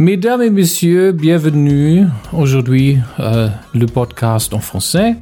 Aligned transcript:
Mesdames 0.00 0.40
et 0.40 0.48
messieurs, 0.48 1.12
bienvenue. 1.12 2.06
Aujourd'hui, 2.32 2.98
euh, 3.18 3.48
le 3.74 3.84
podcast 3.84 4.54
en 4.54 4.60
français. 4.60 5.16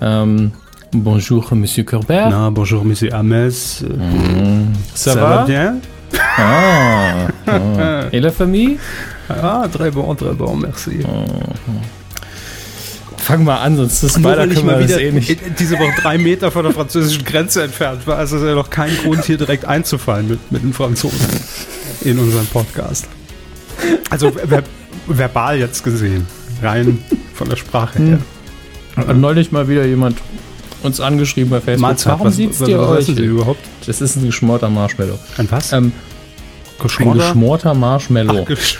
Euh, 0.00 0.46
bonjour, 0.94 1.54
monsieur 1.54 1.84
Corbert. 1.84 2.30
Non, 2.30 2.50
bonjour, 2.50 2.82
monsieur 2.82 3.12
Ames. 3.12 3.50
Mmh. 3.82 4.72
Ça, 4.94 5.14
va? 5.14 5.44
bien 5.44 5.76
Ah, 6.38 7.28
ah. 7.46 8.00
Et 8.10 8.20
la 8.20 8.30
famille? 8.30 8.78
Ah, 9.28 9.66
très 9.70 9.90
bon, 9.90 10.14
très 10.14 10.32
bon, 10.32 10.56
merci. 10.56 11.00
Fang 13.18 13.44
mal 13.44 13.58
an, 13.64 13.76
sonst 13.76 14.02
ist 14.02 14.24
weiter 14.24 14.48
können 14.48 14.56
wir 14.56 14.64
mal 14.64 14.80
das 14.80 14.88
wieder 14.88 15.00
eh 15.00 15.12
nicht. 15.12 15.38
diese 15.58 15.78
Woche 15.78 15.92
drei 16.00 16.18
Meter 16.18 16.50
von 16.50 16.64
der 16.64 16.72
französischen 16.72 17.24
Grenze 17.24 17.62
entfernt 17.62 18.04
war, 18.06 18.18
also 18.18 18.36
ist 18.38 18.42
ja 18.42 18.54
noch 18.54 18.68
kein 18.68 18.96
Grund, 18.96 19.24
hier 19.24 19.36
direkt 19.36 19.64
einzufallen 19.64 20.26
mit, 20.26 20.50
mit 20.50 20.62
den 20.64 20.72
Franzosen 20.72 21.28
in 22.00 22.18
unserem 22.18 22.46
Podcast. 22.46 23.06
Also 24.10 24.30
ver 24.30 24.62
verbal 25.08 25.58
jetzt 25.58 25.82
gesehen, 25.82 26.26
rein 26.62 26.98
von 27.34 27.48
der 27.48 27.56
Sprache 27.56 27.98
her. 28.00 28.18
Hat 28.96 29.16
neulich 29.16 29.50
mal 29.52 29.68
wieder 29.68 29.84
jemand 29.86 30.18
uns 30.82 31.00
angeschrieben 31.00 31.50
bei 31.50 31.60
Facebook. 31.60 31.80
Mahlzeit, 31.80 32.12
Warum 32.18 32.36
dir 32.36 32.78
was 32.78 33.08
euch? 33.08 33.18
überhaupt? 33.18 33.60
Das 33.86 34.00
ist 34.00 34.16
ein 34.16 34.26
geschmorter 34.26 34.68
Marshmallow. 34.68 35.18
Ein 35.38 35.50
was? 35.50 35.72
Ähm, 35.72 35.92
ein 36.98 37.12
geschmorter 37.18 37.74
Marshmallow. 37.74 38.44
Gesch 38.44 38.78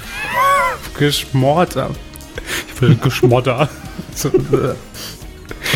Geschmorter. 0.99 1.91
Ich 2.75 2.81
will 2.83 2.97
Geschmotter. 2.97 3.69
So, 4.15 4.29
äh, 4.29 4.75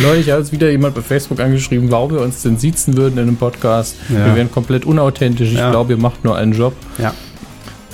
Neulich 0.02 0.30
hat 0.30 0.40
uns 0.40 0.52
wieder 0.52 0.70
jemand 0.70 0.94
bei 0.94 1.00
Facebook 1.00 1.40
angeschrieben, 1.40 1.90
warum 1.90 2.12
wir 2.12 2.20
uns 2.20 2.42
denn 2.42 2.58
siezen 2.58 2.96
würden 2.96 3.14
in 3.14 3.20
einem 3.28 3.36
Podcast. 3.36 3.96
Ja. 4.10 4.26
Wir 4.26 4.34
wären 4.36 4.50
komplett 4.50 4.84
unauthentisch. 4.84 5.48
Ich 5.52 5.54
Ja. 5.58 5.70
glaube, 5.70 5.92
ihr 5.94 5.98
macht 5.98 6.22
nur 6.24 6.36
einen 6.36 6.52
Job. 6.52 6.74
ja, 6.98 7.14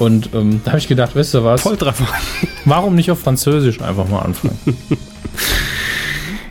Und 0.02 0.30
ähm, 0.34 0.61
da 0.65 0.73
habe 0.73 0.79
ich 0.79 0.88
gedacht, 0.88 1.12
wisst 1.15 1.34
ihr 1.34 1.45
was? 1.45 1.62
Volltreffer. 1.62 2.06
Warum 2.65 2.95
nicht 2.97 3.10
auf 3.10 3.21
Französisch 3.21 3.80
einfach 3.80 4.09
mal 4.09 4.21
anfangen? 4.21 4.59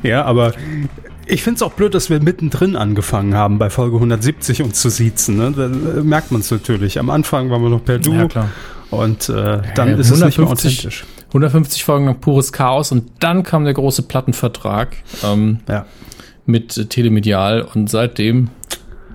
Ja, 0.03 0.26
aber 0.26 0.53
ich 1.28 1.44
finde 1.44 1.58
es 1.58 1.61
auch 1.61 1.73
blöd, 1.73 1.94
dass 1.94 2.09
wir 2.09 2.20
mittendrin 2.22 2.76
angefangen 2.76 3.36
haben, 3.36 3.59
bei 3.59 3.70
Folge 3.70 3.98
170 3.98 4.64
uns 4.64 4.81
zu 4.81 4.89
siezen. 4.89 5.38
Ne? 5.38 5.52
Da 5.56 5.66
äh, 5.66 6.03
merkt 6.03 6.31
man 6.31 6.42
es 6.42 6.50
natürlich. 6.50 6.98
Am 7.00 7.11
Anfang 7.11 7.52
waren 7.52 7.61
wir 7.61 7.70
noch 7.70 7.86
per 7.86 8.00
Du 8.00 8.14
Ja, 8.14 8.28
klar. 8.28 8.50
und 8.89 9.30
äh, 9.30 9.61
dann 9.76 9.89
Ja, 9.89 9.95
ist 9.98 10.09
es 10.09 10.22
nicht 10.23 10.38
mehr 10.39 10.48
150 10.48 10.80
authentisch. 10.80 11.06
150 11.28 11.83
Folgen 11.83 12.06
lang 12.08 12.20
pures 12.20 12.52
Chaos 12.52 12.92
und 12.92 13.11
dann 13.20 13.44
kam 13.44 13.64
der 13.64 13.76
große 13.76 14.02
Plattenvertrag 14.02 14.98
ähm, 15.23 15.59
Ja. 15.70 15.86
mit 16.48 16.89
Telemedial 16.89 17.61
und 17.61 17.89
seitdem 17.92 18.50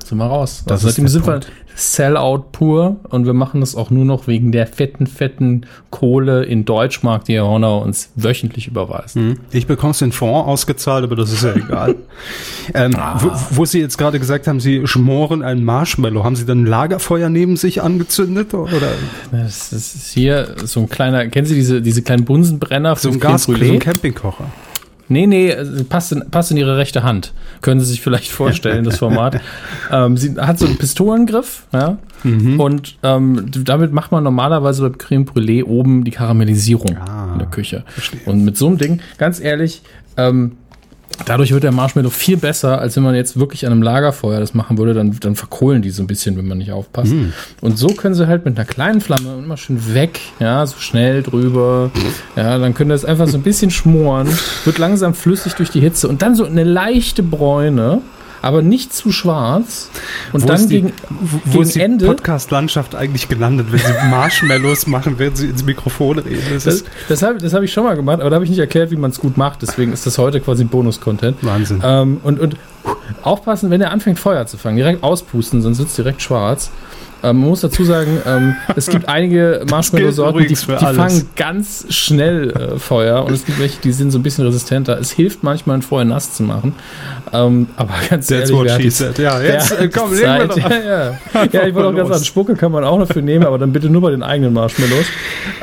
sind 0.05 0.18
wir 0.18 0.27
raus. 0.27 0.62
Das 0.66 0.84
also 0.84 0.89
ist 0.89 0.94
seitdem 0.94 1.08
sind 1.08 1.24
Punkt. 1.24 1.46
wir 1.48 1.66
Sellout 1.78 2.44
pur 2.52 2.96
und 3.10 3.27
wir 3.27 3.34
machen 3.34 3.60
das 3.60 3.74
auch 3.77 3.91
nur 3.91 4.06
noch 4.06 4.27
wegen 4.27 4.50
der 4.50 4.66
fetten, 4.66 5.06
fetten 5.06 5.66
Kohle 5.91 6.42
in 6.44 6.64
Deutschmark, 6.64 7.27
die 7.27 7.34
Herr 7.34 7.44
Horner 7.46 7.83
uns 7.83 8.10
wöchentlich 8.16 8.66
überweist. 8.66 9.16
Hm. 9.16 9.38
Ich 9.50 9.66
bekomme 9.66 9.91
es 9.91 10.00
in 10.00 10.10
Fonds 10.10 10.48
ausgezahlt, 10.48 11.05
aber 11.05 11.16
das 11.16 11.30
ist 11.33 11.44
ja 11.44 11.55
egal. 11.55 11.96
ähm, 12.74 12.94
Ah. 12.96 13.20
wo, 13.22 13.58
wo 13.58 13.64
Sie 13.66 13.78
jetzt 13.78 13.98
gerade 13.98 14.18
gesagt 14.18 14.46
haben, 14.46 14.58
Sie 14.58 14.86
schmoren 14.86 15.42
ein 15.42 15.62
Marshmallow, 15.64 16.24
haben 16.24 16.34
Sie 16.36 16.46
dann 16.46 16.62
ein 16.62 16.66
Lagerfeuer 16.66 17.28
neben 17.28 17.56
sich 17.56 17.83
angezündet? 17.83 18.55
Oder 18.55 18.80
Das, 19.30 19.70
ist 19.72 20.12
hier 20.14 20.56
so 20.64 20.80
ein 20.80 20.88
kleiner, 20.88 21.27
kennen 21.28 21.46
Sie 21.46 21.55
diese, 21.55 21.83
diese 21.83 22.00
kleinen 22.00 22.24
Bunsenbrenner 22.24 22.96
so 22.96 23.11
ein 23.11 23.20
Creme 23.20 23.33
Gas, 23.33 23.44
so 23.44 23.52
ein 23.52 23.78
Campingkocher? 23.78 24.46
Nee, 25.08 25.26
nee, 25.26 25.54
also 25.54 25.84
passt 25.84 26.12
in, 26.12 26.30
passt 26.30 26.50
in 26.50 26.56
ihre 26.56 26.76
rechte 26.76 27.02
Hand. 27.02 27.32
Können 27.60 27.80
Sie 27.80 27.86
sich 27.86 28.00
vielleicht 28.00 28.30
vorstellen, 28.30 28.84
das 28.84 28.98
Format. 28.98 29.40
ähm, 29.92 30.16
sie 30.16 30.36
hat 30.36 30.58
so 30.58 30.66
einen 30.66 30.78
Pistolengriff, 30.78 31.66
ja. 31.72 31.98
Mhm. 32.24 32.58
Und 32.58 32.98
ähm, 33.02 33.46
damit 33.50 33.92
macht 33.92 34.10
man 34.10 34.24
normalerweise 34.24 34.88
bei 34.88 34.96
Creme 34.96 35.24
Brûlée 35.24 35.64
oben 35.64 36.04
die 36.04 36.10
Karamellisierung 36.10 36.96
Ah, 36.98 37.30
in 37.34 37.38
der 37.38 37.48
Küche. 37.48 37.84
Und 38.24 38.44
mit 38.44 38.56
so 38.56 38.66
einem 38.66 38.78
Ding, 38.78 39.00
ganz 39.18 39.38
ehrlich, 39.38 39.82
ähm, 40.16 40.52
dadurch 41.25 41.52
wird 41.52 41.64
der 41.64 41.73
Marshmallow 41.73 42.11
viel 42.11 42.36
besser, 42.36 42.79
als 42.80 42.96
wenn 42.96 43.02
man 43.02 43.14
jetzt 43.14 43.39
wirklich 43.39 43.67
an 43.67 43.73
einem 43.73 43.83
Lagerfeuer 43.83 44.40
das 44.40 44.55
machen 44.55 44.79
würde. 44.79 44.95
Dann, 44.95 45.17
dann 45.20 45.36
verkohlen 45.36 45.83
die 45.83 45.90
so 45.90 46.02
ein 46.02 46.07
bisschen, 46.07 46.36
wenn 46.36 46.46
man 46.46 46.58
nicht 46.58 46.73
aufpasst. 46.73 47.13
Mhm. 47.13 47.33
Und 47.61 47.79
so 47.79 47.89
können 47.89 48.14
sie 48.14 48.27
halt 48.27 48.45
mit 48.45 48.57
einer 48.57 48.67
kleinen 48.67 49.01
Flamme 49.01 49.39
immer 49.39 49.57
schön 49.57 49.95
weg, 49.95 50.20
ja, 50.40 50.67
so 50.67 50.79
schnell 50.79 51.23
drüber. 51.23 51.90
Ja, 52.36 52.58
dann 52.58 52.74
können 52.74 52.90
das 52.90 53.05
einfach 53.05 53.29
so 53.29 53.39
ein 53.39 53.42
bisschen 53.42 53.70
schmoren, 53.70 54.29
wird 54.64 54.79
langsam 54.79 55.14
flüssig 55.14 55.55
durch 55.55 55.70
die 55.70 55.80
Hitze 55.80 56.08
und 56.08 56.23
dann 56.23 56.35
so 56.35 56.45
eine 56.45 56.64
leichte 56.64 57.23
Bräune, 57.23 58.02
aber 58.46 58.62
nicht 58.62 58.92
zu 58.95 59.12
schwarz. 59.12 59.90
Und 60.33 60.42
Wo 60.42 60.46
dann 60.46 60.57
ist 60.57 60.68
die- 60.70 60.83
gegen, 60.83 60.92
Wo 61.45 61.51
gegen 61.52 61.62
ist 61.62 61.74
die 61.74 61.80
Ende. 61.80 62.07
Podcast-Landschaft 62.07 62.95
eigentlich 62.95 63.29
gelandet, 63.29 63.67
wenn 63.70 63.79
Sie 63.80 63.92
Marshmallows 64.11 64.86
machen, 64.86 65.18
während 65.18 65.36
Sie 65.36 65.46
ins 65.48 65.64
Mikrofon 65.64 66.18
reden? 66.18 66.42
Das 66.55 66.64
Das, 66.64 66.84
das 67.08 67.23
habe 67.23 67.39
das 67.39 67.52
hab 67.52 67.62
ich 67.62 67.73
schon 67.73 67.84
mal 67.84 67.96
gemacht, 67.96 68.20
aber 68.20 68.30
da 68.30 68.34
habe 68.36 68.45
ich 68.45 68.51
nicht 68.51 68.58
erklärt, 68.61 68.90
wie 68.90 68.96
man 68.96 69.11
es 69.11 69.18
gut 69.20 69.36
macht. 69.36 69.62
Deswegen 69.62 69.92
ist 69.92 70.07
das 70.07 70.18
heute 70.18 70.40
quasi 70.40 70.64
Bonus-Content. 70.64 71.36
Wahnsinn. 71.42 71.80
Ähm, 71.84 72.20
und, 72.23 72.40
und 72.40 72.57
aufpassen, 73.23 73.70
wenn 73.70 73.80
er 73.80 73.90
anfängt, 73.90 74.18
Feuer 74.18 74.46
zu 74.46 74.57
fangen. 74.58 74.77
Direkt 74.77 75.02
auspusten, 75.02 75.63
sonst 75.63 75.78
wird 75.78 75.89
es 75.89 75.96
direkt 75.96 76.23
schwarz. 76.23 76.70
Ähm, 77.22 77.38
man 77.38 77.48
muss 77.48 77.60
dazu 77.62 77.84
sagen, 77.84 78.20
ähm, 78.27 78.56
es 78.77 78.88
gibt 78.88 79.08
einige 79.08 79.64
Marshmallow-Sorten, 79.70 80.40
die, 80.40 80.48
die 80.48 80.56
fangen 80.56 81.28
ganz 81.36 81.86
schnell 81.90 82.50
äh, 82.50 82.78
Feuer 82.78 83.24
und 83.24 83.32
es 83.32 83.44
gibt 83.44 83.58
welche, 83.58 83.80
die 83.80 83.92
sind 83.92 84.10
so 84.10 84.18
ein 84.18 84.22
bisschen 84.22 84.44
resistenter. 84.44 84.98
Es 84.98 85.10
hilft 85.10 85.42
manchmal, 85.42 85.78
ein 85.78 85.82
Feuer 85.82 86.04
nass 86.04 86.34
zu 86.34 86.42
machen. 86.42 86.74
Ähm, 87.32 87.68
aber 87.77 87.94
ganz 88.08 88.27
That's 88.27 88.50
ehrlich, 88.50 88.72
what 88.72 88.82
she 88.82 88.90
said. 88.90 89.18
Ja, 89.18 89.40
jetzt 89.40 89.72
äh, 89.72 89.88
komm, 89.88 90.12
legen 90.12 90.22
wir 90.22 90.50
Zeit? 90.50 90.50
doch. 90.50 90.70
Ja, 90.77 91.18
ja. 91.42 91.48
ja, 91.52 91.66
ich 91.66 91.74
wollte 91.74 91.88
auch 91.88 91.94
ganz 91.94 92.08
sagen, 92.10 92.24
Spucke 92.24 92.54
kann 92.54 92.70
man 92.72 92.84
auch 92.84 92.98
dafür 92.98 93.22
nehmen, 93.22 93.44
aber 93.44 93.58
dann 93.58 93.72
bitte 93.72 93.88
nur 93.88 94.02
bei 94.02 94.10
den 94.10 94.22
eigenen 94.22 94.52
Marshmallows. 94.52 95.06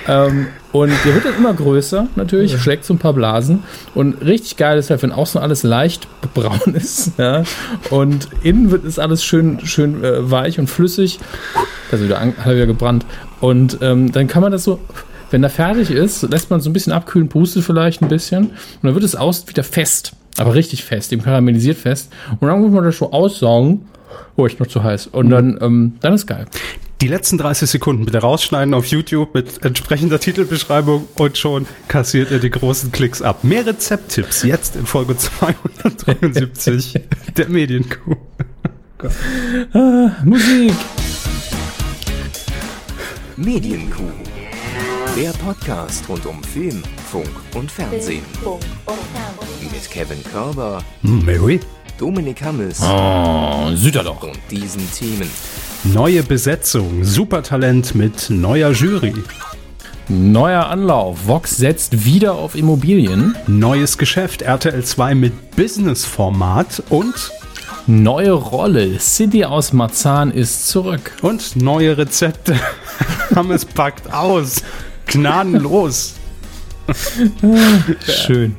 Ähm, 0.08 0.48
und 0.72 0.92
der 1.06 1.14
wird 1.14 1.26
dann 1.26 1.36
immer 1.36 1.54
größer, 1.54 2.08
natürlich, 2.16 2.60
schlägt 2.60 2.84
so 2.84 2.96
ein 2.96 2.98
paar 2.98 3.14
Blasen. 3.14 3.64
Und 3.94 4.26
richtig 4.26 4.58
geil 4.58 4.80
ist 4.80 4.90
halt, 4.90 5.04
wenn 5.04 5.12
außen 5.12 5.40
alles 5.40 5.62
leicht 5.64 6.08
braun 6.34 6.60
ist. 6.76 7.12
Ja, 7.18 7.44
und 7.90 8.28
innen 8.44 8.72
wird 8.72 8.84
ist 8.86 9.00
alles 9.00 9.24
schön, 9.24 9.66
schön 9.66 10.04
äh, 10.04 10.30
weich 10.32 10.60
und 10.60 10.68
flüssig. 10.70 11.20
Also 11.92 12.06
wieder, 12.06 12.20
an- 12.20 12.34
er 12.44 12.56
wieder 12.56 12.66
gebrannt. 12.68 13.06
Und 13.40 13.78
ähm, 13.82 14.12
dann 14.12 14.28
kann 14.28 14.42
man 14.42 14.52
das 14.52 14.64
so, 14.64 14.80
wenn 15.32 15.44
er 15.44 15.50
fertig 15.50 15.92
ist, 15.92 16.24
lässt 16.24 16.50
man 16.50 16.60
so 16.62 16.70
ein 16.70 16.74
bisschen 16.74 16.94
abkühlen, 16.94 17.30
pustet 17.30 17.64
vielleicht 17.64 18.02
ein 18.02 18.08
bisschen. 18.08 18.46
Und 18.48 18.54
dann 18.84 18.94
wird 18.96 19.04
es 19.04 19.16
außen 19.16 19.48
wieder 19.50 19.64
fest. 19.64 20.14
Aber 20.38 20.56
richtig 20.56 20.84
fest, 20.84 21.14
eben 21.14 21.22
karamellisiert 21.22 21.78
fest. 21.78 22.12
Und 22.40 22.48
dann 22.48 22.62
muss 22.62 22.72
man 22.72 22.84
das 22.84 22.98
so 22.98 23.12
aussaugen. 23.12 23.86
Oh, 24.36 24.48
ich 24.48 24.58
noch 24.60 24.66
zu 24.68 24.84
heiß. 24.84 25.08
Und 25.08 25.30
dann, 25.30 25.60
ähm, 25.62 25.94
dann 26.02 26.14
ist 26.14 26.26
geil. 26.26 26.46
Die 27.04 27.10
letzten 27.10 27.38
30 27.38 27.70
Sekunden 27.70 28.06
bitte 28.06 28.20
rausschneiden 28.20 28.74
auf 28.74 28.86
YouTube 28.86 29.34
mit 29.34 29.62
entsprechender 29.66 30.22
Titelbeschreibung 30.22 31.06
und 31.16 31.38
schon 31.38 31.68
kassiert 31.90 32.32
ihr 32.32 32.40
die 32.40 32.50
großen 32.50 32.94
Klicks 32.94 33.22
ab. 33.22 33.44
Mehr 33.44 33.66
Rezepttipps 33.66 34.44
jetzt 34.44 34.78
in 34.78 34.86
Folge 34.86 35.18
273 35.18 36.94
der 37.36 37.50
Medienkuh. 37.50 38.16
Musik! 40.24 40.72
Medienkuh. 43.36 44.04
Der 45.18 45.32
Podcast 45.32 46.08
rund 46.08 46.26
um 46.26 46.42
Film, 46.42 46.82
Funk 47.12 47.28
und 47.54 47.70
Fernsehen. 47.70 48.24
Mit 49.62 49.92
Kevin 49.92 50.24
Körber, 50.32 50.82
Mary? 51.02 51.60
Dominik 51.98 52.42
Hammes 52.42 52.80
Oh, 52.82 53.70
Süderloch. 53.76 54.24
und 54.24 54.40
diesen 54.50 54.90
Themen. 54.94 55.30
Neue 55.84 56.24
Besetzung, 56.24 57.04
Supertalent 57.04 57.94
mit 57.94 58.30
neuer 58.30 58.72
Jury. 58.72 59.14
Neuer 60.08 60.68
Anlauf. 60.68 61.28
Vox 61.28 61.58
setzt 61.58 62.06
wieder 62.06 62.36
auf 62.36 62.56
Immobilien. 62.56 63.36
Neues 63.48 63.98
Geschäft, 63.98 64.42
RTL 64.42 64.84
2 64.84 65.16
mit 65.16 65.56
Business-Format 65.58 66.84
und, 66.90 67.32
Neue 67.86 68.32
Rolle. 68.32 68.98
City 69.00 69.44
aus 69.44 69.74
Marzahn 69.74 70.32
ist 70.32 70.70
zurück. 70.70 71.12
und 71.22 71.58
neue 71.58 71.98
Rezepte. 71.98 72.56
Haben 73.36 73.52
es 73.52 73.66
packt 73.66 74.14
aus. 74.14 74.64
Gnadenlos. 75.08 76.14
Schön. 78.26 78.56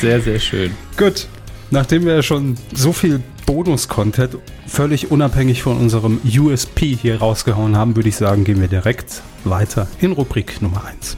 Sehr, 0.00 0.20
sehr 0.20 0.38
schön. 0.38 0.70
Gut, 0.96 1.26
nachdem 1.70 2.06
wir 2.06 2.22
schon 2.22 2.56
so 2.72 2.92
viel 2.92 3.20
Bonus-Content 3.48 4.36
völlig 4.66 5.10
unabhängig 5.10 5.62
von 5.62 5.78
unserem 5.78 6.20
USP 6.22 6.94
hier 6.94 7.20
rausgehauen 7.20 7.78
haben, 7.78 7.96
würde 7.96 8.10
ich 8.10 8.16
sagen, 8.16 8.44
gehen 8.44 8.60
wir 8.60 8.68
direkt 8.68 9.22
weiter 9.44 9.88
in 10.02 10.12
Rubrik 10.12 10.60
Nummer 10.60 10.84
1. 10.84 11.16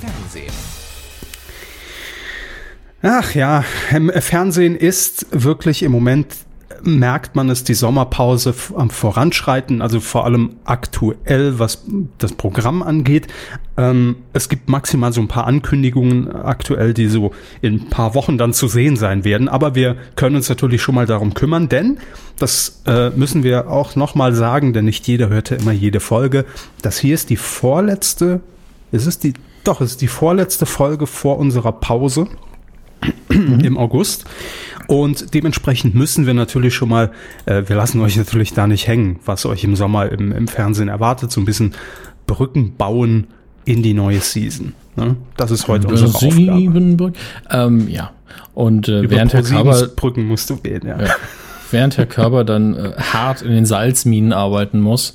Fernsehen. 0.00 0.52
Ach 3.02 3.34
ja, 3.34 3.64
Fernsehen 4.20 4.76
ist 4.76 5.26
wirklich 5.32 5.82
im 5.82 5.90
Moment 5.90 6.28
merkt 6.82 7.36
man 7.36 7.50
es 7.50 7.64
die 7.64 7.74
Sommerpause 7.74 8.54
am 8.76 8.90
Voranschreiten, 8.90 9.82
also 9.82 10.00
vor 10.00 10.24
allem 10.24 10.56
aktuell, 10.64 11.58
was 11.58 11.84
das 12.18 12.32
Programm 12.32 12.82
angeht. 12.82 13.28
Ähm, 13.76 14.16
es 14.32 14.48
gibt 14.48 14.68
maximal 14.68 15.12
so 15.12 15.20
ein 15.20 15.28
paar 15.28 15.46
Ankündigungen 15.46 16.30
aktuell, 16.34 16.94
die 16.94 17.08
so 17.08 17.32
in 17.60 17.74
ein 17.74 17.90
paar 17.90 18.14
Wochen 18.14 18.38
dann 18.38 18.52
zu 18.52 18.68
sehen 18.68 18.96
sein 18.96 19.24
werden. 19.24 19.48
Aber 19.48 19.74
wir 19.74 19.96
können 20.16 20.36
uns 20.36 20.48
natürlich 20.48 20.82
schon 20.82 20.94
mal 20.94 21.06
darum 21.06 21.34
kümmern, 21.34 21.68
denn 21.68 21.98
das 22.38 22.82
äh, 22.86 23.10
müssen 23.10 23.42
wir 23.42 23.70
auch 23.70 23.96
nochmal 23.96 24.34
sagen, 24.34 24.72
denn 24.72 24.84
nicht 24.84 25.06
jeder 25.06 25.28
hörte 25.28 25.54
immer 25.54 25.72
jede 25.72 26.00
Folge. 26.00 26.44
Das 26.82 26.98
hier 26.98 27.14
ist 27.14 27.30
die 27.30 27.36
vorletzte 27.36 28.40
Es 28.92 29.06
ist 29.06 29.24
die, 29.24 29.34
doch, 29.64 29.80
es 29.80 29.92
ist 29.92 30.02
die 30.02 30.08
vorletzte 30.08 30.66
Folge 30.66 31.06
vor 31.06 31.38
unserer 31.38 31.72
Pause 31.72 32.28
im 33.28 33.76
August. 33.76 34.24
Und 34.86 35.32
dementsprechend 35.34 35.94
müssen 35.94 36.26
wir 36.26 36.34
natürlich 36.34 36.74
schon 36.74 36.88
mal, 36.88 37.10
äh, 37.46 37.62
wir 37.66 37.76
lassen 37.76 38.00
euch 38.00 38.16
natürlich 38.16 38.52
da 38.52 38.66
nicht 38.66 38.86
hängen, 38.86 39.18
was 39.24 39.46
euch 39.46 39.64
im 39.64 39.76
Sommer 39.76 40.12
im, 40.12 40.32
im 40.32 40.48
Fernsehen 40.48 40.88
erwartet, 40.88 41.32
so 41.32 41.40
ein 41.40 41.44
bisschen 41.44 41.72
Brücken 42.26 42.76
bauen 42.76 43.28
in 43.64 43.82
die 43.82 43.94
neue 43.94 44.20
Season. 44.20 44.74
Ne? 44.96 45.16
Das 45.36 45.50
ist 45.50 45.68
heute 45.68 45.88
unsere 45.88 46.14
Aufgabe. 46.14 47.12
Ähm, 47.50 47.88
ja. 47.88 48.12
Und 48.52 48.88
äh, 48.88 49.08
während 49.10 49.32
Herr 49.32 49.42
Körber, 49.42 49.88
Brücken 49.88 50.26
musst 50.26 50.50
du 50.50 50.62
wählen, 50.62 50.86
ja. 50.86 51.02
ja. 51.02 51.10
während 51.70 51.96
Herr 51.96 52.06
Körber 52.06 52.44
dann 52.44 52.74
äh, 52.74 52.92
hart 52.98 53.42
in 53.42 53.50
den 53.50 53.66
Salzminen 53.66 54.32
arbeiten 54.32 54.80
muss 54.80 55.14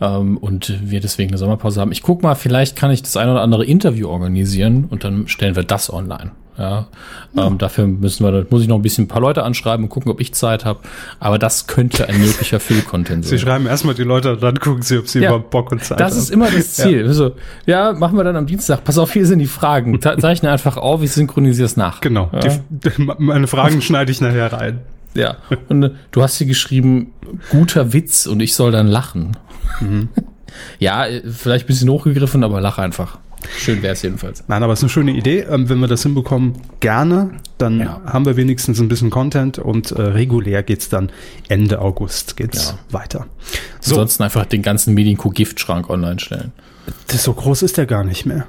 ähm, 0.00 0.36
und 0.36 0.72
wir 0.82 1.00
deswegen 1.00 1.30
eine 1.30 1.38
Sommerpause 1.38 1.80
haben. 1.80 1.92
Ich 1.92 2.02
guck 2.02 2.22
mal, 2.22 2.34
vielleicht 2.34 2.76
kann 2.76 2.90
ich 2.90 3.02
das 3.02 3.16
ein 3.16 3.28
oder 3.28 3.42
andere 3.42 3.64
Interview 3.64 4.08
organisieren 4.08 4.86
und 4.90 5.04
dann 5.04 5.28
stellen 5.28 5.56
wir 5.56 5.64
das 5.64 5.92
online. 5.92 6.32
Ja, 6.58 6.88
ja. 7.34 7.46
Ähm, 7.46 7.56
dafür 7.56 7.86
müssen 7.86 8.24
wir, 8.24 8.46
muss 8.50 8.62
ich 8.62 8.68
noch 8.68 8.76
ein 8.76 8.82
bisschen 8.82 9.04
ein 9.04 9.08
paar 9.08 9.20
Leute 9.20 9.44
anschreiben 9.44 9.84
und 9.84 9.90
gucken, 9.90 10.10
ob 10.10 10.20
ich 10.20 10.34
Zeit 10.34 10.64
habe. 10.64 10.80
Aber 11.20 11.38
das 11.38 11.68
könnte 11.68 12.08
ein 12.08 12.20
möglicher 12.20 12.58
Füll-Content 12.58 13.24
sein. 13.24 13.30
Sie 13.30 13.38
schreiben 13.38 13.66
erstmal 13.66 13.94
die 13.94 14.02
Leute, 14.02 14.36
dann 14.36 14.58
gucken 14.58 14.82
sie, 14.82 14.98
ob 14.98 15.06
sie 15.06 15.20
ja. 15.20 15.28
überhaupt 15.28 15.50
Bock 15.50 15.70
und 15.70 15.84
Zeit 15.84 16.00
das 16.00 16.06
haben. 16.06 16.16
Das 16.16 16.24
ist 16.24 16.30
immer 16.30 16.50
das 16.50 16.74
Ziel. 16.74 17.02
Ja. 17.02 17.06
Also, 17.06 17.36
ja, 17.66 17.92
machen 17.92 18.16
wir 18.16 18.24
dann 18.24 18.34
am 18.34 18.46
Dienstag. 18.46 18.82
Pass 18.82 18.98
auf, 18.98 19.12
hier 19.12 19.26
sind 19.26 19.38
die 19.38 19.46
Fragen. 19.46 20.00
Zeichne 20.18 20.50
einfach 20.50 20.76
auf, 20.76 21.02
ich 21.02 21.12
synchronisiere 21.12 21.66
es 21.66 21.76
nach. 21.76 22.00
Genau. 22.00 22.28
Ja. 22.32 22.58
Die, 22.68 22.90
meine 23.18 23.46
Fragen 23.46 23.80
schneide 23.80 24.10
ich 24.10 24.20
nachher 24.20 24.52
rein. 24.52 24.80
Ja. 25.14 25.36
Und 25.68 25.82
äh, 25.84 25.90
du 26.10 26.22
hast 26.22 26.38
hier 26.38 26.46
geschrieben, 26.46 27.12
guter 27.50 27.92
Witz 27.92 28.26
und 28.26 28.40
ich 28.40 28.54
soll 28.54 28.72
dann 28.72 28.88
lachen. 28.88 29.36
Mhm. 29.80 30.08
ja, 30.78 31.06
äh, 31.06 31.22
vielleicht 31.30 31.64
ein 31.64 31.68
bisschen 31.68 31.88
hochgegriffen, 31.88 32.42
aber 32.42 32.60
lach 32.60 32.78
einfach. 32.78 33.18
Schön 33.56 33.82
wäre 33.82 33.92
es 33.92 34.02
jedenfalls. 34.02 34.44
Nein, 34.48 34.62
aber 34.62 34.72
es 34.72 34.80
ist 34.80 34.84
eine 34.84 34.90
schöne 34.90 35.12
Idee. 35.12 35.40
Ähm, 35.40 35.68
wenn 35.68 35.78
wir 35.78 35.88
das 35.88 36.02
hinbekommen, 36.02 36.54
gerne. 36.80 37.30
Dann 37.58 37.80
ja. 37.80 38.00
haben 38.04 38.24
wir 38.24 38.36
wenigstens 38.36 38.80
ein 38.80 38.88
bisschen 38.88 39.10
Content 39.10 39.58
und 39.58 39.90
äh, 39.92 40.00
regulär 40.00 40.64
es 40.68 40.88
dann 40.88 41.10
Ende 41.48 41.80
August 41.80 42.36
geht's 42.36 42.70
ja. 42.70 42.94
weiter. 42.94 43.26
So. 43.80 43.94
Ansonsten 43.94 44.22
einfach 44.22 44.46
den 44.46 44.62
ganzen 44.62 44.94
Medienco-Giftschrank 44.94 45.90
online 45.90 46.20
stellen. 46.20 46.52
Das 47.08 47.24
so 47.24 47.32
groß 47.32 47.62
ist 47.62 47.76
der 47.76 47.86
gar 47.86 48.04
nicht 48.04 48.26
mehr. 48.26 48.46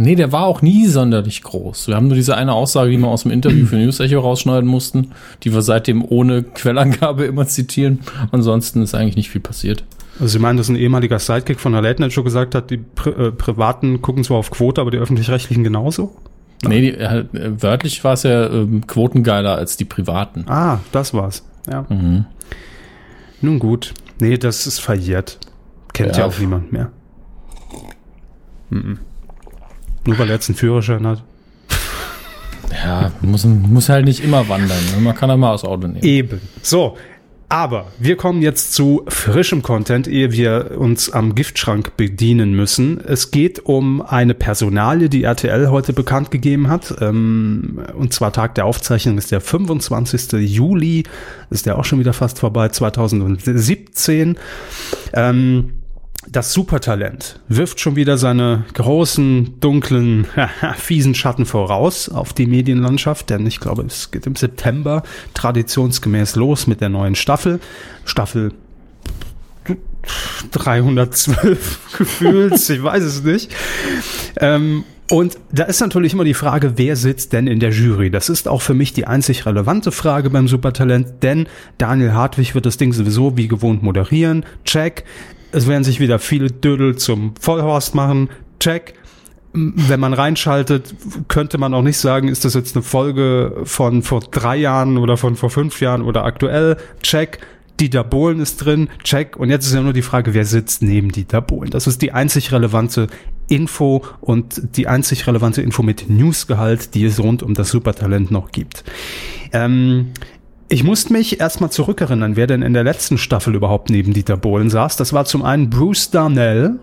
Nee, 0.00 0.14
der 0.14 0.30
war 0.30 0.44
auch 0.44 0.62
nie 0.62 0.86
sonderlich 0.86 1.42
groß. 1.42 1.88
Wir 1.88 1.96
haben 1.96 2.06
nur 2.06 2.14
diese 2.14 2.36
eine 2.36 2.52
Aussage, 2.52 2.92
die 2.92 2.98
wir 2.98 3.08
aus 3.08 3.22
dem 3.22 3.32
Interview 3.32 3.66
für 3.66 3.76
News 3.76 3.98
Echo 3.98 4.20
rausschneiden 4.20 4.68
mussten, 4.68 5.10
die 5.42 5.52
wir 5.52 5.60
seitdem 5.62 6.04
ohne 6.08 6.44
Quellangabe 6.44 7.24
immer 7.24 7.48
zitieren. 7.48 7.98
Ansonsten 8.30 8.80
ist 8.82 8.94
eigentlich 8.94 9.16
nicht 9.16 9.30
viel 9.30 9.40
passiert. 9.40 9.82
Also 10.20 10.32
Sie 10.32 10.38
meinen, 10.38 10.56
dass 10.56 10.68
ein 10.68 10.76
ehemaliger 10.76 11.18
Sidekick 11.18 11.60
von 11.60 11.72
der 11.72 11.82
Late 11.82 12.02
Night 12.02 12.12
Show 12.12 12.24
gesagt 12.24 12.54
hat, 12.54 12.70
die 12.70 12.78
Pri 12.78 13.10
äh, 13.10 13.30
Privaten 13.30 14.02
gucken 14.02 14.24
zwar 14.24 14.38
auf 14.38 14.50
Quote, 14.50 14.80
aber 14.80 14.90
die 14.90 14.98
Öffentlich-Rechtlichen 14.98 15.62
genauso? 15.62 16.16
Nee, 16.64 16.80
die, 16.80 16.94
äh, 16.94 17.24
wörtlich 17.32 18.02
war 18.02 18.14
es 18.14 18.24
ja 18.24 18.46
äh, 18.46 18.66
quotengeiler 18.86 19.56
als 19.56 19.76
die 19.76 19.84
Privaten. 19.84 20.44
Ah, 20.48 20.80
das 20.90 21.14
war's. 21.14 21.44
Ja. 21.70 21.86
Mhm. 21.88 22.26
Nun 23.40 23.58
gut. 23.60 23.94
Nee, 24.20 24.38
das 24.38 24.66
ist 24.66 24.80
verjährt. 24.80 25.38
Kennt 25.92 26.16
ja, 26.16 26.22
ja 26.22 26.26
auch 26.26 26.38
niemand 26.38 26.72
mehr. 26.72 26.90
Mhm. 28.70 28.98
Nur 30.04 30.18
weil 30.18 30.28
er 30.28 30.34
jetzt 30.34 30.48
einen 30.48 30.56
Führerschein 30.56 31.06
hat. 31.06 31.22
Ja, 32.72 33.12
muss, 33.22 33.44
muss 33.44 33.88
halt 33.88 34.04
nicht 34.04 34.22
immer 34.22 34.48
wandern. 34.48 34.78
Ne? 34.94 35.00
Man 35.00 35.14
kann 35.14 35.30
ja 35.30 35.36
mal 35.36 35.52
aus 35.52 35.64
Auto 35.64 35.86
nehmen. 35.86 36.02
Eben. 36.02 36.40
So, 36.62 36.96
aber 37.48 37.86
wir 37.98 38.16
kommen 38.16 38.42
jetzt 38.42 38.74
zu 38.74 39.04
frischem 39.08 39.62
Content, 39.62 40.06
ehe 40.06 40.32
wir 40.32 40.72
uns 40.76 41.10
am 41.10 41.34
Giftschrank 41.34 41.96
bedienen 41.96 42.52
müssen. 42.52 43.00
Es 43.00 43.30
geht 43.30 43.64
um 43.64 44.02
eine 44.02 44.34
Personalie, 44.34 45.08
die 45.08 45.22
RTL 45.22 45.70
heute 45.70 45.94
bekannt 45.94 46.30
gegeben 46.30 46.68
hat. 46.68 46.94
Ähm, 47.00 47.80
und 47.94 48.12
zwar 48.12 48.34
Tag 48.34 48.54
der 48.56 48.66
Aufzeichnung 48.66 49.16
ist 49.16 49.32
der 49.32 49.40
25. 49.40 50.32
Juli. 50.32 51.04
Ist 51.48 51.64
ja 51.64 51.76
auch 51.76 51.86
schon 51.86 52.00
wieder 52.00 52.12
fast 52.12 52.38
vorbei, 52.38 52.68
2017. 52.68 54.36
Ähm, 55.14 55.77
das 56.32 56.52
Supertalent 56.52 57.40
wirft 57.48 57.80
schon 57.80 57.96
wieder 57.96 58.18
seine 58.18 58.64
großen, 58.74 59.60
dunklen, 59.60 60.26
fiesen 60.76 61.14
Schatten 61.14 61.46
voraus 61.46 62.08
auf 62.08 62.32
die 62.32 62.46
Medienlandschaft, 62.46 63.30
denn 63.30 63.46
ich 63.46 63.60
glaube, 63.60 63.82
es 63.82 64.10
geht 64.10 64.26
im 64.26 64.36
September 64.36 65.02
traditionsgemäß 65.34 66.36
los 66.36 66.66
mit 66.66 66.80
der 66.80 66.88
neuen 66.88 67.14
Staffel. 67.14 67.60
Staffel 68.04 68.52
312 70.52 71.78
gefühlt, 71.98 72.70
ich 72.70 72.82
weiß 72.82 73.02
es 73.02 73.22
nicht. 73.22 73.54
Ähm, 74.36 74.84
und 75.10 75.38
da 75.50 75.64
ist 75.64 75.80
natürlich 75.80 76.12
immer 76.12 76.24
die 76.24 76.34
Frage, 76.34 76.74
wer 76.76 76.94
sitzt 76.94 77.32
denn 77.32 77.46
in 77.46 77.60
der 77.60 77.70
Jury? 77.70 78.10
Das 78.10 78.28
ist 78.28 78.46
auch 78.46 78.60
für 78.60 78.74
mich 78.74 78.92
die 78.92 79.06
einzig 79.06 79.46
relevante 79.46 79.90
Frage 79.90 80.28
beim 80.28 80.48
Supertalent, 80.48 81.22
denn 81.22 81.46
Daniel 81.78 82.12
Hartwig 82.12 82.54
wird 82.54 82.66
das 82.66 82.76
Ding 82.76 82.92
sowieso 82.92 83.36
wie 83.38 83.48
gewohnt 83.48 83.82
moderieren. 83.82 84.44
Check 84.64 85.04
es 85.52 85.66
werden 85.66 85.84
sich 85.84 86.00
wieder 86.00 86.18
viele 86.18 86.50
Dödel 86.50 86.96
zum 86.96 87.34
Vollhorst 87.40 87.94
machen. 87.94 88.30
Check. 88.60 88.94
Wenn 89.52 89.98
man 89.98 90.12
reinschaltet, 90.12 90.94
könnte 91.28 91.58
man 91.58 91.72
auch 91.72 91.82
nicht 91.82 91.96
sagen, 91.96 92.28
ist 92.28 92.44
das 92.44 92.54
jetzt 92.54 92.76
eine 92.76 92.82
Folge 92.82 93.62
von 93.64 94.02
vor 94.02 94.20
drei 94.20 94.56
Jahren 94.56 94.98
oder 94.98 95.16
von 95.16 95.36
vor 95.36 95.50
fünf 95.50 95.80
Jahren 95.80 96.02
oder 96.02 96.24
aktuell. 96.24 96.76
Check. 97.02 97.38
Dieter 97.80 98.02
Bohlen 98.02 98.40
ist 98.40 98.56
drin, 98.56 98.88
check. 99.04 99.36
Und 99.36 99.50
jetzt 99.50 99.66
ist 99.66 99.74
ja 99.74 99.80
nur 99.80 99.92
die 99.92 100.02
Frage, 100.02 100.34
wer 100.34 100.44
sitzt 100.44 100.82
neben 100.82 101.12
Dieter 101.12 101.40
Bohlen. 101.40 101.70
Das 101.70 101.86
ist 101.86 102.02
die 102.02 102.12
einzig 102.12 102.50
relevante 102.50 103.06
Info 103.48 104.04
und 104.20 104.76
die 104.76 104.88
einzig 104.88 105.26
relevante 105.26 105.62
Info 105.62 105.82
mit 105.82 106.10
Newsgehalt, 106.10 106.94
die 106.94 107.04
es 107.04 107.20
rund 107.20 107.42
um 107.42 107.54
das 107.54 107.70
Supertalent 107.70 108.30
noch 108.30 108.50
gibt. 108.50 108.84
Ähm, 109.52 110.08
ich 110.68 110.84
musste 110.84 111.12
mich 111.12 111.40
erstmal 111.40 111.70
zurückerinnern, 111.70 112.36
wer 112.36 112.46
denn 112.46 112.62
in 112.62 112.74
der 112.74 112.84
letzten 112.84 113.18
Staffel 113.18 113.54
überhaupt 113.54 113.90
neben 113.90 114.12
Dieter 114.12 114.36
Bohlen 114.36 114.70
saß. 114.70 114.96
Das 114.96 115.12
war 115.12 115.24
zum 115.24 115.42
einen 115.42 115.70
Bruce 115.70 116.10
Darnell. 116.10 116.78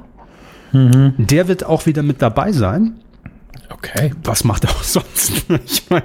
Mhm. 0.71 1.13
Der 1.17 1.47
wird 1.47 1.65
auch 1.65 1.85
wieder 1.85 2.03
mit 2.03 2.21
dabei 2.21 2.51
sein. 2.51 2.95
Okay. 3.69 4.11
Was 4.23 4.43
macht 4.43 4.63
er 4.63 4.69
auch 4.71 4.83
sonst? 4.83 5.45
ich 5.65 5.83
meine, 5.89 6.03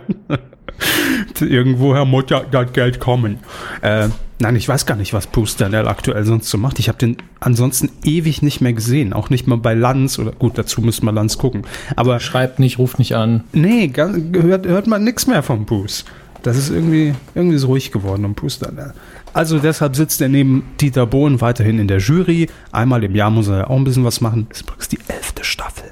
irgendwoher 1.40 2.04
muss 2.04 2.24
ja 2.28 2.40
das 2.40 2.72
Geld 2.72 3.00
kommen. 3.00 3.38
Äh, 3.80 4.08
nein, 4.40 4.56
ich 4.56 4.68
weiß 4.68 4.84
gar 4.84 4.96
nicht, 4.96 5.14
was 5.14 5.26
Bruce 5.26 5.56
Darnell 5.56 5.88
aktuell 5.88 6.24
sonst 6.24 6.50
so 6.50 6.58
macht. 6.58 6.78
Ich 6.78 6.88
habe 6.88 6.98
den 6.98 7.16
ansonsten 7.40 7.90
ewig 8.04 8.42
nicht 8.42 8.60
mehr 8.60 8.74
gesehen. 8.74 9.14
Auch 9.14 9.30
nicht 9.30 9.46
mal 9.46 9.56
bei 9.56 9.72
Lanz 9.72 10.18
oder 10.18 10.32
gut, 10.32 10.58
dazu 10.58 10.82
müssen 10.82 11.06
wir 11.06 11.12
Lanz 11.12 11.38
gucken. 11.38 11.62
Aber 11.96 12.20
schreibt 12.20 12.58
nicht, 12.58 12.78
ruft 12.78 12.98
nicht 12.98 13.16
an. 13.16 13.44
Nee, 13.52 13.90
hört, 13.94 14.66
hört 14.66 14.86
man 14.86 15.02
nichts 15.02 15.26
mehr 15.26 15.42
von 15.42 15.64
Bruce. 15.64 16.04
Das 16.42 16.56
ist 16.56 16.70
irgendwie, 16.70 17.14
irgendwie 17.34 17.58
so 17.58 17.68
ruhig 17.68 17.92
geworden 17.92 18.24
um 18.24 18.34
Puster. 18.34 18.72
Ne? 18.72 18.94
Also 19.32 19.58
deshalb 19.58 19.96
sitzt 19.96 20.20
er 20.20 20.28
neben 20.28 20.64
Dieter 20.80 21.06
Bohlen 21.06 21.40
weiterhin 21.40 21.78
in 21.78 21.88
der 21.88 21.98
Jury. 21.98 22.48
Einmal 22.72 23.04
im 23.04 23.14
Jahr 23.14 23.30
muss 23.30 23.48
er 23.48 23.70
auch 23.70 23.76
ein 23.76 23.84
bisschen 23.84 24.04
was 24.04 24.20
machen. 24.20 24.46
Das 24.48 24.62
ist 24.78 24.92
die 24.92 24.98
elfte 25.08 25.44
Staffel. 25.44 25.90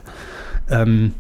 Ähm, 0.71 1.15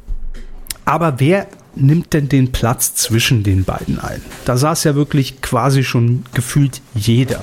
aber 0.84 1.20
wer 1.20 1.46
nimmt 1.74 2.12
denn 2.12 2.28
den 2.28 2.50
Platz 2.50 2.94
zwischen 2.94 3.42
den 3.42 3.64
beiden 3.64 3.98
ein? 4.00 4.22
Da 4.44 4.56
saß 4.56 4.84
ja 4.84 4.94
wirklich 4.94 5.42
quasi 5.42 5.84
schon 5.84 6.24
gefühlt 6.34 6.80
jeder. 6.94 7.42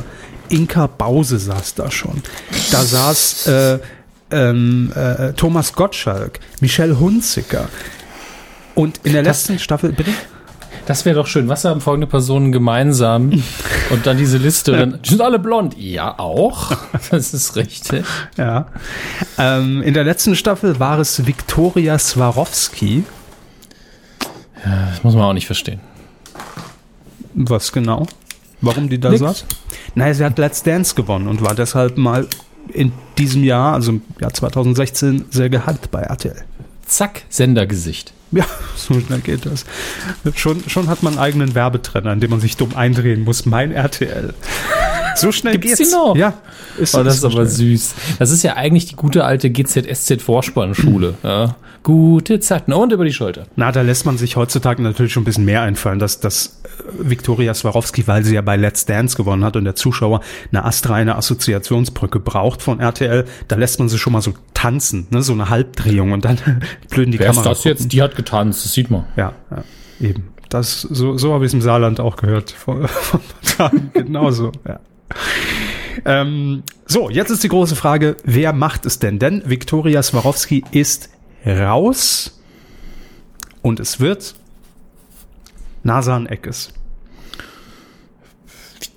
Inka 0.50 0.88
Bause 0.88 1.40
saß 1.40 1.76
da 1.76 1.92
schon. 1.92 2.22
Da 2.72 2.84
saß 2.84 3.48
äh, 3.48 3.80
ähm, 4.32 4.92
äh, 4.96 5.34
Thomas 5.34 5.74
Gottschalk, 5.74 6.40
Michelle 6.60 7.00
Hunziker. 7.00 7.70
Und 8.74 9.00
in 9.04 9.14
der 9.14 9.24
letzten 9.24 9.58
Staffel, 9.58 9.94
bitte? 9.94 10.12
Das 10.86 11.04
wäre 11.06 11.16
doch 11.16 11.28
schön. 11.28 11.50
Was 11.50 11.66
haben 11.66 11.82
folgende 11.82 12.08
Personen 12.08 12.52
gemeinsam? 12.52 13.32
Und 13.90 14.06
dann 14.06 14.18
diese 14.18 14.38
Liste. 14.38 14.72
Dann, 14.74 15.00
die 15.02 15.10
sind 15.10 15.22
alle 15.22 15.40
blond. 15.40 15.76
Ja, 15.78 16.20
auch. 16.20 16.72
Das 17.12 17.34
ist 17.34 17.56
richtig. 17.56 18.04
Ja. 18.36 18.68
Ähm, 19.38 19.82
in 19.84 19.94
der 19.94 20.04
letzten 20.04 20.36
Staffel 20.36 20.80
war 20.80 20.98
es 21.00 21.26
Viktoria 21.28 22.00
Swarovski. 22.00 23.04
Ja, 24.66 24.88
das 24.90 25.04
muss 25.04 25.14
man 25.14 25.24
auch 25.24 25.34
nicht 25.34 25.46
verstehen. 25.46 25.80
Was 27.36 27.72
genau? 27.72 28.08
Warum 28.62 28.90
die 28.90 29.00
da 29.00 29.10
Nix. 29.10 29.20
saß? 29.20 29.46
Naja, 29.94 30.14
sie 30.14 30.26
hat 30.26 30.38
Let's 30.40 30.64
Dance 30.64 30.96
gewonnen 30.96 31.28
und 31.28 31.42
war 31.42 31.54
deshalb 31.54 31.98
mal 31.98 32.28
in 32.74 32.92
diesem 33.18 33.44
Jahr, 33.44 33.74
also 33.74 33.92
im 33.92 34.02
Jahr 34.20 34.34
2016, 34.34 35.26
sehr 35.30 35.50
gehypt 35.50 35.92
bei 35.92 36.02
RTL. 36.02 36.44
Zack, 36.86 37.24
Sendergesicht. 37.30 38.15
Ja, 38.32 38.46
so 38.76 39.00
schnell 39.00 39.20
geht 39.20 39.46
das. 39.46 39.66
Schon, 40.36 40.68
schon 40.68 40.88
hat 40.88 41.04
man 41.04 41.14
einen 41.14 41.22
eigenen 41.22 41.56
Werbetrenner, 41.56 42.14
in 42.14 42.20
dem 42.20 42.32
man 42.32 42.40
sich 42.40 42.58
dumm 42.58 42.76
eindrehen 42.76 43.24
muss. 43.24 43.46
Mein 43.46 43.72
RTL. 43.72 44.34
So 45.16 45.32
schnell 45.32 45.58
Gibt's 45.58 45.78
geht's. 45.78 45.90
die 45.90 45.96
noch? 45.96 46.16
Ja. 46.16 46.34
Ist, 46.78 46.96
Oh, 46.96 47.04
das 47.04 47.16
ist 47.16 47.22
so 47.22 47.28
aber 47.28 47.48
schnell. 47.48 47.48
süß. 47.78 47.96
Das 48.20 48.32
ist 48.32 48.44
ja 48.44 48.56
eigentlich 48.56 48.86
die 48.86 48.96
gute 48.96 49.24
alte 49.24 49.50
GZSZ-Vorspannschule. 49.50 51.16
Ja. 51.24 51.56
Gute 51.84 52.40
Zeiten. 52.40 52.74
Und 52.74 52.92
über 52.94 53.06
die 53.06 53.14
Schulter. 53.14 53.46
Na, 53.56 53.72
da 53.72 53.84
lässt 53.84 54.08
man 54.08 54.18
sich 54.18 54.36
heutzutage 54.38 54.82
natürlich 54.82 55.14
schon 55.14 55.22
ein 55.22 55.26
bisschen 55.26 55.46
mehr 55.46 55.62
einfallen, 55.62 56.00
dass, 56.00 56.20
dass 56.20 56.62
äh, 56.64 57.10
Viktoria 57.10 57.54
Swarovski, 57.54 58.08
weil 58.08 58.24
sie 58.24 58.34
ja 58.34 58.42
bei 58.42 58.56
Let's 58.58 58.86
Dance 58.88 59.16
gewonnen 59.16 59.44
hat 59.46 59.56
und 59.56 59.66
der 59.66 59.76
Zuschauer 59.76 60.22
eine 60.52 60.66
astreine 60.66 61.16
Assoziationsbrücke 61.16 62.20
braucht 62.20 62.64
von 62.64 62.80
RTL, 62.80 63.26
da 63.48 63.56
lässt 63.56 63.78
man 63.78 63.88
sie 63.88 64.00
schon 64.00 64.14
mal 64.14 64.22
so 64.24 64.34
tanzen, 64.56 65.06
ne, 65.12 65.22
so 65.22 65.34
eine 65.34 65.50
Halbdrehung 65.50 66.12
und 66.12 66.26
dann 66.26 66.40
blöden 66.90 67.12
die 67.12 67.20
Wer 67.20 67.30
ist 67.30 67.36
Kamera. 67.36 67.50
das 67.54 67.64
jetzt? 67.66 67.92
Die 67.92 68.02
hat 68.02 68.16
getanzt, 68.16 68.66
das 68.66 68.74
sieht 68.74 68.90
man. 68.90 69.04
Ja, 69.16 69.34
ja, 69.52 69.64
eben. 70.02 70.30
Das, 70.50 70.82
so, 70.82 71.20
so 71.20 71.34
habe 71.34 71.46
ich 71.46 71.50
es 71.50 71.54
im 71.54 71.62
Saarland 71.62 72.00
auch 72.00 72.16
gehört. 72.16 72.50
Vor, 72.50 72.88
vor 72.88 73.20
ein 73.20 73.58
paar 73.58 73.70
Tagen. 73.70 73.92
Genauso, 73.94 74.52
ja. 74.68 74.80
Ähm, 76.08 76.62
so, 76.86 77.10
jetzt 77.10 77.32
ist 77.32 77.44
die 77.44 77.48
große 77.48 77.76
Frage, 77.76 78.16
wer 78.26 78.54
macht 78.54 78.86
es 78.86 79.00
denn? 79.00 79.18
Denn 79.18 79.42
Viktoria 79.46 80.04
Swarovski 80.04 80.64
ist 80.72 81.10
raus 81.46 82.40
und 83.64 83.80
es 83.80 84.00
wird 84.00 84.36
Nasan 85.84 86.28
Eckes. 86.28 86.74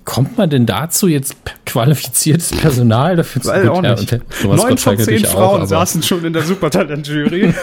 Kommt 0.05 0.37
man 0.37 0.49
denn 0.49 0.65
dazu, 0.65 1.07
jetzt 1.07 1.35
qualifiziertes 1.65 2.51
Personal 2.51 3.15
dafür 3.15 3.41
zu 3.43 3.49
Weil 3.49 3.69
auch 3.69 3.81
nicht. 3.81 4.17
Neun 4.43 4.77
von 4.77 4.97
zehn 4.97 5.23
Frauen 5.23 5.57
aber 5.57 5.67
saßen 5.67 6.01
schon 6.03 6.25
in 6.25 6.33
der 6.33 6.41
Supertalent-Jury. 6.41 7.53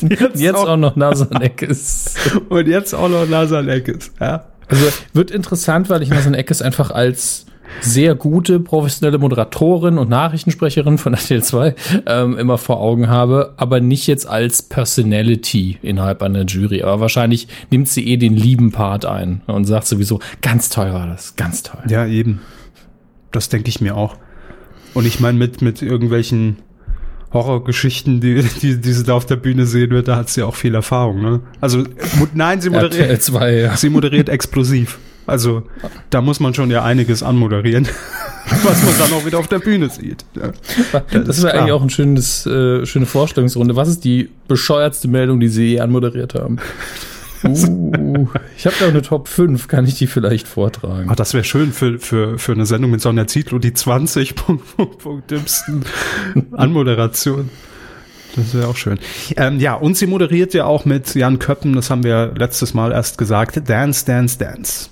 jetzt, 0.08 0.40
Jetzt 0.40 0.54
auch, 0.56 0.68
auch 0.68 0.76
noch 0.76 0.94
Nasaneck 0.96 1.62
ist. 1.62 2.16
und 2.48 2.66
jetzt 2.68 2.94
auch 2.94 3.08
noch 3.08 3.28
Nasan 3.28 3.68
Eckes. 3.68 4.12
Ja. 4.20 4.46
Also 4.68 4.86
wird 5.12 5.30
interessant, 5.30 5.88
weil 5.90 6.02
ich 6.02 6.10
Nasaneck 6.10 6.50
ist 6.50 6.62
einfach 6.62 6.90
als 6.90 7.46
sehr 7.80 8.14
gute 8.14 8.60
professionelle 8.60 9.18
Moderatorin 9.18 9.98
und 9.98 10.08
Nachrichtensprecherin 10.08 10.98
von 10.98 11.14
RTL 11.14 11.42
2 11.42 11.74
ähm, 12.06 12.38
immer 12.38 12.58
vor 12.58 12.80
Augen 12.80 13.08
habe, 13.08 13.54
aber 13.56 13.80
nicht 13.80 14.06
jetzt 14.06 14.26
als 14.26 14.62
Personality 14.62 15.78
innerhalb 15.82 16.22
einer 16.22 16.44
Jury. 16.44 16.82
Aber 16.82 17.00
wahrscheinlich 17.00 17.48
nimmt 17.70 17.88
sie 17.88 18.06
eh 18.08 18.16
den 18.16 18.34
lieben 18.34 18.72
Part 18.72 19.04
ein 19.04 19.42
und 19.46 19.64
sagt 19.64 19.86
sowieso, 19.86 20.20
ganz 20.42 20.70
toll 20.70 20.92
war 20.92 21.06
das, 21.06 21.36
ganz 21.36 21.62
toll. 21.62 21.82
Ja, 21.88 22.06
eben. 22.06 22.40
Das 23.32 23.48
denke 23.48 23.68
ich 23.68 23.80
mir 23.80 23.96
auch. 23.96 24.16
Und 24.94 25.06
ich 25.06 25.20
meine, 25.20 25.38
mit, 25.38 25.62
mit 25.62 25.82
irgendwelchen 25.82 26.56
Horrorgeschichten, 27.32 28.20
die, 28.20 28.42
die, 28.62 28.80
die 28.80 28.92
sie 28.92 29.04
da 29.04 29.14
auf 29.14 29.26
der 29.26 29.36
Bühne 29.36 29.66
sehen 29.66 29.90
wird, 29.90 30.08
da 30.08 30.16
hat 30.16 30.30
sie 30.30 30.42
auch 30.42 30.54
viel 30.54 30.74
Erfahrung. 30.74 31.20
Ne? 31.20 31.40
Also, 31.60 31.84
nein, 32.34 32.60
sie 32.60 32.70
moderiert, 32.70 33.22
2, 33.22 33.52
ja. 33.52 33.76
sie 33.76 33.90
moderiert 33.90 34.28
explosiv. 34.28 34.98
Also, 35.26 35.64
da 36.08 36.22
muss 36.22 36.40
man 36.40 36.54
schon 36.54 36.70
ja 36.70 36.82
einiges 36.84 37.22
anmoderieren, 37.22 37.86
was 38.62 38.82
man 38.82 38.94
dann 38.98 39.12
auch 39.12 39.26
wieder 39.26 39.38
auf 39.38 39.46
der 39.46 39.58
Bühne 39.58 39.90
sieht. 39.90 40.24
Ja. 40.34 40.52
Das, 41.10 41.36
ist 41.36 41.42
wäre 41.42 41.52
klar. 41.52 41.62
eigentlich 41.62 41.72
auch 41.72 41.82
eine 41.82 41.90
schönes, 41.90 42.46
äh, 42.46 42.86
schöne 42.86 43.04
Vorstellungsrunde. 43.04 43.76
Was 43.76 43.88
ist 43.88 44.04
die 44.04 44.30
bescheuertste 44.48 45.06
Meldung, 45.06 45.38
die 45.38 45.48
Sie 45.48 45.72
je 45.72 45.80
anmoderiert 45.80 46.34
haben? 46.34 46.56
Uh, 47.44 48.26
ich 48.56 48.66
habe 48.66 48.76
da 48.80 48.88
eine 48.88 49.02
Top 49.02 49.28
5, 49.28 49.68
kann 49.68 49.84
ich 49.84 49.94
die 49.94 50.06
vielleicht 50.06 50.48
vortragen? 50.48 51.08
Ach, 51.10 51.16
das 51.16 51.34
wäre 51.34 51.44
schön 51.44 51.72
für, 51.72 51.98
für, 51.98 52.38
für 52.38 52.52
eine 52.52 52.66
Sendung 52.66 52.90
mit 52.90 53.00
Sonja 53.00 53.26
Zietlow, 53.26 53.58
die 53.58 53.72
20 53.72 54.34
dümmsten 55.30 55.84
Anmoderation. 56.52 57.50
Das 58.36 58.54
wäre 58.54 58.68
auch 58.68 58.76
schön. 58.76 58.98
Ähm, 59.36 59.58
ja, 59.58 59.74
und 59.74 59.96
sie 59.96 60.06
moderiert 60.06 60.54
ja 60.54 60.66
auch 60.66 60.84
mit 60.84 61.14
Jan 61.14 61.38
Köppen, 61.38 61.74
das 61.74 61.90
haben 61.90 62.04
wir 62.04 62.34
letztes 62.36 62.74
Mal 62.74 62.92
erst 62.92 63.18
gesagt, 63.18 63.68
Dance, 63.68 64.04
Dance, 64.04 64.38
Dance. 64.38 64.90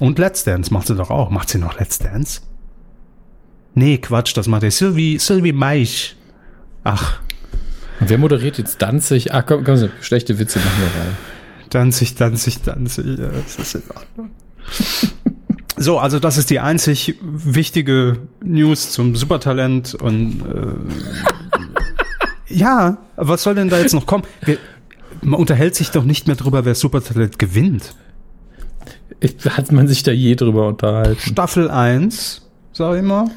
Und 0.00 0.18
Let's 0.18 0.44
Dance 0.44 0.72
macht 0.72 0.88
sie 0.88 0.96
doch 0.96 1.10
auch. 1.10 1.30
Macht 1.30 1.48
sie 1.48 1.58
noch 1.58 1.78
Let's 1.78 1.98
Dance? 1.98 2.40
Nee, 3.74 3.98
Quatsch, 3.98 4.36
das 4.36 4.48
macht 4.48 4.62
der 4.62 4.70
Sylvie, 4.70 5.18
Sylvie 5.18 5.52
Meich. 5.52 6.16
Ach, 6.84 7.20
Und 8.00 8.10
wer 8.10 8.18
moderiert 8.18 8.58
jetzt 8.58 8.82
Danzig? 8.82 9.32
Ah, 9.32 9.42
komm, 9.42 9.64
komm, 9.64 9.76
so, 9.76 9.88
schlechte 10.00 10.38
Witze 10.38 10.58
machen 10.58 10.80
wir 10.80 11.00
rein. 11.00 11.16
Danzig, 11.72 12.14
Danzig, 12.14 12.62
Danzig. 12.62 13.18
Ja, 13.18 13.28
das 13.28 13.58
ist 13.58 13.74
in 13.74 13.82
Ordnung. 13.94 14.30
So, 15.74 15.98
also 15.98 16.18
das 16.20 16.36
ist 16.36 16.50
die 16.50 16.60
einzig 16.60 17.16
wichtige 17.22 18.18
News 18.44 18.92
zum 18.92 19.16
Supertalent 19.16 19.94
und 19.94 20.42
äh, 20.42 20.74
ja, 22.54 22.98
was 23.16 23.42
soll 23.42 23.54
denn 23.54 23.70
da 23.70 23.78
jetzt 23.78 23.94
noch 23.94 24.06
kommen? 24.06 24.22
Wir, 24.44 24.58
man 25.22 25.40
unterhält 25.40 25.74
sich 25.74 25.90
doch 25.90 26.04
nicht 26.04 26.26
mehr 26.26 26.36
drüber, 26.36 26.66
wer 26.66 26.74
Supertalent 26.74 27.38
gewinnt. 27.38 27.96
Hat 29.48 29.72
man 29.72 29.88
sich 29.88 30.02
da 30.02 30.12
je 30.12 30.36
drüber 30.36 30.68
unterhalten? 30.68 31.18
Staffel 31.18 31.70
1, 31.70 32.42
sag 32.72 32.96
ich 32.98 33.02
mal. 33.02 33.30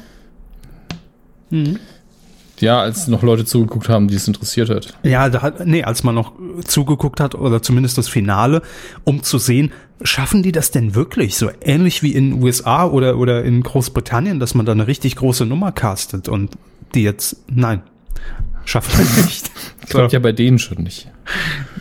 Ja, 2.60 2.80
als 2.80 3.06
noch 3.06 3.22
Leute 3.22 3.44
zugeguckt 3.44 3.88
haben, 3.88 4.08
die 4.08 4.14
es 4.14 4.26
interessiert 4.26 4.70
hat. 4.70 4.94
Ja, 5.02 5.28
da 5.28 5.42
hat, 5.42 5.66
nee, 5.66 5.84
als 5.84 6.02
man 6.04 6.14
noch 6.14 6.32
zugeguckt 6.64 7.20
hat 7.20 7.34
oder 7.34 7.62
zumindest 7.62 7.98
das 7.98 8.08
Finale, 8.08 8.62
um 9.04 9.22
zu 9.22 9.38
sehen, 9.38 9.72
schaffen 10.02 10.42
die 10.42 10.52
das 10.52 10.70
denn 10.70 10.94
wirklich 10.94 11.36
so 11.36 11.50
ähnlich 11.60 12.02
wie 12.02 12.12
in 12.14 12.30
den 12.30 12.42
USA 12.42 12.86
oder 12.86 13.18
oder 13.18 13.44
in 13.44 13.62
Großbritannien, 13.62 14.40
dass 14.40 14.54
man 14.54 14.66
da 14.66 14.72
eine 14.72 14.86
richtig 14.86 15.16
große 15.16 15.46
Nummer 15.46 15.72
castet 15.72 16.28
und 16.28 16.56
die 16.94 17.02
jetzt 17.02 17.36
nein, 17.48 17.82
schaffen 18.64 18.98
wir 18.98 19.22
nicht. 19.24 19.50
Klappt 19.88 20.12
ja 20.12 20.18
bei 20.18 20.32
denen 20.32 20.58
schon 20.58 20.82
nicht. 20.82 21.08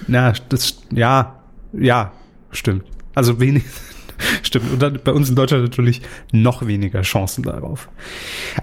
Na, 0.07 0.33
das 0.49 0.81
ja, 0.91 1.39
ja, 1.73 2.11
stimmt. 2.51 2.83
Also 3.13 3.39
wenig 3.39 3.63
stimmt 4.43 4.71
und 4.71 4.81
dann 4.81 4.99
bei 5.03 5.11
uns 5.11 5.29
in 5.29 5.35
Deutschland 5.35 5.63
natürlich 5.63 6.01
noch 6.31 6.67
weniger 6.67 7.01
Chancen 7.01 7.43
darauf. 7.43 7.89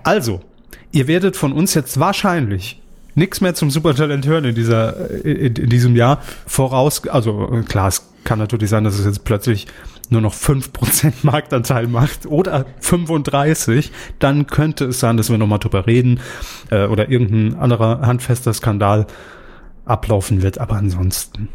Also, 0.03 0.41
ihr 0.93 1.09
werdet 1.09 1.37
von 1.37 1.53
uns 1.53 1.75
jetzt 1.75 1.99
wahrscheinlich 1.99 2.81
nichts 3.15 3.41
mehr 3.41 3.55
zum 3.55 3.71
Supertalent 3.71 4.27
hören 4.27 4.45
in 4.45 4.55
dieser 4.55 5.11
in, 5.25 5.57
in 5.57 5.69
diesem 5.69 5.97
Jahr. 5.97 6.23
Voraus 6.47 7.07
also 7.09 7.51
äh, 7.53 7.63
klar 7.63 7.89
es 7.89 8.07
kann 8.25 8.39
natürlich 8.39 8.71
sein 8.71 8.85
dass 8.85 8.99
es 8.99 9.05
jetzt 9.05 9.25
plötzlich 9.25 9.67
nur 10.11 10.21
noch 10.21 10.35
5% 10.35 11.13
Marktanteil 11.23 11.89
macht 11.89 12.27
oder 12.27 12.67
35 12.81 13.91
dann 14.19 14.47
könnte 14.47 14.87
es 14.87 15.01
sein 15.01 15.17
dass 15.17 15.31
wir 15.31 15.39
nochmal 15.39 15.59
drüber 15.59 15.87
reden 15.87 16.21
äh, 16.71 16.87
oder 16.87 17.09
irgendein 17.09 17.59
anderer 17.59 18.03
handfester 18.03 18.53
Skandal 18.53 19.07
ablaufen 19.85 20.43
wird. 20.43 20.59
Aber 20.59 20.77
ansonsten 20.77 21.49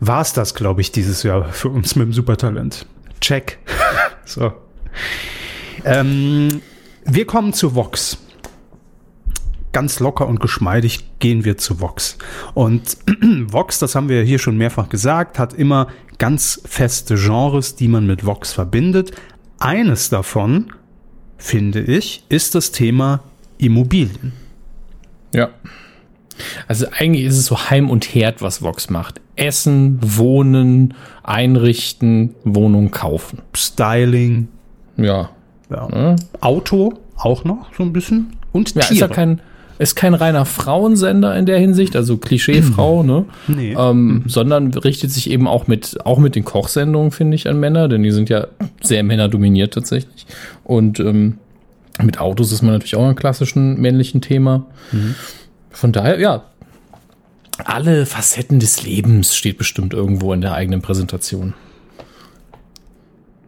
war 0.00 0.22
es 0.22 0.32
das 0.32 0.54
glaube 0.54 0.80
ich 0.80 0.90
dieses 0.92 1.22
Jahr 1.22 1.44
für 1.52 1.68
uns 1.68 1.96
mit 1.96 2.06
dem 2.06 2.12
Supertalent. 2.12 2.86
Check. 3.20 3.58
So. 4.24 4.52
Ähm, 5.86 6.60
wir 7.08 7.26
kommen 7.26 7.52
zu 7.52 7.74
Vox 7.74 8.18
ganz 9.72 10.00
locker 10.00 10.26
und 10.26 10.40
geschmeidig 10.40 11.04
gehen 11.18 11.44
wir 11.44 11.56
zu 11.56 11.80
Vox. 11.80 12.18
Und 12.54 12.96
Vox, 13.46 13.78
das 13.78 13.94
haben 13.94 14.08
wir 14.08 14.22
hier 14.22 14.38
schon 14.38 14.56
mehrfach 14.56 14.88
gesagt, 14.88 15.38
hat 15.38 15.52
immer 15.52 15.88
ganz 16.18 16.60
feste 16.64 17.14
Genres, 17.16 17.76
die 17.76 17.88
man 17.88 18.06
mit 18.06 18.26
Vox 18.26 18.52
verbindet. 18.52 19.12
Eines 19.58 20.08
davon, 20.08 20.72
finde 21.36 21.80
ich, 21.80 22.24
ist 22.28 22.54
das 22.54 22.72
Thema 22.72 23.20
Immobilien. 23.58 24.32
Ja. 25.32 25.50
Also 26.66 26.86
eigentlich 26.90 27.24
ist 27.24 27.36
es 27.38 27.46
so 27.46 27.70
Heim 27.70 27.90
und 27.90 28.04
Herd, 28.14 28.42
was 28.42 28.62
Vox 28.62 28.90
macht. 28.90 29.20
Essen, 29.36 29.98
Wohnen, 30.02 30.94
Einrichten, 31.22 32.34
Wohnung 32.44 32.90
kaufen. 32.90 33.42
Styling, 33.54 34.48
Ja. 34.96 35.30
Ja. 35.70 35.88
Ja, 35.92 36.16
Auto 36.40 36.94
auch 37.16 37.44
noch 37.44 37.68
so 37.76 37.82
ein 37.82 37.92
bisschen 37.92 38.34
und 38.52 38.74
ja 38.74 38.80
ist 38.80 38.88
Tiere. 38.88 39.08
ja 39.08 39.14
kein, 39.14 39.40
ist 39.78 39.94
kein 39.94 40.14
reiner 40.14 40.44
Frauensender 40.44 41.36
in 41.36 41.46
der 41.46 41.58
Hinsicht, 41.58 41.94
also 41.96 42.16
Klischeefrau, 42.16 43.02
ne? 43.02 43.24
Nee. 43.46 43.74
Ähm, 43.78 44.24
sondern 44.26 44.72
richtet 44.74 45.10
sich 45.10 45.30
eben 45.30 45.46
auch 45.46 45.66
mit, 45.66 45.98
auch 46.04 46.18
mit 46.18 46.34
den 46.34 46.44
Kochsendungen, 46.44 47.10
finde 47.10 47.34
ich, 47.34 47.48
an 47.48 47.60
Männer, 47.60 47.88
denn 47.88 48.02
die 48.02 48.10
sind 48.10 48.28
ja 48.28 48.46
sehr 48.82 49.02
männerdominiert 49.02 49.74
tatsächlich. 49.74 50.26
Und 50.64 51.00
ähm, 51.00 51.38
mit 52.02 52.20
Autos 52.20 52.52
ist 52.52 52.62
man 52.62 52.72
natürlich 52.72 52.96
auch 52.96 53.08
ein 53.08 53.16
klassischen 53.16 53.80
männlichen 53.80 54.20
Thema. 54.20 54.66
Von 55.70 55.92
daher, 55.92 56.18
ja, 56.20 56.44
alle 57.64 58.06
Facetten 58.06 58.60
des 58.60 58.84
Lebens 58.84 59.34
steht 59.36 59.58
bestimmt 59.58 59.94
irgendwo 59.94 60.32
in 60.32 60.40
der 60.40 60.54
eigenen 60.54 60.80
Präsentation. 60.80 61.54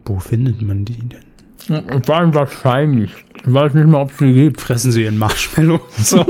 Wo 0.05 0.19
findet 0.19 0.61
man 0.61 0.83
die 0.85 0.97
denn? 0.97 1.30
War 1.69 2.33
wahrscheinlich. 2.33 3.11
Ich 3.43 3.53
weiß 3.53 3.73
nicht 3.73 3.87
mal, 3.87 4.01
ob 4.01 4.11
es 4.11 4.17
die 4.17 4.33
gibt. 4.33 4.61
fressen 4.61 4.91
sie 4.91 5.03
ihren 5.03 5.17
Marshmallow. 5.17 5.79
So. 5.97 6.25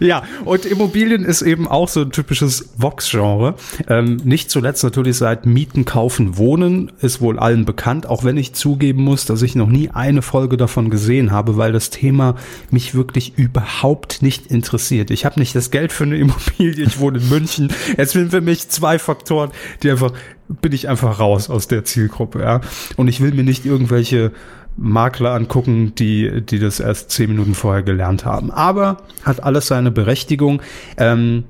ja, 0.00 0.22
und 0.44 0.64
Immobilien 0.66 1.24
ist 1.24 1.42
eben 1.42 1.68
auch 1.68 1.88
so 1.88 2.00
ein 2.02 2.10
typisches 2.10 2.70
Vox-Genre. 2.76 3.54
Ähm, 3.88 4.16
nicht 4.24 4.50
zuletzt 4.50 4.82
natürlich 4.84 5.16
seit 5.16 5.46
Mieten, 5.46 5.84
Kaufen, 5.84 6.36
Wohnen 6.36 6.92
ist 7.00 7.20
wohl 7.20 7.38
allen 7.38 7.64
bekannt, 7.64 8.06
auch 8.06 8.24
wenn 8.24 8.36
ich 8.36 8.54
zugeben 8.54 9.02
muss, 9.02 9.24
dass 9.24 9.42
ich 9.42 9.54
noch 9.54 9.68
nie 9.68 9.90
eine 9.90 10.22
Folge 10.22 10.56
davon 10.56 10.90
gesehen 10.90 11.30
habe, 11.30 11.56
weil 11.56 11.72
das 11.72 11.90
Thema 11.90 12.34
mich 12.70 12.94
wirklich 12.94 13.38
überhaupt 13.38 14.22
nicht 14.22 14.46
interessiert. 14.46 15.10
Ich 15.10 15.24
habe 15.24 15.38
nicht 15.40 15.54
das 15.54 15.70
Geld 15.70 15.92
für 15.92 16.04
eine 16.04 16.16
Immobilie, 16.18 16.84
ich 16.84 16.98
wohne 16.98 17.18
in 17.18 17.28
München. 17.28 17.72
Es 17.96 18.12
sind 18.12 18.30
für 18.30 18.40
mich 18.40 18.68
zwei 18.68 18.98
Faktoren, 18.98 19.50
die 19.82 19.90
einfach 19.90 20.12
bin 20.48 20.72
ich 20.72 20.88
einfach 20.88 21.20
raus 21.20 21.50
aus 21.50 21.68
der 21.68 21.84
Zielgruppe, 21.84 22.40
ja. 22.40 22.60
Und 22.96 23.08
ich 23.08 23.20
will 23.20 23.32
mir 23.32 23.44
nicht 23.44 23.66
irgendwelche 23.66 24.32
Makler 24.76 25.34
angucken, 25.34 25.94
die, 25.96 26.42
die 26.42 26.58
das 26.58 26.80
erst 26.80 27.10
zehn 27.10 27.30
Minuten 27.30 27.54
vorher 27.54 27.82
gelernt 27.82 28.24
haben. 28.24 28.50
Aber 28.50 28.98
hat 29.24 29.42
alles 29.42 29.66
seine 29.66 29.90
Berechtigung. 29.90 30.62
Ähm, 30.96 31.44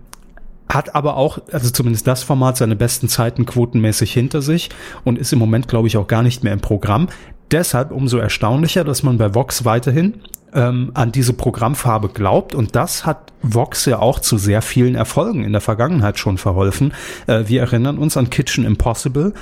hat 0.69 0.95
aber 0.95 1.17
auch, 1.17 1.39
also 1.51 1.71
zumindest 1.71 2.07
das 2.07 2.23
Format, 2.23 2.59
seine 2.59 2.77
besten 2.77 3.09
Zeiten 3.09 3.47
quotenmäßig 3.47 4.13
hinter 4.13 4.43
sich 4.43 4.69
und 5.03 5.19
ist 5.19 5.33
im 5.33 5.39
Moment, 5.39 5.67
glaube 5.67 5.89
ich, 5.89 5.97
auch 5.97 6.07
gar 6.07 6.23
nicht 6.23 6.45
mehr 6.45 6.53
im 6.53 6.61
Programm. 6.61 7.09
Deshalb 7.51 7.91
umso 7.91 8.19
erstaunlicher, 8.19 8.85
dass 8.85 9.03
man 9.03 9.17
bei 9.17 9.35
Vox 9.35 9.65
weiterhin 9.65 10.21
ähm, 10.55 10.91
an 10.95 11.13
diese 11.13 11.33
Programmfarbe 11.33 12.09
glaubt. 12.09 12.55
Und 12.55 12.75
das 12.77 13.07
hat 13.07 13.33
Vox 13.43 13.85
ja 13.85 13.99
auch 13.99 14.19
zu 14.19 14.39
sehr 14.39 14.63
vielen 14.63 14.95
Erfolgen 14.95 15.45
in 15.45 15.53
der 15.53 15.61
Vergangenheit 15.61 16.19
schon 16.19 16.39
verholfen. 16.39 16.93
Äh, 17.27 17.45
wir 17.47 17.61
erinnern 17.61 17.99
uns 17.99 18.17
an 18.17 18.31
Kitchen 18.31 18.65
Impossible, 18.65 19.35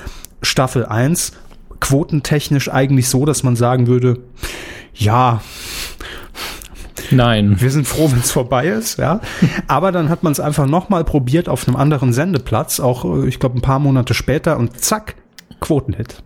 Staffel 0.42 0.86
1, 0.86 1.32
quotentechnisch 1.80 2.70
eigentlich 2.70 3.08
so, 3.08 3.24
dass 3.24 3.42
man 3.42 3.56
sagen 3.56 3.86
würde, 3.86 4.18
ja, 4.94 5.40
Nein. 7.10 7.60
Wir 7.60 7.70
sind 7.70 7.86
froh, 7.86 8.10
wenn 8.10 8.18
es 8.18 8.32
vorbei 8.32 8.66
ist, 8.66 8.98
ja. 8.98 9.20
Aber 9.68 9.92
dann 9.92 10.08
hat 10.08 10.22
man 10.22 10.32
es 10.32 10.40
einfach 10.40 10.66
nochmal 10.66 11.04
probiert 11.04 11.48
auf 11.48 11.68
einem 11.68 11.76
anderen 11.76 12.12
Sendeplatz, 12.12 12.80
auch 12.80 13.04
äh, 13.04 13.28
ich 13.28 13.38
glaube 13.38 13.58
ein 13.58 13.62
paar 13.62 13.78
Monate 13.78 14.14
später 14.14 14.56
und 14.58 14.80
zack, 14.80 15.14
Quotenhit. 15.60 16.22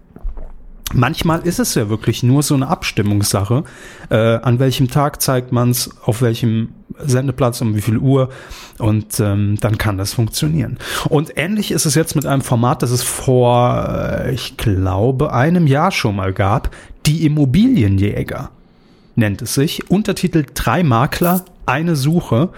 Manchmal 0.92 1.40
ist 1.46 1.60
es 1.60 1.74
ja 1.74 1.88
wirklich 1.88 2.22
nur 2.22 2.42
so 2.42 2.54
eine 2.54 2.68
Abstimmungssache. 2.68 3.64
Äh, 4.08 4.16
an 4.16 4.58
welchem 4.58 4.88
Tag 4.88 5.22
zeigt 5.22 5.52
man 5.52 5.70
es, 5.70 5.90
auf 6.04 6.20
welchem 6.20 6.70
Sendeplatz, 6.98 7.60
um 7.60 7.76
wie 7.76 7.80
viel 7.80 7.98
Uhr 7.98 8.30
und 8.78 9.20
ähm, 9.20 9.56
dann 9.60 9.78
kann 9.78 9.98
das 9.98 10.14
funktionieren. 10.14 10.78
Und 11.08 11.32
ähnlich 11.36 11.70
ist 11.70 11.86
es 11.86 11.94
jetzt 11.94 12.16
mit 12.16 12.26
einem 12.26 12.42
Format, 12.42 12.82
das 12.82 12.90
es 12.90 13.02
vor, 13.02 13.88
äh, 13.88 14.34
ich 14.34 14.56
glaube, 14.56 15.32
einem 15.32 15.66
Jahr 15.66 15.92
schon 15.92 16.16
mal 16.16 16.32
gab, 16.32 16.74
die 17.06 17.24
Immobilienjäger 17.24 18.50
nennt 19.14 19.42
es 19.42 19.54
sich. 19.54 19.90
Untertitel 19.90 20.44
Drei 20.54 20.82
Makler, 20.82 21.44
eine 21.66 21.96
Suche. 21.96 22.50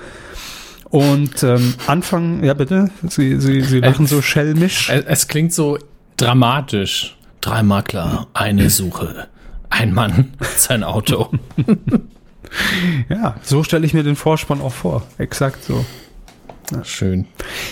Und 0.84 1.42
ähm, 1.42 1.74
Anfang, 1.86 2.44
ja 2.44 2.54
bitte, 2.54 2.90
Sie, 3.08 3.40
Sie, 3.40 3.62
Sie 3.62 3.80
lachen 3.80 4.06
so 4.06 4.20
schelmisch. 4.20 4.90
Es, 4.90 5.04
es 5.04 5.28
klingt 5.28 5.52
so 5.52 5.78
dramatisch. 6.16 7.16
Drei 7.42 7.64
Makler, 7.64 8.28
eine 8.34 8.70
Suche. 8.70 9.26
Ein 9.68 9.92
Mann, 9.92 10.32
sein 10.56 10.84
Auto. 10.84 11.28
ja, 13.08 13.34
so 13.42 13.64
stelle 13.64 13.84
ich 13.84 13.94
mir 13.94 14.04
den 14.04 14.14
Vorspann 14.14 14.60
auch 14.60 14.72
vor. 14.72 15.02
Exakt 15.18 15.64
so. 15.64 15.84
Ja. 16.70 16.84
Schön. 16.84 17.26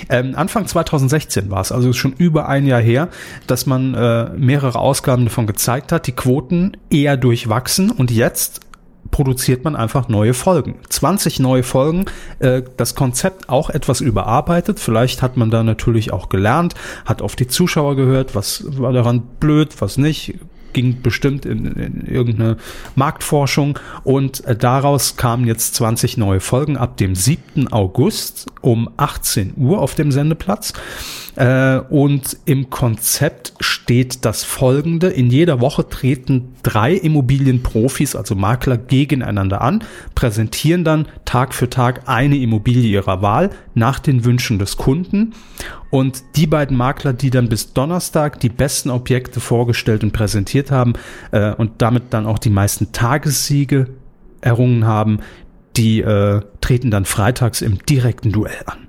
Ähm, 0.09 0.35
Anfang 0.35 0.67
2016 0.67 1.51
war 1.51 1.61
es, 1.61 1.71
also 1.71 1.93
schon 1.93 2.15
über 2.15 2.49
ein 2.49 2.67
Jahr 2.67 2.81
her, 2.81 3.11
dass 3.47 3.67
man 3.67 3.95
äh, 3.95 4.31
mehrere 4.31 4.77
Ausgaben 4.77 5.27
davon 5.27 5.47
gezeigt 5.47 5.93
hat, 5.93 6.09
die 6.09 6.13
Quoten 6.13 6.77
eher 6.91 7.17
durchwachsen 7.17 7.93
und 7.93 8.11
jetzt 8.11 8.61
produziert 9.11 9.65
man 9.65 9.77
einfach 9.77 10.09
neue 10.09 10.35
Folgen. 10.35 10.77
20 10.89 11.41
neue 11.41 11.63
Folgen, 11.63 12.07
äh, 12.39 12.63
das 12.77 12.95
Konzept 12.95 13.49
auch 13.49 13.71
etwas 13.71 14.01
überarbeitet. 14.01 14.79
Vielleicht 14.79 15.23
hat 15.23 15.37
man 15.37 15.51
da 15.51 15.63
natürlich 15.63 16.13
auch 16.13 16.29
gelernt, 16.29 16.75
hat 17.05 17.23
auf 17.23 17.37
die 17.37 17.47
Zuschauer 17.47 17.97
gehört, 17.97 18.35
was 18.35 18.65
war 18.79 18.93
daran 18.93 19.23
blöd, 19.41 19.81
was 19.81 19.97
nicht 19.97 20.39
ging 20.73 21.03
bestimmt 21.03 21.47
in, 21.47 21.67
in 21.67 22.07
irgendeine 22.07 22.57
Marktforschung 22.95 23.79
und 24.05 24.45
äh, 24.45 24.57
daraus 24.57 25.17
kamen 25.17 25.47
jetzt 25.47 25.75
20 25.77 26.17
neue 26.17 26.41
Folgen 26.41 26.77
ab 26.77 26.97
dem 26.97 27.15
7. 27.15 27.73
August 27.73 28.47
um 28.61 28.91
18 28.97 29.55
Uhr 29.57 29.81
auf 29.81 29.95
dem 29.95 30.13
Sendeplatz. 30.13 30.73
Äh, 31.37 31.79
und 31.89 32.37
im 32.45 32.71
Konzept 32.71 33.55
steht 33.61 34.25
das 34.25 34.45
folgende. 34.45 35.09
In 35.09 35.31
jeder 35.31 35.61
Woche 35.61 35.89
treten 35.89 36.55
drei 36.63 36.93
Immobilienprofis, 36.93 38.17
also 38.17 38.35
Makler, 38.35 38.77
gegeneinander 38.77 39.61
an, 39.61 39.85
präsentieren 40.15 40.85
dann 40.85 41.07
Tag 41.25 41.55
für 41.55 41.71
Tag 41.71 42.09
eine 42.09 42.37
Immobilie 42.37 42.91
ihrer 42.91 43.23
Wahl 43.23 43.51
nach 43.75 44.01
den 44.01 44.25
Wünschen 44.25 44.59
des 44.59 44.77
Kunden. 44.77 45.33
Und 45.91 46.23
die 46.37 46.47
beiden 46.47 46.77
Makler, 46.77 47.13
die 47.13 47.31
dann 47.31 47.49
bis 47.49 47.73
Donnerstag 47.73 48.39
die 48.41 48.49
besten 48.49 48.91
Objekte 48.91 49.41
vorgestellt 49.41 50.05
und 50.05 50.13
präsentiert 50.13 50.71
haben 50.71 50.95
äh, 51.33 51.53
und 51.53 51.83
damit 51.83 52.05
dann 52.11 52.27
auch 52.27 52.39
die 52.39 52.51
meisten 52.51 52.93
Tagessiege 52.93 53.89
errungen 54.41 54.87
haben, 54.87 55.21
die 55.77 56.01
äh, 56.01 56.41
treten 56.61 56.91
dann 56.91 57.05
freitags 57.05 57.61
im 57.61 57.79
direkten 57.87 58.33
Duell 58.33 58.63
an. 58.67 58.87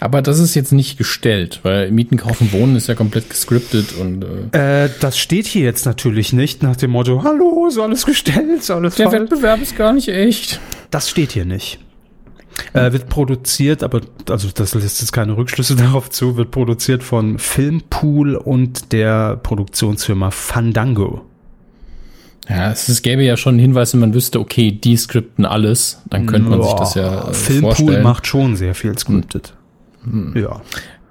Aber 0.00 0.22
das 0.22 0.38
ist 0.38 0.54
jetzt 0.54 0.72
nicht 0.72 0.98
gestellt, 0.98 1.60
weil 1.62 1.90
Mieten, 1.90 2.16
Kaufen, 2.16 2.52
Wohnen 2.52 2.76
ist 2.76 2.86
ja 2.86 2.94
komplett 2.94 3.28
gescriptet 3.28 3.92
und. 4.00 4.24
Äh, 4.54 4.84
äh 4.84 4.90
das 5.00 5.18
steht 5.18 5.46
hier 5.46 5.62
jetzt 5.62 5.84
natürlich 5.84 6.32
nicht 6.32 6.62
nach 6.62 6.76
dem 6.76 6.92
Motto: 6.92 7.22
Hallo, 7.24 7.66
ist 7.66 7.78
alles 7.78 8.06
gestellt, 8.06 8.60
ist 8.60 8.70
alles 8.70 8.94
Der 8.94 9.10
falsch. 9.10 9.22
Wettbewerb 9.22 9.60
ist 9.60 9.76
gar 9.76 9.92
nicht 9.92 10.08
echt. 10.08 10.60
Das 10.90 11.10
steht 11.10 11.32
hier 11.32 11.44
nicht. 11.44 11.80
Äh, 12.74 12.92
wird 12.92 13.08
produziert, 13.08 13.84
aber 13.84 14.00
also 14.28 14.48
das 14.52 14.74
lässt 14.74 15.00
jetzt 15.00 15.12
keine 15.12 15.36
Rückschlüsse 15.36 15.76
darauf 15.76 16.10
zu, 16.10 16.36
wird 16.36 16.50
produziert 16.50 17.04
von 17.04 17.38
Filmpool 17.38 18.34
und 18.34 18.92
der 18.92 19.36
Produktionsfirma 19.36 20.32
Fandango. 20.32 21.22
Ja, 22.48 22.72
es, 22.72 22.88
es 22.88 23.02
gäbe 23.02 23.22
ja 23.22 23.36
schon 23.36 23.54
einen 23.54 23.60
Hinweis, 23.60 23.92
wenn 23.94 24.00
man 24.00 24.12
wüsste, 24.12 24.40
okay, 24.40 24.72
die 24.72 24.96
skripten 24.96 25.46
alles, 25.46 26.02
dann 26.10 26.26
könnte 26.26 26.50
man 26.50 26.58
Boah, 26.58 26.66
sich 26.66 26.74
das 26.74 26.94
ja 26.94 27.28
äh, 27.30 27.32
Filmpool 27.32 27.74
vorstellen. 27.74 28.02
macht 28.02 28.26
schon 28.26 28.56
sehr 28.56 28.74
viel 28.74 28.98
scripted. 28.98 29.54
Hm. 30.02 30.34
Ja. 30.36 30.60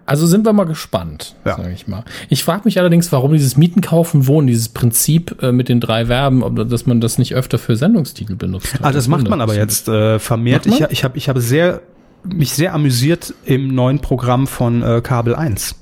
Also 0.05 0.27
sind 0.27 0.45
wir 0.45 0.51
mal 0.51 0.65
gespannt, 0.65 1.35
ja. 1.45 1.55
sage 1.55 1.71
ich 1.71 1.87
mal. 1.87 2.03
Ich 2.27 2.43
frage 2.43 2.63
mich 2.65 2.77
allerdings, 2.77 3.11
warum 3.11 3.31
dieses 3.31 3.55
Mieten, 3.55 3.79
Kaufen, 3.79 4.27
Wohnen, 4.27 4.47
dieses 4.47 4.69
Prinzip 4.69 5.41
äh, 5.41 5.53
mit 5.53 5.69
den 5.69 5.79
drei 5.79 6.07
Verben, 6.07 6.43
ob, 6.43 6.67
dass 6.69 6.85
man 6.85 6.99
das 6.99 7.17
nicht 7.17 7.33
öfter 7.35 7.57
für 7.57 7.77
Sendungstitel 7.77 8.35
benutzt. 8.35 8.75
Ah, 8.81 8.91
das, 8.91 9.07
macht 9.07 9.29
man 9.29 9.39
aber 9.39 9.55
jetzt 9.55 9.87
äh, 9.87 10.19
vermehrt. 10.19 10.65
Ich, 10.65 10.81
ich 10.81 11.03
habe 11.03 11.17
ich 11.17 11.29
hab 11.29 11.37
sehr, 11.37 11.81
mich 12.23 12.53
sehr 12.53 12.73
amüsiert 12.73 13.33
im 13.45 13.73
neuen 13.73 13.99
Programm 13.99 14.45
von 14.45 14.83
äh, 14.83 15.01
Kabel 15.01 15.35
1. 15.35 15.75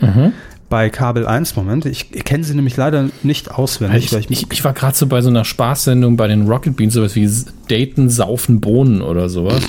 Mhm. 0.00 0.32
Bei 0.68 0.90
Kabel 0.90 1.26
1, 1.26 1.56
Moment, 1.56 1.86
ich, 1.86 2.14
ich 2.14 2.24
kenne 2.24 2.44
sie 2.44 2.54
nämlich 2.54 2.76
leider 2.76 3.08
nicht 3.22 3.50
auswendig. 3.50 4.12
Ich, 4.12 4.30
ich, 4.30 4.52
ich, 4.52 4.64
war 4.64 4.72
gerade 4.74 4.96
so 4.96 5.06
bei 5.06 5.22
so 5.22 5.30
einer 5.30 5.44
Spaßsendung 5.44 6.16
bei 6.16 6.26
den 6.26 6.48
Rocket 6.48 6.76
Beans, 6.76 6.94
sowas 6.94 7.14
wie 7.14 7.30
Daten, 7.68 8.10
Saufen, 8.10 8.60
Bohnen 8.60 9.00
oder 9.00 9.28
sowas. 9.28 9.62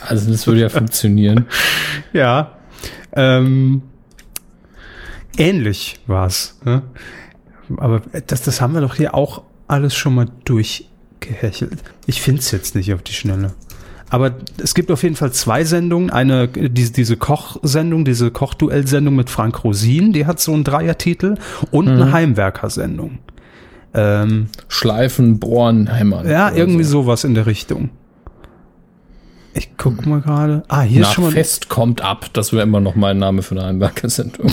Also 0.00 0.30
das 0.30 0.46
würde 0.46 0.60
ja 0.62 0.68
funktionieren. 0.68 1.46
Ja. 2.12 2.56
Ähm, 3.14 3.82
ähnlich 5.36 6.00
war's. 6.06 6.58
Ne? 6.64 6.82
Aber 7.76 8.02
das, 8.26 8.42
das 8.42 8.60
haben 8.60 8.74
wir 8.74 8.80
doch 8.80 8.96
hier 8.96 9.14
auch 9.14 9.42
alles 9.68 9.94
schon 9.94 10.14
mal 10.14 10.26
durchgehechelt. 10.44 11.82
Ich 12.06 12.20
finde 12.20 12.40
es 12.40 12.50
jetzt 12.50 12.74
nicht 12.74 12.92
auf 12.92 13.02
die 13.02 13.12
Schnelle. 13.12 13.54
Aber 14.10 14.32
es 14.60 14.74
gibt 14.74 14.90
auf 14.90 15.04
jeden 15.04 15.14
Fall 15.14 15.32
zwei 15.32 15.64
Sendungen. 15.64 16.10
Eine, 16.10 16.48
diese, 16.48 16.92
diese 16.92 17.16
Kochsendung, 17.16 18.04
diese 18.04 18.32
Kochduell-Sendung 18.32 19.14
mit 19.14 19.30
Frank 19.30 19.62
Rosin, 19.62 20.12
die 20.12 20.26
hat 20.26 20.40
so 20.40 20.52
einen 20.52 20.64
Dreiertitel 20.64 21.36
und 21.70 21.86
mhm. 21.86 21.92
eine 21.92 22.12
Heimwerkersendung. 22.12 23.20
Ähm, 23.94 24.48
Schleifen, 24.68 25.38
Bohren, 25.38 25.86
Hämmern. 25.92 26.28
Ja, 26.28 26.52
irgendwie 26.52 26.84
so. 26.84 27.02
sowas 27.02 27.22
in 27.22 27.34
der 27.34 27.46
Richtung. 27.46 27.90
Ich 29.54 29.70
guck 29.76 30.06
mal 30.06 30.20
gerade. 30.20 30.62
Ah, 30.68 30.82
hier 30.82 31.00
Nach 31.00 31.08
ist 31.08 31.14
schon 31.14 31.24
mal. 31.24 31.32
Fest 31.32 31.68
kommt 31.68 32.02
ab. 32.02 32.26
Das 32.32 32.52
wäre 32.52 32.62
immer 32.62 32.80
noch 32.80 32.94
mein 32.94 33.18
Name 33.18 33.42
für 33.42 33.56
eine 33.56 33.64
Heimwerker-Sendung. 33.66 34.50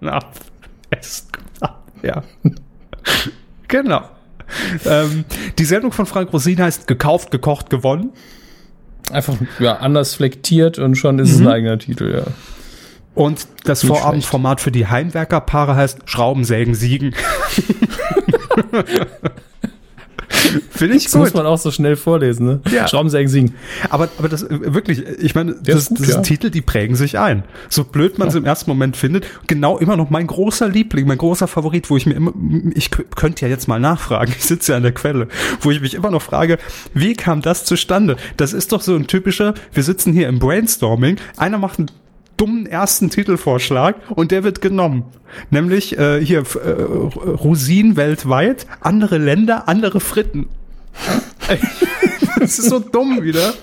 Nach 0.00 0.24
Fest 0.90 1.32
kommt 1.32 1.62
ab. 1.62 1.82
Ja. 2.02 2.22
genau. 3.68 4.02
Ähm, 4.84 5.24
die 5.58 5.64
Sendung 5.64 5.92
von 5.92 6.06
Frank 6.06 6.32
Rosin 6.32 6.60
heißt 6.60 6.86
Gekauft, 6.86 7.30
gekocht, 7.30 7.68
gewonnen. 7.68 8.12
Einfach 9.10 9.36
ja, 9.60 9.76
anders 9.76 10.14
flektiert 10.14 10.78
und 10.78 10.96
schon 10.96 11.18
ist 11.18 11.28
mhm. 11.30 11.34
es 11.34 11.40
ein 11.42 11.48
eigener 11.48 11.78
Titel, 11.78 12.12
ja. 12.14 12.32
Und 13.14 13.46
das 13.64 13.82
Vorabendformat 13.84 14.60
für 14.60 14.70
die 14.70 14.86
Heimwerkerpaare 14.88 15.74
heißt 15.74 16.00
Schraubensägen 16.04 16.74
siegen. 16.74 17.14
Finde 20.70 20.96
ich 20.96 21.04
das 21.04 21.12
gut. 21.12 21.22
muss 21.22 21.34
man 21.34 21.46
auch 21.46 21.58
so 21.58 21.70
schnell 21.70 21.96
vorlesen, 21.96 22.46
ne? 22.46 22.60
Ja. 22.70 22.88
Schraubensägen 22.88 23.28
siegen. 23.28 23.54
Aber, 23.90 24.08
aber 24.18 24.28
das, 24.28 24.46
wirklich, 24.48 25.04
ich 25.18 25.34
meine, 25.34 25.54
das, 25.62 25.88
gut, 25.88 26.00
das 26.00 26.08
ja. 26.08 26.20
Titel, 26.20 26.50
die 26.50 26.60
prägen 26.60 26.96
sich 26.96 27.18
ein. 27.18 27.44
So 27.68 27.84
blöd 27.84 28.18
man 28.18 28.28
es 28.28 28.34
ja. 28.34 28.40
im 28.40 28.46
ersten 28.46 28.70
Moment 28.70 28.96
findet. 28.96 29.26
Genau 29.46 29.78
immer 29.78 29.96
noch 29.96 30.10
mein 30.10 30.26
großer 30.26 30.68
Liebling, 30.68 31.06
mein 31.06 31.18
großer 31.18 31.48
Favorit, 31.48 31.90
wo 31.90 31.96
ich 31.96 32.06
mir 32.06 32.14
immer, 32.14 32.32
ich 32.74 32.90
könnte 32.90 33.44
ja 33.44 33.50
jetzt 33.50 33.68
mal 33.68 33.80
nachfragen, 33.80 34.32
ich 34.38 34.44
sitze 34.44 34.72
ja 34.72 34.76
an 34.76 34.82
der 34.82 34.92
Quelle, 34.92 35.28
wo 35.60 35.70
ich 35.70 35.80
mich 35.80 35.94
immer 35.94 36.10
noch 36.10 36.22
frage, 36.22 36.58
wie 36.94 37.14
kam 37.14 37.42
das 37.42 37.64
zustande? 37.64 38.16
Das 38.36 38.52
ist 38.52 38.72
doch 38.72 38.80
so 38.80 38.94
ein 38.94 39.06
typischer, 39.06 39.54
wir 39.72 39.82
sitzen 39.82 40.12
hier 40.12 40.28
im 40.28 40.38
Brainstorming, 40.38 41.16
einer 41.36 41.58
macht 41.58 41.78
einen 41.78 41.90
dummen 42.36 42.66
ersten 42.66 43.10
Titelvorschlag 43.10 43.96
und 44.10 44.30
der 44.30 44.44
wird 44.44 44.60
genommen. 44.60 45.04
Nämlich 45.50 45.98
äh, 45.98 46.24
hier 46.24 46.40
äh, 46.40 46.70
Rosinen 46.70 47.96
weltweit, 47.96 48.66
andere 48.80 49.18
Länder, 49.18 49.68
andere 49.68 50.00
Fritten. 50.00 50.48
das 52.38 52.58
ist 52.58 52.70
so 52.70 52.78
dumm 52.78 53.22
wieder. 53.22 53.54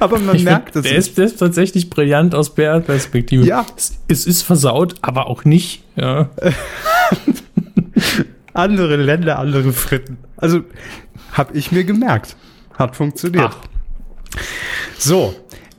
aber 0.00 0.18
man 0.18 0.36
Ich 0.36 0.44
merkt 0.44 0.76
es. 0.76 0.82
der, 0.82 0.96
ist, 0.96 1.18
der 1.18 1.26
ist 1.26 1.38
tatsächlich 1.38 1.90
brillant 1.90 2.34
aus 2.34 2.54
PR-Perspektive. 2.54 3.44
Ja. 3.46 3.66
Es, 3.76 3.98
es 4.08 4.26
ist 4.26 4.42
versaut, 4.42 4.94
aber 5.00 5.26
auch 5.28 5.44
nicht. 5.44 5.84
Ja. 5.96 6.30
andere 8.52 8.96
Länder, 8.96 9.38
andere 9.38 9.72
Fritten. 9.72 10.18
Also 10.36 10.60
habe 11.32 11.56
ich 11.56 11.72
mir 11.72 11.84
gemerkt. 11.84 12.36
Hat 12.78 12.96
funktioniert. 12.96 13.50
Ach. 13.50 13.56
So, 14.98 15.34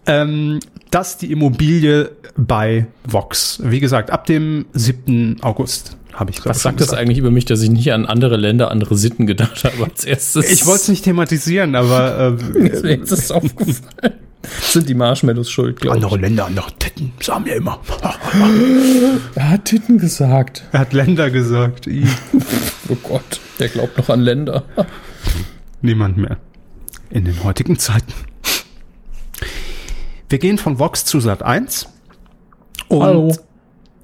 ähm, 0.06 0.60
das 0.96 1.18
die 1.18 1.30
Immobilie 1.30 2.12
bei 2.38 2.88
Vox. 3.06 3.60
Wie 3.62 3.82
gesagt, 3.82 4.12
ab 4.12 4.26
dem 4.26 4.66
7. 4.72 5.38
August 5.42 5.98
habe 6.14 6.32
ich 6.32 6.46
Was 6.46 6.62
sagt 6.62 6.80
das 6.80 6.94
eigentlich 6.94 7.18
über 7.18 7.32
mich, 7.32 7.44
dass 7.44 7.62
ich 7.62 7.70
nicht 7.70 7.92
an 7.92 8.06
andere 8.06 8.38
Länder, 8.38 8.72
andere 8.72 8.96
Sitten 8.96 9.28
gedacht 9.28 9.66
habe 9.66 9.84
als 9.84 10.06
erstes? 10.06 10.50
Ich 10.50 10.66
wollte 10.66 10.84
es 10.84 10.88
nicht 10.88 11.04
thematisieren, 11.04 11.76
aber 11.76 12.38
Mir 12.54 12.74
äh, 12.86 12.96
ist 12.96 13.12
das 13.12 13.30
aufgefallen. 13.30 14.14
Sind 14.62 14.88
die 14.88 14.94
Marshmallows 14.94 15.52
schuld, 15.52 15.82
glaube 15.82 15.98
ich. 15.98 16.04
andere 16.04 16.18
Länder, 16.18 16.46
andere 16.46 16.68
Titten, 16.80 17.12
sagen 17.20 17.44
wir 17.46 17.56
immer. 17.58 17.82
Er 19.36 19.50
hat 19.50 19.66
Titten 19.66 19.98
gesagt. 19.98 20.64
er 20.72 20.80
hat 20.80 20.94
Länder 20.94 21.30
gesagt. 21.30 21.90
Oh 22.88 22.96
Gott, 23.02 23.42
der 23.60 23.68
glaubt 23.68 23.98
noch 23.98 24.10
an 24.10 24.22
Länder. 24.22 24.64
Niemand 25.82 26.18
mehr. 26.18 26.38
In 27.10 27.26
den 27.26 27.44
heutigen 27.44 27.80
Zeiten. 27.80 28.14
Wir 30.30 30.40
gehen 30.40 30.58
von 30.58 30.80
Vox 30.80 31.06
zu 31.06 31.20
Sat 31.20 31.44
1. 31.44 31.88
Und, 32.88 33.02
Hallo. 33.02 33.32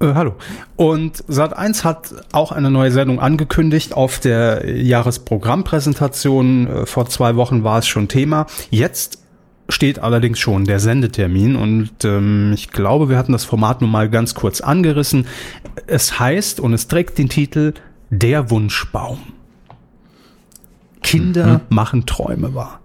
Äh, 0.00 0.14
hallo. 0.14 0.34
Und 0.76 1.24
Sat 1.28 1.56
1 1.56 1.84
hat 1.84 2.14
auch 2.32 2.52
eine 2.52 2.70
neue 2.70 2.90
Sendung 2.90 3.20
angekündigt. 3.20 3.94
Auf 3.94 4.18
der 4.20 4.76
Jahresprogrammpräsentation 4.78 6.66
äh, 6.66 6.86
vor 6.86 7.06
zwei 7.06 7.36
Wochen 7.36 7.64
war 7.64 7.78
es 7.78 7.86
schon 7.86 8.08
Thema. 8.08 8.46
Jetzt 8.70 9.18
steht 9.68 10.00
allerdings 10.00 10.38
schon 10.38 10.64
der 10.64 10.80
Sendetermin 10.80 11.56
und 11.56 12.04
ähm, 12.04 12.52
ich 12.54 12.70
glaube, 12.70 13.08
wir 13.08 13.16
hatten 13.16 13.32
das 13.32 13.44
Format 13.44 13.80
nun 13.80 13.90
mal 13.90 14.10
ganz 14.10 14.34
kurz 14.34 14.60
angerissen. 14.60 15.26
Es 15.86 16.18
heißt 16.18 16.60
und 16.60 16.74
es 16.74 16.88
trägt 16.88 17.18
den 17.18 17.28
Titel 17.28 17.72
Der 18.10 18.50
Wunschbaum. 18.50 19.18
Kinder 21.02 21.62
machen 21.68 22.06
Träume 22.06 22.54
wahr. 22.54 22.80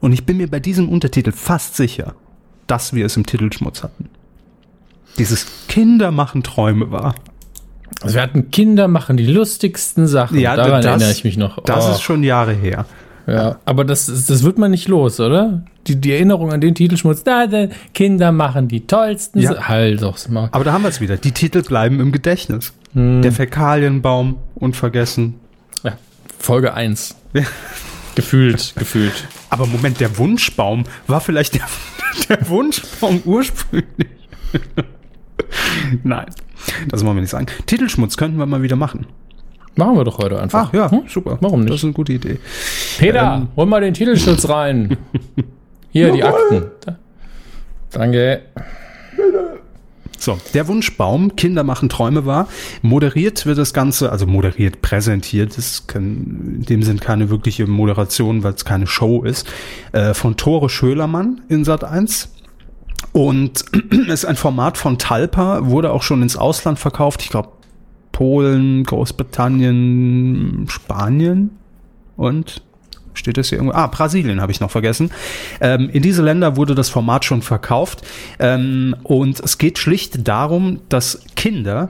Und 0.00 0.12
ich 0.12 0.26
bin 0.26 0.36
mir 0.36 0.48
bei 0.48 0.60
diesem 0.60 0.88
Untertitel 0.88 1.32
fast 1.32 1.76
sicher, 1.76 2.14
dass 2.66 2.92
wir 2.94 3.06
es 3.06 3.16
im 3.16 3.26
Titelschmutz 3.26 3.82
hatten. 3.82 4.08
Dieses 5.18 5.46
Kinder 5.68 6.10
machen 6.10 6.42
Träume 6.42 6.90
wahr. 6.90 7.14
Also 8.02 8.16
wir 8.16 8.22
hatten 8.22 8.50
Kinder 8.50 8.88
machen 8.88 9.16
die 9.16 9.26
lustigsten 9.26 10.06
Sachen. 10.06 10.40
Daran 10.42 10.82
das- 10.82 10.84
erinnere 10.86 11.10
ich 11.12 11.24
mich 11.24 11.36
noch. 11.36 11.62
Das 11.64 11.86
Oh, 11.88 11.92
ist 11.92 12.02
schon 12.02 12.22
Jahre 12.24 12.52
her. 12.52 12.86
ja. 13.26 13.56
Aber 13.64 13.84
das, 13.84 14.06
das 14.06 14.42
wird 14.42 14.58
man 14.58 14.70
nicht 14.72 14.88
los, 14.88 15.20
oder? 15.20 15.62
Die, 15.86 15.96
die 16.00 16.12
Erinnerung 16.12 16.52
an 16.52 16.60
den 16.60 16.74
Titelschmutz. 16.74 17.22
Da, 17.24 17.46
da, 17.46 17.68
Kinder 17.92 18.32
machen 18.32 18.68
die 18.68 18.86
tollsten 18.86 19.38
Ja. 19.40 19.68
Halt 19.68 20.02
doch, 20.02 20.16
mal. 20.28 20.48
Aber 20.50 20.64
da 20.64 20.72
haben 20.72 20.82
wir 20.82 20.88
es 20.88 21.00
wieder. 21.00 21.16
Die 21.16 21.32
Titel 21.32 21.62
bleiben 21.62 22.00
im 22.00 22.10
Gedächtnis. 22.10 22.72
Der 22.94 23.32
Fäkalienbaum, 23.32 24.36
unvergessen. 24.54 25.34
Ja, 25.82 25.92
Folge 26.38 26.74
1. 26.74 27.16
Ja. 27.34 27.42
Gefühlt, 28.14 28.74
gefühlt. 28.76 29.26
Aber 29.50 29.66
Moment, 29.66 30.00
der 30.00 30.16
Wunschbaum 30.18 30.84
war 31.06 31.20
vielleicht 31.20 31.54
der, 31.54 31.62
der 32.28 32.48
Wunschbaum 32.48 33.22
ursprünglich. 33.24 34.08
Nein, 36.02 36.26
das 36.88 37.04
wollen 37.04 37.16
wir 37.16 37.20
nicht 37.22 37.30
sagen. 37.30 37.46
Titelschmutz 37.66 38.16
könnten 38.16 38.38
wir 38.38 38.46
mal 38.46 38.62
wieder 38.62 38.76
machen. 38.76 39.06
Machen 39.76 39.96
wir 39.96 40.04
doch 40.04 40.18
heute 40.18 40.40
einfach. 40.40 40.68
Ach 40.68 40.74
ja, 40.74 40.90
Hm? 40.90 41.02
super. 41.08 41.38
Warum 41.40 41.60
nicht? 41.60 41.70
Das 41.70 41.78
ist 41.80 41.84
eine 41.84 41.92
gute 41.94 42.12
Idee. 42.12 42.38
Peter, 42.98 43.34
Ähm. 43.34 43.48
hol 43.56 43.66
mal 43.66 43.80
den 43.80 43.94
Titelschutz 43.94 44.48
rein. 44.48 44.96
Hier, 45.90 46.12
die 46.12 46.22
Akten. 46.22 46.66
Da. 46.84 46.98
Danke. 47.90 48.42
So, 50.24 50.38
der 50.54 50.66
Wunschbaum, 50.68 51.36
Kinder 51.36 51.64
machen 51.64 51.90
Träume 51.90 52.24
wahr. 52.24 52.48
Moderiert 52.80 53.44
wird 53.44 53.58
das 53.58 53.74
Ganze, 53.74 54.10
also 54.10 54.26
moderiert, 54.26 54.80
präsentiert, 54.80 55.58
das 55.58 55.86
kein, 55.86 56.60
in 56.60 56.62
dem 56.62 56.82
Sinn 56.82 56.98
keine 56.98 57.28
wirkliche 57.28 57.66
Moderation, 57.66 58.42
weil 58.42 58.54
es 58.54 58.64
keine 58.64 58.86
Show 58.86 59.22
ist, 59.22 59.46
äh, 59.92 60.14
von 60.14 60.38
Tore 60.38 60.70
Schölermann 60.70 61.42
in 61.50 61.66
Sat 61.66 61.84
1. 61.84 62.30
Und 63.12 63.66
ist 64.08 64.24
ein 64.24 64.36
Format 64.36 64.78
von 64.78 64.96
Talpa, 64.96 65.66
wurde 65.66 65.92
auch 65.92 66.02
schon 66.02 66.22
ins 66.22 66.38
Ausland 66.38 66.78
verkauft. 66.78 67.20
Ich 67.22 67.28
glaube, 67.28 67.50
Polen, 68.10 68.84
Großbritannien, 68.84 70.64
Spanien 70.70 71.50
und 72.16 72.62
steht 73.14 73.36
das 73.36 73.48
hier 73.48 73.58
irgendwo? 73.58 73.76
Ah, 73.76 73.86
Brasilien 73.86 74.40
habe 74.40 74.52
ich 74.52 74.60
noch 74.60 74.70
vergessen. 74.70 75.10
Ähm, 75.60 75.88
in 75.90 76.02
diese 76.02 76.22
Länder 76.22 76.56
wurde 76.56 76.74
das 76.74 76.88
Format 76.88 77.24
schon 77.24 77.42
verkauft. 77.42 78.02
Ähm, 78.38 78.94
und 79.02 79.40
es 79.40 79.58
geht 79.58 79.78
schlicht 79.78 80.26
darum, 80.26 80.80
dass 80.88 81.20
Kinder 81.36 81.88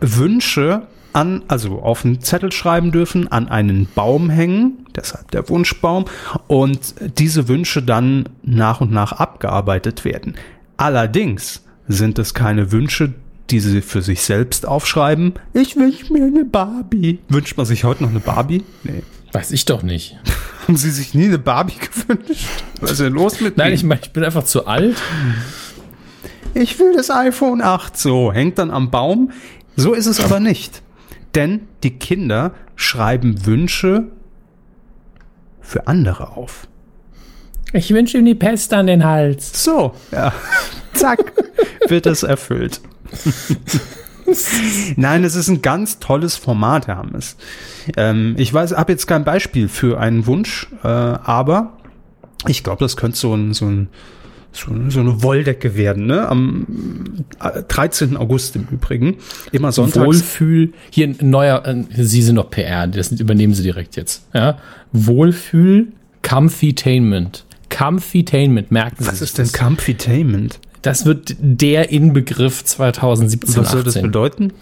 Wünsche 0.00 0.82
an, 1.12 1.42
also 1.48 1.80
auf 1.80 2.04
einen 2.04 2.20
Zettel 2.20 2.52
schreiben 2.52 2.92
dürfen, 2.92 3.28
an 3.28 3.48
einen 3.48 3.86
Baum 3.94 4.30
hängen, 4.30 4.86
deshalb 4.94 5.30
der 5.30 5.48
Wunschbaum, 5.48 6.06
und 6.48 6.94
diese 7.18 7.48
Wünsche 7.48 7.82
dann 7.82 8.28
nach 8.42 8.80
und 8.80 8.90
nach 8.92 9.12
abgearbeitet 9.12 10.04
werden. 10.04 10.34
Allerdings 10.76 11.62
sind 11.86 12.18
es 12.18 12.34
keine 12.34 12.72
Wünsche, 12.72 13.14
die 13.50 13.60
sie 13.60 13.82
für 13.82 14.02
sich 14.02 14.22
selbst 14.22 14.66
aufschreiben. 14.66 15.34
Ich 15.52 15.76
wünsche 15.76 16.12
mir 16.12 16.24
eine 16.24 16.44
Barbie. 16.44 17.20
Wünscht 17.28 17.56
man 17.56 17.66
sich 17.66 17.84
heute 17.84 18.02
noch 18.02 18.10
eine 18.10 18.20
Barbie? 18.20 18.64
Nee. 18.82 19.02
Weiß 19.34 19.50
ich 19.50 19.64
doch 19.64 19.82
nicht. 19.82 20.16
Haben 20.62 20.76
Sie 20.76 20.90
sich 20.90 21.12
nie 21.12 21.24
eine 21.24 21.40
Barbie 21.40 21.74
gewünscht? 21.74 22.46
Was 22.80 22.92
ist 22.92 23.00
denn 23.00 23.12
los 23.12 23.40
mit 23.40 23.56
Nein, 23.56 23.72
ich 23.72 23.82
meine, 23.82 24.00
ich 24.00 24.12
bin 24.12 24.22
einfach 24.22 24.44
zu 24.44 24.66
alt. 24.66 24.96
Ich 26.54 26.78
will 26.78 26.94
das 26.94 27.10
iPhone 27.10 27.60
8 27.60 27.98
so, 27.98 28.32
hängt 28.32 28.58
dann 28.58 28.70
am 28.70 28.92
Baum. 28.92 29.32
So 29.74 29.92
ist 29.92 30.06
es 30.06 30.20
aber 30.20 30.38
nicht. 30.38 30.82
Denn 31.34 31.66
die 31.82 31.98
Kinder 31.98 32.54
schreiben 32.76 33.44
Wünsche 33.44 34.04
für 35.60 35.88
andere 35.88 36.36
auf. 36.36 36.68
Ich 37.72 37.92
wünsche 37.92 38.18
ihm 38.18 38.24
die 38.24 38.36
Pest 38.36 38.72
an 38.72 38.86
den 38.86 39.04
Hals. 39.04 39.64
So, 39.64 39.94
ja. 40.12 40.32
Zack, 40.92 41.32
wird 41.88 42.06
es 42.06 42.22
erfüllt. 42.22 42.80
Nein, 44.96 45.24
es 45.24 45.34
ist 45.34 45.48
ein 45.48 45.62
ganz 45.62 45.98
tolles 45.98 46.36
Format, 46.36 46.86
Herr 46.86 46.96
Hammes. 46.96 47.36
Ähm, 47.96 48.34
ich 48.38 48.52
weiß, 48.52 48.76
habe 48.76 48.92
jetzt 48.92 49.06
kein 49.06 49.24
Beispiel 49.24 49.68
für 49.68 50.00
einen 50.00 50.26
Wunsch, 50.26 50.68
äh, 50.82 50.88
aber 50.88 51.78
ich 52.46 52.62
glaube, 52.62 52.80
das 52.80 52.96
könnte 52.96 53.16
so 53.16 53.34
ein, 53.34 53.54
so 53.54 53.66
ein 53.66 53.88
so, 54.54 54.70
so 54.88 55.00
eine 55.00 55.22
Wolldecke 55.22 55.76
werden, 55.76 56.06
ne? 56.06 56.28
Am 56.28 57.24
äh, 57.40 57.62
13. 57.66 58.16
August 58.16 58.54
im 58.54 58.68
Übrigen. 58.70 59.16
Immer 59.50 59.72
sonntags. 59.72 60.06
Wohlfühl, 60.06 60.72
hier 60.90 61.08
ein 61.08 61.16
neuer, 61.28 61.66
äh, 61.66 61.84
Sie 61.90 62.22
sind 62.22 62.36
doch 62.36 62.50
PR, 62.50 62.86
das 62.86 63.10
übernehmen 63.12 63.52
Sie 63.54 63.64
direkt 63.64 63.96
jetzt. 63.96 64.28
Ja? 64.32 64.58
Wohlfühl, 64.92 65.88
Comfytainment. 66.22 67.44
Comfytainment, 67.68 68.70
merken 68.70 69.02
Sie 69.02 69.08
Was 69.08 69.20
ist 69.20 69.38
denn. 69.38 69.50
Comfytainment? 69.50 70.60
Das 70.84 71.06
wird 71.06 71.34
der 71.40 71.90
Inbegriff 71.90 72.62
2017, 72.62 73.56
Was 73.62 73.70
soll 73.70 73.82
das 73.82 73.96
18. 73.96 74.02
bedeuten? 74.02 74.52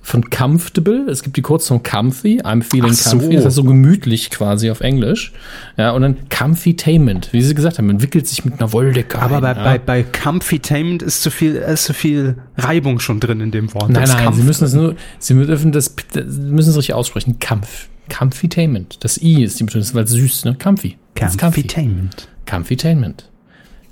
Von 0.00 0.28
comfortable, 0.28 1.06
es 1.10 1.22
gibt 1.22 1.36
die 1.36 1.42
Kurzform 1.42 1.82
comfy, 1.82 2.40
I'm 2.42 2.62
feeling 2.62 2.90
Ach 2.92 2.96
so. 2.96 3.18
comfy, 3.18 3.36
das 3.36 3.46
ist 3.46 3.54
so 3.54 3.64
gemütlich 3.64 4.30
quasi 4.30 4.70
auf 4.70 4.82
Englisch. 4.82 5.32
Ja, 5.76 5.92
und 5.92 6.02
dann 6.02 6.28
comfytainment, 6.28 7.32
wie 7.32 7.40
Sie 7.42 7.54
gesagt 7.54 7.78
haben, 7.78 7.86
man 7.86 8.02
wickelt 8.02 8.28
sich 8.28 8.44
mit 8.44 8.60
einer 8.60 8.72
Wolldecke 8.72 9.18
Aber 9.18 9.36
ein, 9.36 9.42
bei, 9.42 9.52
ja. 9.54 9.64
bei, 9.64 9.78
bei 9.78 10.02
Comfytainment 10.04 11.02
ist 11.02 11.22
zu 11.22 11.30
viel, 11.30 11.54
ist 11.56 11.84
zu 11.84 11.94
viel 11.94 12.36
Reibung 12.56 13.00
schon 13.00 13.18
drin 13.18 13.40
in 13.40 13.50
dem 13.50 13.72
Wort. 13.74 13.90
Nein, 13.90 14.02
Das 14.02 14.14
nein, 14.14 14.32
Sie 14.34 14.42
müssen 14.42 14.64
es 14.64 14.74
nur, 14.74 14.94
Sie 15.18 15.34
dürfen 15.34 15.72
das, 15.72 15.96
das 16.12 16.24
müssen 16.26 16.70
es 16.70 16.76
richtig 16.76 16.94
aussprechen. 16.94 17.38
Kampf. 17.40 17.88
Comfytainment. 18.10 19.02
Das 19.02 19.20
I 19.20 19.42
ist 19.42 19.58
die 19.58 19.64
Betonung, 19.64 19.88
weil 19.94 20.04
es 20.04 20.10
süß, 20.10 20.44
ne? 20.44 20.52
Das 20.52 20.62
comfy. 20.62 20.96
Comfytainment. 21.14 22.28
Comfytainment. 22.46 23.30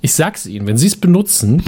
Ich 0.03 0.13
sag's 0.13 0.45
Ihnen, 0.45 0.67
wenn 0.67 0.75
Sie 0.75 0.87
es 0.87 0.97
benutzen, 0.97 1.63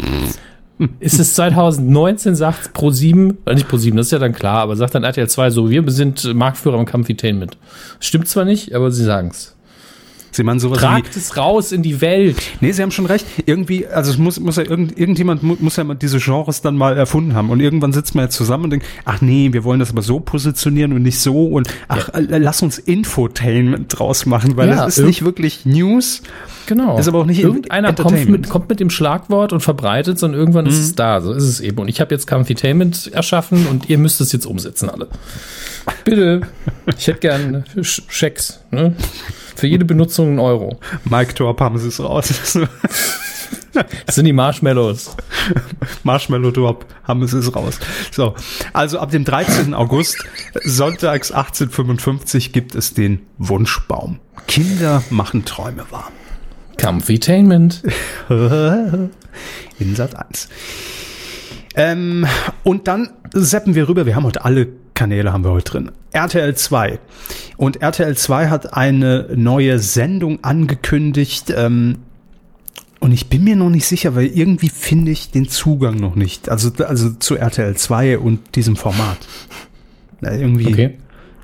ist 1.00 1.20
es 1.22 1.36
2019, 1.36 2.36
sagt 2.36 2.74
Pro 2.74 2.92
7, 2.92 3.38
oder 3.46 3.56
nicht 3.56 3.70
Pro 3.70 3.78
7, 3.78 3.96
das 3.96 4.08
ist 4.08 4.12
ja 4.12 4.20
dann 4.20 4.34
klar, 4.34 4.58
aber 4.58 4.76
sagt 4.76 4.94
dann 4.94 5.06
RTL 5.06 5.30
2 5.30 5.50
so, 5.52 5.70
wir 5.70 5.90
sind 5.90 6.34
Marktführer 6.34 6.78
im 6.78 6.86
Comfytainment. 6.86 7.58
Stimmt 8.02 8.28
zwar 8.28 8.44
nicht, 8.44 8.76
aber 8.76 8.92
Sie 8.92 9.06
sagen's. 9.06 9.55
Sie 10.36 10.44
meinen 10.44 10.60
sowas 10.60 10.80
wie, 10.80 10.82
Tragt 10.86 11.16
es 11.16 11.38
raus 11.38 11.72
in 11.72 11.82
die 11.82 12.02
Welt. 12.02 12.36
Nee, 12.62 12.72
Sie 12.72 12.82
haben 12.82 12.92
schon 12.92 13.06
recht. 13.06 13.26
Irgendwie, 13.46 13.88
also 13.88 14.12
es 14.12 14.18
muss, 14.18 14.40
muss 14.40 14.58
ja 14.58 14.64
irgend, 14.64 14.98
irgendjemand 15.00 15.44
mu- 15.44 15.58
muss 15.60 15.76
ja 15.78 15.84
mal 15.84 15.96
diese 15.96 16.20
Genres 16.20 16.62
dann 16.62 16.76
mal 16.76 16.98
erfunden 16.98 17.34
haben. 17.34 17.50
Und 17.50 17.60
irgendwann 17.62 17.94
sitzt 17.94 18.16
man 18.16 18.26
jetzt 18.26 18.36
zusammen 18.36 18.66
und 18.66 18.70
denkt, 18.72 18.86
ach 19.06 19.22
nee, 19.22 19.50
wir 19.54 19.64
wollen 19.64 19.80
das 19.80 19.92
aber 19.92 20.02
so 20.02 20.20
positionieren 20.20 20.94
und 20.94 21.02
nicht 21.04 21.20
so. 21.20 21.46
Und 21.48 21.68
ach, 21.88 22.10
äh, 22.14 22.38
lass 22.38 22.62
uns 22.62 22.78
Infotainment 22.78 23.98
draus 23.98 24.26
machen, 24.26 24.58
weil 24.58 24.70
Ja, 24.70 24.86
das 24.86 24.98
ist 24.98 25.06
nicht 25.06 25.24
wirklich 25.24 25.66
News. 25.66 26.22
Genau. 26.68 26.98
Ist 26.98 27.08
aber 27.08 27.20
auch 27.20 27.26
nicht 27.26 27.40
Irgendeiner 27.40 27.94
kommt 27.94 28.28
mit, 28.28 28.50
kommt 28.50 28.70
mit 28.70 28.80
dem 28.80 28.90
Schlagwort 28.90 29.54
und 29.54 29.60
verbreitet 29.62 30.18
es 30.18 30.24
und 30.24 30.34
irgendwann 30.34 30.66
ist 30.66 30.80
es 30.80 30.96
da. 30.96 31.22
So 31.22 31.32
ist 31.32 31.44
es 31.44 31.60
eben. 31.60 31.78
Und 31.78 31.88
ich 31.90 32.02
habe 32.02 32.14
jetzt 32.14 32.26
Comfytainment 32.26 33.12
erschaffen 33.14 33.68
und 33.68 33.88
ihr 33.90 34.00
müsst 34.00 34.20
es 34.20 34.32
jetzt 34.32 34.46
umsetzen, 34.48 34.90
alle. 34.90 35.08
Bitte. 36.04 36.42
Ich 36.98 37.06
hätte 37.08 37.20
gern 37.20 37.64
Sch- 37.78 38.02
Schecks. 38.08 38.62
Ne? 38.72 38.96
Für 39.56 39.68
jede 39.68 39.86
Benutzung 39.86 40.36
ein 40.36 40.40
Euro. 40.40 40.80
Mike 41.06 41.34
Torp 41.34 41.62
haben 41.62 41.78
sie 41.78 41.88
es 41.88 42.00
raus. 42.00 42.60
Das 44.06 44.16
sind 44.16 44.26
die 44.26 44.34
Marshmallows. 44.34 45.16
Marshmallow 46.04 46.52
Drop 46.52 46.86
haben 47.04 47.28
sie 47.28 47.38
es 47.38 47.54
raus. 47.56 47.80
So, 48.12 48.36
also 48.74 49.00
ab 49.00 49.12
dem 49.12 49.26
13. 49.26 49.74
August, 49.74 50.24
sonntags 50.64 51.32
1855, 51.32 52.54
gibt 52.54 52.76
es 52.76 52.94
den 52.94 53.22
Wunschbaum. 53.38 54.20
Kinder 54.48 55.04
machen 55.10 55.46
Träume 55.46 55.86
wahr. 55.90 56.12
Comfytainment. 56.80 57.84
In 58.30 59.96
Sat 59.96 60.16
1. 60.16 60.50
Ähm, 61.76 62.26
und 62.64 62.88
dann 62.88 63.10
seppen 63.34 63.76
wir 63.76 63.90
rüber. 63.90 64.06
Wir 64.06 64.16
haben 64.16 64.24
heute 64.24 64.46
alle 64.46 64.68
Kanäle 64.96 65.32
haben 65.32 65.44
wir 65.44 65.52
heute 65.52 65.72
drin. 65.72 65.92
RTL 66.12 66.56
2. 66.56 67.00
Und 67.58 67.82
RTL 67.82 68.18
2 68.18 68.48
hat 68.50 68.74
eine 68.74 69.28
neue 69.36 69.78
Sendung 69.80 70.44
angekündigt. 70.44 71.54
Ähm, 71.56 71.98
und 73.00 73.12
ich 73.12 73.28
bin 73.28 73.44
mir 73.44 73.56
noch 73.56 73.70
nicht 73.70 73.86
sicher, 73.86 74.16
weil 74.16 74.26
irgendwie 74.28 74.70
finde 74.70 75.12
ich 75.12 75.30
den 75.30 75.48
Zugang 75.48 75.98
noch 75.98 76.16
nicht. 76.16 76.50
Also, 76.50 76.72
also 76.86 77.12
zu 77.12 77.36
RTL 77.36 77.76
2 77.76 78.18
und 78.18 78.56
diesem 78.56 78.76
Format. 78.76 79.18
Irgendwie, 80.22 80.68
Okay. 80.68 80.98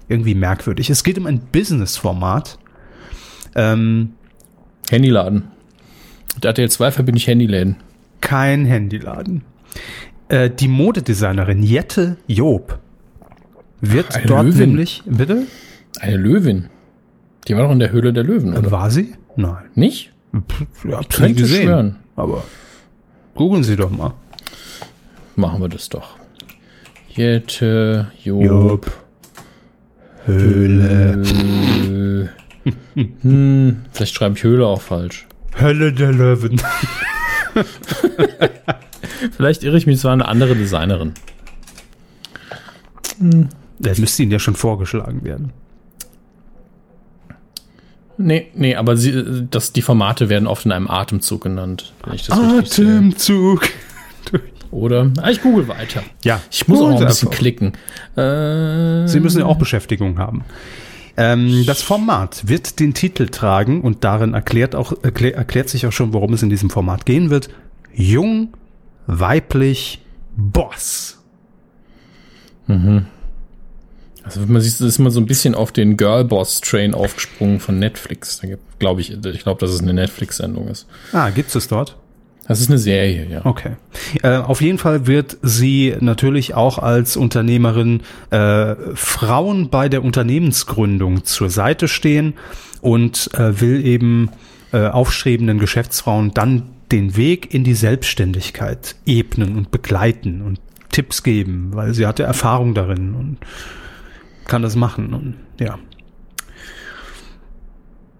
irgendwie 0.08 0.34
merkwürdig. 0.34 0.90
Es 0.90 1.04
geht 1.04 1.20
um 1.20 1.28
ein 1.28 1.40
Business-Format. 1.52 2.58
Ähm, 3.54 4.14
Handyladen. 4.90 5.44
Mit 6.36 6.46
RTL 6.46 6.70
2 6.72 6.92
verbinde 6.92 7.18
ich 7.18 7.28
Handyläden. 7.28 7.76
kein 8.22 8.66
Handyladen. 8.66 9.44
Äh, 10.30 10.50
die 10.50 10.68
Modedesignerin 10.70 11.62
Jette 11.64 12.18
Job 12.28 12.80
wird 13.82 14.16
Eine 14.16 14.26
dort 14.26 14.46
Löwin. 14.46 14.70
nämlich, 14.70 15.04
bitte? 15.06 15.44
Eine 16.00 16.18
Löwin. 16.18 16.70
Die 17.48 17.56
war 17.56 17.64
doch 17.64 17.72
in 17.72 17.80
der 17.80 17.92
Höhle 17.92 18.14
der 18.14 18.24
Löwen, 18.24 18.56
oder? 18.56 18.72
War 18.72 18.92
sie? 18.92 19.14
Nein. 19.36 19.66
Nicht? 19.76 20.12
Pff, 20.36 20.86
ja, 20.86 20.98
hab's 20.98 21.18
Könnte 21.18 21.48
schwören. 21.48 21.98
Aber 22.16 22.44
googeln 23.36 23.64
Sie 23.64 23.76
doch 23.76 23.90
mal. 23.90 24.14
Machen 25.36 25.62
wir 25.62 25.70
das 25.70 25.90
doch. 25.90 26.16
Jette, 27.10 28.12
Job, 28.24 28.90
Höhle. 30.26 31.24
Äh, 32.66 32.72
hm, 33.22 33.78
vielleicht 33.92 34.16
schreibe 34.16 34.36
ich 34.38 34.44
Höhle 34.44 34.66
auch 34.68 34.82
falsch. 34.82 35.28
Hölle 35.60 35.92
der 35.92 36.14
Löwen. 36.14 36.62
Vielleicht 39.36 39.64
irre 39.64 39.78
ich 39.78 39.88
mich, 39.88 39.96
es 39.98 40.04
war 40.04 40.14
eine 40.14 40.28
andere 40.28 40.56
Designerin. 40.56 41.14
Der 43.84 44.00
müsste 44.00 44.24
Ihnen 44.24 44.32
ja 44.32 44.40
schon 44.40 44.56
vorgeschlagen 44.56 45.24
werden. 45.24 45.52
Nee, 48.18 48.48
nee, 48.54 48.76
aber 48.76 48.98
sie, 48.98 49.48
das, 49.50 49.74
die 49.74 49.82
Formate 49.82 50.30
werden 50.30 50.48
oft 50.48 50.66
in 50.66 50.72
einem 50.72 50.88
Atemzug 50.88 51.42
genannt. 51.42 51.94
Das. 52.06 52.30
Atemzug. 52.30 53.64
Oder? 54.70 55.12
Ah, 55.22 55.30
ich 55.32 55.42
google 55.42 55.68
weiter. 55.68 56.04
Ja, 56.24 56.40
Ich 56.50 56.68
muss 56.68 56.80
auch 56.80 56.90
ein 57.00 57.06
bisschen 57.06 57.28
einfach. 57.28 57.38
klicken. 57.40 57.74
Äh, 58.16 59.08
Sie 59.08 59.20
müssen 59.20 59.40
ja 59.40 59.46
auch 59.46 59.58
Beschäftigung 59.58 60.18
haben. 60.20 60.44
Ähm, 61.18 61.64
das 61.66 61.82
Format 61.82 62.48
wird 62.48 62.80
den 62.80 62.94
Titel 62.94 63.28
tragen 63.28 63.82
und 63.82 64.04
darin 64.06 64.34
erklärt, 64.34 64.76
auch, 64.76 64.94
erklär, 65.04 65.36
erklärt 65.36 65.68
sich 65.68 65.86
auch 65.88 65.92
schon, 65.92 66.14
worum 66.14 66.34
es 66.34 66.42
in 66.44 66.50
diesem 66.50 66.70
Format 66.70 67.06
gehen 67.06 67.30
wird. 67.30 67.50
Jung, 67.94 68.54
weiblich, 69.08 70.00
Boss. 70.38 71.18
Also 74.24 74.42
man 74.46 74.62
sieht, 74.62 74.80
ist 74.80 75.00
mal 75.00 75.12
so 75.12 75.20
ein 75.20 75.26
bisschen 75.26 75.56
auf 75.56 75.72
den 75.72 75.98
Girlboss-Train 75.98 76.94
aufgesprungen 76.94 77.60
von 77.60 77.80
Netflix. 77.80 78.40
Da 78.40 78.48
gibt, 78.48 78.80
glaube 78.80 79.02
ich, 79.02 79.12
ich 79.12 79.44
glaube, 79.44 79.60
dass 79.60 79.72
es 79.72 79.82
eine 79.82 79.94
Netflix-Sendung 79.94 80.68
ist. 80.68 80.88
Ah, 81.12 81.30
gibt's 81.30 81.56
es 81.56 81.68
dort? 81.68 81.98
Das 82.48 82.60
ist 82.60 82.70
eine 82.70 82.80
Serie, 82.80 83.28
ja. 83.30 83.46
Okay. 83.46 83.78
Äh, 84.24 84.38
auf 84.38 84.62
jeden 84.62 84.78
Fall 84.78 85.08
wird 85.08 85.38
sie 85.42 85.96
natürlich 86.00 86.54
auch 86.54 86.80
als 86.80 87.16
Unternehmerin 87.16 88.02
äh, 88.30 88.76
Frauen 88.94 89.70
bei 89.70 89.90
der 89.90 90.04
Unternehmensgründung 90.04 91.24
zur 91.24 91.50
Seite 91.50 91.88
stehen 91.88 92.34
und 92.82 93.30
äh, 93.36 93.62
will 93.62 93.86
eben 93.86 94.32
äh, 94.74 94.88
aufstrebenden 94.88 95.60
Geschäftsfrauen 95.60 96.34
dann 96.34 96.64
den 96.92 97.16
Weg 97.16 97.54
in 97.54 97.64
die 97.64 97.74
Selbstständigkeit 97.74 98.96
ebnen 99.06 99.56
und 99.56 99.72
begleiten 99.72 100.42
und 100.42 100.60
Tipps 100.92 101.24
geben, 101.24 101.70
weil 101.74 101.94
sie 101.94 102.06
hatte 102.06 102.24
Erfahrung 102.24 102.74
darin 102.74 103.14
und 103.16 103.38
kann 104.52 104.62
das 104.62 104.76
machen 104.76 105.14
und 105.14 105.36
ja. 105.60 105.80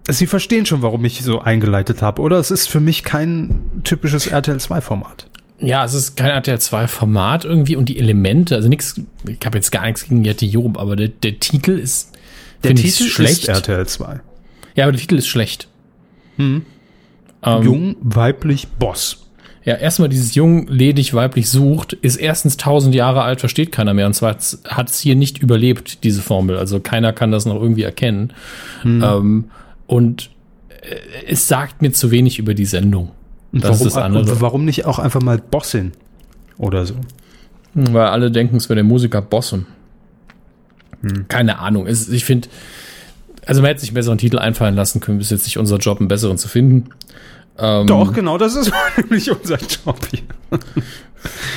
Sie 0.08 0.26
verstehen 0.26 0.66
schon, 0.66 0.80
warum 0.82 1.04
ich 1.04 1.22
so 1.22 1.40
eingeleitet 1.40 2.00
habe, 2.02 2.22
oder? 2.22 2.38
Es 2.38 2.50
ist 2.50 2.68
für 2.68 2.80
mich 2.80 3.04
kein 3.04 3.60
typisches 3.84 4.26
RTL 4.26 4.56
2-Format. 4.56 5.28
Ja, 5.60 5.84
es 5.84 5.94
ist 5.94 6.16
kein 6.16 6.30
RTL 6.30 6.58
2 6.58 6.88
Format 6.88 7.44
irgendwie 7.44 7.76
und 7.76 7.88
die 7.88 7.98
Elemente, 7.98 8.56
also 8.56 8.68
nichts, 8.68 9.00
ich 9.28 9.38
habe 9.44 9.58
jetzt 9.58 9.70
gar 9.70 9.84
nichts 9.84 10.04
gegen 10.08 10.24
Jette 10.24 10.46
Job, 10.46 10.76
aber 10.78 10.96
der, 10.96 11.08
der 11.08 11.38
Titel 11.38 11.72
ist 11.72 12.12
Der 12.64 12.74
Titel 12.74 13.04
schlecht. 13.04 13.42
ist 13.42 13.48
RTL 13.48 13.86
2. 13.86 14.20
Ja, 14.74 14.84
aber 14.84 14.92
der 14.92 15.00
Titel 15.00 15.16
ist 15.16 15.28
schlecht. 15.28 15.68
Ähm, 16.38 16.62
Jung, 17.44 17.96
weiblich, 18.00 18.68
Boss. 18.68 19.21
Ja, 19.64 19.74
erstmal 19.76 20.08
dieses 20.08 20.34
jung, 20.34 20.66
ledig, 20.66 21.14
weiblich 21.14 21.48
sucht, 21.48 21.92
ist 21.92 22.16
erstens 22.16 22.56
tausend 22.56 22.94
Jahre 22.94 23.22
alt, 23.22 23.38
versteht 23.40 23.70
keiner 23.70 23.94
mehr. 23.94 24.06
Und 24.06 24.14
zweitens 24.14 24.60
hat 24.66 24.90
es 24.90 24.98
hier 24.98 25.14
nicht 25.14 25.38
überlebt, 25.38 26.02
diese 26.02 26.20
Formel. 26.20 26.56
Also 26.56 26.80
keiner 26.80 27.12
kann 27.12 27.30
das 27.30 27.46
noch 27.46 27.54
irgendwie 27.60 27.82
erkennen. 27.84 28.32
Hm. 28.82 29.02
Ähm, 29.04 29.44
und 29.86 30.30
äh, 30.82 30.96
es 31.28 31.46
sagt 31.46 31.80
mir 31.80 31.92
zu 31.92 32.10
wenig 32.10 32.40
über 32.40 32.54
die 32.54 32.64
Sendung. 32.64 33.12
Und 33.52 33.62
Das 33.62 33.70
warum, 33.72 33.86
ist 33.86 33.96
das 33.96 34.02
andere. 34.02 34.40
warum 34.40 34.64
nicht 34.64 34.84
auch 34.84 34.98
einfach 34.98 35.22
mal 35.22 35.38
Bossin 35.38 35.92
oder 36.58 36.84
so? 36.84 36.94
Hm, 37.74 37.92
Weil 37.94 38.06
alle 38.06 38.30
denken, 38.32 38.56
es 38.56 38.68
wäre 38.68 38.76
der 38.76 38.84
Musiker 38.84 39.22
Bossum. 39.22 39.66
Hm. 41.02 41.26
Keine 41.28 41.58
Ahnung. 41.60 41.86
Es, 41.86 42.08
ich 42.08 42.24
finde, 42.24 42.48
also 43.46 43.60
man 43.60 43.68
hätte 43.68 43.80
sich 43.80 43.90
einen 43.90 43.94
besseren 43.94 44.18
Titel 44.18 44.38
einfallen 44.38 44.74
lassen 44.74 45.00
können. 45.00 45.20
Ist 45.20 45.30
jetzt 45.30 45.44
nicht 45.44 45.58
unser 45.58 45.76
Job, 45.76 46.00
einen 46.00 46.08
besseren 46.08 46.38
zu 46.38 46.48
finden. 46.48 46.90
Ähm, 47.58 47.86
Doch, 47.86 48.12
genau, 48.12 48.38
das 48.38 48.56
ist 48.56 48.70
nämlich 48.96 49.30
unser 49.30 49.56
Job 49.58 49.98
hier. 50.10 50.20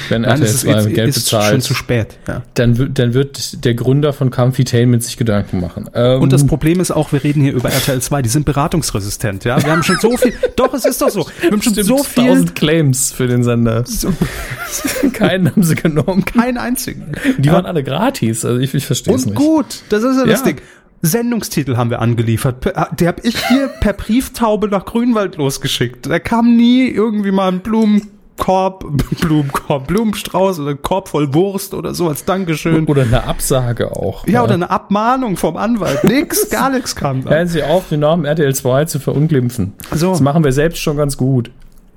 Wenn 0.10 0.21
Nein, 0.21 0.31
RTL 0.31 0.45
es 0.45 0.53
ist, 0.55 0.62
2 0.62 0.71
ist, 0.77 0.93
Geld 0.93 1.10
ist 1.10 1.15
bezahlt. 1.23 1.51
schon 1.51 1.62
zu 1.62 1.73
spät. 1.73 2.19
Ja. 2.27 2.43
dann, 2.53 2.77
wird- 2.77 2.99
dann 2.99 3.15
wird 3.15 3.65
der 3.65 3.73
Gründer 3.73 4.13
von 4.13 4.29
Comfytainment 4.29 5.03
sich 5.03 5.17
Gedanken 5.17 5.60
machen. 5.60 5.89
Ähm, 5.95 6.21
Und 6.21 6.31
das 6.31 6.45
Problem 6.45 6.79
ist 6.79 6.91
auch, 6.91 7.12
wir 7.12 7.23
reden 7.23 7.41
hier 7.41 7.53
über 7.53 7.71
RTL 7.71 7.99
2, 7.99 8.21
die 8.21 8.29
sind 8.29 8.45
beratungsresistent, 8.45 9.43
ja. 9.43 9.60
Wir 9.63 9.71
haben 9.71 9.81
schon 9.81 9.97
so 9.99 10.15
viel, 10.17 10.34
doch, 10.55 10.71
es 10.75 10.86
ist 10.86 11.01
doch 11.01 11.10
so. 11.10 11.25
Wir 11.41 11.49
haben 11.49 11.62
schon 11.63 11.73
stimmt, 11.73 11.88
so 11.88 12.03
viel, 12.03 12.23
1000 12.25 12.53
Claims 12.55 13.12
für 13.12 13.25
den 13.25 13.43
Sender. 13.43 13.84
so, 13.88 14.13
Keinen 15.13 15.47
haben 15.49 15.63
sie 15.63 15.73
genommen. 15.75 16.23
keinen 16.25 16.60
einzigen. 16.60 17.13
Die 17.39 17.51
waren 17.51 17.65
alle 17.65 17.84
gratis. 17.84 18.45
Also 18.45 18.60
ich, 18.60 18.71
ich 18.75 18.86
verstehe 18.86 19.15
es 19.15 19.23
Und 19.23 19.29
nicht. 19.31 19.38
gut, 19.38 19.65
das 19.89 20.03
ist 20.03 20.17
ja 20.17 20.25
das 20.25 20.41
Ja. 20.41 20.45
Ding. 20.45 20.58
Sendungstitel 21.06 21.78
haben 21.78 21.89
wir 21.89 22.02
angeliefert. 22.02 22.62
Per- 22.62 22.89
Der 22.98 23.08
habe 23.10 23.22
ich 23.24 23.38
hier 23.48 23.68
per 23.68 23.94
Brieftaube 23.94 24.68
nach 24.68 24.86
Grünwald 24.86 25.38
losgeschickt. 25.38 26.06
Da 26.08 26.20
kam 26.20 26.56
nie 26.58 26.88
irgendwie 26.88 27.32
mal 27.32 27.48
ein 27.52 27.60
Blumenkorb, 27.62 28.86
Blumenkorb, 29.22 29.88
Blumenstrauß 29.88 30.60
oder 30.60 30.76
Korb 30.76 31.08
voll 31.10 31.34
Wurst 31.34 31.74
oder 31.74 31.94
so 31.94 32.08
als 32.10 32.26
Dankeschön. 32.26 32.86
Oder 32.86 33.04
eine 33.04 33.24
Absage 33.26 33.91
auch. 33.96 34.28
Ja, 34.28 34.44
oder 34.44 34.54
eine 34.56 34.70
Abmahnung 34.70 35.38
vom 35.38 35.58
Anwalt. 35.58 36.04
Nix, 36.04 36.50
gar 36.52 36.70
nichts 36.70 36.96
kam 36.96 37.24
da. 37.24 37.32
Hören 37.32 37.48
Sie 37.48 37.63
auf, 37.63 37.89
den 37.89 38.02
Namen 38.02 38.26
RTL 38.26 38.54
2 38.54 38.86
zu 38.86 39.00
verunglimpfen. 39.00 39.74
So. 39.94 40.12
Das 40.12 40.22
machen 40.22 40.44
wir 40.44 40.52
selbst 40.52 40.80
schon 40.82 40.98
ganz 40.98 41.18
gut. 41.18 41.52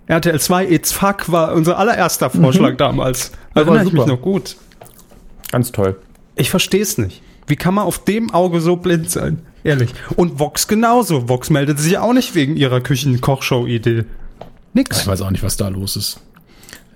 RTL 0.06 0.40
2 0.40 0.66
It's 0.70 0.92
Fuck 0.92 1.30
war 1.30 1.52
unser 1.54 1.78
allererster 1.78 2.30
Vorschlag 2.30 2.76
damals. 2.76 3.30
Da 3.54 3.60
Das 3.60 3.66
war 3.66 3.74
erinnere 3.76 3.86
ich 3.88 3.92
mich 3.92 4.06
noch 4.06 4.22
gut. 4.22 4.56
Ganz 5.52 5.70
toll. 5.72 5.96
Ich 6.34 6.50
verstehe 6.50 6.82
es 6.82 6.96
nicht. 6.98 7.20
Wie 7.48 7.56
kann 7.56 7.74
man 7.74 7.84
auf 7.84 8.04
dem 8.04 8.30
Auge 8.30 8.60
so 8.60 8.76
blind 8.76 9.10
sein? 9.10 9.40
Ehrlich. 9.64 9.90
Und 10.16 10.38
Vox 10.38 10.68
genauso. 10.68 11.28
Vox 11.28 11.50
meldet 11.50 11.78
sich 11.78 11.98
auch 11.98 12.12
nicht 12.12 12.34
wegen 12.34 12.56
ihrer 12.56 12.80
Küchen-Kochshow-Idee. 12.80 14.04
Nix. 14.74 15.00
Ich 15.00 15.06
weiß 15.06 15.22
auch 15.22 15.30
nicht, 15.30 15.42
was 15.42 15.56
da 15.56 15.68
los 15.68 15.96
ist. 15.96 16.20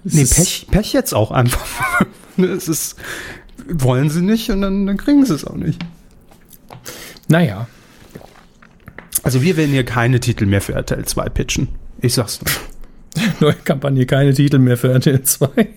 Es 0.05 0.15
Nee, 0.15 0.23
ist- 0.23 0.37
Pech, 0.37 0.67
Pech 0.71 0.93
jetzt 0.93 1.15
auch 1.15 1.31
einfach. 1.31 1.67
Es 2.39 2.67
ist, 2.67 2.97
wollen 3.69 4.09
sie 4.09 4.23
nicht 4.23 4.49
und 4.51 4.63
dann, 4.63 4.87
dann 4.87 4.97
kriegen 4.97 5.25
sie 5.27 5.35
es 5.35 5.45
auch 5.45 5.55
nicht. 5.57 5.79
Naja. 7.29 7.67
Also 9.23 9.43
wir 9.43 9.59
werden 9.59 9.71
hier 9.73 9.85
keine 9.85 10.19
Titel 10.19 10.47
mehr 10.47 10.63
für 10.63 10.73
RTL 10.73 11.05
2 11.05 11.29
pitchen. 11.29 11.69
Ich 12.01 12.15
sag's 12.15 12.41
nur. 12.41 13.25
Neue 13.41 13.55
Kampagne, 13.65 14.07
keine 14.07 14.33
Titel 14.33 14.59
mehr 14.59 14.79
für 14.79 14.91
RTL 14.93 15.23
2. 15.23 15.69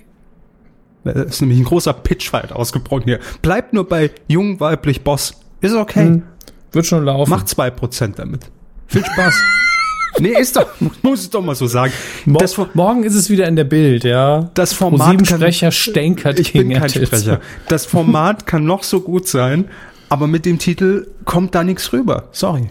Da 1.06 1.12
ist 1.12 1.40
nämlich 1.40 1.60
ein 1.60 1.66
großer 1.66 1.94
Pitchfight 1.94 2.52
ausgebrochen 2.52 3.04
hier. 3.06 3.20
Bleibt 3.42 3.74
nur 3.74 3.88
bei 3.88 4.12
jung, 4.28 4.60
weiblich, 4.60 5.04
Boss. 5.04 5.36
Ist 5.62 5.76
okay. 5.76 6.06
Hm. 6.06 6.24
Wird 6.72 6.86
schon 6.86 7.06
laufen. 7.06 7.30
Macht 7.30 7.48
2% 7.48 8.16
damit. 8.16 8.48
Viel 8.88 9.06
Spaß. 9.06 9.36
nee, 10.20 10.38
ist 10.38 10.56
doch, 10.56 10.68
muss 11.04 11.24
ich 11.24 11.30
doch 11.30 11.44
mal 11.44 11.56
so 11.56 11.68
sagen. 11.68 11.94
Mo 12.26 12.40
Das, 12.40 12.60
morgen 12.74 13.04
ist 13.04 13.16
es 13.16 13.30
wieder 13.30 13.48
in 13.48 13.56
der 13.56 13.64
Bild, 13.66 14.04
ja. 14.04 14.50
das 14.56 14.74
Format 14.74 15.26
kann, 15.26 15.40
Sprecher 15.40 15.72
stänkert 15.72 16.40
ich 16.40 16.54
bin 16.54 16.70
kein 16.70 16.82
RTL 16.82 17.08
2. 17.08 17.18
Sprecher. 17.18 17.42
Das 17.68 17.86
Format 17.86 18.46
kann 18.48 18.66
noch 18.66 18.84
so 18.84 19.02
gut 19.02 19.28
sein, 19.28 19.66
aber 20.10 20.28
mit 20.28 20.46
dem 20.46 20.60
Titel 20.60 21.08
kommt 21.24 21.54
da 21.56 21.64
nichts 21.64 21.94
rüber. 21.94 22.30
Sorry. 22.32 22.70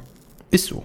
Ist 0.51 0.67
so. 0.67 0.85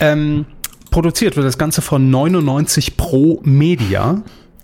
Ähm, 0.00 0.46
produziert 0.90 1.36
wird 1.36 1.46
das 1.46 1.56
Ganze 1.58 1.82
von 1.82 2.10
99 2.10 2.96
Pro 2.96 3.40
Media. 3.44 4.22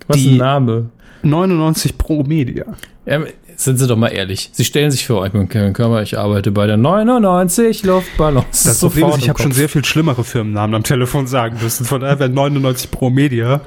Was 0.08 0.18
Die- 0.18 0.32
ein 0.32 0.36
Name. 0.38 0.90
99 1.26 1.98
Pro 1.98 2.22
Media. 2.22 2.64
Ja, 3.04 3.20
sind 3.56 3.78
Sie 3.78 3.86
doch 3.86 3.96
mal 3.96 4.08
ehrlich. 4.08 4.50
Sie 4.52 4.64
stellen 4.64 4.90
sich 4.90 5.06
vor, 5.06 5.24
ich 5.26 5.32
bin 5.32 5.48
Kevin 5.48 5.72
Körber, 5.72 6.02
ich 6.02 6.18
arbeite 6.18 6.50
bei 6.50 6.66
der 6.66 6.76
99 6.76 7.84
Luftballons. 7.84 8.64
Das 8.64 8.80
Problem 8.80 9.08
ist, 9.10 9.18
ich 9.18 9.28
habe 9.28 9.40
schon 9.40 9.52
sehr 9.52 9.68
viel 9.68 9.84
schlimmere 9.84 10.24
Firmennamen 10.24 10.74
am 10.74 10.82
Telefon 10.82 11.26
sagen 11.26 11.58
müssen. 11.62 11.84
Von 11.86 12.00
daher 12.00 12.18
wäre 12.18 12.30
99 12.30 12.90
Pro 12.90 13.10
Media 13.10 13.60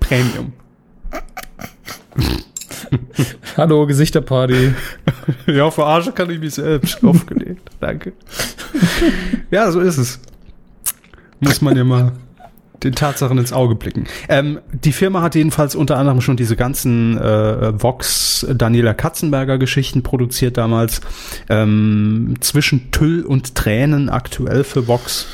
Premium. 0.00 0.52
Hallo, 3.56 3.86
Gesichterparty. 3.86 4.72
Ja, 5.46 5.70
verarsche 5.70 6.12
kann 6.12 6.30
ich 6.30 6.38
mich 6.38 6.54
selbst. 6.54 7.02
Aufgelegt. 7.04 7.70
Danke. 7.80 8.12
Ja, 9.50 9.70
so 9.70 9.80
ist 9.80 9.98
es. 9.98 10.20
Muss 11.40 11.60
man 11.60 11.76
ja 11.76 11.84
mal 11.84 12.12
den 12.82 12.94
Tatsachen 12.94 13.38
ins 13.38 13.52
Auge 13.52 13.74
blicken. 13.74 14.06
Ähm, 14.28 14.60
die 14.72 14.92
Firma 14.92 15.22
hat 15.22 15.34
jedenfalls 15.34 15.74
unter 15.74 15.96
anderem 15.96 16.20
schon 16.20 16.36
diese 16.36 16.56
ganzen 16.56 17.18
äh, 17.18 17.82
Vox 17.82 18.46
Daniela 18.52 18.94
Katzenberger 18.94 19.58
Geschichten 19.58 20.02
produziert 20.02 20.56
damals. 20.56 21.00
Ähm, 21.48 22.36
zwischen 22.40 22.90
Tüll 22.90 23.24
und 23.24 23.54
Tränen 23.54 24.08
aktuell 24.08 24.64
für 24.64 24.86
Vox. 24.86 25.26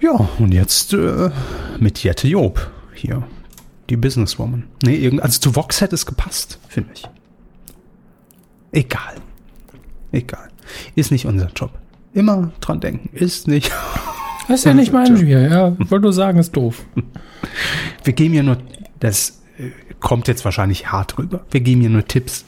Ja, 0.00 0.28
und 0.38 0.52
jetzt 0.52 0.92
äh, 0.92 1.30
mit 1.78 2.02
Jette 2.02 2.28
Job 2.28 2.70
hier. 2.94 3.22
Die 3.88 3.96
Businesswoman. 3.96 4.64
Nee, 4.82 4.96
irgend, 4.96 5.22
also 5.22 5.40
zu 5.40 5.54
Vox 5.54 5.80
hätte 5.80 5.94
es 5.94 6.06
gepasst, 6.06 6.58
finde 6.68 6.90
ich. 6.94 7.04
Egal. 8.72 9.14
Egal. 10.10 10.48
Ist 10.96 11.12
nicht 11.12 11.26
unser 11.26 11.50
Job. 11.54 11.70
Immer 12.12 12.50
dran 12.60 12.80
denken. 12.80 13.10
Ist 13.14 13.46
nicht. 13.46 13.70
Das 14.48 14.60
ist 14.60 14.64
ja 14.64 14.74
nicht 14.74 14.92
mein 14.92 15.14
Bier, 15.14 15.42
ja. 15.42 15.76
Wollte 15.78 16.00
nur 16.02 16.12
sagen, 16.12 16.38
ist 16.38 16.52
doof. 16.52 16.84
Wir 18.04 18.12
geben 18.12 18.34
ja 18.34 18.42
nur. 18.42 18.58
Das 19.00 19.42
äh, 19.58 19.70
kommt 20.00 20.28
jetzt 20.28 20.44
wahrscheinlich 20.44 20.90
hart 20.92 21.18
rüber. 21.18 21.44
Wir 21.50 21.60
geben 21.60 21.82
ja 21.82 21.88
nur 21.88 22.06
Tipps. 22.06 22.44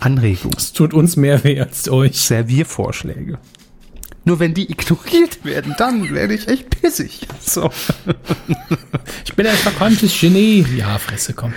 Anregungen. 0.00 0.56
Es 0.56 0.72
tut 0.72 0.94
uns 0.94 1.16
mehr 1.16 1.42
weh 1.44 1.60
als 1.60 1.90
euch. 1.90 2.20
Serviervorschläge. 2.20 3.38
Nur 4.24 4.38
wenn 4.38 4.54
die 4.54 4.70
ignoriert 4.70 5.44
werden, 5.44 5.74
dann 5.78 6.12
werde 6.12 6.34
ich 6.34 6.46
echt 6.48 6.70
pissig. 6.70 7.26
So. 7.40 7.70
Ich 9.24 9.34
bin 9.34 9.46
ein 9.46 9.56
verkanntes 9.56 10.18
Genie. 10.20 10.66
Ja, 10.76 10.98
Fresse, 10.98 11.32
komm. 11.32 11.54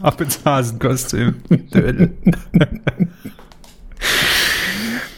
Ab 0.00 0.20
ins 0.20 0.40
Hasenkostüm. 0.44 1.36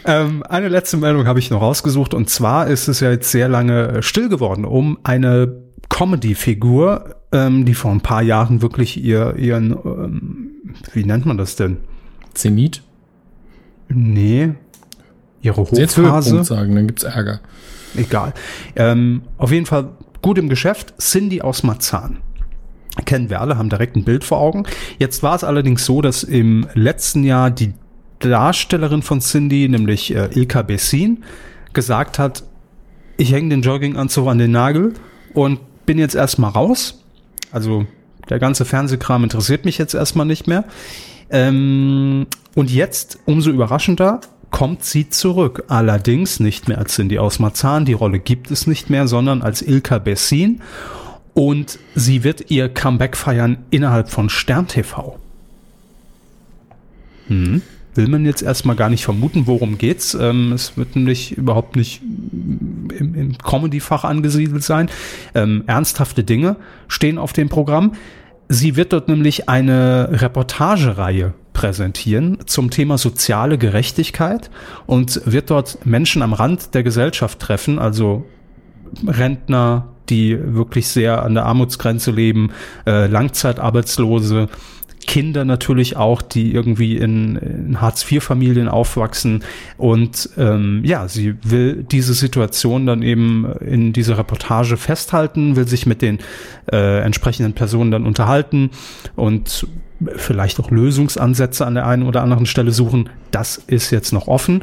Ähm, 0.05 0.43
eine 0.49 0.69
letzte 0.69 0.97
Meldung 0.97 1.27
habe 1.27 1.39
ich 1.39 1.51
noch 1.51 1.61
rausgesucht 1.61 2.15
und 2.15 2.31
zwar 2.31 2.67
ist 2.69 2.89
es 2.89 3.01
ja 3.01 3.11
jetzt 3.11 3.31
sehr 3.31 3.49
lange 3.49 3.89
äh, 3.89 4.03
still 4.03 4.29
geworden 4.29 4.65
um 4.65 4.99
eine 5.03 5.71
Comedy-Figur, 5.91 7.17
ähm, 7.33 7.67
die 7.67 7.75
vor 7.75 7.91
ein 7.91 8.01
paar 8.01 8.23
Jahren 8.23 8.63
wirklich 8.63 9.03
ihr, 9.03 9.37
ihren, 9.37 9.73
ähm, 9.73 10.51
wie 10.95 11.05
nennt 11.05 11.27
man 11.27 11.37
das 11.37 11.57
denn? 11.57 11.79
Zenit? 12.33 12.83
Nee, 13.89 14.55
ihre 15.43 15.61
Hochphase. 15.61 16.45
Sagen, 16.45 16.75
dann 16.75 16.87
gibt's 16.87 17.03
Ärger. 17.03 17.41
Egal. 17.97 18.33
Ähm, 18.77 19.23
auf 19.37 19.51
jeden 19.51 19.67
Fall 19.67 19.91
gut 20.23 20.39
im 20.39 20.49
Geschäft. 20.49 20.95
Cindy 20.99 21.43
aus 21.43 21.63
Marzahn. 21.65 22.19
Kennen 23.05 23.31
wir 23.31 23.41
alle, 23.41 23.59
haben 23.59 23.69
direkt 23.69 23.97
ein 23.97 24.05
Bild 24.05 24.25
vor 24.25 24.39
Augen. 24.39 24.65
Jetzt 24.99 25.23
war 25.23 25.35
es 25.35 25.45
allerdings 25.45 25.85
so, 25.85 26.03
dass 26.03 26.23
im 26.23 26.67
letzten 26.75 27.25
Jahr 27.25 27.51
die 27.51 27.73
Darstellerin 28.21 29.03
von 29.03 29.21
Cindy, 29.21 29.69
nämlich 29.69 30.15
äh, 30.15 30.31
Ilka 30.33 30.63
Bessin, 30.63 31.25
gesagt 31.73 32.19
hat, 32.19 32.45
ich 33.17 33.33
hänge 33.33 33.51
den 33.51 33.63
Jogginganzug 33.63 34.29
an 34.29 34.39
den 34.39 34.53
Nagel 34.53 34.95
und 35.35 35.61
bin 35.87 35.99
jetzt 35.99 36.15
erstmal 36.15 36.53
raus. 36.53 37.03
Also 37.53 37.87
der 38.29 38.39
ganze 38.39 38.65
Fernsehkram 38.65 39.25
interessiert 39.25 39.65
mich 39.65 39.79
jetzt 39.79 39.95
erstmal 39.95 40.27
nicht 40.27 40.47
mehr. 40.47 40.65
Ähm, 41.31 42.27
und 42.55 42.71
jetzt, 42.71 43.19
umso 43.27 43.51
überraschender, 43.51 44.21
kommt 44.51 44.85
sie 44.85 45.09
zurück. 45.09 45.65
Allerdings 45.69 46.41
nicht 46.41 46.69
mehr 46.69 46.79
als 46.79 46.95
Cindy 46.95 47.19
aus 47.19 47.39
Marzahn. 47.39 47.85
Die 47.85 47.93
Rolle 47.93 48.19
gibt 48.19 48.51
es 48.51 48.67
nicht 48.67 48.91
mehr, 48.91 49.07
sondern 49.09 49.43
als 49.43 49.63
Ilka 49.63 49.99
Bessin. 49.99 50.61
Und 51.35 51.79
sie 51.95 52.25
wird 52.25 52.51
ihr 52.51 52.69
Comeback 52.69 53.17
feiern 53.17 53.59
innerhalb 53.71 54.11
von 54.11 54.29
Stern 54.29 54.67
TV. 54.67 55.19
Hm. 57.29 57.63
Will 58.01 58.09
man 58.09 58.25
jetzt 58.25 58.41
erstmal 58.41 58.77
gar 58.77 58.89
nicht 58.89 59.05
vermuten, 59.05 59.47
worum 59.47 59.77
geht's. 59.77 60.15
Ähm, 60.15 60.53
es 60.55 60.79
wird 60.79 60.97
nämlich 60.97 61.37
überhaupt 61.37 61.77
nicht 61.77 62.01
im, 62.01 63.15
im 63.15 63.37
Comedy-Fach 63.37 64.05
angesiedelt 64.05 64.65
sein. 64.65 64.89
Ähm, 65.35 65.65
ernsthafte 65.67 66.25
Dinge 66.25 66.57
stehen 66.89 67.19
auf 67.19 67.35
dem 67.35 67.51
Programm. 67.51 67.93
Sie 68.49 68.75
wird 68.75 68.95
dort 68.95 69.09
nämlich 69.09 69.51
eine 69.51 70.09
Reportagereihe 70.13 71.35
präsentieren 71.53 72.39
zum 72.47 72.71
Thema 72.71 72.97
soziale 72.97 73.59
Gerechtigkeit 73.59 74.51
und 74.87 75.21
wird 75.31 75.51
dort 75.51 75.85
Menschen 75.85 76.23
am 76.23 76.33
Rand 76.33 76.73
der 76.73 76.83
Gesellschaft 76.83 77.39
treffen, 77.39 77.79
also 77.79 78.25
Rentner, 79.07 79.89
die 80.09 80.39
wirklich 80.43 80.89
sehr 80.89 81.23
an 81.23 81.35
der 81.35 81.45
Armutsgrenze 81.45 82.13
leben, 82.13 82.53
äh, 82.87 83.09
Langzeitarbeitslose, 83.09 84.49
Kinder 85.11 85.45
natürlich 85.45 85.97
auch, 85.97 86.23
die 86.23 86.55
irgendwie 86.55 86.97
in, 86.97 87.35
in 87.35 87.81
Hartz-IV-Familien 87.81 88.69
aufwachsen. 88.69 89.43
Und 89.77 90.31
ähm, 90.39 90.83
ja, 90.85 91.09
sie 91.09 91.35
will 91.43 91.83
diese 91.83 92.15
Situation 92.15 92.87
dann 92.87 93.03
eben 93.03 93.45
in 93.55 93.93
dieser 93.93 94.19
Reportage 94.19 94.77
festhalten, 94.77 95.57
will 95.57 95.67
sich 95.67 95.85
mit 95.85 96.01
den 96.01 96.21
äh, 96.71 97.01
entsprechenden 97.01 97.55
Personen 97.55 97.91
dann 97.91 98.07
unterhalten 98.07 98.71
und 99.17 99.67
vielleicht 100.15 100.61
auch 100.61 100.71
Lösungsansätze 100.71 101.67
an 101.67 101.75
der 101.75 101.89
einen 101.89 102.05
oder 102.05 102.23
anderen 102.23 102.47
Stelle 102.47 102.71
suchen. 102.71 103.09
Das 103.33 103.57
ist 103.57 103.91
jetzt 103.91 104.13
noch 104.13 104.29
offen. 104.29 104.63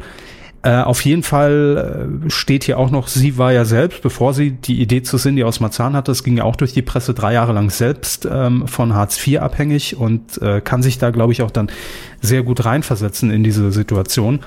Äh, 0.62 0.82
auf 0.82 1.04
jeden 1.04 1.22
Fall 1.22 2.20
äh, 2.26 2.30
steht 2.30 2.64
hier 2.64 2.78
auch 2.78 2.90
noch, 2.90 3.06
sie 3.06 3.38
war 3.38 3.52
ja 3.52 3.64
selbst, 3.64 4.02
bevor 4.02 4.34
sie 4.34 4.50
die 4.50 4.80
Idee 4.80 5.02
zu 5.02 5.16
Cindy 5.16 5.44
aus 5.44 5.60
Marzahn 5.60 5.94
hatte, 5.94 6.10
das 6.10 6.24
ging 6.24 6.36
ja 6.36 6.44
auch 6.44 6.56
durch 6.56 6.72
die 6.72 6.82
Presse, 6.82 7.14
drei 7.14 7.32
Jahre 7.32 7.52
lang 7.52 7.70
selbst 7.70 8.26
ähm, 8.30 8.66
von 8.66 8.92
Hartz 8.92 9.24
IV 9.24 9.40
abhängig 9.40 9.96
und 9.96 10.42
äh, 10.42 10.60
kann 10.60 10.82
sich 10.82 10.98
da, 10.98 11.10
glaube 11.10 11.32
ich, 11.32 11.42
auch 11.42 11.52
dann 11.52 11.70
sehr 12.20 12.42
gut 12.42 12.64
reinversetzen 12.64 13.30
in 13.30 13.44
diese 13.44 13.70
Situation. 13.70 14.40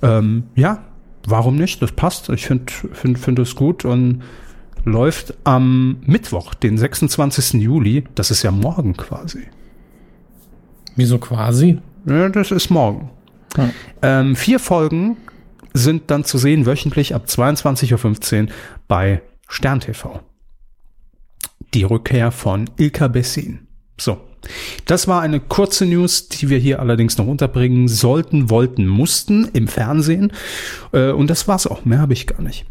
Ähm, 0.00 0.44
ja, 0.54 0.84
warum 1.26 1.56
nicht? 1.56 1.82
Das 1.82 1.90
passt. 1.90 2.28
Ich 2.28 2.46
finde 2.46 2.72
find, 2.92 3.18
find 3.18 3.38
es 3.40 3.56
gut 3.56 3.84
und 3.84 4.22
läuft 4.84 5.34
am 5.42 5.96
Mittwoch, 6.06 6.54
den 6.54 6.78
26. 6.78 7.60
Juli. 7.60 8.04
Das 8.14 8.30
ist 8.30 8.44
ja 8.44 8.52
morgen 8.52 8.96
quasi. 8.96 9.42
Wieso 10.94 11.18
quasi? 11.18 11.78
Ja, 12.06 12.28
das 12.28 12.52
ist 12.52 12.70
morgen. 12.70 13.10
Ja. 13.56 13.70
Ähm, 14.02 14.36
vier 14.36 14.58
Folgen 14.58 15.16
sind 15.74 16.10
dann 16.10 16.24
zu 16.24 16.38
sehen 16.38 16.66
wöchentlich 16.66 17.14
ab 17.14 17.24
22.15 17.26 18.42
Uhr 18.42 18.48
bei 18.88 19.22
Stern 19.48 19.80
TV. 19.80 20.20
Die 21.74 21.84
Rückkehr 21.84 22.30
von 22.32 22.68
Ilka 22.76 23.08
Bessin. 23.08 23.66
So. 23.98 24.20
Das 24.86 25.06
war 25.06 25.20
eine 25.22 25.38
kurze 25.38 25.86
News, 25.86 26.28
die 26.28 26.50
wir 26.50 26.58
hier 26.58 26.80
allerdings 26.80 27.16
noch 27.16 27.26
unterbringen 27.26 27.86
sollten, 27.86 28.50
wollten, 28.50 28.88
mussten 28.88 29.48
im 29.52 29.68
Fernsehen. 29.68 30.32
Äh, 30.92 31.12
und 31.12 31.30
das 31.30 31.46
war's 31.46 31.66
auch. 31.66 31.84
Mehr 31.84 32.00
habe 32.00 32.12
ich 32.12 32.26
gar 32.26 32.42
nicht. 32.42 32.66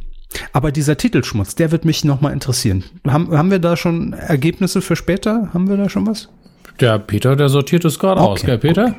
Aber 0.53 0.71
dieser 0.71 0.97
Titelschmutz, 0.97 1.55
der 1.55 1.71
wird 1.71 1.85
mich 1.85 2.03
nochmal 2.03 2.33
interessieren. 2.33 2.83
Haben, 3.07 3.35
haben 3.37 3.51
wir 3.51 3.59
da 3.59 3.77
schon 3.77 4.13
Ergebnisse 4.13 4.81
für 4.81 4.95
später? 4.95 5.49
Haben 5.53 5.69
wir 5.69 5.77
da 5.77 5.89
schon 5.89 6.07
was? 6.07 6.29
Der 6.79 6.99
Peter, 6.99 7.35
der 7.35 7.49
sortiert 7.49 7.85
es 7.85 7.99
gerade 7.99 8.21
aus, 8.21 8.39
Okay, 8.39 8.47
gell, 8.47 8.57
Peter? 8.57 8.95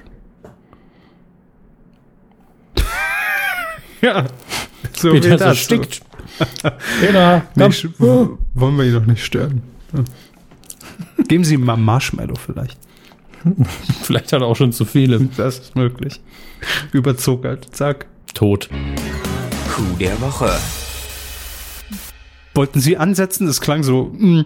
Ja. 4.03 4.27
So 4.97 5.11
Peter 5.13 5.31
dazu. 5.31 5.45
erstickt. 5.45 6.01
Peter, 7.01 7.43
Nee, 7.55 7.65
komm. 7.65 7.73
w- 7.99 8.29
wollen 8.55 8.77
wir 8.77 8.85
ihn 8.85 8.95
doch 8.95 9.07
nicht 9.07 9.25
stören. 9.25 9.63
Geben 11.29 11.45
Sie 11.45 11.55
ihm 11.55 11.65
mal 11.65 11.77
Marshmallow 11.77 12.35
vielleicht. 12.35 12.79
Vielleicht 14.03 14.33
hat 14.33 14.41
er 14.41 14.47
auch 14.47 14.55
schon 14.57 14.73
zu 14.73 14.85
viele. 14.85 15.19
Das 15.37 15.59
ist 15.59 15.77
möglich. 15.77 16.21
Überzuckert. 16.93 17.75
Zack. 17.75 18.07
Tot. 18.35 18.69
Coup 19.75 19.99
der 19.99 20.21
Woche. 20.21 20.49
Wollten 22.55 22.81
Sie 22.81 22.97
ansetzen? 22.99 23.47
Das 23.47 23.61
klang 23.61 23.83
so. 23.83 24.13
mm, 24.17 24.45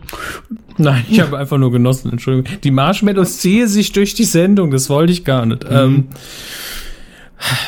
Nein, 0.78 1.04
ich 1.10 1.20
habe 1.20 1.36
einfach 1.38 1.58
nur 1.58 1.72
genossen, 1.72 2.10
Entschuldigung. 2.12 2.58
Die 2.62 2.70
Marshmallows 2.70 3.38
ziehen 3.38 3.66
sich 3.68 3.92
durch 3.92 4.14
die 4.14 4.24
Sendung, 4.24 4.70
das 4.70 4.88
wollte 4.88 5.12
ich 5.12 5.24
gar 5.24 5.44
nicht. 5.44 5.64
Ähm, 5.68 6.08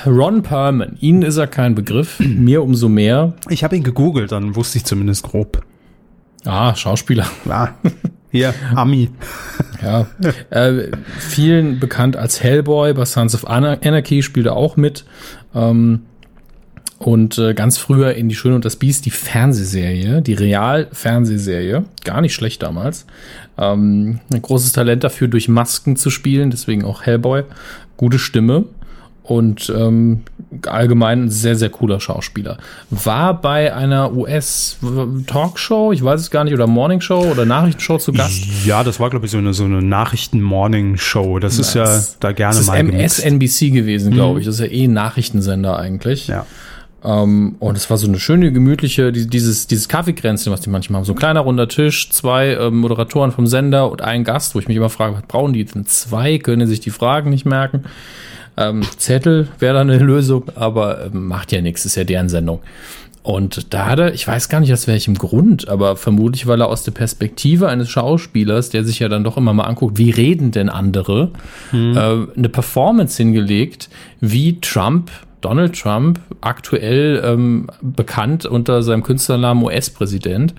Ron 0.07 0.43
Perlman, 0.43 0.97
Ihnen 1.01 1.23
ist 1.23 1.37
er 1.37 1.47
kein 1.47 1.75
Begriff, 1.75 2.19
mir 2.21 2.63
umso 2.63 2.89
mehr. 2.89 3.35
Ich 3.49 3.65
habe 3.65 3.77
ihn 3.77 3.83
gegoogelt, 3.83 4.33
dann 4.33 4.57
wusste 4.57 4.79
ich 4.79 4.85
zumindest 4.85 5.25
grob. 5.25 5.65
Ah, 6.45 6.75
Schauspieler. 6.75 7.27
Ja. 7.45 7.75
Hier, 8.31 8.55
Ami. 8.75 9.11
Ja, 9.83 10.07
äh, 10.51 10.91
vielen 11.19 11.81
bekannt 11.81 12.17
als 12.17 12.43
Hellboy, 12.43 12.93
bei 12.93 13.05
Sons 13.05 13.35
of 13.35 13.47
Anarchy 13.47 14.23
spielt 14.23 14.47
er 14.47 14.57
auch 14.57 14.77
mit. 14.77 15.05
Ähm, 15.55 16.03
und 16.99 17.39
äh, 17.39 17.55
ganz 17.55 17.79
früher 17.79 18.15
in 18.15 18.29
Die 18.29 18.35
Schöne 18.35 18.57
und 18.57 18.65
das 18.65 18.77
Biest, 18.77 19.07
die 19.07 19.11
Fernsehserie, 19.11 20.21
die 20.21 20.35
Real-Fernsehserie, 20.35 21.85
gar 22.05 22.21
nicht 22.21 22.35
schlecht 22.35 22.63
damals. 22.63 23.07
Ähm, 23.57 24.19
ein 24.33 24.43
großes 24.43 24.73
Talent 24.73 25.05
dafür, 25.05 25.29
durch 25.29 25.49
Masken 25.49 25.97
zu 25.97 26.11
spielen, 26.11 26.51
deswegen 26.51 26.85
auch 26.85 27.03
Hellboy. 27.03 27.45
Gute 27.97 28.19
Stimme 28.19 28.65
und 29.29 29.71
ähm, 29.77 30.23
allgemein 30.67 31.25
ein 31.25 31.31
sehr, 31.31 31.55
sehr 31.55 31.69
cooler 31.69 32.01
Schauspieler. 32.01 32.57
War 32.91 33.39
bei 33.39 33.75
einer 33.75 34.15
US-Talkshow, 34.15 35.93
ich 35.93 36.03
weiß 36.03 36.21
es 36.21 36.31
gar 36.31 36.45
nicht, 36.45 36.55
oder 36.55 36.67
Morningshow 36.67 37.31
oder 37.31 37.45
Nachrichtenshow 37.45 37.99
zu 37.99 38.13
Gast. 38.13 38.45
Ja, 38.65 38.83
das 38.83 38.99
war, 38.99 39.11
glaube 39.11 39.27
ich, 39.27 39.33
so 39.33 39.39
eine, 39.39 39.53
so 39.53 39.65
eine 39.65 39.83
Nachrichten-Morning-Show. 39.83 41.41
Das 41.41 41.59
ist 41.59 41.75
ja 41.75 42.03
da 42.21 42.33
gerne 42.33 42.55
das 42.55 42.63
ist 42.63 42.69
mal 42.69 42.83
MSNBC 42.83 43.71
gewesen, 43.71 44.13
glaube 44.13 44.41
ich. 44.41 44.47
Das 44.47 44.55
ist 44.55 44.61
ja 44.61 44.73
eh 44.73 44.85
ein 44.85 44.95
Nachrichtensender 44.95 45.79
eigentlich. 45.79 46.29
Ja. 46.29 46.47
Ähm, 47.05 47.57
und 47.59 47.77
es 47.77 47.91
war 47.91 47.99
so 47.99 48.09
eine 48.09 48.19
schöne, 48.19 48.51
gemütliche, 48.51 49.13
dieses, 49.13 49.67
dieses 49.67 49.89
Kaffeekränzchen, 49.89 50.51
was 50.53 50.63
die 50.63 50.71
manchmal 50.71 51.01
haben. 51.01 51.05
So 51.05 51.13
ein 51.13 51.19
kleiner 51.19 51.41
runder 51.41 51.69
Tisch, 51.69 52.11
zwei 52.11 52.55
ähm, 52.55 52.79
Moderatoren 52.79 53.31
vom 53.31 53.47
Sender 53.47 53.91
und 53.91 54.01
ein 54.01 54.25
Gast, 54.25 54.55
wo 54.55 54.59
ich 54.59 54.69
mich 54.69 54.77
immer 54.79 54.89
frage, 54.89 55.17
was 55.17 55.23
brauchen 55.29 55.53
die 55.53 55.65
denn 55.65 55.85
zwei? 55.85 56.39
Können 56.39 56.67
sich 56.67 56.81
die 56.81 56.91
Fragen 56.91 57.29
nicht 57.29 57.45
merken? 57.45 57.85
Ähm, 58.59 58.83
Zettel 58.97 59.49
wäre 59.59 59.75
da 59.75 59.81
eine 59.81 59.99
Lösung, 59.99 60.45
aber 60.55 61.07
ähm, 61.07 61.29
macht 61.29 61.53
ja 61.53 61.61
nichts, 61.61 61.85
ist 61.87 61.95
ja 61.95 62.05
deren 62.05 62.29
Sendung. 62.29 62.61
Und 63.23 63.75
da 63.75 63.87
hat 63.87 63.99
er, 63.99 64.15
ich 64.15 64.27
weiß 64.27 64.49
gar 64.49 64.61
nicht 64.61 64.73
aus 64.73 64.87
welchem 64.87 65.15
Grund, 65.15 65.69
aber 65.69 65.97
vermutlich, 65.97 66.47
weil 66.47 66.63
er 66.63 66.69
aus 66.69 66.83
der 66.83 66.93
Perspektive 66.93 67.69
eines 67.69 67.91
Schauspielers, 67.91 68.71
der 68.71 68.85
sich 68.85 69.01
ja 69.01 69.09
dann 69.09 69.23
doch 69.23 69.37
immer 69.37 69.53
mal 69.53 69.65
anguckt, 69.65 69.99
wie 69.99 70.11
reden 70.11 70.51
denn 70.51 70.69
andere, 70.69 71.31
hm. 71.71 71.97
äh, 71.97 72.01
eine 72.37 72.49
Performance 72.49 73.23
hingelegt, 73.23 73.91
wie 74.21 74.61
Trump 74.61 75.11
Donald 75.41 75.79
Trump, 75.79 76.21
aktuell 76.41 77.23
ähm, 77.25 77.69
bekannt 77.81 78.45
unter 78.45 78.83
seinem 78.83 79.03
Künstlernamen 79.03 79.63
US-Präsident, 79.63 80.55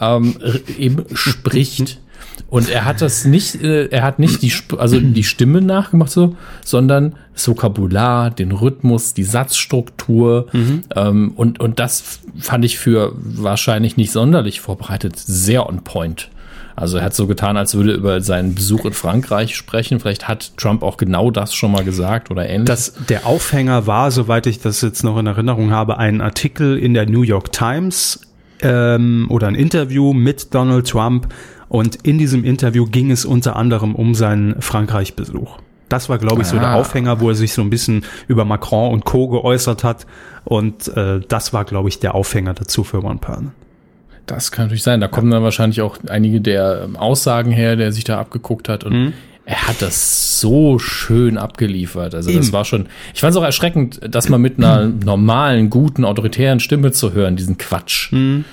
ähm, 0.00 0.34
eben 0.78 1.04
spricht. 1.14 1.98
Und 2.50 2.70
er 2.70 2.86
hat 2.86 3.02
das 3.02 3.26
nicht, 3.26 3.62
äh, 3.62 3.86
er 3.86 4.02
hat 4.02 4.18
nicht 4.18 4.40
die, 4.40 4.52
also 4.78 4.98
die 4.98 5.24
Stimme 5.24 5.60
nachgemacht 5.60 6.10
so, 6.10 6.34
sondern 6.64 7.14
das 7.34 7.46
Vokabular, 7.46 8.30
den 8.30 8.52
Rhythmus, 8.52 9.12
die 9.12 9.24
Satzstruktur. 9.24 10.46
Mhm. 10.52 10.82
Ähm, 10.96 11.32
und, 11.36 11.60
und 11.60 11.78
das 11.78 12.20
fand 12.38 12.64
ich 12.64 12.78
für 12.78 13.12
wahrscheinlich 13.14 13.96
nicht 13.98 14.12
sonderlich 14.12 14.60
vorbereitet 14.60 15.18
sehr 15.18 15.68
on 15.68 15.84
point. 15.84 16.30
Also 16.74 16.98
er 16.98 17.04
hat 17.04 17.14
so 17.14 17.26
getan, 17.26 17.56
als 17.56 17.74
würde 17.74 17.90
er 17.90 17.96
über 17.96 18.20
seinen 18.20 18.54
Besuch 18.54 18.84
in 18.84 18.92
Frankreich 18.92 19.56
sprechen. 19.56 19.98
Vielleicht 19.98 20.28
hat 20.28 20.56
Trump 20.56 20.82
auch 20.82 20.96
genau 20.96 21.30
das 21.30 21.52
schon 21.52 21.72
mal 21.72 21.84
gesagt 21.84 22.30
oder 22.30 22.48
ähnlich. 22.48 22.66
Das, 22.68 22.94
der 23.08 23.26
Aufhänger 23.26 23.86
war, 23.88 24.10
soweit 24.12 24.46
ich 24.46 24.60
das 24.60 24.80
jetzt 24.80 25.02
noch 25.02 25.18
in 25.18 25.26
Erinnerung 25.26 25.72
habe, 25.72 25.98
ein 25.98 26.20
Artikel 26.20 26.78
in 26.78 26.94
der 26.94 27.06
New 27.06 27.22
York 27.22 27.50
Times 27.52 28.20
ähm, 28.62 29.26
oder 29.28 29.48
ein 29.48 29.56
Interview 29.56 30.12
mit 30.12 30.54
Donald 30.54 30.88
Trump. 30.88 31.28
Und 31.68 31.96
in 31.96 32.18
diesem 32.18 32.44
Interview 32.44 32.86
ging 32.86 33.10
es 33.10 33.24
unter 33.24 33.56
anderem 33.56 33.94
um 33.94 34.14
seinen 34.14 34.60
Frankreich-Besuch. 34.60 35.58
Das 35.88 36.08
war, 36.08 36.18
glaube 36.18 36.42
ich, 36.42 36.48
so 36.48 36.58
der 36.58 36.68
ah. 36.68 36.74
Aufhänger, 36.74 37.20
wo 37.20 37.30
er 37.30 37.34
sich 37.34 37.52
so 37.52 37.62
ein 37.62 37.70
bisschen 37.70 38.04
über 38.26 38.44
Macron 38.44 38.92
und 38.92 39.04
Co. 39.04 39.28
geäußert 39.28 39.84
hat. 39.84 40.06
Und 40.44 40.88
äh, 40.96 41.20
das 41.26 41.52
war, 41.52 41.64
glaube 41.64 41.88
ich, 41.88 41.98
der 41.98 42.14
Aufhänger 42.14 42.54
dazu 42.54 42.84
für 42.84 43.02
One 43.02 43.18
Permanent. 43.18 43.52
Das 44.26 44.52
kann 44.52 44.66
natürlich 44.66 44.82
sein. 44.82 45.00
Da 45.00 45.08
kommen 45.08 45.30
dann 45.30 45.42
wahrscheinlich 45.42 45.80
auch 45.80 45.96
einige 46.08 46.40
der 46.40 46.82
ähm, 46.84 46.96
Aussagen 46.96 47.50
her, 47.50 47.76
der 47.76 47.92
sich 47.92 48.04
da 48.04 48.20
abgeguckt 48.20 48.68
hat. 48.68 48.84
Und 48.84 48.92
mhm. 48.92 49.12
er 49.46 49.66
hat 49.66 49.80
das 49.80 50.40
so 50.40 50.78
schön 50.78 51.38
abgeliefert. 51.38 52.14
Also 52.14 52.28
Eben. 52.28 52.40
das 52.40 52.52
war 52.52 52.66
schon. 52.66 52.86
Ich 53.14 53.20
fand 53.20 53.30
es 53.30 53.36
auch 53.38 53.44
erschreckend, 53.44 54.00
dass 54.06 54.28
man 54.28 54.42
mit 54.42 54.58
einer 54.58 54.86
normalen, 54.86 55.70
guten, 55.70 56.04
autoritären 56.04 56.60
Stimme 56.60 56.92
zu 56.92 57.14
hören, 57.14 57.36
diesen 57.36 57.56
Quatsch. 57.56 58.12
Mhm. 58.12 58.44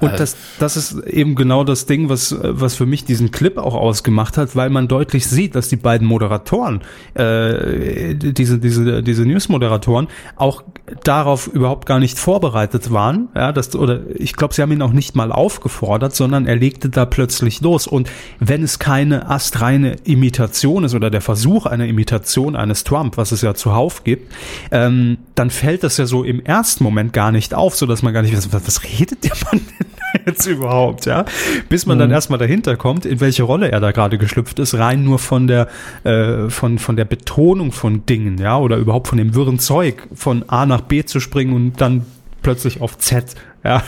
Und 0.00 0.18
das, 0.18 0.36
das 0.58 0.76
ist 0.76 0.98
eben 1.06 1.34
genau 1.34 1.64
das 1.64 1.86
Ding, 1.86 2.08
was, 2.08 2.36
was 2.40 2.74
für 2.74 2.86
mich 2.86 3.04
diesen 3.04 3.30
Clip 3.30 3.58
auch 3.58 3.74
ausgemacht 3.74 4.36
hat, 4.36 4.56
weil 4.56 4.70
man 4.70 4.88
deutlich 4.88 5.26
sieht, 5.26 5.54
dass 5.54 5.68
die 5.68 5.76
beiden 5.76 6.06
Moderatoren, 6.06 6.80
äh, 7.14 8.14
diese, 8.14 8.58
diese, 8.58 9.02
diese 9.02 9.26
News-Moderatoren, 9.26 10.08
auch 10.36 10.64
darauf 11.04 11.46
überhaupt 11.46 11.86
gar 11.86 11.98
nicht 11.98 12.18
vorbereitet 12.18 12.92
waren. 12.92 13.28
Ja, 13.34 13.52
das, 13.52 13.74
oder 13.74 14.00
ich 14.14 14.34
glaube, 14.34 14.54
sie 14.54 14.62
haben 14.62 14.72
ihn 14.72 14.82
auch 14.82 14.92
nicht 14.92 15.14
mal 15.14 15.32
aufgefordert, 15.32 16.14
sondern 16.14 16.46
er 16.46 16.56
legte 16.56 16.88
da 16.88 17.04
plötzlich 17.04 17.60
los. 17.60 17.86
Und 17.86 18.10
wenn 18.38 18.62
es 18.62 18.78
keine 18.78 19.28
astreine 19.28 19.96
Imitation 20.04 20.84
ist 20.84 20.94
oder 20.94 21.10
der 21.10 21.20
Versuch 21.20 21.66
einer 21.66 21.86
Imitation 21.86 22.56
eines 22.56 22.84
Trump, 22.84 23.16
was 23.16 23.32
es 23.32 23.42
ja 23.42 23.54
zuhauf 23.54 24.04
gibt, 24.04 24.32
ähm, 24.70 25.18
dann 25.34 25.50
fällt 25.50 25.82
das 25.82 25.96
ja 25.96 26.06
so 26.06 26.24
im 26.24 26.40
ersten 26.44 26.84
Moment 26.84 27.12
gar 27.12 27.32
nicht 27.32 27.54
auf, 27.54 27.76
so 27.76 27.86
dass 27.86 28.02
man 28.02 28.12
gar 28.14 28.22
nicht 28.22 28.36
weiß, 28.36 28.52
was, 28.52 28.66
was 28.66 28.84
redet 28.84 29.24
der 29.24 29.32
Mann 29.44 29.57
jetzt 30.26 30.46
überhaupt, 30.46 31.06
ja? 31.06 31.24
Bis 31.68 31.86
man 31.86 31.96
mhm. 31.96 32.00
dann 32.00 32.10
erstmal 32.10 32.38
dahinter 32.38 32.76
kommt, 32.76 33.06
in 33.06 33.20
welche 33.20 33.42
Rolle 33.42 33.70
er 33.70 33.80
da 33.80 33.92
gerade 33.92 34.18
geschlüpft 34.18 34.58
ist, 34.58 34.74
rein 34.74 35.04
nur 35.04 35.18
von 35.18 35.46
der, 35.46 35.68
äh, 36.04 36.48
von, 36.48 36.78
von 36.78 36.96
der 36.96 37.04
Betonung 37.04 37.72
von 37.72 38.06
Dingen, 38.06 38.38
ja, 38.38 38.58
oder 38.58 38.76
überhaupt 38.76 39.08
von 39.08 39.18
dem 39.18 39.34
wirren 39.34 39.58
Zeug, 39.58 40.06
von 40.14 40.44
A 40.48 40.66
nach 40.66 40.82
B 40.82 41.04
zu 41.04 41.20
springen 41.20 41.52
und 41.52 41.80
dann 41.80 42.06
plötzlich 42.42 42.80
auf 42.80 42.98
Z, 42.98 43.34
ja. 43.64 43.82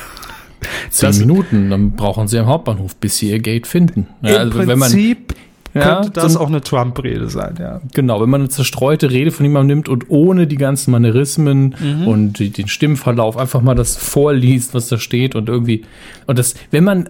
Zehn 0.90 1.08
das, 1.08 1.18
Minuten, 1.18 1.70
dann 1.70 1.92
brauchen 1.92 2.28
sie 2.28 2.38
am 2.38 2.46
Hauptbahnhof, 2.46 2.94
bis 2.96 3.16
sie 3.16 3.30
ihr 3.30 3.38
Gate 3.38 3.66
finden. 3.66 4.08
Ja, 4.20 4.30
Im 4.30 4.36
also 4.36 4.58
Prinzip 4.58 4.68
wenn 4.68 4.78
man 4.78 4.90
ja, 5.74 6.00
könnte 6.00 6.20
das 6.20 6.32
so, 6.32 6.40
auch 6.40 6.48
eine 6.48 6.60
Trump-Rede 6.60 7.28
sein, 7.28 7.54
ja. 7.60 7.80
Genau, 7.94 8.20
wenn 8.20 8.30
man 8.30 8.40
eine 8.40 8.48
zerstreute 8.48 9.10
Rede 9.10 9.30
von 9.30 9.46
jemandem 9.46 9.76
nimmt 9.76 9.88
und 9.88 10.10
ohne 10.10 10.46
die 10.46 10.56
ganzen 10.56 10.90
Manierismen 10.90 11.76
mhm. 11.78 12.08
und 12.08 12.38
die, 12.38 12.50
den 12.50 12.68
Stimmverlauf 12.68 13.36
einfach 13.36 13.60
mal 13.60 13.74
das 13.74 13.96
vorliest, 13.96 14.74
was 14.74 14.88
da 14.88 14.98
steht 14.98 15.34
und 15.34 15.48
irgendwie, 15.48 15.84
und 16.26 16.38
das, 16.38 16.54
wenn 16.70 16.84
man 16.84 17.08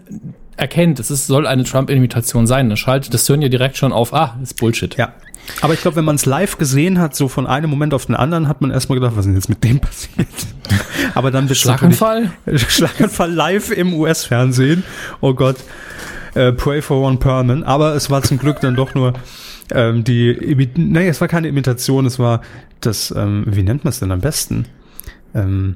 erkennt, 0.56 1.00
es 1.00 1.10
ist, 1.10 1.26
soll 1.26 1.46
eine 1.46 1.64
Trump-Imitation 1.64 2.46
sein, 2.46 2.68
dann 2.68 2.76
schaltet 2.76 3.14
das 3.14 3.26
Hirn 3.26 3.40
ja 3.40 3.48
direkt 3.48 3.78
schon 3.78 3.92
auf, 3.92 4.12
ah, 4.12 4.36
ist 4.42 4.58
Bullshit. 4.58 4.94
Ja. 4.96 5.14
Aber 5.62 5.72
ich 5.72 5.80
glaube, 5.80 5.96
wenn 5.96 6.04
man 6.04 6.16
es 6.16 6.26
live 6.26 6.58
gesehen 6.58 7.00
hat, 7.00 7.16
so 7.16 7.28
von 7.28 7.46
einem 7.46 7.70
Moment 7.70 7.94
auf 7.94 8.06
den 8.06 8.14
anderen, 8.14 8.46
hat 8.46 8.60
man 8.60 8.70
erstmal 8.70 9.00
gedacht, 9.00 9.14
was 9.16 9.20
ist 9.20 9.26
denn 9.26 9.34
jetzt 9.34 9.48
mit 9.48 9.64
dem 9.64 9.80
passiert? 9.80 10.28
Aber 11.14 11.30
dann 11.30 11.48
wird 11.48 11.58
Schlaganfall? 11.58 12.30
Schlaganfall 12.54 13.32
live 13.32 13.70
im 13.70 13.94
US-Fernsehen. 13.94 14.84
Oh 15.20 15.32
Gott 15.32 15.56
äh, 16.34 16.52
Pray 16.52 16.82
for 16.82 17.06
One 17.06 17.18
Perman, 17.18 17.62
aber 17.62 17.94
es 17.94 18.10
war 18.10 18.22
zum 18.22 18.38
Glück 18.38 18.60
dann 18.60 18.76
doch 18.76 18.94
nur 18.94 19.14
ähm, 19.72 20.04
die, 20.04 20.68
nee, 20.76 21.08
es 21.08 21.20
war 21.20 21.28
keine 21.28 21.48
Imitation, 21.48 22.06
es 22.06 22.18
war 22.18 22.40
das, 22.80 23.12
ähm, 23.16 23.44
wie 23.46 23.62
nennt 23.62 23.84
man 23.84 23.90
es 23.90 24.00
denn 24.00 24.10
am 24.10 24.20
besten? 24.20 24.66
Ähm, 25.34 25.74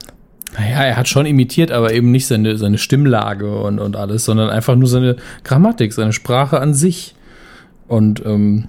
naja, 0.56 0.84
er 0.84 0.96
hat 0.96 1.08
schon 1.08 1.26
imitiert, 1.26 1.72
aber 1.72 1.92
eben 1.92 2.10
nicht 2.10 2.26
seine, 2.26 2.56
seine 2.56 2.78
Stimmlage 2.78 3.56
und, 3.56 3.78
und 3.78 3.96
alles, 3.96 4.24
sondern 4.24 4.50
einfach 4.50 4.76
nur 4.76 4.88
seine 4.88 5.16
Grammatik, 5.42 5.92
seine 5.92 6.12
Sprache 6.12 6.60
an 6.60 6.74
sich. 6.74 7.14
Und 7.88 8.24
ähm, 8.24 8.68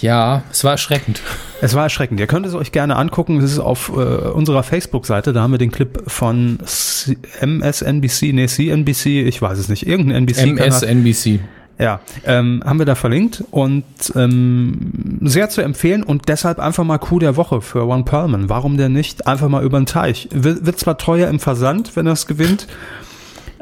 ja, 0.00 0.44
es 0.50 0.62
war 0.62 0.72
erschreckend. 0.72 1.20
Es 1.60 1.74
war 1.74 1.84
erschreckend. 1.84 2.20
Ihr 2.20 2.26
könnt 2.26 2.46
es 2.46 2.54
euch 2.54 2.72
gerne 2.72 2.96
angucken. 2.96 3.38
Es 3.38 3.52
ist 3.52 3.58
auf 3.58 3.88
äh, 3.88 3.92
unserer 3.92 4.62
Facebook-Seite. 4.62 5.32
Da 5.32 5.42
haben 5.42 5.52
wir 5.52 5.58
den 5.58 5.70
Clip 5.70 6.02
von 6.06 6.58
C 6.64 7.16
MSNBC, 7.40 8.32
nee, 8.32 8.46
CNBC, 8.46 9.26
ich 9.26 9.40
weiß 9.40 9.58
es 9.58 9.68
nicht, 9.68 9.86
irgendein 9.86 10.26
NBC. 10.26 10.58
MSNBC. 10.58 11.40
Ja, 11.78 12.00
ähm, 12.24 12.62
haben 12.64 12.78
wir 12.78 12.86
da 12.86 12.94
verlinkt 12.94 13.44
und 13.50 13.84
ähm, 14.14 15.18
sehr 15.20 15.50
zu 15.50 15.60
empfehlen 15.60 16.02
und 16.02 16.28
deshalb 16.28 16.58
einfach 16.58 16.84
mal 16.84 16.96
Coup 16.96 17.20
der 17.20 17.36
Woche 17.36 17.60
für 17.60 17.86
One 17.86 18.04
Perlman. 18.04 18.48
Warum 18.48 18.78
denn 18.78 18.92
nicht? 18.92 19.26
Einfach 19.26 19.50
mal 19.50 19.62
über 19.62 19.78
den 19.78 19.84
Teich. 19.84 20.28
Wird, 20.32 20.64
wird 20.64 20.78
zwar 20.78 20.96
teuer 20.96 21.28
im 21.28 21.38
Versand, 21.38 21.94
wenn 21.94 22.06
er 22.06 22.14
es 22.14 22.26
gewinnt, 22.26 22.66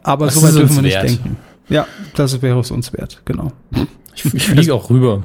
aber 0.05 0.31
so 0.31 0.43
weit 0.43 0.55
dürfen 0.55 0.77
wir 0.77 0.83
nicht 0.83 0.95
wert. 0.95 1.09
denken. 1.09 1.37
Ja, 1.69 1.89
das 2.15 2.41
wäre 2.41 2.61
es 2.61 2.71
uns 2.71 2.93
wert, 2.93 3.23
genau. 3.25 3.51
Ich, 4.15 4.33
ich 4.33 4.47
fliege 4.47 4.75
auch 4.75 4.91
rüber. 4.91 5.25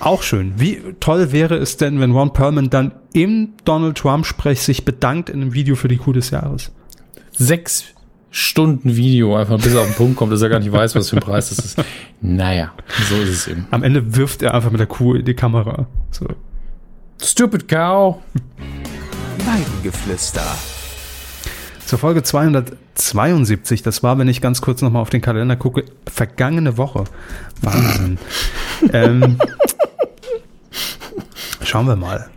Auch 0.00 0.22
schön. 0.22 0.54
Wie 0.56 0.80
toll 0.98 1.30
wäre 1.30 1.56
es 1.56 1.76
denn, 1.76 2.00
wenn 2.00 2.12
Ron 2.12 2.32
Perlman 2.32 2.70
dann 2.70 2.92
im 3.12 3.50
Donald 3.66 3.98
Trump-Sprech 3.98 4.62
sich 4.62 4.86
bedankt 4.86 5.28
in 5.28 5.42
einem 5.42 5.52
Video 5.52 5.76
für 5.76 5.88
die 5.88 5.98
Kuh 5.98 6.14
des 6.14 6.30
Jahres? 6.30 6.72
Sechs 7.32 7.84
Stunden 8.30 8.96
Video, 8.96 9.36
einfach 9.36 9.60
bis 9.60 9.74
er 9.74 9.80
auf 9.80 9.88
den 9.88 9.96
Punkt 9.96 10.16
kommt, 10.16 10.32
dass 10.32 10.40
er 10.40 10.48
gar 10.48 10.60
nicht 10.60 10.72
weiß, 10.72 10.94
was 10.94 11.10
für 11.10 11.16
ein 11.16 11.22
Preis 11.22 11.50
das 11.50 11.58
ist. 11.58 11.84
Naja, 12.22 12.72
so 13.08 13.16
ist 13.16 13.28
es 13.28 13.48
eben. 13.48 13.66
Am 13.70 13.82
Ende 13.82 14.16
wirft 14.16 14.42
er 14.42 14.54
einfach 14.54 14.70
mit 14.70 14.80
der 14.80 14.86
Kuh 14.86 15.14
in 15.14 15.24
die 15.24 15.34
Kamera. 15.34 15.86
So. 16.12 16.26
Stupid 17.20 17.68
Cow. 17.68 18.16
Weidengeflüster. 19.38 20.44
Zur 21.84 21.98
Folge 21.98 22.22
272, 22.22 23.82
das 23.82 24.02
war, 24.04 24.16
wenn 24.16 24.28
ich 24.28 24.40
ganz 24.40 24.60
kurz 24.62 24.80
nochmal 24.80 25.02
auf 25.02 25.10
den 25.10 25.20
Kalender 25.20 25.56
gucke, 25.56 25.84
vergangene 26.06 26.78
Woche. 26.78 27.04
Wahnsinn. 27.62 28.18
ähm, 28.92 29.38
Schauen 31.70 31.86
wir 31.86 31.94
mal. 31.94 32.28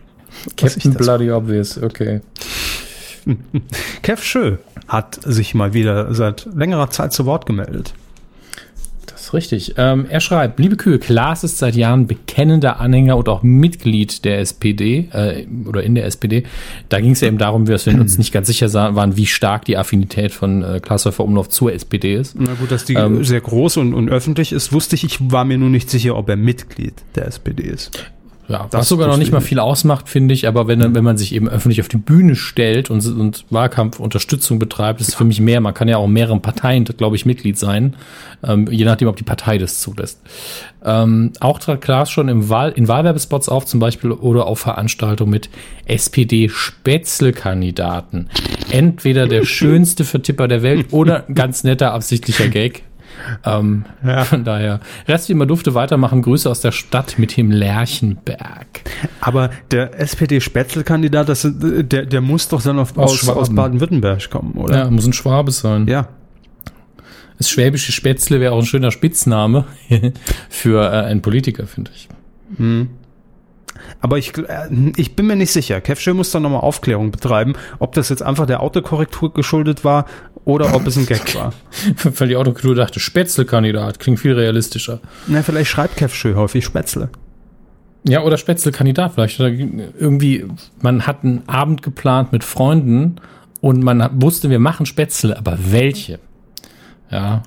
Captain 0.56 0.94
Bloody 0.94 1.32
Obvious, 1.32 1.82
okay. 1.82 2.20
Kev 4.02 4.22
Schö 4.22 4.58
hat 4.86 5.18
sich 5.24 5.56
mal 5.56 5.74
wieder 5.74 6.14
seit 6.14 6.46
längerer 6.54 6.90
Zeit 6.90 7.12
zu 7.12 7.26
Wort 7.26 7.44
gemeldet. 7.44 7.94
Das 9.06 9.22
ist 9.22 9.34
richtig. 9.34 9.74
Ähm, 9.76 10.06
er 10.08 10.20
schreibt, 10.20 10.60
liebe 10.60 10.76
Kühe, 10.76 11.00
Klaas 11.00 11.42
ist 11.42 11.58
seit 11.58 11.74
Jahren 11.74 12.06
bekennender 12.06 12.78
Anhänger 12.78 13.16
und 13.16 13.28
auch 13.28 13.42
Mitglied 13.42 14.24
der 14.24 14.38
SPD 14.38 15.08
äh, 15.12 15.46
oder 15.66 15.82
in 15.82 15.96
der 15.96 16.04
SPD. 16.04 16.44
Da 16.88 17.00
ging 17.00 17.10
es 17.10 17.20
ja 17.20 17.26
eben 17.26 17.38
darum, 17.38 17.64
dass 17.64 17.86
wir 17.86 17.94
uns 17.94 18.18
nicht 18.18 18.32
ganz 18.32 18.46
sicher 18.46 18.72
waren, 18.72 19.16
wie 19.16 19.26
stark 19.26 19.64
die 19.64 19.76
Affinität 19.76 20.30
von 20.30 20.62
äh, 20.62 20.78
Klaas 20.78 21.06
Häufer 21.06 21.24
Umlauf 21.24 21.48
zur 21.48 21.72
SPD 21.72 22.14
ist. 22.14 22.36
Na 22.38 22.54
gut, 22.54 22.70
dass 22.70 22.84
die 22.84 22.94
ähm, 22.94 23.24
sehr 23.24 23.40
groß 23.40 23.78
und, 23.78 23.94
und 23.94 24.10
öffentlich 24.10 24.52
ist, 24.52 24.72
wusste 24.72 24.94
ich. 24.94 25.02
Ich 25.02 25.18
war 25.32 25.44
mir 25.44 25.58
nur 25.58 25.70
nicht 25.70 25.90
sicher, 25.90 26.14
ob 26.14 26.28
er 26.28 26.36
Mitglied 26.36 26.94
der 27.16 27.26
SPD 27.26 27.64
ist. 27.64 28.13
Ja, 28.46 28.66
das 28.70 28.80
was 28.80 28.88
sogar 28.88 29.08
noch 29.08 29.16
nicht 29.16 29.32
mal 29.32 29.40
viel 29.40 29.58
ausmacht, 29.58 30.08
finde 30.08 30.34
ich, 30.34 30.46
aber 30.46 30.68
wenn, 30.68 30.94
wenn 30.94 31.04
man 31.04 31.16
sich 31.16 31.34
eben 31.34 31.48
öffentlich 31.48 31.80
auf 31.80 31.88
die 31.88 31.96
Bühne 31.96 32.36
stellt 32.36 32.90
und, 32.90 33.06
und 33.06 33.46
Wahlkampfunterstützung 33.48 34.58
betreibt, 34.58 35.00
ist 35.00 35.08
es 35.08 35.14
für 35.14 35.24
mich 35.24 35.40
mehr. 35.40 35.62
Man 35.62 35.72
kann 35.72 35.88
ja 35.88 35.96
auch 35.96 36.06
mehreren 36.06 36.42
Parteien, 36.42 36.84
glaube 36.84 37.16
ich, 37.16 37.24
Mitglied 37.24 37.58
sein, 37.58 37.96
ähm, 38.42 38.68
je 38.70 38.84
nachdem, 38.84 39.08
ob 39.08 39.16
die 39.16 39.24
Partei 39.24 39.56
das 39.56 39.80
zulässt. 39.80 40.20
Ähm, 40.84 41.32
auch 41.40 41.58
trat 41.58 41.80
Klaas 41.80 42.10
schon 42.10 42.28
im 42.28 42.50
Wahl, 42.50 42.72
in 42.72 42.86
Wahlwerbespots 42.86 43.48
auf, 43.48 43.64
zum 43.64 43.80
Beispiel, 43.80 44.12
oder 44.12 44.46
auf 44.46 44.60
Veranstaltungen 44.60 45.30
mit 45.30 45.48
SPD-Spätzle-Kandidaten. 45.86 48.28
Entweder 48.70 49.26
der 49.26 49.44
schönste 49.46 50.04
Vertipper 50.04 50.48
der 50.48 50.62
Welt 50.62 50.92
oder 50.92 51.24
ganz 51.32 51.64
netter 51.64 51.94
absichtlicher 51.94 52.48
Gag. 52.48 52.82
Ähm, 53.44 53.84
ja. 54.04 54.24
Von 54.24 54.44
daher, 54.44 54.80
Rest 55.08 55.28
wie 55.28 55.32
immer 55.32 55.46
durfte 55.46 55.74
weitermachen. 55.74 56.22
Grüße 56.22 56.48
aus 56.48 56.60
der 56.60 56.72
Stadt 56.72 57.18
mit 57.18 57.36
dem 57.36 57.50
Lerchenberg. 57.50 58.82
Aber 59.20 59.50
der 59.70 59.98
SPD-Spätzle-Kandidat, 59.98 61.28
der, 61.44 62.06
der 62.06 62.20
muss 62.20 62.48
doch 62.48 62.62
dann 62.62 62.78
auf, 62.78 62.96
aus, 62.96 63.28
aus 63.28 63.54
Baden-Württemberg 63.54 64.30
kommen, 64.30 64.52
oder? 64.54 64.78
Ja, 64.78 64.90
muss 64.90 65.06
ein 65.06 65.12
Schwabe 65.12 65.50
sein. 65.50 65.86
Ja. 65.86 66.08
Das 67.38 67.50
schwäbische 67.50 67.92
Spätzle 67.92 68.40
wäre 68.40 68.52
auch 68.52 68.58
ein 68.58 68.66
schöner 68.66 68.90
Spitzname 68.90 69.64
für 70.48 70.84
äh, 70.84 71.06
einen 71.06 71.22
Politiker, 71.22 71.66
finde 71.66 71.90
ich. 71.94 72.08
Hm. 72.56 72.88
Aber 74.00 74.18
ich, 74.18 74.36
äh, 74.36 74.68
ich 74.96 75.16
bin 75.16 75.26
mir 75.26 75.36
nicht 75.36 75.52
sicher. 75.52 75.80
Kevschö 75.80 76.14
muss 76.14 76.30
da 76.30 76.40
nochmal 76.40 76.60
Aufklärung 76.60 77.10
betreiben, 77.10 77.54
ob 77.78 77.94
das 77.94 78.08
jetzt 78.08 78.22
einfach 78.22 78.46
der 78.46 78.62
Autokorrektur 78.62 79.32
geschuldet 79.32 79.84
war 79.84 80.06
oder 80.44 80.74
ob 80.74 80.86
es 80.86 80.96
ein 80.96 81.06
Gag 81.06 81.34
war. 81.34 81.52
Weil 82.02 82.28
die 82.28 82.36
Autokorrektur 82.36 82.74
dachte, 82.74 83.00
Spätzle-Kandidat, 83.00 83.98
klingt 83.98 84.20
viel 84.20 84.34
realistischer. 84.34 85.00
Na, 85.26 85.42
vielleicht 85.42 85.70
schreibt 85.70 85.96
Kevschö 85.96 86.34
häufig 86.34 86.64
Spätzle. 86.64 87.10
Ja, 88.06 88.22
oder 88.22 88.36
Spätzle-Kandidat 88.36 89.14
vielleicht. 89.14 89.40
Oder 89.40 89.48
irgendwie, 89.50 90.44
man 90.82 91.06
hat 91.06 91.24
einen 91.24 91.42
Abend 91.48 91.82
geplant 91.82 92.32
mit 92.32 92.44
Freunden 92.44 93.16
und 93.60 93.82
man 93.82 94.06
wusste, 94.20 94.50
wir 94.50 94.58
machen 94.58 94.84
Spätzle, 94.84 95.38
aber 95.38 95.58
welche? 95.70 96.18
Ja. 97.10 97.42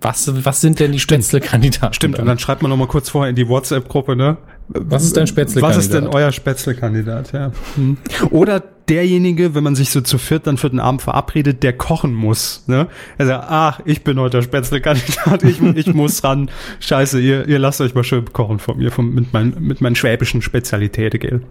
Was, 0.00 0.44
was 0.44 0.60
sind 0.60 0.78
denn 0.78 0.92
die 0.92 1.00
Spätzle-Kandidaten? 1.00 1.94
Stimmt, 1.94 2.20
und 2.20 2.26
dann 2.26 2.38
schreibt 2.38 2.62
man 2.62 2.70
noch 2.70 2.76
mal 2.76 2.86
kurz 2.86 3.08
vorher 3.08 3.30
in 3.30 3.36
die 3.36 3.48
WhatsApp-Gruppe, 3.48 4.14
ne? 4.14 4.36
Was 4.68 5.04
ist 5.04 5.16
dein 5.16 5.26
Spätzle-Kandidat? 5.26 5.78
Was 5.78 5.84
ist 5.84 5.94
denn 5.94 6.06
euer 6.06 6.30
Spätzle-Kandidat, 6.30 7.32
ja? 7.32 7.52
Hm. 7.76 7.96
Oder 8.30 8.62
derjenige, 8.88 9.54
wenn 9.54 9.64
man 9.64 9.74
sich 9.74 9.90
so 9.90 10.00
zu 10.00 10.18
viert 10.18 10.46
dann 10.46 10.58
für 10.58 10.68
den 10.68 10.80
Abend 10.80 11.02
verabredet, 11.02 11.62
der 11.62 11.72
kochen 11.72 12.14
muss, 12.14 12.64
ne? 12.66 12.88
Er 13.16 13.26
sagt, 13.26 13.46
ach, 13.48 13.80
ich 13.84 14.04
bin 14.04 14.18
heute 14.18 14.38
der 14.38 14.42
Spätzle-Kandidat, 14.42 15.42
ich, 15.44 15.60
ich 15.62 15.94
muss 15.94 16.22
ran. 16.22 16.50
Scheiße, 16.80 17.20
ihr, 17.20 17.48
ihr 17.48 17.58
lasst 17.58 17.80
euch 17.80 17.94
mal 17.94 18.04
schön 18.04 18.30
kochen 18.32 18.58
von 18.58 18.78
mir, 18.78 18.90
von, 18.90 19.14
mit, 19.14 19.32
mein, 19.32 19.54
mit 19.58 19.80
meinen 19.80 19.96
schwäbischen 19.96 20.42
Spezialitäten, 20.42 21.20
gell? 21.20 21.42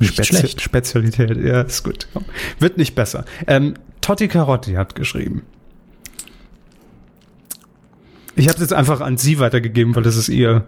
Spezi 0.00 0.58
Spezialität, 0.58 1.42
ja, 1.42 1.62
ist 1.62 1.82
gut. 1.82 2.08
Wird 2.58 2.76
nicht 2.76 2.94
besser. 2.94 3.24
Ähm, 3.46 3.74
Totti 4.00 4.28
Carotti 4.28 4.74
hat 4.74 4.94
geschrieben. 4.94 5.42
Ich 8.36 8.48
habe 8.48 8.56
es 8.56 8.60
jetzt 8.60 8.74
einfach 8.74 9.00
an 9.00 9.16
Sie 9.16 9.38
weitergegeben, 9.38 9.96
weil 9.96 10.02
das 10.02 10.16
ist 10.16 10.28
Ihr. 10.28 10.64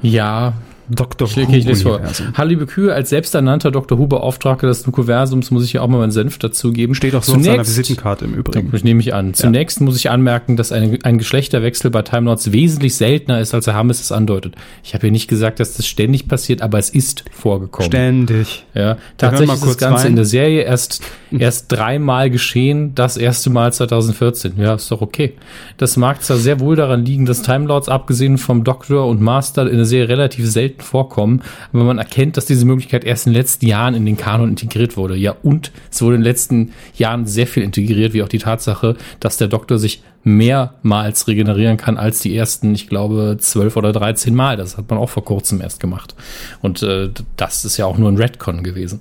Ja, 0.00 0.54
Dr. 0.90 1.28
Ich, 1.28 1.36
ich 1.36 1.64
lese 1.64 1.82
vor. 1.82 2.00
Hallo 2.34 2.48
liebe 2.48 2.66
Kühe, 2.66 2.94
als 2.94 3.10
selbsternannter 3.10 3.70
Dr. 3.70 3.98
Who 3.98 4.06
Beauftragter 4.06 4.66
des 4.68 4.86
Nukuversums 4.86 5.50
muss 5.50 5.64
ich 5.64 5.74
ja 5.74 5.82
auch 5.82 5.88
mal 5.88 5.98
meinen 5.98 6.12
Senf 6.12 6.38
dazugeben. 6.38 6.94
Steht 6.94 7.14
auch 7.14 7.22
so 7.22 7.32
Zunächst, 7.32 7.50
auf 7.50 7.54
seiner 7.56 7.66
Visitenkarte 7.66 8.24
im 8.24 8.34
Übrigen. 8.34 8.70
Ich 8.72 8.84
nehme 8.84 9.00
ich 9.00 9.12
an. 9.12 9.34
Zunächst 9.34 9.80
ja. 9.80 9.84
muss 9.84 9.96
ich 9.96 10.10
anmerken, 10.10 10.56
dass 10.56 10.72
ein, 10.72 10.98
ein 11.02 11.18
Geschlechterwechsel 11.18 11.90
bei 11.90 12.02
Time 12.02 12.26
Lords 12.26 12.52
wesentlich 12.52 12.96
seltener 12.96 13.40
ist, 13.40 13.52
als 13.52 13.66
Herr 13.66 13.74
Hammes 13.74 14.00
es 14.00 14.12
andeutet. 14.12 14.54
Ich 14.82 14.94
habe 14.94 15.02
hier 15.02 15.12
nicht 15.12 15.28
gesagt, 15.28 15.60
dass 15.60 15.74
das 15.74 15.86
ständig 15.86 16.26
passiert, 16.26 16.62
aber 16.62 16.78
es 16.78 16.88
ist 16.90 17.24
vorgekommen. 17.32 17.90
Ständig. 17.90 18.64
Ja, 18.74 18.96
tatsächlich 19.18 19.56
ist 19.56 19.66
das 19.66 19.78
Ganze 19.78 20.04
rein. 20.04 20.10
in 20.10 20.16
der 20.16 20.24
Serie 20.24 20.62
erst, 20.62 21.02
erst 21.30 21.70
dreimal 21.70 22.30
geschehen, 22.30 22.94
das 22.94 23.16
erste 23.16 23.50
Mal 23.50 23.72
2014. 23.72 24.54
Ja, 24.56 24.74
ist 24.74 24.90
doch 24.90 25.02
okay. 25.02 25.34
Das 25.76 25.96
mag 25.96 26.22
zwar 26.22 26.38
sehr 26.38 26.60
wohl 26.60 26.76
daran 26.76 27.04
liegen, 27.04 27.26
dass 27.26 27.42
Time 27.42 27.66
Lords 27.66 27.88
abgesehen 27.88 28.38
vom 28.38 28.64
Doktor 28.64 29.06
und 29.06 29.20
Master 29.20 29.68
in 29.68 29.76
der 29.76 29.84
Serie 29.84 30.08
relativ 30.08 30.50
selten 30.50 30.77
selten 30.78 30.82
vorkommen, 30.82 31.42
aber 31.72 31.84
man 31.84 31.98
erkennt, 31.98 32.36
dass 32.36 32.46
diese 32.46 32.64
Möglichkeit 32.64 33.04
erst 33.04 33.26
in 33.26 33.32
den 33.32 33.40
letzten 33.40 33.66
Jahren 33.66 33.94
in 33.94 34.06
den 34.06 34.16
Kanon 34.16 34.50
integriert 34.50 34.96
wurde. 34.96 35.16
Ja, 35.16 35.36
und 35.42 35.72
es 35.90 36.00
wurde 36.02 36.16
in 36.16 36.22
den 36.22 36.30
letzten 36.30 36.72
Jahren 36.94 37.26
sehr 37.26 37.46
viel 37.46 37.62
integriert, 37.62 38.12
wie 38.12 38.22
auch 38.22 38.28
die 38.28 38.38
Tatsache, 38.38 38.96
dass 39.20 39.36
der 39.36 39.48
Doktor 39.48 39.78
sich 39.78 40.02
mehrmals 40.24 41.26
regenerieren 41.26 41.76
kann 41.76 41.96
als 41.96 42.20
die 42.20 42.36
ersten, 42.36 42.74
ich 42.74 42.88
glaube, 42.88 43.36
zwölf 43.38 43.76
oder 43.76 43.92
dreizehn 43.92 44.34
Mal. 44.34 44.56
Das 44.56 44.76
hat 44.76 44.90
man 44.90 44.98
auch 44.98 45.08
vor 45.08 45.24
kurzem 45.24 45.60
erst 45.60 45.80
gemacht. 45.80 46.14
Und 46.60 46.82
äh, 46.82 47.10
das 47.36 47.64
ist 47.64 47.76
ja 47.76 47.86
auch 47.86 47.98
nur 47.98 48.10
ein 48.10 48.16
Redcon 48.16 48.62
gewesen. 48.62 49.00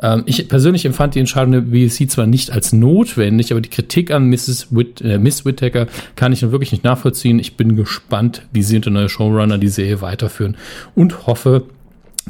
Ähm, 0.00 0.22
ich 0.26 0.48
persönlich 0.48 0.84
empfand 0.84 1.14
die 1.14 1.20
Entscheidung 1.20 1.52
der 1.52 1.60
BBC 1.62 2.10
zwar 2.10 2.26
nicht 2.26 2.50
als 2.50 2.72
notwendig, 2.72 3.50
aber 3.50 3.60
die 3.60 3.70
Kritik 3.70 4.10
an 4.10 4.28
Mrs. 4.28 4.68
Whit 4.70 5.00
äh, 5.00 5.18
Miss 5.18 5.44
Whittaker 5.44 5.86
kann 6.16 6.32
ich 6.32 6.42
wirklich 6.42 6.72
nicht 6.72 6.84
nachvollziehen. 6.84 7.38
Ich 7.38 7.56
bin 7.56 7.76
gespannt, 7.76 8.42
wie 8.52 8.62
sie 8.62 8.76
und 8.76 8.84
der 8.84 8.92
neue 8.92 9.08
Showrunner 9.08 9.58
die 9.58 9.68
Serie 9.68 10.00
weiterführen 10.00 10.56
und 10.94 11.26
hoffe, 11.26 11.64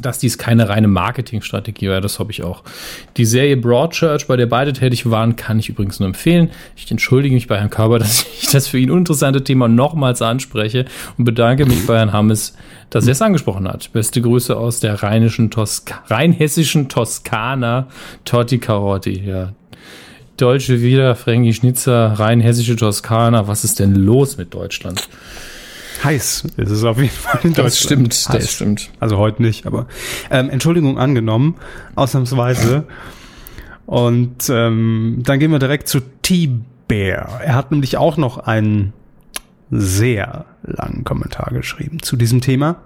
dass 0.01 0.19
dies 0.19 0.37
keine 0.37 0.69
reine 0.69 0.87
Marketingstrategie 0.87 1.89
war. 1.89 2.01
Das 2.01 2.19
habe 2.19 2.31
ich 2.31 2.43
auch. 2.43 2.63
Die 3.17 3.25
Serie 3.25 3.57
Broadchurch, 3.57 4.27
bei 4.27 4.35
der 4.35 4.45
beide 4.45 4.73
tätig 4.73 5.09
waren, 5.09 5.35
kann 5.35 5.59
ich 5.59 5.69
übrigens 5.69 5.99
nur 5.99 6.07
empfehlen. 6.07 6.49
Ich 6.75 6.89
entschuldige 6.89 7.35
mich 7.35 7.47
bei 7.47 7.57
Herrn 7.57 7.69
Körber, 7.69 7.99
dass 7.99 8.25
ich 8.41 8.49
das 8.49 8.67
für 8.67 8.79
ihn 8.79 8.91
uninteressante 8.91 9.43
Thema 9.43 9.67
nochmals 9.67 10.21
anspreche 10.21 10.85
und 11.17 11.25
bedanke 11.25 11.65
mich 11.65 11.85
bei 11.85 11.97
Herrn 11.97 12.13
Hammes, 12.13 12.55
dass 12.89 13.05
er 13.05 13.11
es 13.11 13.21
angesprochen 13.21 13.67
hat. 13.67 13.91
Beste 13.93 14.21
Grüße 14.21 14.55
aus 14.55 14.79
der 14.79 15.03
rheinischen 15.03 15.51
Toska 15.51 16.03
rheinhessischen 16.07 16.89
Toskana, 16.89 17.87
Totti 18.25 18.57
Carotti. 18.57 19.23
Ja. 19.25 19.53
Deutsche 20.37 20.81
wieder, 20.81 21.15
Fränkisch 21.15 21.57
Schnitzer, 21.57 22.13
rheinhessische 22.17 22.75
Toskana. 22.75 23.47
Was 23.47 23.63
ist 23.63 23.79
denn 23.79 23.93
los 23.95 24.37
mit 24.37 24.53
Deutschland? 24.53 25.07
Heiß 26.03 26.45
ist 26.57 26.69
es 26.69 26.83
auf 26.83 26.97
jeden 26.97 27.09
Fall 27.09 27.39
in 27.43 27.53
Deutschland. 27.53 27.67
Das 27.67 27.79
stimmt, 27.79 28.13
heiß. 28.13 28.27
das 28.27 28.51
stimmt. 28.51 28.89
Also 28.99 29.17
heute 29.17 29.41
nicht, 29.41 29.65
aber 29.65 29.87
ähm, 30.31 30.49
Entschuldigung 30.49 30.97
angenommen, 30.97 31.55
ausnahmsweise. 31.95 32.85
Und 33.85 34.49
ähm, 34.49 35.21
dann 35.23 35.39
gehen 35.39 35.51
wir 35.51 35.59
direkt 35.59 35.87
zu 35.87 35.99
T-Bear. 36.21 37.41
Er 37.43 37.55
hat 37.55 37.71
nämlich 37.71 37.97
auch 37.97 38.17
noch 38.17 38.37
einen 38.37 38.93
sehr 39.71 40.45
langen 40.63 41.03
Kommentar 41.03 41.51
geschrieben 41.51 42.01
zu 42.01 42.15
diesem 42.15 42.41
Thema. 42.41 42.77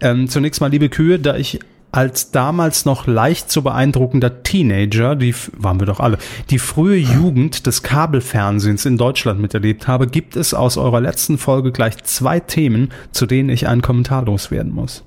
Ähm, 0.00 0.28
zunächst 0.28 0.60
mal, 0.60 0.70
liebe 0.70 0.88
Kühe, 0.88 1.18
da 1.18 1.36
ich 1.36 1.60
als 1.92 2.30
damals 2.30 2.86
noch 2.86 3.06
leicht 3.06 3.50
zu 3.50 3.62
beeindruckender 3.62 4.42
Teenager, 4.42 5.14
die 5.14 5.34
waren 5.52 5.78
wir 5.78 5.86
doch 5.86 6.00
alle, 6.00 6.16
die 6.48 6.58
frühe 6.58 6.96
Jugend 6.96 7.66
des 7.66 7.82
Kabelfernsehens 7.82 8.86
in 8.86 8.96
Deutschland 8.96 9.40
miterlebt 9.40 9.86
habe, 9.86 10.06
gibt 10.06 10.34
es 10.34 10.54
aus 10.54 10.78
eurer 10.78 11.02
letzten 11.02 11.36
Folge 11.36 11.70
gleich 11.70 12.02
zwei 12.04 12.40
Themen, 12.40 12.88
zu 13.12 13.26
denen 13.26 13.50
ich 13.50 13.68
einen 13.68 13.82
Kommentar 13.82 14.24
loswerden 14.24 14.72
muss. 14.72 15.04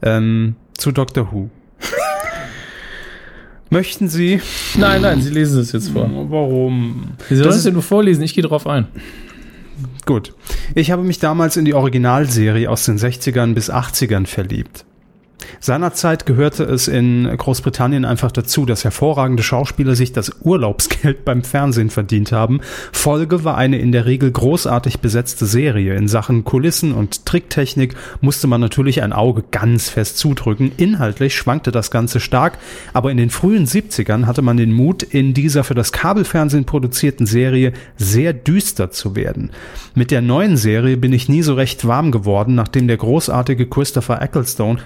Ähm, 0.00 0.56
zu 0.72 0.90
Doctor 0.90 1.30
Who. 1.30 1.50
Möchten 3.70 4.08
Sie? 4.08 4.40
Nein, 4.78 5.02
nein, 5.02 5.20
Sie 5.20 5.30
lesen 5.30 5.60
es 5.60 5.72
jetzt 5.72 5.90
vor. 5.90 6.08
Warum? 6.30 7.12
Sie 7.28 7.36
sollen 7.36 7.50
es 7.50 7.64
ja 7.64 7.72
nur 7.72 7.82
vorlesen, 7.82 8.22
ich 8.22 8.34
gehe 8.34 8.44
drauf 8.44 8.66
ein. 8.66 8.86
Gut. 10.06 10.32
Ich 10.74 10.90
habe 10.90 11.02
mich 11.02 11.18
damals 11.18 11.58
in 11.58 11.66
die 11.66 11.74
Originalserie 11.74 12.70
aus 12.70 12.86
den 12.86 12.98
60ern 12.98 13.52
bis 13.52 13.70
80ern 13.70 14.26
verliebt. 14.26 14.86
Seinerzeit 15.60 16.26
gehörte 16.26 16.64
es 16.64 16.88
in 16.88 17.24
Großbritannien 17.36 18.04
einfach 18.04 18.32
dazu, 18.32 18.66
dass 18.66 18.84
hervorragende 18.84 19.42
Schauspieler 19.42 19.94
sich 19.94 20.12
das 20.12 20.32
Urlaubsgeld 20.42 21.24
beim 21.24 21.42
Fernsehen 21.42 21.90
verdient 21.90 22.32
haben. 22.32 22.60
Folge 22.92 23.44
war 23.44 23.56
eine 23.56 23.78
in 23.78 23.92
der 23.92 24.06
Regel 24.06 24.30
großartig 24.30 25.00
besetzte 25.00 25.46
Serie. 25.46 25.94
In 25.94 26.08
Sachen 26.08 26.44
Kulissen 26.44 26.92
und 26.92 27.26
Tricktechnik 27.26 27.94
musste 28.20 28.46
man 28.46 28.60
natürlich 28.60 29.02
ein 29.02 29.12
Auge 29.12 29.44
ganz 29.50 29.88
fest 29.88 30.18
zudrücken. 30.18 30.72
Inhaltlich 30.76 31.34
schwankte 31.34 31.72
das 31.72 31.90
Ganze 31.90 32.20
stark, 32.20 32.58
aber 32.92 33.10
in 33.10 33.16
den 33.16 33.30
frühen 33.30 33.66
70ern 33.66 34.26
hatte 34.26 34.42
man 34.42 34.56
den 34.56 34.72
Mut, 34.72 35.02
in 35.02 35.34
dieser 35.34 35.64
für 35.64 35.74
das 35.74 35.92
Kabelfernsehen 35.92 36.64
produzierten 36.64 37.26
Serie 37.26 37.72
sehr 37.96 38.32
düster 38.32 38.90
zu 38.90 39.16
werden. 39.16 39.50
Mit 39.94 40.10
der 40.10 40.22
neuen 40.22 40.56
Serie 40.56 40.96
bin 40.96 41.12
ich 41.12 41.28
nie 41.28 41.42
so 41.42 41.54
recht 41.54 41.86
warm 41.86 42.12
geworden, 42.12 42.54
nachdem 42.54 42.88
der 42.88 42.96
großartige 42.96 43.66
Christopher 43.66 44.20
Ecclestone 44.20 44.80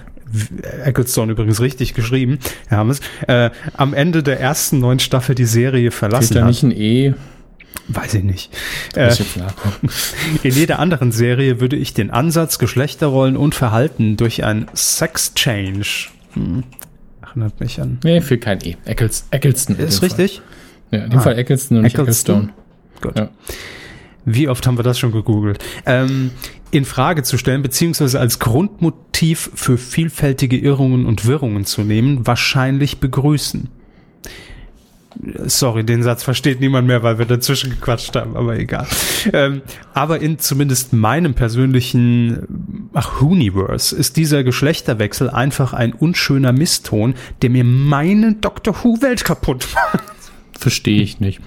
Ecclestone 0.83 1.31
übrigens 1.31 1.61
richtig 1.61 1.93
geschrieben, 1.93 2.39
Hermes, 2.67 3.01
äh, 3.27 3.49
am 3.73 3.93
Ende 3.93 4.23
der 4.23 4.39
ersten 4.39 4.79
neun 4.79 4.99
Staffel 4.99 5.35
die 5.35 5.45
Serie 5.45 5.91
verlassen 5.91 6.33
Steht 6.33 6.37
da 6.37 6.45
nicht 6.45 6.63
ein 6.63 6.71
E? 6.71 7.13
Weiß 7.87 8.13
ich 8.15 8.23
nicht. 8.23 8.55
Äh, 8.95 9.13
in 10.43 10.53
jeder 10.53 10.79
anderen 10.79 11.11
Serie 11.11 11.59
würde 11.59 11.75
ich 11.75 11.93
den 11.93 12.11
Ansatz, 12.11 12.59
Geschlechterrollen 12.59 13.37
und 13.37 13.55
Verhalten 13.55 14.17
durch 14.17 14.43
ein 14.43 14.67
Sex-Change 14.73 16.09
hm, 16.33 16.63
erinnert 17.21 17.59
mich 17.59 17.81
an. 17.81 17.99
Nee, 18.03 18.21
für 18.21 18.37
kein 18.37 18.59
E. 18.63 18.75
Eccles, 18.85 19.25
Eccleston. 19.31 19.77
Ist 19.77 20.01
richtig? 20.01 20.41
Fall. 20.89 20.99
Ja, 20.99 21.05
in 21.05 21.11
dem 21.11 21.19
ah, 21.19 21.23
Fall 21.23 21.37
Eccleston 21.37 21.77
und 21.77 21.85
Eccleston. 21.85 22.49
Ecclestone. 22.49 23.13
Gut. 23.13 23.19
Ja. 23.19 23.29
Wie 24.25 24.47
oft 24.47 24.67
haben 24.67 24.77
wir 24.77 24.83
das 24.83 24.99
schon 24.99 25.11
gegoogelt? 25.11 25.63
Ähm, 25.85 26.31
in 26.71 26.85
Frage 26.85 27.23
zu 27.23 27.37
stellen, 27.37 27.61
beziehungsweise 27.61 28.19
als 28.19 28.39
Grundmotiv 28.39 29.49
für 29.55 29.77
vielfältige 29.77 30.57
Irrungen 30.57 31.05
und 31.05 31.25
Wirrungen 31.25 31.65
zu 31.65 31.81
nehmen, 31.81 32.27
wahrscheinlich 32.27 32.99
begrüßen. 32.99 33.69
Sorry, 35.45 35.83
den 35.83 36.03
Satz 36.03 36.23
versteht 36.23 36.59
niemand 36.59 36.87
mehr, 36.87 37.01
weil 37.01 37.17
wir 37.17 37.25
dazwischen 37.25 37.71
gequatscht 37.71 38.15
haben, 38.15 38.37
aber 38.37 38.57
egal. 38.57 38.87
Ähm, 39.33 39.63
aber 39.93 40.21
in 40.21 40.37
zumindest 40.37 40.93
meinem 40.93 41.33
persönlichen 41.33 42.89
ach, 42.93 43.19
Universe 43.21 43.95
ist 43.95 44.17
dieser 44.17 44.43
Geschlechterwechsel 44.43 45.29
einfach 45.29 45.73
ein 45.73 45.93
unschöner 45.93 46.53
Misston, 46.53 47.15
der 47.41 47.49
mir 47.49 47.63
meine 47.63 48.35
Doctor 48.35 48.75
Who-Welt 48.83 49.25
kaputt 49.25 49.67
macht. 49.73 50.03
Verstehe 50.57 51.01
ich 51.01 51.19
nicht. 51.19 51.41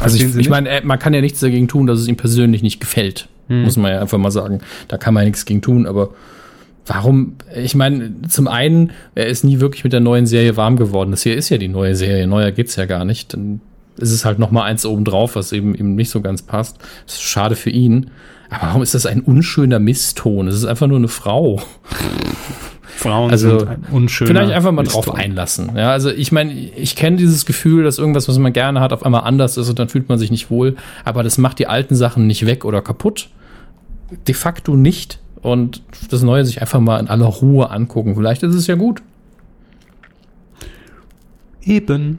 Also 0.00 0.16
ich, 0.16 0.36
ich 0.36 0.48
meine, 0.48 0.80
man 0.84 0.98
kann 0.98 1.14
ja 1.14 1.20
nichts 1.20 1.40
dagegen 1.40 1.68
tun, 1.68 1.86
dass 1.86 1.98
es 1.98 2.08
ihm 2.08 2.16
persönlich 2.16 2.62
nicht 2.62 2.80
gefällt. 2.80 3.28
Hm. 3.48 3.64
Muss 3.64 3.76
man 3.76 3.92
ja 3.92 4.00
einfach 4.00 4.18
mal 4.18 4.30
sagen. 4.30 4.60
Da 4.88 4.96
kann 4.96 5.14
man 5.14 5.22
ja 5.22 5.28
nichts 5.28 5.44
gegen 5.44 5.62
tun, 5.62 5.86
aber 5.86 6.10
warum? 6.86 7.34
Ich 7.54 7.74
meine, 7.74 8.12
zum 8.28 8.48
einen, 8.48 8.92
er 9.14 9.26
ist 9.26 9.44
nie 9.44 9.60
wirklich 9.60 9.84
mit 9.84 9.92
der 9.92 10.00
neuen 10.00 10.26
Serie 10.26 10.56
warm 10.56 10.76
geworden. 10.76 11.10
Das 11.10 11.22
hier 11.22 11.36
ist 11.36 11.48
ja 11.48 11.58
die 11.58 11.68
neue 11.68 11.94
Serie. 11.94 12.26
Neuer 12.26 12.52
geht's 12.52 12.76
ja 12.76 12.86
gar 12.86 13.04
nicht. 13.04 13.32
Dann 13.32 13.60
ist 13.96 14.12
es 14.12 14.24
halt 14.24 14.38
noch 14.38 14.50
mal 14.50 14.64
eins 14.64 14.86
obendrauf, 14.86 15.36
was 15.36 15.52
eben 15.52 15.74
ihm 15.74 15.94
nicht 15.94 16.10
so 16.10 16.20
ganz 16.20 16.42
passt. 16.42 16.78
Das 17.06 17.14
ist 17.14 17.22
schade 17.22 17.56
für 17.56 17.70
ihn. 17.70 18.10
Aber 18.48 18.68
warum 18.68 18.82
ist 18.82 18.94
das 18.94 19.06
ein 19.06 19.20
unschöner 19.20 19.78
Misston? 19.78 20.48
Es 20.48 20.56
ist 20.56 20.64
einfach 20.64 20.86
nur 20.86 20.98
eine 20.98 21.08
Frau. 21.08 21.62
Frauen 23.00 23.30
also, 23.30 23.60
sind 23.60 23.68
ein 23.68 23.84
unschöner 23.90 24.28
Vielleicht 24.28 24.52
einfach 24.52 24.72
mal 24.72 24.82
drauf 24.84 25.14
einlassen. 25.14 25.72
Ja, 25.74 25.90
also 25.90 26.10
ich 26.10 26.32
meine, 26.32 26.52
ich 26.52 26.96
kenne 26.96 27.16
dieses 27.16 27.46
Gefühl, 27.46 27.82
dass 27.82 27.98
irgendwas, 27.98 28.28
was 28.28 28.38
man 28.38 28.52
gerne 28.52 28.80
hat, 28.80 28.92
auf 28.92 29.04
einmal 29.04 29.22
anders 29.22 29.56
ist 29.56 29.68
und 29.68 29.78
dann 29.78 29.88
fühlt 29.88 30.08
man 30.08 30.18
sich 30.18 30.30
nicht 30.30 30.50
wohl. 30.50 30.76
Aber 31.04 31.22
das 31.22 31.38
macht 31.38 31.58
die 31.58 31.66
alten 31.66 31.94
Sachen 31.94 32.26
nicht 32.26 32.44
weg 32.44 32.64
oder 32.64 32.82
kaputt. 32.82 33.30
De 34.28 34.34
facto 34.34 34.76
nicht. 34.76 35.18
Und 35.40 35.82
das 36.10 36.22
Neue 36.22 36.44
sich 36.44 36.60
einfach 36.60 36.80
mal 36.80 37.00
in 37.00 37.08
aller 37.08 37.26
Ruhe 37.26 37.70
angucken. 37.70 38.14
Vielleicht 38.14 38.42
ist 38.42 38.54
es 38.54 38.66
ja 38.66 38.74
gut. 38.74 39.02
Eben. 41.62 42.18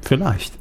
Vielleicht. 0.00 0.54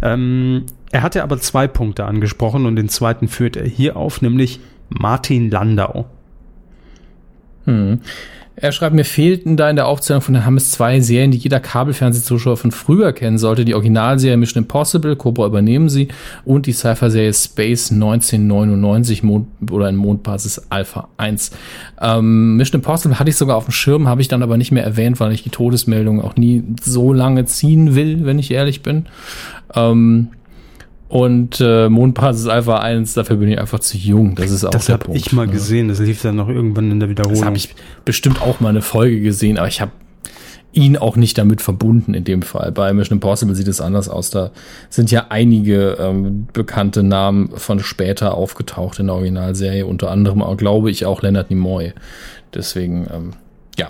Ähm, 0.00 0.64
er 0.90 1.02
hatte 1.02 1.22
aber 1.22 1.38
zwei 1.38 1.66
Punkte 1.66 2.06
angesprochen 2.06 2.64
und 2.64 2.76
den 2.76 2.88
zweiten 2.88 3.28
führt 3.28 3.56
er 3.56 3.66
hier 3.66 3.96
auf, 3.96 4.22
nämlich 4.22 4.60
Martin 4.88 5.50
Landau. 5.50 6.06
Hm. 7.68 8.00
Er 8.60 8.72
schreibt, 8.72 8.92
mir 8.92 9.04
fehlten 9.04 9.56
da 9.56 9.70
in 9.70 9.76
der 9.76 9.86
Aufzählung 9.86 10.20
von 10.20 10.34
den 10.34 10.44
Hammes 10.44 10.72
zwei 10.72 10.98
Serien, 10.98 11.30
die 11.30 11.36
jeder 11.36 11.60
Kabelfernsehzuschauer 11.60 12.56
von 12.56 12.72
früher 12.72 13.12
kennen 13.12 13.38
sollte. 13.38 13.64
Die 13.64 13.74
Originalserie 13.74 14.36
Mission 14.36 14.64
Impossible, 14.64 15.14
Cobra 15.14 15.46
übernehmen 15.46 15.88
sie 15.88 16.08
und 16.44 16.66
die 16.66 16.72
Cypher-Serie 16.72 17.32
Space 17.32 17.92
1999 17.92 19.22
Mond 19.22 19.46
oder 19.70 19.88
in 19.88 19.94
Mondbasis 19.94 20.66
Alpha 20.70 21.08
1. 21.18 21.52
Ähm, 22.00 22.56
Mission 22.56 22.80
Impossible 22.80 23.20
hatte 23.20 23.30
ich 23.30 23.36
sogar 23.36 23.56
auf 23.56 23.66
dem 23.66 23.72
Schirm, 23.72 24.08
habe 24.08 24.22
ich 24.22 24.28
dann 24.28 24.42
aber 24.42 24.56
nicht 24.56 24.72
mehr 24.72 24.82
erwähnt, 24.82 25.20
weil 25.20 25.30
ich 25.30 25.44
die 25.44 25.50
Todesmeldung 25.50 26.20
auch 26.20 26.34
nie 26.34 26.64
so 26.82 27.12
lange 27.12 27.44
ziehen 27.44 27.94
will, 27.94 28.24
wenn 28.26 28.40
ich 28.40 28.50
ehrlich 28.50 28.82
bin. 28.82 29.06
Ähm, 29.76 30.30
und 31.08 31.60
äh, 31.60 31.88
Mondbasis 31.88 32.46
Alpha 32.48 32.80
1, 32.80 33.14
dafür 33.14 33.36
bin 33.36 33.48
ich 33.48 33.58
einfach 33.58 33.80
zu 33.80 33.96
jung. 33.96 34.34
Das 34.34 34.50
ist 34.50 34.64
auch 34.64 34.70
das 34.70 34.86
der 34.86 34.98
Punkt. 34.98 35.06
Das 35.06 35.08
habe 35.08 35.18
ich 35.18 35.32
mal 35.32 35.46
ne? 35.46 35.52
gesehen. 35.52 35.88
Das 35.88 36.00
lief 36.00 36.20
dann 36.20 36.36
noch 36.36 36.48
irgendwann 36.48 36.90
in 36.90 37.00
der 37.00 37.08
Wiederholung. 37.08 37.38
Das 37.40 37.46
habe 37.46 37.56
ich 37.56 37.74
bestimmt 38.04 38.42
auch 38.42 38.60
mal 38.60 38.68
eine 38.68 38.82
Folge 38.82 39.20
gesehen, 39.20 39.56
aber 39.56 39.68
ich 39.68 39.80
habe 39.80 39.92
ihn 40.72 40.98
auch 40.98 41.16
nicht 41.16 41.38
damit 41.38 41.62
verbunden 41.62 42.12
in 42.12 42.24
dem 42.24 42.42
Fall. 42.42 42.72
Bei 42.72 42.92
Mission 42.92 43.16
Impossible 43.16 43.54
sieht 43.54 43.68
es 43.68 43.80
anders 43.80 44.10
aus. 44.10 44.28
Da 44.28 44.50
sind 44.90 45.10
ja 45.10 45.26
einige 45.30 45.96
ähm, 45.98 46.46
bekannte 46.52 47.02
Namen 47.02 47.52
von 47.56 47.80
später 47.80 48.34
aufgetaucht 48.34 48.98
in 48.98 49.06
der 49.06 49.14
Originalserie, 49.14 49.86
unter 49.86 50.10
anderem 50.10 50.42
auch, 50.42 50.58
glaube 50.58 50.90
ich, 50.90 51.06
auch 51.06 51.22
Leonard 51.22 51.48
Nimoy. 51.48 51.94
Deswegen, 52.52 53.06
ähm, 53.10 53.30
ja. 53.78 53.88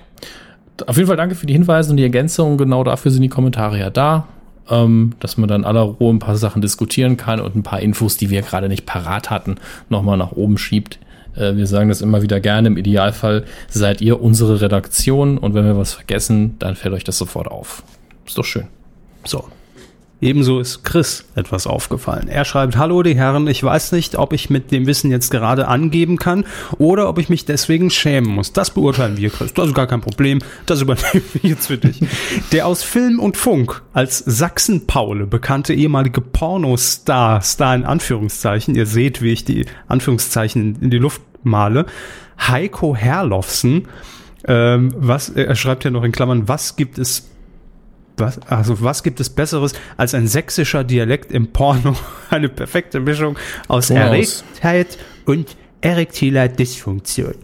Auf 0.86 0.96
jeden 0.96 1.08
Fall 1.08 1.16
danke 1.16 1.34
für 1.34 1.46
die 1.46 1.52
Hinweise 1.52 1.90
und 1.90 1.96
die 1.96 2.04
Ergänzung. 2.04 2.58
Genau 2.58 2.84
dafür 2.84 3.10
sind 3.10 3.22
die 3.22 3.28
Kommentare 3.28 3.76
ja 3.76 3.90
da 3.90 4.28
ähm, 4.70 5.14
dass 5.20 5.36
man 5.36 5.48
dann 5.48 5.64
aller 5.64 5.82
Ruhe 5.82 6.12
ein 6.12 6.18
paar 6.18 6.36
Sachen 6.36 6.62
diskutieren 6.62 7.16
kann 7.16 7.40
und 7.40 7.56
ein 7.56 7.62
paar 7.62 7.80
Infos, 7.80 8.16
die 8.16 8.30
wir 8.30 8.42
gerade 8.42 8.68
nicht 8.68 8.86
parat 8.86 9.30
hatten, 9.30 9.56
nochmal 9.88 10.16
nach 10.16 10.32
oben 10.32 10.58
schiebt. 10.58 10.98
Äh, 11.34 11.56
wir 11.56 11.66
sagen 11.66 11.88
das 11.88 12.00
immer 12.00 12.22
wieder 12.22 12.40
gerne. 12.40 12.68
Im 12.68 12.76
Idealfall 12.76 13.44
seid 13.68 14.00
ihr 14.00 14.20
unsere 14.20 14.60
Redaktion 14.60 15.38
und 15.38 15.54
wenn 15.54 15.64
wir 15.64 15.76
was 15.76 15.94
vergessen, 15.94 16.56
dann 16.58 16.76
fällt 16.76 16.94
euch 16.94 17.04
das 17.04 17.18
sofort 17.18 17.48
auf. 17.48 17.82
Ist 18.26 18.38
doch 18.38 18.44
schön. 18.44 18.66
So, 19.24 19.44
Ebenso 20.20 20.58
ist 20.58 20.82
Chris 20.82 21.26
etwas 21.36 21.68
aufgefallen. 21.68 22.26
Er 22.26 22.44
schreibt, 22.44 22.76
Hallo 22.76 23.04
die 23.04 23.14
Herren, 23.14 23.46
ich 23.46 23.62
weiß 23.62 23.92
nicht, 23.92 24.16
ob 24.16 24.32
ich 24.32 24.50
mit 24.50 24.72
dem 24.72 24.86
Wissen 24.86 25.12
jetzt 25.12 25.30
gerade 25.30 25.68
angeben 25.68 26.16
kann 26.16 26.44
oder 26.78 27.08
ob 27.08 27.18
ich 27.18 27.28
mich 27.28 27.44
deswegen 27.44 27.88
schämen 27.88 28.34
muss. 28.34 28.52
Das 28.52 28.70
beurteilen 28.70 29.16
wir, 29.16 29.30
Chris. 29.30 29.54
Das 29.54 29.68
ist 29.68 29.74
gar 29.74 29.86
kein 29.86 30.00
Problem. 30.00 30.40
Das 30.66 30.80
übernehmen 30.80 31.22
wir 31.34 31.50
jetzt 31.50 31.68
für 31.68 31.78
dich. 31.78 32.00
Der 32.52 32.66
aus 32.66 32.82
Film 32.82 33.20
und 33.20 33.36
Funk 33.36 33.82
als 33.92 34.18
Sachsen-Paule 34.18 35.26
bekannte 35.26 35.72
ehemalige 35.72 36.20
Pornostar, 36.20 37.40
Star 37.40 37.76
in 37.76 37.84
Anführungszeichen, 37.84 38.74
ihr 38.74 38.86
seht, 38.86 39.22
wie 39.22 39.32
ich 39.32 39.44
die 39.44 39.66
Anführungszeichen 39.86 40.78
in 40.80 40.90
die 40.90 40.98
Luft 40.98 41.22
male, 41.44 41.86
Heiko 42.40 42.96
Herlofsen, 42.96 43.86
ähm, 44.48 44.92
was, 44.96 45.28
er 45.28 45.54
schreibt 45.54 45.84
ja 45.84 45.90
noch 45.90 46.02
in 46.02 46.10
Klammern, 46.10 46.48
was 46.48 46.74
gibt 46.74 46.98
es 46.98 47.28
was, 48.20 48.38
also 48.48 48.82
was 48.82 49.02
gibt 49.02 49.20
es 49.20 49.30
Besseres 49.30 49.72
als 49.96 50.14
ein 50.14 50.26
sächsischer 50.26 50.84
Dialekt 50.84 51.32
im 51.32 51.48
Porno? 51.52 51.96
Eine 52.30 52.48
perfekte 52.48 53.00
Mischung 53.00 53.38
aus 53.68 53.90
Erregtheit 53.90 54.98
und 55.24 55.56
erektiler 55.80 56.48
Dysfunktion. 56.48 57.34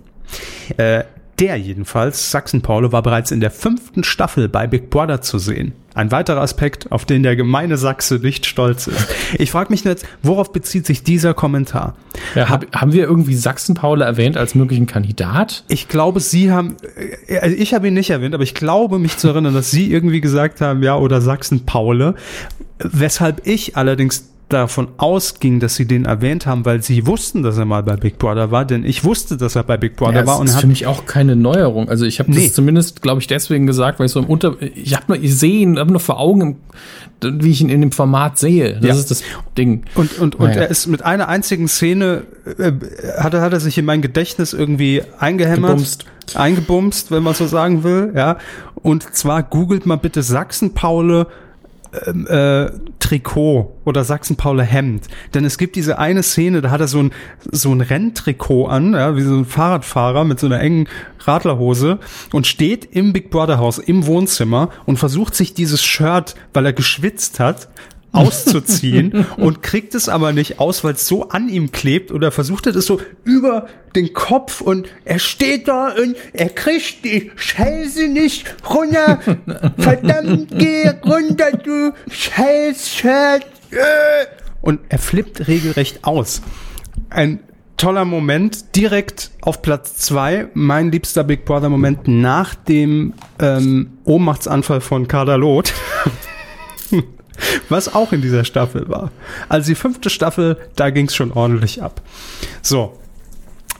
Äh, 0.76 1.04
der 1.38 1.56
jedenfalls, 1.56 2.30
Sachsen-Paule, 2.30 2.92
war 2.92 3.02
bereits 3.02 3.30
in 3.30 3.40
der 3.40 3.50
fünften 3.50 4.04
Staffel 4.04 4.48
bei 4.48 4.66
Big 4.66 4.90
Brother 4.90 5.20
zu 5.20 5.38
sehen. 5.38 5.72
Ein 5.94 6.10
weiterer 6.10 6.40
Aspekt, 6.40 6.90
auf 6.90 7.04
den 7.04 7.22
der 7.22 7.36
gemeine 7.36 7.76
Sachse 7.76 8.16
nicht 8.16 8.46
stolz 8.46 8.88
ist. 8.88 9.06
Ich 9.38 9.52
frage 9.52 9.70
mich 9.70 9.84
jetzt, 9.84 10.04
worauf 10.22 10.52
bezieht 10.52 10.86
sich 10.86 11.04
dieser 11.04 11.34
Kommentar? 11.34 11.94
Ja, 12.34 12.48
hab, 12.48 12.74
haben 12.74 12.92
wir 12.92 13.04
irgendwie 13.04 13.34
Sachsen-Paule 13.34 14.04
erwähnt 14.04 14.36
als 14.36 14.56
möglichen 14.56 14.86
Kandidat? 14.86 15.64
Ich 15.68 15.86
glaube, 15.86 16.18
Sie 16.18 16.50
haben, 16.50 16.76
also 17.40 17.56
ich 17.56 17.74
habe 17.74 17.88
ihn 17.88 17.94
nicht 17.94 18.10
erwähnt, 18.10 18.34
aber 18.34 18.42
ich 18.42 18.54
glaube 18.54 18.98
mich 18.98 19.18
zu 19.18 19.28
erinnern, 19.28 19.54
dass 19.54 19.70
Sie 19.70 19.90
irgendwie 19.92 20.20
gesagt 20.20 20.60
haben, 20.60 20.82
ja, 20.82 20.96
oder 20.96 21.20
Sachsen-Paule. 21.20 22.16
Weshalb 22.78 23.46
ich 23.46 23.76
allerdings 23.76 24.33
davon 24.48 24.88
ausging, 24.98 25.58
dass 25.58 25.74
sie 25.74 25.86
den 25.86 26.04
erwähnt 26.04 26.46
haben, 26.46 26.64
weil 26.64 26.82
sie 26.82 27.06
wussten, 27.06 27.42
dass 27.42 27.56
er 27.56 27.64
mal 27.64 27.82
bei 27.82 27.96
Big 27.96 28.18
Brother 28.18 28.50
war, 28.50 28.64
denn 28.64 28.84
ich 28.84 29.02
wusste, 29.02 29.36
dass 29.36 29.56
er 29.56 29.62
bei 29.62 29.76
Big 29.76 29.96
Brother 29.96 30.20
ja, 30.20 30.26
war 30.26 30.38
und 30.38 30.48
das 30.48 30.56
ist 30.56 30.60
für 30.60 30.66
mich 30.66 30.86
auch 30.86 31.06
keine 31.06 31.34
Neuerung. 31.34 31.88
Also 31.88 32.04
ich 32.04 32.18
habe 32.18 32.30
nee. 32.30 32.44
das 32.44 32.52
zumindest, 32.52 33.00
glaube 33.00 33.20
ich, 33.20 33.26
deswegen 33.26 33.66
gesagt, 33.66 33.98
weil 33.98 34.06
ich 34.06 34.12
so 34.12 34.20
im 34.20 34.26
Unter, 34.26 34.60
ich 34.60 34.94
habe 34.94 35.04
nur, 35.08 35.22
ich 35.22 35.36
sehe 35.36 35.60
ihn, 35.60 35.78
habe 35.78 35.90
nur 35.90 36.00
vor 36.00 36.20
Augen, 36.20 36.58
wie 37.22 37.50
ich 37.50 37.62
ihn 37.62 37.70
in 37.70 37.80
dem 37.80 37.92
Format 37.92 38.38
sehe. 38.38 38.74
Das 38.74 38.84
ja. 38.84 38.94
ist 38.94 39.10
das 39.10 39.22
Ding. 39.56 39.84
Und 39.94 40.18
und 40.18 40.34
und 40.34 40.48
naja. 40.48 40.62
er 40.62 40.70
ist 40.70 40.86
mit 40.88 41.02
einer 41.02 41.28
einzigen 41.28 41.68
Szene 41.68 42.24
äh, 42.58 42.72
hat 43.18 43.32
er 43.34 43.40
hat 43.40 43.52
er 43.52 43.60
sich 43.60 43.78
in 43.78 43.86
mein 43.86 44.02
Gedächtnis 44.02 44.52
irgendwie 44.52 45.02
eingehämmert. 45.18 45.70
Gebumst. 45.70 46.06
Eingebumst, 46.34 47.10
wenn 47.10 47.22
man 47.22 47.34
so 47.34 47.46
sagen 47.46 47.84
will, 47.84 48.12
ja. 48.14 48.38
Und 48.74 49.14
zwar 49.14 49.42
googelt 49.42 49.86
mal 49.86 49.96
bitte 49.96 50.22
Sachsen-Paule 50.22 51.26
äh, 51.94 52.70
Trikot 52.98 53.76
oder 53.84 54.04
Sachsen-Paule 54.04 54.62
Hemd. 54.62 55.08
Denn 55.34 55.44
es 55.44 55.58
gibt 55.58 55.76
diese 55.76 55.98
eine 55.98 56.22
Szene, 56.22 56.62
da 56.62 56.70
hat 56.70 56.80
er 56.80 56.88
so 56.88 57.02
ein, 57.02 57.12
so 57.50 57.72
ein 57.72 57.80
Renntrikot 57.80 58.66
an, 58.66 58.94
ja, 58.94 59.16
wie 59.16 59.22
so 59.22 59.34
ein 59.34 59.44
Fahrradfahrer 59.44 60.24
mit 60.24 60.40
so 60.40 60.46
einer 60.46 60.60
engen 60.60 60.88
Radlerhose 61.20 61.98
und 62.32 62.46
steht 62.46 62.84
im 62.92 63.12
Big 63.12 63.30
Brother 63.30 63.58
Haus 63.58 63.78
im 63.78 64.06
Wohnzimmer 64.06 64.70
und 64.86 64.98
versucht 64.98 65.34
sich 65.34 65.54
dieses 65.54 65.82
Shirt, 65.82 66.34
weil 66.52 66.66
er 66.66 66.72
geschwitzt 66.72 67.40
hat, 67.40 67.68
auszuziehen 68.14 69.26
und 69.36 69.62
kriegt 69.62 69.94
es 69.94 70.08
aber 70.08 70.32
nicht 70.32 70.58
aus, 70.60 70.84
weil 70.84 70.94
es 70.94 71.06
so 71.06 71.28
an 71.28 71.48
ihm 71.48 71.72
klebt 71.72 72.12
oder 72.12 72.30
versucht 72.30 72.66
es 72.66 72.86
so 72.86 73.00
über 73.24 73.66
den 73.94 74.12
Kopf 74.12 74.60
und 74.60 74.88
er 75.04 75.18
steht 75.18 75.68
da 75.68 75.88
und 75.88 76.16
er 76.32 76.48
kriegt 76.48 77.04
die 77.04 77.30
Scheiße 77.36 78.08
nicht 78.08 78.54
runter. 78.68 79.20
Verdammt, 79.78 80.48
geh 80.56 80.88
runter, 81.04 81.52
du 81.52 81.92
Scheiß-Shirt. 82.10 83.46
Und 84.60 84.80
er 84.88 84.98
flippt 84.98 85.46
regelrecht 85.48 86.04
aus. 86.04 86.42
Ein 87.10 87.40
toller 87.76 88.04
Moment, 88.04 88.76
direkt 88.76 89.30
auf 89.42 89.62
Platz 89.62 89.96
zwei. 89.96 90.48
Mein 90.54 90.90
liebster 90.90 91.24
Big 91.24 91.44
Brother 91.44 91.68
Moment 91.68 92.08
nach 92.08 92.54
dem 92.54 93.14
ähm, 93.40 93.98
Ohnmachtsanfall 94.04 94.80
von 94.80 95.08
Kader 95.08 95.38
Loth. 95.38 95.72
Was 97.68 97.94
auch 97.94 98.12
in 98.12 98.22
dieser 98.22 98.44
Staffel 98.44 98.88
war. 98.88 99.10
Also 99.48 99.68
die 99.68 99.74
fünfte 99.74 100.10
Staffel, 100.10 100.58
da 100.76 100.90
ging 100.90 101.06
es 101.06 101.14
schon 101.14 101.32
ordentlich 101.32 101.82
ab. 101.82 102.00
So. 102.62 102.98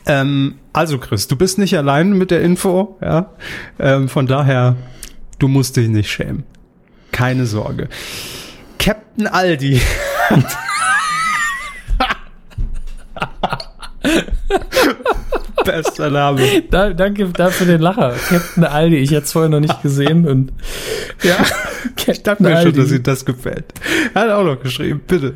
Ähm, 0.07 0.57
also 0.73 0.99
Chris, 0.99 1.29
du 1.29 1.37
bist 1.37 1.59
nicht 1.59 1.77
allein 1.77 2.13
mit 2.13 2.31
der 2.31 2.43
Info, 2.43 2.99
ja. 3.01 3.31
Ähm, 3.79 4.09
von 4.09 4.27
daher, 4.27 4.77
du 5.39 5.49
musst 5.49 5.77
dich 5.77 5.89
nicht 5.89 6.11
schämen. 6.11 6.45
Keine 7.11 7.47
Sorge. 7.47 7.89
Captain 8.79 9.27
Aldi. 9.27 9.81
Bester 15.65 16.11
Name. 16.11 16.41
Da, 16.71 16.91
danke 16.91 17.27
dafür 17.29 17.67
den 17.67 17.81
Lacher. 17.81 18.15
Captain 18.29 18.65
Aldi. 18.65 18.97
Ich 18.97 19.11
hätte 19.11 19.25
es 19.25 19.33
vorher 19.33 19.49
noch 19.49 19.61
nicht 19.61 19.83
gesehen 19.83 20.27
und 20.27 20.53
ja, 21.23 21.37
ich 22.07 22.23
dachte 22.23 22.43
mir 22.43 22.63
schon, 22.63 22.75
dass 22.75 22.93
ihm 22.93 23.03
das 23.03 23.25
gefällt. 23.25 23.67
Er 24.15 24.23
hat 24.23 24.31
auch 24.31 24.45
noch 24.45 24.61
geschrieben, 24.61 25.01
bitte. 25.07 25.35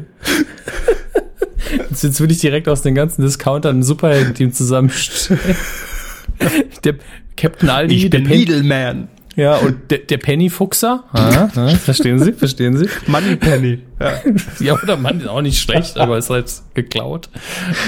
Jetzt, 1.90 2.02
jetzt 2.02 2.20
will 2.20 2.30
ich 2.30 2.38
direkt 2.38 2.68
aus 2.68 2.82
den 2.82 2.94
ganzen 2.94 3.22
Discountern 3.22 3.80
ein 3.80 3.82
Superhelden-Team 3.82 4.52
zusammenstellen. 4.52 5.40
Der 6.84 6.94
Captain 7.36 7.68
Aldi, 7.68 7.94
ich 7.94 8.10
der 8.10 8.18
bin 8.18 8.28
Needleman. 8.28 9.08
Ja, 9.38 9.56
und 9.58 9.90
der, 9.92 9.98
der 9.98 10.16
Penny-Fuchser, 10.18 11.04
ah, 11.12 11.48
ah, 11.54 11.68
verstehen 11.68 12.18
Sie, 12.18 12.32
verstehen 12.32 12.76
Sie? 12.76 12.88
Money 13.06 13.36
Penny. 13.36 13.78
Ja. 14.00 14.14
ja, 14.58 14.82
oder 14.82 14.96
Mann 14.96 15.20
ist 15.20 15.28
auch 15.28 15.42
nicht 15.42 15.60
schlecht, 15.60 15.96
aber 15.96 16.18
ist 16.18 16.28
halt 16.28 16.52
geklaut. 16.74 17.28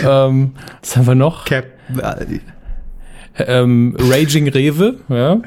Ähm, 0.07 0.53
was 0.81 0.97
haben 0.97 1.09
wir 1.09 1.17
noch? 1.17 1.47
Captain 1.47 2.01
Aldi. 2.01 2.41
Ähm, 3.37 3.97
Raging 3.99 4.47
Rewe, 4.49 4.99
ja. 5.09 5.41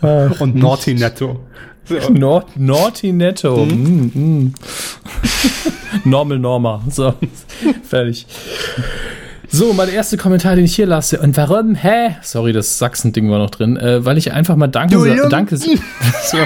und 0.40 0.54
Naughty 0.54 0.94
Netto. 0.94 1.40
So. 1.84 2.10
Nord 2.10 2.56
Naughty 2.56 3.12
Netto. 3.12 3.66
Mhm. 3.66 4.10
Mm, 4.14 4.18
mm. 4.18 4.54
Normal 6.04 6.38
Norma. 6.38 6.82
So, 6.88 7.12
fertig. 7.82 8.26
So, 9.58 9.72
mein 9.72 9.88
erster 9.88 10.16
Kommentar, 10.16 10.54
den 10.54 10.66
ich 10.66 10.76
hier 10.76 10.86
lasse. 10.86 11.18
Und 11.18 11.36
warum? 11.36 11.74
Hä? 11.74 12.14
Sorry, 12.22 12.52
das 12.52 12.78
Sachsen-Ding 12.78 13.28
war 13.28 13.40
noch 13.40 13.50
drin. 13.50 13.76
Äh, 13.76 14.04
weil 14.04 14.16
ich 14.16 14.30
einfach 14.30 14.54
mal 14.54 14.68
Danke 14.68 15.00
sagen. 15.00 15.28
Danke. 15.30 15.56
so. 15.56 16.38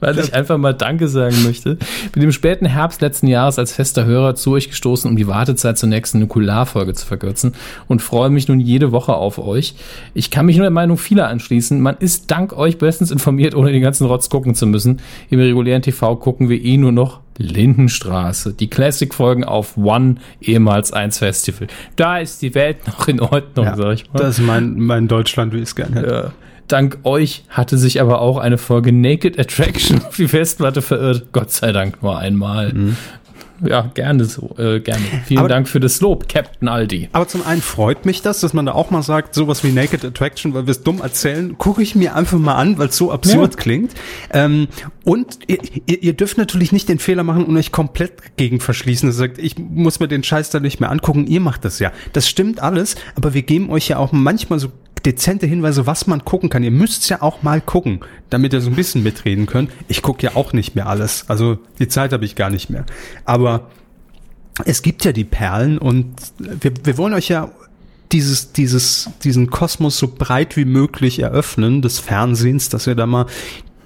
weil 0.00 0.18
ich 0.18 0.34
einfach 0.34 0.58
mal 0.58 0.74
Danke 0.74 1.06
sagen 1.06 1.44
möchte. 1.44 1.78
Bin 2.10 2.24
im 2.24 2.32
späten 2.32 2.66
Herbst 2.66 3.00
letzten 3.00 3.28
Jahres 3.28 3.60
als 3.60 3.72
fester 3.72 4.04
Hörer 4.04 4.34
zu 4.34 4.50
euch 4.50 4.70
gestoßen, 4.70 5.08
um 5.08 5.16
die 5.16 5.28
Wartezeit 5.28 5.78
zur 5.78 5.88
nächsten 5.88 6.18
Nukularfolge 6.18 6.94
zu 6.94 7.06
verkürzen 7.06 7.54
und 7.86 8.02
freue 8.02 8.30
mich 8.30 8.48
nun 8.48 8.58
jede 8.58 8.90
Woche 8.90 9.14
auf 9.14 9.38
euch. 9.38 9.76
Ich 10.14 10.32
kann 10.32 10.46
mich 10.46 10.56
nur 10.56 10.64
der 10.64 10.72
Meinung 10.72 10.98
vieler 10.98 11.28
anschließen. 11.28 11.80
Man 11.80 11.96
ist 11.98 12.28
dank 12.32 12.54
euch 12.54 12.78
bestens 12.78 13.12
informiert, 13.12 13.54
ohne 13.54 13.70
den 13.70 13.82
ganzen 13.82 14.08
Rotz 14.08 14.28
gucken 14.28 14.56
zu 14.56 14.66
müssen. 14.66 15.00
Im 15.30 15.38
regulären 15.38 15.82
TV 15.82 16.16
gucken 16.16 16.48
wir 16.48 16.60
eh 16.60 16.76
nur 16.76 16.90
noch 16.90 17.21
Lindenstraße. 17.38 18.52
Die 18.52 18.68
Classic-Folgen 18.68 19.44
auf 19.44 19.76
One, 19.76 20.16
ehemals 20.40 20.92
1 20.92 21.18
Festival. 21.18 21.68
Da 21.96 22.18
ist 22.18 22.42
die 22.42 22.54
Welt 22.54 22.86
noch 22.86 23.08
in 23.08 23.20
Ordnung, 23.20 23.66
ja, 23.66 23.76
sag 23.76 23.94
ich 23.94 24.12
mal. 24.12 24.18
Das 24.18 24.38
ist 24.38 24.44
mein, 24.44 24.78
mein 24.78 25.08
Deutschland, 25.08 25.52
wie 25.52 25.58
ich 25.58 25.64
es 25.64 25.76
gerne 25.76 25.96
hätte. 25.96 26.10
Ja. 26.10 26.32
Dank 26.68 27.00
euch 27.02 27.44
hatte 27.50 27.76
sich 27.76 28.00
aber 28.00 28.20
auch 28.20 28.38
eine 28.38 28.56
Folge 28.56 28.92
Naked 28.92 29.38
Attraction 29.38 30.00
auf 30.06 30.16
die 30.16 30.28
Festplatte 30.28 30.80
verirrt. 30.80 31.26
Gott 31.32 31.50
sei 31.50 31.72
Dank 31.72 32.02
nur 32.02 32.18
einmal. 32.18 32.72
Mhm 32.72 32.96
ja, 33.64 33.90
gerne 33.94 34.24
so, 34.24 34.54
äh, 34.58 34.80
gerne. 34.80 35.02
Vielen 35.26 35.40
aber, 35.40 35.48
Dank 35.48 35.68
für 35.68 35.80
das 35.80 36.00
Lob, 36.00 36.28
Captain 36.28 36.68
Aldi. 36.68 37.08
Aber 37.12 37.28
zum 37.28 37.46
einen 37.46 37.62
freut 37.62 38.04
mich 38.06 38.22
das, 38.22 38.40
dass 38.40 38.52
man 38.52 38.66
da 38.66 38.72
auch 38.72 38.90
mal 38.90 39.02
sagt, 39.02 39.34
sowas 39.34 39.62
wie 39.64 39.72
Naked 39.72 40.04
Attraction, 40.04 40.54
weil 40.54 40.66
wir 40.66 40.72
es 40.72 40.82
dumm 40.82 41.00
erzählen, 41.00 41.56
gucke 41.58 41.82
ich 41.82 41.94
mir 41.94 42.14
einfach 42.16 42.38
mal 42.38 42.56
an, 42.56 42.78
weil 42.78 42.88
es 42.88 42.96
so 42.96 43.12
absurd 43.12 43.54
ja. 43.54 43.60
klingt. 43.60 43.92
Ähm, 44.30 44.68
und 45.04 45.38
ihr, 45.46 45.58
ihr, 45.86 46.12
dürft 46.12 46.38
natürlich 46.38 46.72
nicht 46.72 46.88
den 46.88 46.98
Fehler 46.98 47.22
machen 47.22 47.44
und 47.44 47.56
euch 47.56 47.72
komplett 47.72 48.36
gegen 48.36 48.60
verschließen. 48.60 49.08
Ihr 49.08 49.12
sagt, 49.12 49.38
ich 49.38 49.58
muss 49.58 50.00
mir 50.00 50.08
den 50.08 50.22
Scheiß 50.22 50.50
da 50.50 50.60
nicht 50.60 50.80
mehr 50.80 50.90
angucken. 50.90 51.26
Ihr 51.26 51.40
macht 51.40 51.64
das 51.64 51.78
ja. 51.78 51.92
Das 52.12 52.28
stimmt 52.28 52.60
alles, 52.60 52.96
aber 53.14 53.34
wir 53.34 53.42
geben 53.42 53.70
euch 53.70 53.88
ja 53.88 53.98
auch 53.98 54.12
manchmal 54.12 54.58
so 54.58 54.72
dezente 55.04 55.46
Hinweise, 55.46 55.86
was 55.86 56.06
man 56.06 56.24
gucken 56.24 56.48
kann. 56.48 56.62
Ihr 56.62 56.70
müsst 56.70 57.08
ja 57.10 57.22
auch 57.22 57.42
mal 57.42 57.60
gucken, 57.60 58.00
damit 58.30 58.52
ihr 58.52 58.60
so 58.60 58.70
ein 58.70 58.76
bisschen 58.76 59.02
mitreden 59.02 59.46
könnt. 59.46 59.70
Ich 59.88 60.02
gucke 60.02 60.22
ja 60.22 60.36
auch 60.36 60.52
nicht 60.52 60.74
mehr 60.74 60.86
alles. 60.86 61.24
Also 61.28 61.58
die 61.78 61.88
Zeit 61.88 62.12
habe 62.12 62.24
ich 62.24 62.36
gar 62.36 62.50
nicht 62.50 62.70
mehr. 62.70 62.84
Aber 63.24 63.51
es 64.64 64.82
gibt 64.82 65.04
ja 65.04 65.12
die 65.12 65.24
Perlen 65.24 65.78
und 65.78 66.14
wir, 66.38 66.72
wir 66.84 66.98
wollen 66.98 67.14
euch 67.14 67.28
ja 67.28 67.50
dieses, 68.12 68.52
dieses, 68.52 69.10
diesen 69.24 69.50
Kosmos 69.50 69.96
so 69.96 70.08
breit 70.08 70.56
wie 70.56 70.64
möglich 70.64 71.18
eröffnen 71.20 71.82
des 71.82 71.98
Fernsehens, 71.98 72.68
dass 72.68 72.86
ihr 72.86 72.94
da 72.94 73.06
mal 73.06 73.26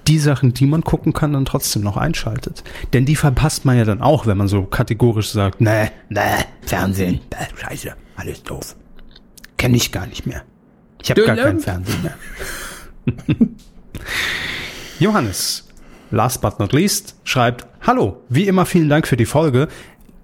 die 0.07 0.19
Sachen, 0.19 0.53
die 0.53 0.65
man 0.65 0.83
gucken 0.83 1.13
kann, 1.13 1.33
dann 1.33 1.45
trotzdem 1.45 1.81
noch 1.83 1.97
einschaltet. 1.97 2.63
Denn 2.93 3.05
die 3.05 3.15
verpasst 3.15 3.65
man 3.65 3.77
ja 3.77 3.85
dann 3.85 4.01
auch, 4.01 4.25
wenn 4.25 4.37
man 4.37 4.47
so 4.47 4.63
kategorisch 4.63 5.29
sagt, 5.29 5.61
nee, 5.61 5.89
nee, 6.09 6.21
Fernsehen, 6.61 7.19
scheiße, 7.55 7.93
alles 8.15 8.43
doof. 8.43 8.75
Kenne 9.57 9.77
ich 9.77 9.91
gar 9.91 10.05
nicht 10.07 10.25
mehr. 10.25 10.43
Ich 11.01 11.09
habe 11.09 11.25
gar 11.25 11.35
keinen 11.35 11.59
Fernsehen 11.59 12.03
mehr. 12.03 12.15
Johannes, 14.99 15.66
last 16.11 16.41
but 16.41 16.59
not 16.59 16.73
least, 16.73 17.15
schreibt, 17.23 17.67
Hallo, 17.81 18.17
wie 18.29 18.47
immer 18.47 18.65
vielen 18.65 18.89
Dank 18.89 19.07
für 19.07 19.17
die 19.17 19.25
Folge. 19.25 19.67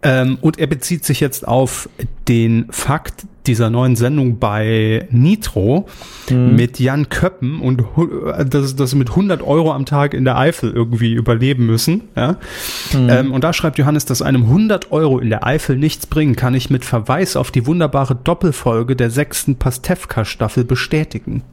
Ähm, 0.05 0.37
und 0.41 0.59
er 0.59 0.67
bezieht 0.67 1.05
sich 1.05 1.21
jetzt 1.21 1.47
auf 1.47 1.87
den 2.27 2.67
Fakt 2.71 3.25
dieser 3.47 3.69
neuen 3.69 3.95
Sendung 3.95 4.37
bei 4.37 5.07
Nitro 5.11 5.87
mhm. 6.29 6.55
mit 6.55 6.79
Jan 6.79 7.07
Köppen 7.09 7.61
und 7.61 7.83
dass, 8.49 8.75
dass 8.75 8.89
sie 8.91 8.95
mit 8.97 9.09
100 9.09 9.41
Euro 9.41 9.71
am 9.71 9.85
Tag 9.85 10.13
in 10.13 10.25
der 10.25 10.37
Eifel 10.37 10.71
irgendwie 10.71 11.13
überleben 11.13 11.65
müssen. 11.65 12.03
Ja? 12.17 12.37
Mhm. 12.93 13.09
Ähm, 13.09 13.31
und 13.31 13.43
da 13.45 13.53
schreibt 13.53 13.77
Johannes, 13.77 14.03
dass 14.05 14.21
einem 14.21 14.43
100 14.43 14.91
Euro 14.91 15.19
in 15.19 15.29
der 15.29 15.45
Eifel 15.45 15.77
nichts 15.77 16.05
bringen, 16.05 16.35
kann 16.35 16.53
ich 16.53 16.69
mit 16.69 16.83
Verweis 16.83 17.37
auf 17.37 17.51
die 17.51 17.65
wunderbare 17.65 18.15
Doppelfolge 18.15 18.97
der 18.97 19.09
sechsten 19.09 19.55
Pastewka-Staffel 19.55 20.65
bestätigen. 20.65 21.43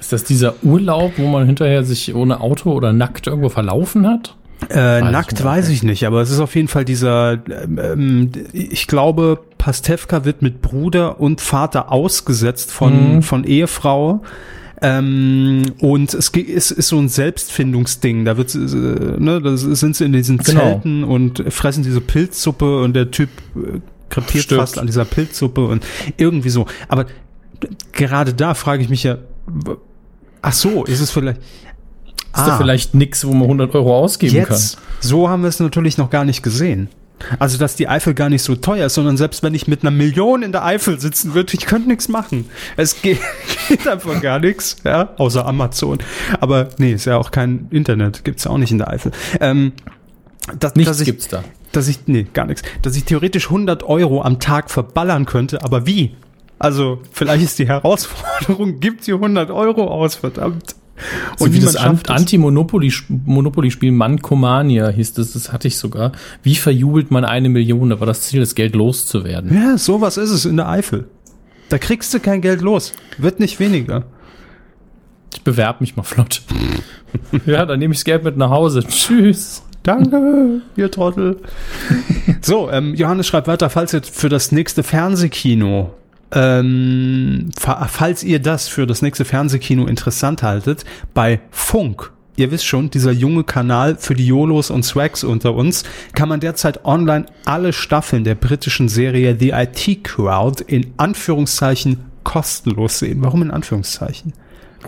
Ist 0.00 0.12
das 0.12 0.24
dieser 0.24 0.54
Urlaub, 0.62 1.12
wo 1.16 1.26
man 1.26 1.46
hinterher 1.46 1.84
sich 1.84 2.14
ohne 2.14 2.40
Auto 2.40 2.72
oder 2.72 2.92
nackt 2.92 3.26
irgendwo 3.26 3.48
verlaufen 3.48 4.06
hat? 4.06 4.36
Äh, 4.70 4.74
weiß 4.74 5.12
nackt 5.12 5.32
ich 5.38 5.44
weiß 5.44 5.68
ich 5.68 5.82
nicht, 5.82 6.06
aber 6.06 6.20
es 6.20 6.30
ist 6.30 6.40
auf 6.40 6.54
jeden 6.54 6.68
Fall 6.68 6.84
dieser, 6.84 7.38
ähm, 7.48 8.30
ich 8.52 8.86
glaube, 8.86 9.40
Pastewka 9.56 10.24
wird 10.24 10.42
mit 10.42 10.62
Bruder 10.62 11.20
und 11.20 11.40
Vater 11.40 11.92
ausgesetzt 11.92 12.72
von, 12.72 13.16
mhm. 13.16 13.22
von 13.22 13.44
Ehefrau. 13.44 14.22
Ähm, 14.80 15.62
und 15.80 16.14
es 16.14 16.28
ist, 16.28 16.70
ist 16.70 16.88
so 16.88 16.98
ein 16.98 17.08
Selbstfindungsding. 17.08 18.24
Da 18.24 18.36
wird, 18.36 18.54
äh, 18.54 18.58
ne, 18.58 19.40
da 19.42 19.56
sind 19.56 19.96
sie 19.96 20.04
in 20.04 20.12
diesen 20.12 20.38
genau. 20.38 20.60
Zelten 20.60 21.04
und 21.04 21.42
fressen 21.52 21.82
diese 21.82 22.00
Pilzsuppe 22.00 22.80
und 22.82 22.94
der 22.94 23.10
Typ 23.10 23.30
äh, 23.56 23.80
krepiert 24.08 24.44
Stimmt. 24.44 24.60
fast 24.60 24.78
an 24.78 24.86
dieser 24.86 25.04
Pilzsuppe 25.04 25.66
und 25.66 25.84
irgendwie 26.16 26.50
so. 26.50 26.66
Aber 26.88 27.06
gerade 27.92 28.34
da 28.34 28.54
frage 28.54 28.82
ich 28.82 28.88
mich 28.88 29.02
ja, 29.02 29.18
ach 30.42 30.52
so, 30.52 30.84
ist 30.84 31.00
es 31.00 31.10
vielleicht, 31.10 31.38
ist 31.38 31.44
ah. 32.32 32.46
da 32.46 32.56
vielleicht 32.58 32.94
nix, 32.94 33.26
wo 33.26 33.32
man 33.32 33.42
100 33.42 33.74
Euro 33.74 33.96
ausgeben 33.98 34.34
Jetzt, 34.34 34.76
kann. 34.76 34.84
So 35.00 35.28
haben 35.28 35.42
wir 35.42 35.48
es 35.48 35.60
natürlich 35.60 35.98
noch 35.98 36.10
gar 36.10 36.24
nicht 36.24 36.42
gesehen. 36.42 36.88
Also, 37.38 37.58
dass 37.58 37.74
die 37.74 37.88
Eifel 37.88 38.14
gar 38.14 38.28
nicht 38.28 38.42
so 38.42 38.54
teuer 38.54 38.86
ist, 38.86 38.94
sondern 38.94 39.16
selbst 39.16 39.42
wenn 39.42 39.54
ich 39.54 39.66
mit 39.66 39.82
einer 39.82 39.90
Million 39.90 40.42
in 40.42 40.52
der 40.52 40.64
Eifel 40.64 41.00
sitzen 41.00 41.34
würde, 41.34 41.54
ich 41.54 41.66
könnte 41.66 41.88
nichts 41.88 42.08
machen. 42.08 42.46
Es 42.76 43.02
geht, 43.02 43.18
geht 43.68 43.86
einfach 43.88 44.20
gar 44.20 44.38
nichts, 44.38 44.76
ja, 44.84 45.14
außer 45.16 45.44
Amazon. 45.44 45.98
Aber 46.40 46.68
nee, 46.78 46.92
ist 46.92 47.06
ja 47.06 47.16
auch 47.16 47.30
kein 47.30 47.66
Internet, 47.70 48.24
gibt's 48.24 48.44
ja 48.44 48.50
auch 48.50 48.58
nicht 48.58 48.70
in 48.70 48.78
der 48.78 48.88
Eifel. 48.88 49.12
Ähm, 49.40 49.72
dass, 50.58 50.74
nichts 50.76 50.90
dass 50.90 51.00
ich, 51.00 51.06
gibt's 51.06 51.28
da. 51.28 51.44
Dass 51.72 51.88
ich, 51.88 52.06
nee, 52.06 52.26
gar 52.32 52.46
nichts. 52.46 52.62
Dass 52.82 52.96
ich 52.96 53.04
theoretisch 53.04 53.46
100 53.46 53.82
Euro 53.82 54.22
am 54.22 54.38
Tag 54.40 54.70
verballern 54.70 55.26
könnte, 55.26 55.62
aber 55.64 55.86
wie? 55.86 56.14
Also, 56.58 57.00
vielleicht 57.12 57.44
ist 57.44 57.58
die 57.58 57.68
Herausforderung, 57.68 58.80
gibt 58.80 59.04
sie 59.04 59.12
100 59.12 59.50
Euro 59.50 59.86
aus, 59.86 60.16
verdammt. 60.16 60.74
So 61.36 61.44
und 61.44 61.54
wie 61.54 61.60
das 61.60 61.76
Anti-Monopoly-Spiel 61.76 63.92
Mancomania 63.92 64.88
hieß 64.88 65.12
das, 65.14 65.32
das 65.32 65.52
hatte 65.52 65.68
ich 65.68 65.76
sogar. 65.76 66.12
Wie 66.42 66.56
verjubelt 66.56 67.10
man 67.10 67.24
eine 67.24 67.48
Million? 67.48 67.90
Da 67.90 68.00
war 68.00 68.06
das 68.06 68.22
Ziel, 68.22 68.40
das 68.40 68.56
Geld 68.56 68.74
loszuwerden. 68.74 69.54
Ja, 69.54 69.78
sowas 69.78 70.16
ist 70.16 70.30
es 70.30 70.44
in 70.44 70.56
der 70.56 70.68
Eifel. 70.68 71.08
Da 71.68 71.78
kriegst 71.78 72.12
du 72.14 72.20
kein 72.20 72.40
Geld 72.40 72.62
los. 72.62 72.94
Wird 73.18 73.40
nicht 73.40 73.60
weniger. 73.60 74.04
Ich 75.32 75.42
bewerbe 75.42 75.80
mich 75.80 75.96
mal 75.96 76.02
flott. 76.02 76.42
ja, 77.46 77.66
dann 77.66 77.78
nehme 77.78 77.92
ich 77.92 78.00
das 78.00 78.04
Geld 78.04 78.24
mit 78.24 78.36
nach 78.36 78.50
Hause. 78.50 78.82
Tschüss. 78.82 79.62
Danke, 79.82 80.62
ihr 80.76 80.90
Trottel. 80.90 81.40
so, 82.42 82.70
ähm, 82.70 82.94
Johannes 82.94 83.26
schreibt 83.26 83.46
weiter, 83.46 83.70
falls 83.70 83.94
ihr 83.94 84.02
für 84.02 84.28
das 84.28 84.52
nächste 84.52 84.82
Fernsehkino 84.82 85.94
ähm, 86.32 87.50
falls 87.56 88.22
ihr 88.22 88.40
das 88.40 88.68
für 88.68 88.86
das 88.86 89.02
nächste 89.02 89.24
Fernsehkino 89.24 89.86
interessant 89.86 90.42
haltet, 90.42 90.84
bei 91.14 91.40
Funk, 91.50 92.12
ihr 92.36 92.50
wisst 92.50 92.66
schon, 92.66 92.90
dieser 92.90 93.12
junge 93.12 93.44
Kanal 93.44 93.96
für 93.96 94.14
die 94.14 94.26
YOLOs 94.26 94.70
und 94.70 94.84
Swags 94.84 95.24
unter 95.24 95.54
uns, 95.54 95.84
kann 96.12 96.28
man 96.28 96.40
derzeit 96.40 96.84
online 96.84 97.26
alle 97.44 97.72
Staffeln 97.72 98.24
der 98.24 98.34
britischen 98.34 98.88
Serie 98.88 99.36
The 99.38 99.50
IT 99.50 100.04
Crowd 100.04 100.62
in 100.66 100.92
Anführungszeichen 100.96 102.00
kostenlos 102.24 102.98
sehen. 102.98 103.22
Warum 103.22 103.42
in 103.42 103.50
Anführungszeichen? 103.50 104.34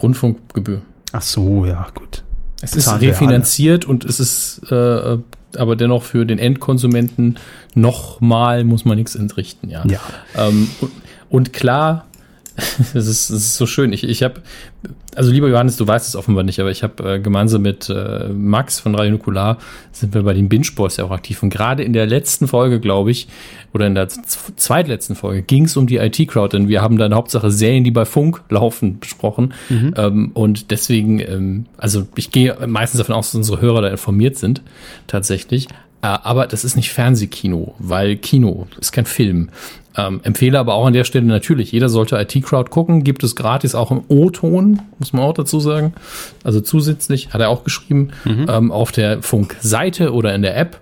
Rundfunkgebühr. 0.02 0.82
Ach 1.12 1.22
so, 1.22 1.64
ja, 1.64 1.88
gut. 1.94 2.22
Es 2.62 2.76
ist 2.76 3.00
refinanziert 3.00 3.86
und 3.86 4.04
es 4.04 4.20
ist 4.20 4.70
äh, 4.70 5.18
aber 5.56 5.76
dennoch 5.76 6.02
für 6.02 6.24
den 6.26 6.38
Endkonsumenten 6.38 7.38
nochmal 7.74 8.64
muss 8.64 8.84
man 8.84 8.96
nichts 8.96 9.14
entrichten, 9.14 9.68
ja. 9.68 9.84
ja. 9.86 10.00
Ähm, 10.36 10.68
und, 11.30 11.52
klar, 11.54 12.06
das 12.94 13.06
ist, 13.06 13.30
ist 13.30 13.56
so 13.56 13.66
schön. 13.66 13.92
Ich, 13.92 14.04
ich 14.04 14.22
habe, 14.22 14.42
also 15.14 15.30
lieber 15.30 15.48
Johannes, 15.48 15.76
du 15.76 15.86
weißt 15.86 16.08
es 16.08 16.16
offenbar 16.16 16.44
nicht, 16.44 16.60
aber 16.60 16.70
ich 16.70 16.82
habe 16.82 17.14
äh, 17.14 17.20
gemeinsam 17.20 17.62
mit 17.62 17.88
äh, 17.88 18.28
Max 18.28 18.80
von 18.80 18.94
Radio 18.94 19.12
Nukular 19.12 19.58
sind 19.92 20.14
wir 20.14 20.22
bei 20.22 20.34
den 20.34 20.48
Binge 20.48 20.68
Boys 20.74 20.96
ja 20.96 21.04
auch 21.04 21.10
aktiv. 21.10 21.42
Und 21.42 21.50
gerade 21.50 21.82
in 21.82 21.92
der 21.92 22.06
letzten 22.06 22.48
Folge, 22.48 22.80
glaube 22.80 23.10
ich, 23.10 23.28
oder 23.72 23.86
in 23.86 23.94
der 23.94 24.08
zweitletzten 24.08 25.16
Folge 25.16 25.42
ging 25.42 25.64
es 25.64 25.76
um 25.76 25.86
die 25.86 25.96
IT-Crowd, 25.96 26.56
denn 26.56 26.68
wir 26.68 26.82
haben 26.82 26.98
dann 26.98 27.14
Hauptsache 27.14 27.50
Serien, 27.50 27.84
die 27.84 27.90
bei 27.90 28.04
Funk 28.04 28.42
laufen, 28.48 28.98
besprochen. 28.98 29.54
Mhm. 29.68 29.94
Ähm, 29.96 30.30
und 30.34 30.70
deswegen, 30.70 31.20
ähm, 31.20 31.66
also 31.76 32.06
ich 32.16 32.30
gehe 32.30 32.56
meistens 32.66 32.98
davon 32.98 33.14
aus, 33.14 33.28
dass 33.28 33.36
unsere 33.36 33.60
Hörer 33.60 33.82
da 33.82 33.88
informiert 33.88 34.36
sind, 34.36 34.62
tatsächlich. 35.06 35.68
Äh, 36.02 36.06
aber 36.06 36.46
das 36.46 36.64
ist 36.64 36.76
nicht 36.76 36.92
Fernsehkino, 36.92 37.74
weil 37.78 38.16
Kino 38.16 38.66
ist 38.80 38.92
kein 38.92 39.06
Film. 39.06 39.50
Ähm, 39.96 40.20
empfehle 40.22 40.58
aber 40.58 40.74
auch 40.74 40.86
an 40.86 40.92
der 40.92 41.04
Stelle 41.04 41.26
natürlich, 41.26 41.72
jeder 41.72 41.88
sollte 41.88 42.16
IT-Crowd 42.16 42.70
gucken. 42.70 43.02
Gibt 43.02 43.24
es 43.24 43.34
gratis 43.34 43.74
auch 43.74 43.90
im 43.90 44.02
O-Ton, 44.08 44.80
muss 44.98 45.12
man 45.12 45.22
auch 45.24 45.34
dazu 45.34 45.58
sagen. 45.60 45.94
Also 46.44 46.60
zusätzlich, 46.60 47.34
hat 47.34 47.40
er 47.40 47.48
auch 47.48 47.64
geschrieben, 47.64 48.10
mhm. 48.24 48.46
ähm, 48.48 48.72
auf 48.72 48.92
der 48.92 49.22
Funk-Seite 49.22 50.12
oder 50.12 50.34
in 50.34 50.42
der 50.42 50.56
App. 50.56 50.78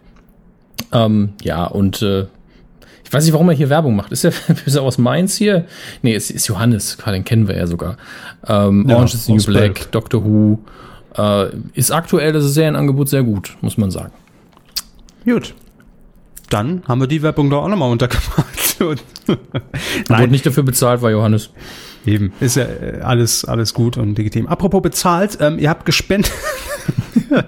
Ähm, 0.92 1.30
ja, 1.42 1.64
und 1.64 2.02
äh, 2.02 2.26
ich 3.04 3.12
weiß 3.12 3.24
nicht, 3.24 3.32
warum 3.32 3.48
er 3.48 3.54
hier 3.54 3.70
Werbung 3.70 3.96
macht. 3.96 4.12
Ist 4.12 4.24
er, 4.24 4.32
ist 4.66 4.76
er 4.76 4.82
aus 4.82 4.98
Mainz 4.98 5.36
hier? 5.36 5.64
Nee, 6.02 6.14
es 6.14 6.30
ist 6.30 6.46
Johannes, 6.46 6.98
den 7.06 7.24
kennen 7.24 7.48
wir 7.48 7.56
ja 7.56 7.66
sogar. 7.66 7.96
Ähm, 8.46 8.86
ja, 8.88 8.96
Orange 8.96 9.14
is 9.14 9.24
the 9.24 9.32
New 9.32 9.42
Black, 9.44 9.74
Black, 9.74 9.92
Doctor 9.92 10.22
Who. 10.22 10.58
Äh, 11.16 11.46
ist 11.72 11.90
aktuell 11.90 12.32
das 12.32 12.44
Serienangebot 12.52 13.08
sehr 13.08 13.22
gut, 13.22 13.56
muss 13.62 13.78
man 13.78 13.90
sagen. 13.90 14.12
Gut. 15.24 15.54
Dann 16.50 16.82
haben 16.88 17.00
wir 17.00 17.06
die 17.06 17.22
Werbung 17.22 17.50
doch 17.50 17.64
auch 17.64 17.68
nochmal 17.68 17.90
untergebracht. 17.90 18.76
Nein. 20.08 20.20
Wurde 20.20 20.28
nicht 20.28 20.46
dafür 20.46 20.62
bezahlt, 20.62 21.02
war 21.02 21.10
Johannes. 21.10 21.50
Eben, 22.06 22.32
ist 22.40 22.56
ja 22.56 22.64
äh, 22.64 23.00
alles, 23.02 23.44
alles 23.44 23.74
gut 23.74 23.96
und 23.96 24.16
legitim. 24.16 24.46
Apropos 24.46 24.80
bezahlt, 24.80 25.38
ähm, 25.40 25.58
ihr 25.58 25.68
habt 25.68 25.84
gespendet. 25.84 26.32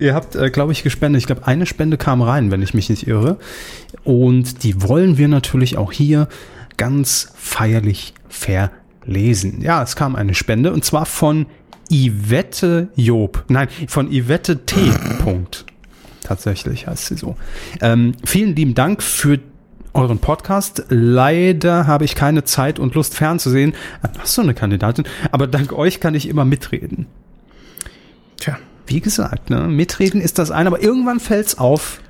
ihr 0.00 0.14
habt, 0.14 0.34
äh, 0.34 0.50
glaube 0.50 0.72
ich, 0.72 0.82
gespendet. 0.82 1.20
Ich 1.20 1.26
glaube, 1.26 1.46
eine 1.46 1.66
Spende 1.66 1.98
kam 1.98 2.22
rein, 2.22 2.50
wenn 2.50 2.62
ich 2.62 2.74
mich 2.74 2.88
nicht 2.88 3.06
irre. 3.06 3.38
Und 4.02 4.64
die 4.64 4.82
wollen 4.82 5.18
wir 5.18 5.28
natürlich 5.28 5.76
auch 5.76 5.92
hier 5.92 6.28
ganz 6.76 7.32
feierlich 7.36 8.14
verlesen. 8.28 9.60
Ja, 9.60 9.82
es 9.82 9.94
kam 9.94 10.16
eine 10.16 10.34
Spende 10.34 10.72
und 10.72 10.84
zwar 10.84 11.06
von 11.06 11.46
Yvette 11.92 12.88
Job. 12.96 13.44
Nein, 13.48 13.68
von 13.86 14.10
Yvette 14.10 14.64
T. 14.64 14.76
Punkt 15.22 15.66
tatsächlich 16.30 16.86
heißt 16.86 17.06
sie 17.06 17.16
so. 17.16 17.36
Ähm, 17.80 18.12
vielen 18.24 18.54
lieben 18.54 18.74
Dank 18.74 19.02
für 19.02 19.40
euren 19.92 20.20
Podcast. 20.20 20.84
Leider 20.88 21.88
habe 21.88 22.04
ich 22.04 22.14
keine 22.14 22.44
Zeit 22.44 22.78
und 22.78 22.94
Lust 22.94 23.16
fernzusehen. 23.16 23.74
Hast 24.16 24.38
du 24.38 24.42
eine 24.42 24.54
Kandidatin? 24.54 25.04
Aber 25.32 25.48
dank 25.48 25.72
euch 25.72 25.98
kann 25.98 26.14
ich 26.14 26.28
immer 26.28 26.44
mitreden. 26.44 27.06
Tja, 28.36 28.58
wie 28.86 29.00
gesagt, 29.00 29.50
ne, 29.50 29.62
mitreden 29.62 30.20
ist 30.20 30.38
das 30.38 30.52
eine, 30.52 30.68
aber 30.68 30.80
irgendwann 30.80 31.18
fällt's 31.18 31.58
auf. 31.58 32.00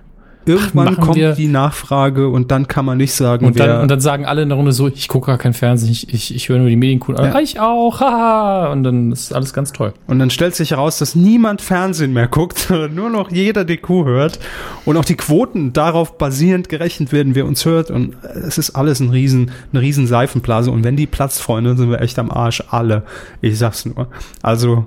Irgendwann 0.47 0.97
Ach, 0.99 1.01
kommt 1.01 1.39
die 1.39 1.49
Nachfrage 1.49 2.29
und 2.29 2.51
dann 2.51 2.67
kann 2.67 2.87
man 2.87 2.97
nicht 2.97 3.13
sagen, 3.13 3.45
und 3.45 3.61
dann, 3.61 3.83
und 3.83 3.91
dann 3.91 4.01
sagen 4.01 4.25
alle 4.25 4.43
in 4.43 4.49
der 4.49 4.57
Runde 4.57 4.73
so, 4.73 4.89
ich 4.89 5.07
gucke 5.07 5.27
gar 5.27 5.39
kein 5.39 5.53
Fernsehen, 5.53 5.93
ich, 5.93 6.13
ich, 6.13 6.35
ich 6.35 6.49
höre 6.49 6.59
nur 6.59 6.69
die 6.69 6.77
Medienkuh. 6.77 7.13
Ja. 7.13 7.35
Ah, 7.35 7.41
ich 7.41 7.61
auch, 7.61 8.01
haha. 8.01 8.73
Und 8.73 8.83
dann 8.83 9.13
ist 9.13 9.35
alles 9.35 9.53
ganz 9.53 9.73
toll. 9.73 9.93
Und 10.07 10.19
dann 10.19 10.31
stellt 10.31 10.55
sich 10.55 10.71
heraus, 10.71 10.99
dass 10.99 11.15
niemand 11.15 11.61
Fernsehen 11.61 12.15
mehr 12.15 12.27
guckt, 12.27 12.59
sondern 12.69 12.95
nur 12.95 13.11
noch 13.11 13.31
jeder 13.31 13.65
Kuh 13.77 14.05
hört. 14.07 14.39
Und 14.87 14.97
auch 14.97 15.05
die 15.05 15.17
Quoten 15.17 15.73
darauf 15.73 16.17
basierend 16.17 16.69
gerechnet 16.69 17.13
werden, 17.13 17.35
wer 17.35 17.45
uns 17.45 17.65
hört. 17.67 17.91
Und 17.91 18.17
es 18.23 18.57
ist 18.57 18.71
alles 18.71 19.01
ein 19.01 19.11
riesen, 19.11 19.51
eine 19.73 19.83
riesen 19.83 20.07
Seifenblase. 20.07 20.71
Und 20.71 20.85
wenn 20.85 20.97
die 20.97 21.07
platzt, 21.07 21.43
Freunde, 21.43 21.77
sind 21.77 21.91
wir 21.91 22.01
echt 22.01 22.19
am 22.19 22.31
Arsch. 22.31 22.63
Alle. 22.71 23.03
Ich 23.41 23.59
sag's 23.59 23.85
nur. 23.85 24.09
Also, 24.43 24.87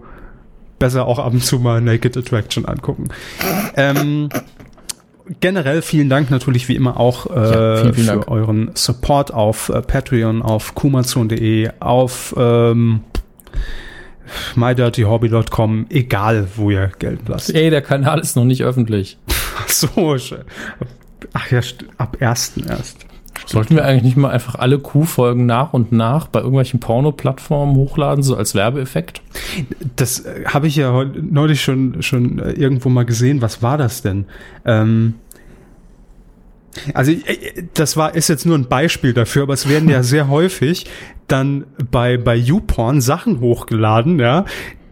besser 0.80 1.06
auch 1.06 1.20
ab 1.20 1.32
und 1.32 1.44
zu 1.44 1.60
mal 1.60 1.80
Naked 1.80 2.18
Attraction 2.18 2.66
angucken. 2.66 3.10
Ähm, 3.76 4.30
generell 5.40 5.82
vielen 5.82 6.10
Dank 6.10 6.32
natürlich 6.32 6.68
wie 6.68 6.76
immer 6.76 7.00
auch 7.00 7.28
äh, 7.28 7.34
ja, 7.34 7.76
vielen, 7.78 7.94
vielen 7.94 8.08
für 8.08 8.14
Dank. 8.14 8.28
euren 8.30 8.72
Support 8.74 9.34
auf 9.34 9.70
äh, 9.70 9.82
Patreon, 9.82 10.42
auf 10.42 10.76
kumazon.de, 10.76 11.70
auf 11.80 12.36
ähm, 12.38 13.02
mydirtyhobby.com, 14.56 15.88
egal 15.90 16.48
wo 16.56 16.70
ihr 16.72 16.92
Geld 17.00 17.22
lasst. 17.28 17.54
Ey, 17.54 17.70
der 17.70 17.82
Kanal 17.82 18.20
ist 18.20 18.36
noch 18.36 18.46
nicht 18.46 18.64
öffentlich. 18.64 19.18
Ach 19.58 19.70
so, 19.70 20.18
ach 21.34 21.52
ja, 21.52 21.60
ab 21.98 22.18
ersten 22.20 22.68
erst. 22.68 23.06
Sollten 23.46 23.76
wir 23.76 23.86
eigentlich 23.86 24.04
nicht 24.04 24.18
mal 24.18 24.30
einfach 24.30 24.56
alle 24.56 24.80
Q-Folgen 24.80 25.46
nach 25.46 25.74
und 25.74 25.92
nach 25.92 26.28
bei 26.28 26.40
irgendwelchen 26.40 26.80
Porno-Plattformen 26.80 27.76
hochladen, 27.76 28.24
so 28.24 28.36
als 28.36 28.56
Werbeeffekt? 28.56 29.22
Das 29.96 30.22
äh, 30.22 30.46
habe 30.46 30.68
ich 30.68 30.76
ja 30.76 31.06
neulich 31.06 31.62
schon, 31.62 32.02
schon 32.02 32.40
äh, 32.40 32.52
irgendwo 32.52 32.90
mal 32.90 33.06
gesehen. 33.06 33.42
Was 33.42 33.62
war 33.62 33.78
das 33.78 34.02
denn? 34.02 34.26
Ähm, 34.66 35.16
also 36.94 37.12
äh, 37.12 37.64
das 37.74 37.98
war 37.98 38.16
ist 38.16 38.30
jetzt 38.30 38.46
nur 38.46 38.58
ein 38.58 38.68
Beispiel 38.68 39.14
dafür, 39.14 39.44
aber 39.44 39.54
es 39.54 39.68
werden 39.68 39.90
ja 39.90 40.04
sehr 40.04 40.28
häufig 40.28 40.86
dann 41.28 41.66
bei 41.92 42.18
bei 42.18 42.36
YouPorn 42.36 43.02
Sachen 43.02 43.40
hochgeladen, 43.40 44.20
ja, 44.20 44.46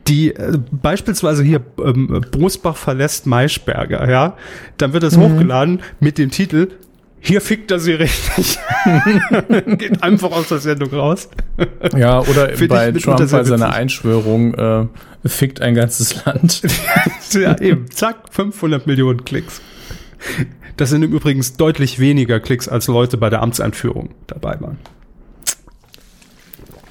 die 0.07 0.33
äh, 0.35 0.57
beispielsweise 0.71 1.43
hier 1.43 1.61
ähm, 1.83 2.23
Brusbach 2.31 2.77
verlässt 2.77 3.27
Maischberger, 3.27 4.09
ja, 4.09 4.35
dann 4.77 4.93
wird 4.93 5.03
das 5.03 5.17
mhm. 5.17 5.21
hochgeladen 5.21 5.79
mit 5.99 6.17
dem 6.17 6.31
Titel 6.31 6.69
hier 7.23 7.39
fickt 7.39 7.69
er 7.69 7.79
sie 7.79 7.93
richtig. 7.93 8.57
Geht 9.77 10.01
einfach 10.01 10.31
aus 10.31 10.47
der 10.47 10.57
Sendung 10.57 10.89
raus. 10.91 11.29
Ja, 11.95 12.19
oder 12.19 12.47
bei 12.47 12.91
Trump 12.93 13.31
bei 13.31 13.43
seiner 13.43 13.71
Einschwörung 13.73 14.55
äh, 14.55 14.87
fickt 15.23 15.61
ein 15.61 15.75
ganzes 15.75 16.25
Land. 16.25 16.63
ja, 17.33 17.57
eben. 17.59 17.91
Zack, 17.91 18.33
500 18.33 18.87
Millionen 18.87 19.23
Klicks. 19.23 19.61
Das 20.77 20.89
sind 20.89 21.03
im 21.03 21.13
Übrigen 21.13 21.45
deutlich 21.57 21.99
weniger 21.99 22.39
Klicks, 22.39 22.67
als 22.67 22.87
Leute 22.87 23.17
bei 23.17 23.29
der 23.29 23.43
Amtseinführung 23.43 24.09
dabei 24.25 24.59
waren. 24.59 24.79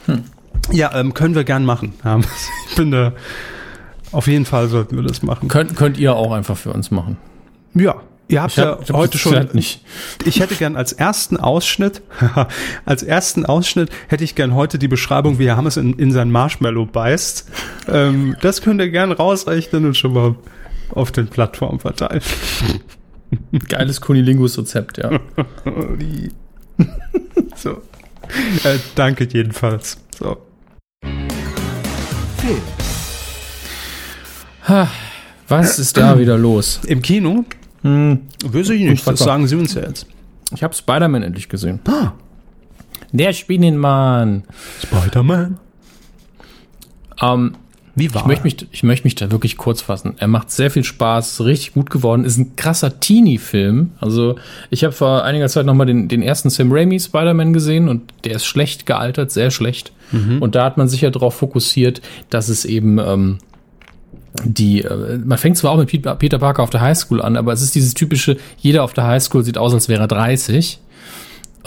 Hm. 0.06 0.24
Ja, 0.70 0.94
ähm, 0.94 1.12
können 1.12 1.34
wir 1.34 1.44
gern 1.44 1.64
machen. 1.64 1.94
Ich 2.70 2.76
bin 2.76 2.92
da, 2.92 3.14
auf 4.12 4.28
jeden 4.28 4.44
Fall 4.44 4.68
sollten 4.68 4.94
wir 4.94 5.02
das 5.02 5.24
machen. 5.24 5.48
Könnt, 5.48 5.74
könnt 5.74 5.98
ihr 5.98 6.14
auch 6.14 6.30
einfach 6.30 6.56
für 6.56 6.72
uns 6.72 6.92
machen. 6.92 7.16
Ja, 7.74 8.00
Ihr 8.30 8.42
habt 8.42 8.56
hab, 8.58 8.88
ja 8.88 8.94
heute 8.94 9.18
schon. 9.18 9.48
Nicht. 9.52 9.84
Ich 10.24 10.38
hätte 10.38 10.54
gern 10.54 10.76
als 10.76 10.92
ersten 10.92 11.36
Ausschnitt, 11.36 12.00
als 12.84 13.02
ersten 13.02 13.44
Ausschnitt 13.44 13.90
hätte 14.06 14.22
ich 14.22 14.36
gern 14.36 14.54
heute 14.54 14.78
die 14.78 14.86
Beschreibung, 14.86 15.40
wie 15.40 15.46
Herr 15.46 15.56
Hammes 15.56 15.76
in, 15.76 15.94
in 15.94 16.12
sein 16.12 16.30
Marshmallow 16.30 16.86
beißt. 16.86 17.50
Ähm, 17.88 18.36
das 18.40 18.62
könnt 18.62 18.80
ihr 18.80 18.88
gern 18.90 19.10
rausrechnen 19.10 19.84
und 19.84 19.96
schon 19.96 20.12
mal 20.12 20.36
auf 20.90 21.10
den 21.10 21.26
Plattformen 21.26 21.80
verteilen. 21.80 22.22
Geiles 23.68 24.00
Kunilingus-Rezept, 24.00 24.98
ja. 24.98 25.10
so. 27.56 27.70
Äh, 28.62 28.78
danke 28.94 29.26
jedenfalls. 29.30 29.98
So. 30.16 30.36
Was 35.48 35.80
ist 35.80 35.96
da 35.96 36.16
wieder 36.16 36.38
los? 36.38 36.80
Im 36.86 37.02
Kino 37.02 37.44
hm, 37.82 38.20
Weiß 38.44 38.70
ich 38.70 38.82
nicht, 38.82 39.06
das 39.06 39.20
sagen 39.20 39.46
Sie 39.46 39.56
uns 39.56 39.74
ja 39.74 39.82
jetzt. 39.82 40.06
Ich 40.54 40.62
habe 40.62 40.74
Spider-Man 40.74 41.22
endlich 41.22 41.48
gesehen. 41.48 41.80
Ah. 41.86 42.12
Der 43.12 43.32
Spinnenmann. 43.32 44.44
Spider-Man. 44.82 45.58
Ähm, 47.22 47.56
Wie 47.94 48.12
war 48.14 48.22
ich 48.22 48.26
möchte, 48.26 48.44
mich, 48.44 48.68
ich 48.70 48.82
möchte 48.82 49.04
mich 49.04 49.14
da 49.14 49.30
wirklich 49.30 49.56
kurz 49.56 49.82
fassen. 49.82 50.14
Er 50.18 50.28
macht 50.28 50.50
sehr 50.50 50.70
viel 50.70 50.84
Spaß, 50.84 51.42
richtig 51.42 51.74
gut 51.74 51.90
geworden. 51.90 52.24
Ist 52.24 52.38
ein 52.38 52.56
krasser 52.56 53.00
Teenie-Film. 53.00 53.92
Also, 54.00 54.36
ich 54.70 54.84
habe 54.84 54.92
vor 54.92 55.24
einiger 55.24 55.48
Zeit 55.48 55.66
nochmal 55.66 55.86
den, 55.86 56.08
den 56.08 56.22
ersten 56.22 56.50
Sam 56.50 56.72
Raimi 56.72 56.98
Spider-Man 56.98 57.52
gesehen 57.52 57.88
und 57.88 58.12
der 58.24 58.36
ist 58.36 58.46
schlecht 58.46 58.86
gealtert, 58.86 59.30
sehr 59.30 59.50
schlecht. 59.50 59.92
Mhm. 60.12 60.42
Und 60.42 60.54
da 60.54 60.64
hat 60.64 60.76
man 60.76 60.88
sich 60.88 61.02
ja 61.02 61.10
darauf 61.10 61.34
fokussiert, 61.34 62.00
dass 62.30 62.48
es 62.48 62.64
eben 62.64 62.98
ähm, 62.98 63.38
die, 64.44 64.82
äh, 64.82 65.18
man 65.18 65.38
fängt 65.38 65.56
zwar 65.56 65.72
auch 65.72 65.78
mit 65.78 65.88
Peter 65.88 66.38
Parker 66.38 66.62
auf 66.62 66.70
der 66.70 66.80
Highschool 66.80 67.20
an, 67.20 67.36
aber 67.36 67.52
es 67.52 67.62
ist 67.62 67.74
dieses 67.74 67.94
typische, 67.94 68.36
jeder 68.58 68.84
auf 68.84 68.92
der 68.92 69.06
Highschool 69.06 69.44
sieht 69.44 69.58
aus, 69.58 69.74
als 69.74 69.88
wäre 69.88 70.02
er 70.02 70.08
30. 70.08 70.80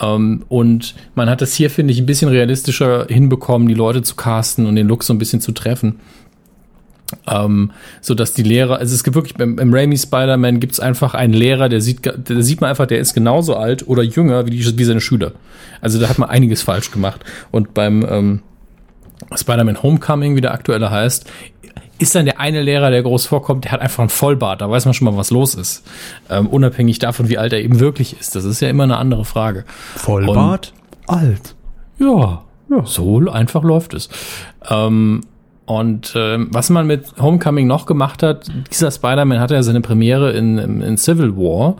Ähm, 0.00 0.44
und 0.48 0.94
man 1.14 1.28
hat 1.28 1.40
das 1.40 1.54
hier, 1.54 1.70
finde 1.70 1.92
ich, 1.92 2.00
ein 2.00 2.06
bisschen 2.06 2.28
realistischer 2.28 3.06
hinbekommen, 3.08 3.68
die 3.68 3.74
Leute 3.74 4.02
zu 4.02 4.16
casten 4.16 4.66
und 4.66 4.76
den 4.76 4.88
Look 4.88 5.04
so 5.04 5.12
ein 5.12 5.18
bisschen 5.18 5.40
zu 5.40 5.52
treffen. 5.52 6.00
Ähm, 7.28 7.70
so 8.00 8.14
dass 8.14 8.32
die 8.32 8.42
Lehrer, 8.42 8.78
also 8.78 8.94
es 8.94 9.04
gibt 9.04 9.14
wirklich, 9.14 9.34
beim, 9.34 9.56
beim 9.56 9.72
Raimi 9.72 9.96
Spider-Man 9.96 10.58
gibt 10.58 10.72
es 10.72 10.80
einfach 10.80 11.14
einen 11.14 11.34
Lehrer, 11.34 11.68
der 11.68 11.80
sieht, 11.80 12.00
da 12.06 12.40
sieht 12.40 12.60
man 12.60 12.70
einfach, 12.70 12.86
der 12.86 12.98
ist 12.98 13.14
genauso 13.14 13.56
alt 13.56 13.86
oder 13.86 14.02
jünger 14.02 14.46
wie, 14.46 14.50
die, 14.50 14.78
wie 14.78 14.84
seine 14.84 15.00
Schüler. 15.00 15.32
Also 15.80 16.00
da 16.00 16.08
hat 16.08 16.18
man 16.18 16.30
einiges 16.30 16.62
falsch 16.62 16.90
gemacht. 16.90 17.20
Und 17.52 17.74
beim, 17.74 18.04
ähm, 18.08 18.42
Spider-Man 19.34 19.82
Homecoming, 19.82 20.36
wie 20.36 20.40
der 20.40 20.52
aktuelle 20.52 20.90
heißt, 20.90 21.30
ist 22.04 22.14
dann 22.14 22.26
der 22.26 22.38
eine 22.38 22.62
Lehrer, 22.62 22.90
der 22.90 23.02
groß 23.02 23.26
vorkommt, 23.26 23.64
der 23.64 23.72
hat 23.72 23.80
einfach 23.80 24.00
einen 24.00 24.10
Vollbart. 24.10 24.60
Da 24.60 24.70
weiß 24.70 24.84
man 24.84 24.94
schon 24.94 25.06
mal, 25.06 25.16
was 25.16 25.30
los 25.30 25.54
ist. 25.54 25.84
Ähm, 26.30 26.46
unabhängig 26.46 26.98
davon, 26.98 27.28
wie 27.28 27.38
alt 27.38 27.52
er 27.52 27.62
eben 27.62 27.80
wirklich 27.80 28.18
ist. 28.20 28.36
Das 28.36 28.44
ist 28.44 28.60
ja 28.60 28.68
immer 28.68 28.84
eine 28.84 28.98
andere 28.98 29.24
Frage. 29.24 29.64
Vollbart? 29.96 30.72
Und, 31.06 31.14
alt. 31.16 31.54
Ja, 31.98 32.42
ja, 32.70 32.84
so 32.84 33.18
einfach 33.30 33.62
läuft 33.62 33.94
es. 33.94 34.08
Ähm, 34.68 35.22
und 35.66 36.12
ähm, 36.14 36.48
was 36.50 36.68
man 36.68 36.86
mit 36.86 37.14
Homecoming 37.18 37.66
noch 37.66 37.86
gemacht 37.86 38.22
hat, 38.22 38.48
dieser 38.70 38.90
Spider-Man 38.90 39.40
hatte 39.40 39.54
ja 39.54 39.62
seine 39.62 39.80
Premiere 39.80 40.32
in, 40.32 40.58
in 40.58 40.98
Civil 40.98 41.36
War, 41.36 41.76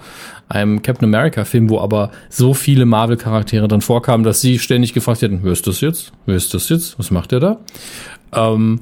einem 0.48 0.80
Captain 0.80 1.06
America-Film, 1.06 1.68
wo 1.68 1.80
aber 1.80 2.10
so 2.30 2.54
viele 2.54 2.86
Marvel-Charaktere 2.86 3.68
dann 3.68 3.82
vorkamen, 3.82 4.24
dass 4.24 4.40
sie 4.40 4.58
ständig 4.58 4.94
gefragt 4.94 5.20
hätten, 5.20 5.40
wer 5.42 5.52
ist 5.52 5.66
das 5.66 5.82
jetzt? 5.82 6.12
Wer 6.24 6.36
ist 6.36 6.54
das 6.54 6.70
jetzt? 6.70 6.98
Was 6.98 7.10
macht 7.10 7.32
der 7.32 7.40
da? 7.40 7.58
Ähm, 8.32 8.80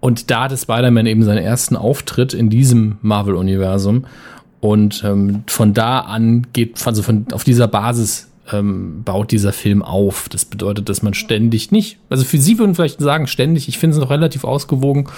und 0.00 0.30
da 0.30 0.44
hatte 0.44 0.56
Spider-Man 0.56 1.06
eben 1.06 1.22
seinen 1.22 1.42
ersten 1.42 1.76
Auftritt 1.76 2.34
in 2.34 2.50
diesem 2.50 2.98
Marvel-Universum. 3.02 4.04
Und 4.60 5.04
ähm, 5.04 5.44
von 5.46 5.74
da 5.74 6.00
an 6.00 6.46
geht, 6.52 6.84
also 6.86 7.02
von, 7.02 7.26
auf 7.32 7.44
dieser 7.44 7.68
Basis 7.68 8.28
ähm, 8.52 9.02
baut 9.04 9.30
dieser 9.30 9.52
Film 9.52 9.82
auf. 9.82 10.28
Das 10.28 10.44
bedeutet, 10.44 10.88
dass 10.88 11.02
man 11.02 11.14
ständig 11.14 11.70
nicht, 11.70 11.98
also 12.10 12.24
für 12.24 12.38
Sie 12.38 12.58
würden 12.58 12.74
vielleicht 12.74 13.00
sagen 13.00 13.26
ständig, 13.26 13.68
ich 13.68 13.78
finde 13.78 13.96
es 13.96 14.00
noch 14.00 14.10
relativ 14.10 14.44
ausgewogen, 14.44 15.08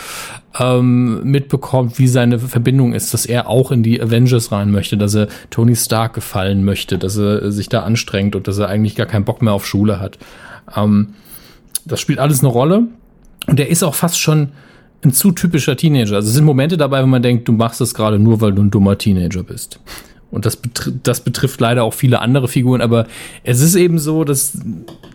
ähm, 0.58 1.22
mitbekommt, 1.24 1.98
wie 1.98 2.08
seine 2.08 2.38
Verbindung 2.38 2.92
ist, 2.92 3.14
dass 3.14 3.26
er 3.26 3.48
auch 3.48 3.70
in 3.70 3.82
die 3.82 4.00
Avengers 4.02 4.52
rein 4.52 4.70
möchte, 4.70 4.96
dass 4.96 5.14
er 5.14 5.28
Tony 5.50 5.76
Stark 5.76 6.14
gefallen 6.14 6.64
möchte, 6.64 6.98
dass 6.98 7.16
er 7.16 7.52
sich 7.52 7.68
da 7.68 7.82
anstrengt 7.82 8.34
und 8.36 8.48
dass 8.48 8.58
er 8.58 8.68
eigentlich 8.68 8.96
gar 8.96 9.06
keinen 9.06 9.24
Bock 9.24 9.42
mehr 9.42 9.52
auf 9.52 9.66
Schule 9.66 10.00
hat. 10.00 10.18
Ähm, 10.76 11.14
das 11.84 12.00
spielt 12.00 12.18
alles 12.18 12.40
eine 12.40 12.48
Rolle. 12.48 12.88
Und 13.46 13.58
er 13.58 13.68
ist 13.68 13.82
auch 13.82 13.94
fast 13.94 14.20
schon 14.20 14.50
ein 15.04 15.12
zu 15.12 15.32
typischer 15.32 15.76
Teenager. 15.76 16.16
Also 16.16 16.28
es 16.28 16.34
sind 16.34 16.44
Momente 16.44 16.76
dabei, 16.76 17.02
wo 17.02 17.06
man 17.06 17.22
denkt, 17.22 17.48
du 17.48 17.52
machst 17.52 17.80
das 17.80 17.94
gerade 17.94 18.18
nur, 18.18 18.40
weil 18.40 18.52
du 18.52 18.62
ein 18.62 18.70
dummer 18.70 18.98
Teenager 18.98 19.42
bist. 19.42 19.80
Und 20.30 20.46
das, 20.46 20.56
betri 20.56 20.92
das 21.02 21.22
betrifft 21.22 21.60
leider 21.60 21.82
auch 21.82 21.94
viele 21.94 22.20
andere 22.20 22.46
Figuren, 22.46 22.80
aber 22.80 23.06
es 23.42 23.60
ist 23.60 23.74
eben 23.74 23.98
so, 23.98 24.22
dass, 24.22 24.58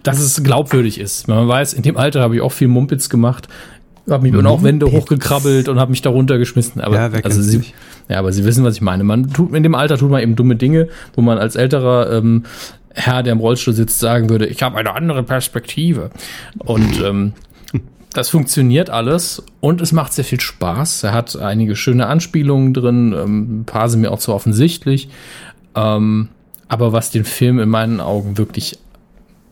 dass 0.04 0.20
es 0.20 0.44
glaubwürdig 0.44 1.00
ist. 1.00 1.28
Man 1.28 1.48
weiß, 1.48 1.74
in 1.74 1.84
dem 1.84 1.96
Alter 1.96 2.22
habe 2.22 2.36
ich 2.36 2.42
auch 2.42 2.52
viel 2.52 2.68
Mumpitz 2.68 3.08
gemacht, 3.08 3.48
habe 4.10 4.24
mich 4.24 4.36
und 4.36 4.46
auch 4.46 4.62
Wände 4.62 4.92
hochgekrabbelt 4.92 5.70
und 5.70 5.80
habe 5.80 5.92
mich 5.92 6.02
da 6.02 6.10
runtergeschmissen. 6.10 6.82
Aber, 6.82 6.96
ja, 6.96 7.10
also 7.24 7.42
sie, 7.42 7.62
ja, 8.10 8.20
aber 8.20 8.32
Sie 8.32 8.44
wissen, 8.44 8.64
was 8.64 8.76
ich 8.76 8.82
meine. 8.82 9.04
Man 9.04 9.32
tut, 9.32 9.54
in 9.56 9.64
dem 9.64 9.74
Alter 9.74 9.98
tut 9.98 10.12
man 10.12 10.22
eben 10.22 10.36
dumme 10.36 10.56
Dinge, 10.56 10.90
wo 11.16 11.22
man 11.22 11.38
als 11.38 11.56
älterer 11.56 12.12
ähm, 12.12 12.44
Herr, 12.94 13.24
der 13.24 13.34
im 13.34 13.40
Rollstuhl 13.40 13.74
sitzt, 13.74 14.00
sagen 14.00 14.30
würde, 14.30 14.46
ich 14.46 14.62
habe 14.62 14.78
eine 14.78 14.94
andere 14.94 15.24
Perspektive. 15.24 16.12
Und 16.60 17.02
ähm, 17.04 17.34
das 18.16 18.30
funktioniert 18.30 18.90
alles 18.90 19.44
und 19.60 19.82
es 19.82 19.92
macht 19.92 20.14
sehr 20.14 20.24
viel 20.24 20.40
Spaß. 20.40 21.04
Er 21.04 21.12
hat 21.12 21.36
einige 21.36 21.76
schöne 21.76 22.08
Anspielungen 22.08 22.74
drin, 22.74 23.14
ähm, 23.14 23.60
ein 23.60 23.66
paar 23.66 23.90
sind 23.90 24.00
mir 24.02 24.12
auch 24.12 24.20
zu 24.20 24.34
offensichtlich. 24.34 25.10
Ähm, 25.76 26.30
aber 26.70 26.94
was 26.94 27.12
den 27.12 27.26
Film 27.26 27.60
in 27.60 27.68
meinen 27.68 28.00
Augen 28.00 28.38
wirklich 28.38 28.80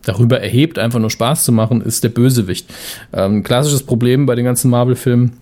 darüber 0.02 0.40
erhebt, 0.40 0.78
einfach 0.78 0.98
nur 0.98 1.10
Spaß 1.10 1.44
zu 1.44 1.52
machen, 1.52 1.82
ist 1.82 2.04
der 2.04 2.08
Bösewicht. 2.08 2.72
Ähm, 3.12 3.42
klassisches 3.42 3.82
Problem 3.82 4.24
bei 4.24 4.34
den 4.34 4.46
ganzen 4.46 4.70
Marvel-Filmen. 4.70 5.32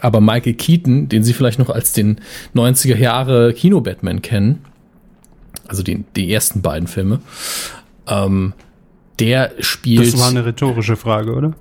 Aber 0.00 0.20
Michael 0.20 0.54
Keaton, 0.54 1.08
den 1.08 1.24
Sie 1.24 1.32
vielleicht 1.32 1.58
noch 1.58 1.68
als 1.68 1.92
den 1.92 2.20
90er 2.54 2.96
Jahre 2.96 3.52
Kino-Batman 3.54 4.22
kennen, 4.22 4.64
also 5.66 5.82
die, 5.82 6.04
die 6.14 6.32
ersten 6.32 6.62
beiden 6.62 6.86
Filme, 6.86 7.20
ähm, 8.06 8.52
der 9.18 9.50
spielt. 9.58 10.14
Das 10.14 10.20
war 10.20 10.28
eine 10.28 10.46
rhetorische 10.46 10.94
Frage, 10.94 11.34
oder? 11.34 11.54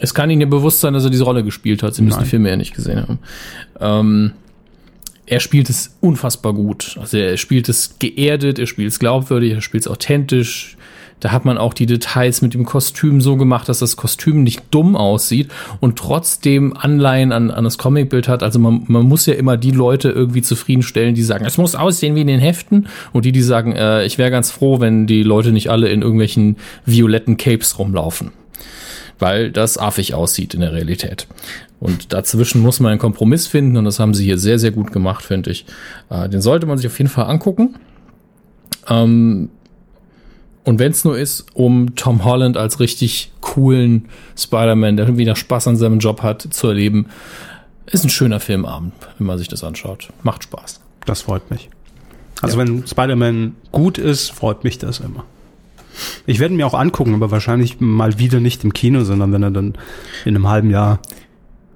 Es 0.00 0.14
kann 0.14 0.30
Ihnen 0.30 0.40
ja 0.40 0.46
bewusst 0.46 0.80
sein, 0.80 0.94
dass 0.94 1.04
er 1.04 1.10
diese 1.10 1.24
Rolle 1.24 1.44
gespielt 1.44 1.82
hat. 1.82 1.94
Sie 1.94 2.02
müssen 2.02 2.16
Nein. 2.16 2.24
die 2.24 2.30
Filme 2.30 2.48
ja 2.50 2.56
nicht 2.56 2.74
gesehen 2.74 3.02
haben. 3.02 3.18
Ähm, 3.80 4.32
er 5.26 5.40
spielt 5.40 5.70
es 5.70 5.96
unfassbar 6.00 6.52
gut. 6.52 6.96
Also 7.00 7.16
er 7.16 7.36
spielt 7.36 7.68
es 7.68 7.98
geerdet, 7.98 8.58
er 8.58 8.66
spielt 8.66 8.88
es 8.88 8.98
glaubwürdig, 8.98 9.52
er 9.52 9.60
spielt 9.60 9.84
es 9.84 9.88
authentisch. 9.88 10.76
Da 11.20 11.30
hat 11.30 11.44
man 11.44 11.56
auch 11.56 11.72
die 11.72 11.86
Details 11.86 12.42
mit 12.42 12.52
dem 12.52 12.64
Kostüm 12.64 13.20
so 13.20 13.36
gemacht, 13.36 13.68
dass 13.68 13.78
das 13.78 13.96
Kostüm 13.96 14.42
nicht 14.42 14.62
dumm 14.72 14.96
aussieht 14.96 15.52
und 15.78 15.96
trotzdem 15.96 16.76
Anleihen 16.76 17.30
an, 17.30 17.52
an 17.52 17.62
das 17.62 17.78
Comicbild 17.78 18.26
hat. 18.26 18.42
Also 18.42 18.58
man, 18.58 18.82
man 18.88 19.06
muss 19.06 19.26
ja 19.26 19.34
immer 19.34 19.56
die 19.56 19.70
Leute 19.70 20.10
irgendwie 20.10 20.42
zufriedenstellen, 20.42 21.14
die 21.14 21.22
sagen, 21.22 21.44
es 21.44 21.58
muss 21.58 21.76
aussehen 21.76 22.16
wie 22.16 22.22
in 22.22 22.26
den 22.26 22.40
Heften 22.40 22.88
und 23.12 23.24
die, 23.24 23.30
die 23.30 23.42
sagen, 23.42 23.72
äh, 23.72 24.04
ich 24.04 24.18
wäre 24.18 24.32
ganz 24.32 24.50
froh, 24.50 24.80
wenn 24.80 25.06
die 25.06 25.22
Leute 25.22 25.52
nicht 25.52 25.70
alle 25.70 25.90
in 25.90 26.02
irgendwelchen 26.02 26.56
violetten 26.84 27.36
Capes 27.36 27.78
rumlaufen 27.78 28.32
weil 29.22 29.52
das 29.52 29.78
affig 29.78 30.14
aussieht 30.14 30.52
in 30.52 30.60
der 30.60 30.72
Realität. 30.72 31.28
Und 31.78 32.12
dazwischen 32.12 32.60
muss 32.60 32.80
man 32.80 32.90
einen 32.90 32.98
Kompromiss 32.98 33.46
finden 33.46 33.76
und 33.76 33.84
das 33.84 34.00
haben 34.00 34.14
sie 34.14 34.24
hier 34.24 34.36
sehr, 34.36 34.58
sehr 34.58 34.72
gut 34.72 34.92
gemacht, 34.92 35.24
finde 35.24 35.52
ich. 35.52 35.64
Äh, 36.10 36.28
den 36.28 36.42
sollte 36.42 36.66
man 36.66 36.76
sich 36.76 36.88
auf 36.88 36.98
jeden 36.98 37.08
Fall 37.08 37.26
angucken. 37.26 37.76
Ähm, 38.88 39.48
und 40.64 40.78
wenn 40.80 40.90
es 40.90 41.04
nur 41.04 41.16
ist, 41.16 41.46
um 41.54 41.94
Tom 41.94 42.24
Holland 42.24 42.56
als 42.56 42.80
richtig 42.80 43.32
coolen 43.40 44.08
Spider-Man, 44.36 44.96
der 44.96 45.16
wieder 45.16 45.36
Spaß 45.36 45.68
an 45.68 45.76
seinem 45.76 46.00
Job 46.00 46.22
hat, 46.22 46.42
zu 46.42 46.66
erleben, 46.66 47.06
ist 47.86 48.04
ein 48.04 48.10
schöner 48.10 48.40
Filmabend, 48.40 48.92
wenn 49.18 49.26
man 49.28 49.38
sich 49.38 49.48
das 49.48 49.62
anschaut. 49.62 50.08
Macht 50.24 50.42
Spaß. 50.44 50.80
Das 51.06 51.22
freut 51.22 51.48
mich. 51.50 51.70
Also 52.40 52.58
ja. 52.58 52.66
wenn 52.66 52.86
Spider-Man 52.86 53.54
gut 53.70 53.98
ist, 53.98 54.30
freut 54.30 54.64
mich 54.64 54.78
das 54.78 54.98
immer. 54.98 55.24
Ich 56.26 56.38
werde 56.38 56.54
mir 56.54 56.66
auch 56.66 56.74
angucken, 56.74 57.14
aber 57.14 57.30
wahrscheinlich 57.30 57.80
mal 57.80 58.18
wieder 58.18 58.40
nicht 58.40 58.64
im 58.64 58.72
Kino, 58.72 59.04
sondern 59.04 59.32
wenn 59.32 59.42
er 59.42 59.50
dann 59.50 59.74
in 60.24 60.36
einem 60.36 60.48
halben 60.48 60.70
Jahr. 60.70 61.00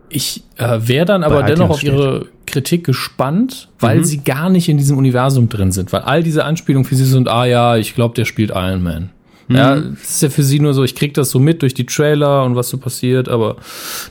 Ich 0.09 0.45
äh, 0.57 0.79
wäre 0.83 1.05
dann 1.05 1.25
aber 1.25 1.43
dennoch 1.43 1.71
auf 1.71 1.79
steht. 1.81 1.93
Ihre 1.93 2.27
Kritik 2.47 2.85
gespannt, 2.85 3.69
weil 3.81 3.99
mhm. 3.99 4.05
sie 4.05 4.19
gar 4.19 4.49
nicht 4.49 4.69
in 4.69 4.79
diesem 4.79 4.97
Universum 4.97 5.49
drin 5.49 5.73
sind, 5.73 5.93
weil 5.93 6.03
all 6.03 6.23
diese 6.23 6.45
Anspielungen 6.45 6.89
für 6.89 6.95
sie 6.95 7.05
sind, 7.05 7.29
ah 7.29 7.45
ja, 7.45 7.77
ich 7.77 7.95
glaube, 7.95 8.15
der 8.15 8.25
spielt 8.25 8.51
Iron 8.51 8.83
Man. 8.83 9.11
Mhm. 9.49 9.57
Ja, 9.57 9.77
das 9.77 10.11
ist 10.11 10.23
ja 10.23 10.31
für 10.31 10.43
sie 10.43 10.61
nur 10.61 10.75
so, 10.75 10.85
ich 10.85 10.95
krieg 10.95 11.15
das 11.15 11.31
so 11.31 11.39
mit 11.39 11.63
durch 11.63 11.75
die 11.75 11.87
Trailer 11.87 12.45
und 12.45 12.57
was 12.57 12.69
so 12.69 12.79
passiert, 12.79 13.29
aber 13.29 13.57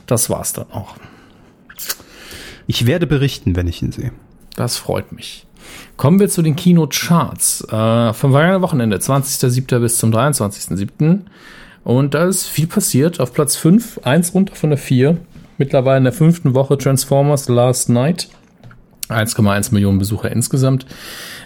das 0.06 0.30
war's 0.30 0.52
dann 0.52 0.70
auch. 0.70 0.96
Ich 2.66 2.86
werde 2.86 3.06
berichten, 3.06 3.56
wenn 3.56 3.68
ich 3.68 3.82
ihn 3.82 3.92
sehe. 3.92 4.12
Das 4.56 4.76
freut 4.76 5.12
mich. 5.12 5.45
Kommen 5.96 6.20
wir 6.20 6.28
zu 6.28 6.42
den 6.42 6.56
Kinocharts. 6.56 7.62
Äh, 7.70 8.12
vom 8.12 8.32
vergangenen 8.32 8.62
Wochenende, 8.62 8.96
20.07. 8.98 9.78
bis 9.80 9.98
zum 9.98 10.12
23.07. 10.12 11.20
Und 11.84 12.14
da 12.14 12.24
ist 12.24 12.46
viel 12.46 12.66
passiert. 12.66 13.20
Auf 13.20 13.32
Platz 13.32 13.56
5, 13.56 14.00
eins 14.04 14.34
runter 14.34 14.54
von 14.54 14.70
der 14.70 14.78
4. 14.78 15.16
Mittlerweile 15.58 15.98
in 15.98 16.04
der 16.04 16.12
fünften 16.12 16.54
Woche 16.54 16.76
Transformers 16.76 17.48
Last 17.48 17.88
Night. 17.88 18.28
1,1 19.08 19.72
Millionen 19.72 19.98
Besucher 19.98 20.30
insgesamt. 20.30 20.86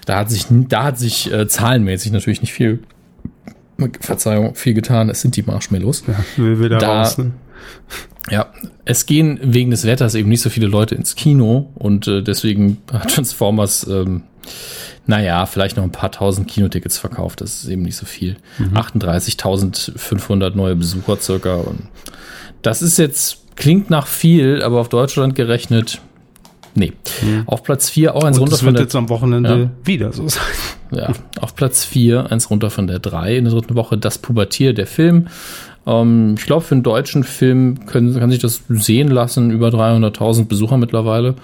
Da 0.07 0.17
hat 0.17 0.31
sich, 0.31 0.47
da 0.49 0.85
hat 0.85 0.99
sich 0.99 1.31
äh, 1.33 1.47
zahlenmäßig 1.47 2.11
natürlich 2.13 2.41
nicht 2.41 2.53
viel, 2.53 2.81
Verzeihung, 4.01 4.55
viel 4.55 4.75
getan. 4.75 5.09
Es 5.11 5.21
sind 5.21 5.37
die 5.37 5.43
Marshmallows. 5.43 6.05
Ja, 6.07 6.43
will 6.43 6.59
wieder 6.59 6.79
da, 6.79 7.01
raus, 7.01 7.19
ne? 7.19 7.33
Ja, 8.29 8.47
es 8.85 9.07
gehen 9.07 9.39
wegen 9.43 9.71
des 9.71 9.87
Wetters 9.87 10.15
eben 10.15 10.29
nicht 10.29 10.43
so 10.43 10.51
viele 10.51 10.67
Leute 10.67 10.95
ins 10.95 11.15
Kino 11.15 11.71
und 11.75 12.07
äh, 12.07 12.23
deswegen 12.23 12.79
hat 12.93 13.15
Transformers, 13.15 13.87
ähm, 13.89 14.25
naja, 15.07 15.47
vielleicht 15.47 15.77
noch 15.77 15.85
ein 15.85 15.93
paar 15.93 16.13
tausend 16.13 16.49
Kinotickets 16.49 16.99
verkauft. 16.99 17.41
Das 17.41 17.63
ist 17.63 17.69
eben 17.69 17.83
nicht 17.83 17.97
so 17.97 18.07
viel. 18.07 18.37
Mhm. 18.59 18.77
38.500 18.77 20.55
neue 20.55 20.77
Besucher 20.77 21.17
circa. 21.19 21.57
Und 21.57 21.89
das 22.63 22.83
ist 22.83 22.99
jetzt, 22.99 23.57
klingt 23.57 23.91
nach 23.91 24.07
viel, 24.07 24.63
aber 24.63 24.81
auf 24.81 24.89
Deutschland 24.89 25.35
gerechnet, 25.35 26.01
nee. 26.75 26.93
Mhm. 27.23 27.45
Auf 27.47 27.63
Platz 27.63 27.89
4 27.89 28.15
auch 28.15 28.25
eins 28.25 28.37
und 28.37 28.43
runter 28.43 28.53
das 28.53 28.63
von 28.63 28.75
der. 28.75 28.83
jetzt 28.83 28.95
am 28.95 29.09
Wochenende 29.09 29.59
ja. 29.59 29.87
wieder 29.87 30.13
so 30.13 30.29
sein. 30.29 30.43
Ja, 30.93 31.13
auf 31.41 31.55
Platz 31.55 31.85
4, 31.85 32.33
eins 32.33 32.51
runter 32.51 32.71
von 32.71 32.87
der 32.87 32.99
3 32.99 33.37
in 33.37 33.45
der 33.45 33.55
dritten 33.55 33.77
Woche, 33.77 33.97
das 33.97 34.19
Pubertier, 34.19 34.75
der 34.75 34.87
Film. 34.87 35.29
Ähm, 35.87 36.35
ich 36.39 36.47
glaube, 36.47 36.63
für 36.63 36.75
einen 36.75 36.83
deutschen 36.83 37.25
Film 37.25 37.87
können, 37.87 38.19
kann 38.19 38.31
sich 38.31 38.41
das 38.41 38.63
sehen 38.69 39.09
lassen. 39.09 39.51
Über 39.51 39.69
300.000 39.69 40.47
Besucher 40.47 40.77
mittlerweile. 40.77 41.35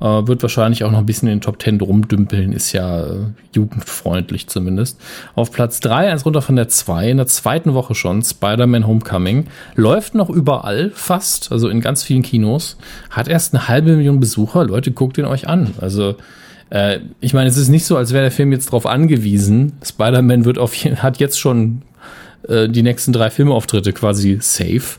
Äh, 0.00 0.26
wird 0.26 0.42
wahrscheinlich 0.42 0.82
auch 0.82 0.90
noch 0.90 0.98
ein 0.98 1.06
bisschen 1.06 1.28
in 1.28 1.36
den 1.36 1.40
Top 1.42 1.62
10 1.62 1.80
rumdümpeln. 1.80 2.52
Ist 2.52 2.72
ja 2.72 3.04
äh, 3.04 3.18
jugendfreundlich 3.54 4.48
zumindest. 4.48 5.00
Auf 5.36 5.52
Platz 5.52 5.78
3, 5.78 6.10
eins 6.10 6.26
runter 6.26 6.42
von 6.42 6.56
der 6.56 6.66
2, 6.66 7.10
in 7.10 7.18
der 7.18 7.28
zweiten 7.28 7.72
Woche 7.74 7.94
schon, 7.94 8.20
Spider-Man 8.20 8.86
Homecoming. 8.86 9.46
Läuft 9.76 10.16
noch 10.16 10.28
überall, 10.28 10.90
fast, 10.92 11.52
also 11.52 11.68
in 11.68 11.80
ganz 11.80 12.02
vielen 12.02 12.22
Kinos. 12.22 12.78
Hat 13.10 13.28
erst 13.28 13.54
eine 13.54 13.68
halbe 13.68 13.94
Million 13.94 14.18
Besucher. 14.18 14.64
Leute, 14.64 14.90
guckt 14.90 15.18
ihn 15.18 15.24
euch 15.24 15.46
an. 15.46 15.74
Also 15.80 16.16
äh, 16.70 16.98
ich 17.20 17.32
meine, 17.32 17.48
es 17.48 17.56
ist 17.56 17.68
nicht 17.68 17.84
so, 17.84 17.96
als 17.96 18.12
wäre 18.12 18.24
der 18.24 18.32
Film 18.32 18.50
jetzt 18.50 18.66
darauf 18.66 18.86
angewiesen. 18.86 19.74
Spider-Man 19.84 20.44
wird 20.44 20.58
auf, 20.58 20.74
hat 20.74 21.18
jetzt 21.18 21.38
schon 21.38 21.82
äh, 22.48 22.68
die 22.68 22.82
nächsten 22.82 23.12
drei 23.12 23.30
Filmauftritte 23.30 23.92
quasi 23.92 24.38
safe. 24.40 24.98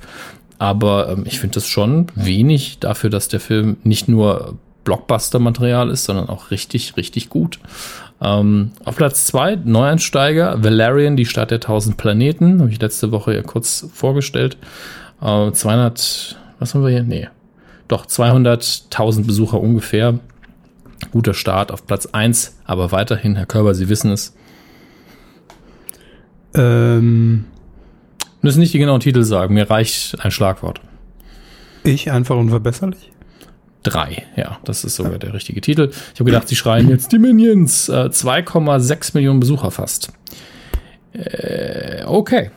Aber 0.60 1.10
ähm, 1.10 1.24
ich 1.26 1.39
finde 1.39 1.56
das 1.56 1.68
schon 1.68 2.08
wenig 2.16 2.80
dafür, 2.80 3.10
dass 3.10 3.28
der 3.28 3.39
Film 3.39 3.78
nicht 3.84 4.08
nur 4.08 4.58
Blockbuster-Material 4.84 5.89
ist, 5.89 6.06
sondern 6.06 6.30
auch 6.30 6.52
richtig, 6.52 6.98
richtig 6.98 7.30
gut. 7.30 7.60
Ähm, 8.22 8.72
auf 8.86 8.96
Platz 8.96 9.26
2 9.26 9.58
Neueinsteiger, 9.64 10.64
Valerian, 10.64 11.18
die 11.18 11.26
Stadt 11.26 11.52
der 11.52 11.58
1000 11.58 11.98
Planeten. 11.98 12.62
Habe 12.62 12.72
ich 12.72 12.82
letzte 12.82 13.12
Woche 13.12 13.34
ja 13.34 13.41
kurz 13.41 13.88
vorgestellt. 13.94 14.58
Äh, 15.22 15.52
200, 15.52 16.38
was 16.60 16.74
haben 16.74 16.84
wir 16.84 16.91
hier? 16.91 17.04
Nee, 17.04 17.28
doch 17.88 18.06
200.000 18.06 19.26
Besucher 19.26 19.60
ungefähr. 19.60 20.20
Guter 21.12 21.34
Start 21.34 21.72
auf 21.72 21.86
Platz 21.86 22.08
1, 22.08 22.60
aber 22.64 22.94
weiterhin, 22.94 23.36
Herr 23.36 23.46
Körber, 23.46 23.76
Sie 23.76 23.89
wissen 23.89 24.12
es. 24.12 24.34
Ähm, 26.56 27.45
Müssen 28.41 28.60
nicht 28.60 28.74
die 28.74 28.80
genauen 28.80 28.99
Titel 28.99 29.24
sagen, 29.24 29.54
mir 29.54 29.70
reicht 29.70 30.20
ein 30.20 30.32
Schlagwort. 30.32 30.82
ich 31.86 32.12
einfach 32.12 32.36
unverbesserlich? 32.36 33.12
Drei, 33.84 34.24
ja, 34.36 34.60
das 34.66 34.84
ist 34.86 34.95
sogar 34.95 35.18
der 35.18 35.34
richtige 35.34 35.60
Titel. 35.62 35.89
Ich 36.14 36.20
habe 36.20 36.26
gedacht, 36.30 36.47
sie 36.47 36.56
schreien 36.56 36.89
jetzt 36.89 37.12
die 37.12 37.20
Minions. 37.20 37.89
Äh, 37.89 38.10
2,6 38.10 39.12
Millionen 39.14 39.39
Besucher 39.39 39.72
fast. 39.72 40.12
Äh, 41.14 42.04
okay. 42.06 42.51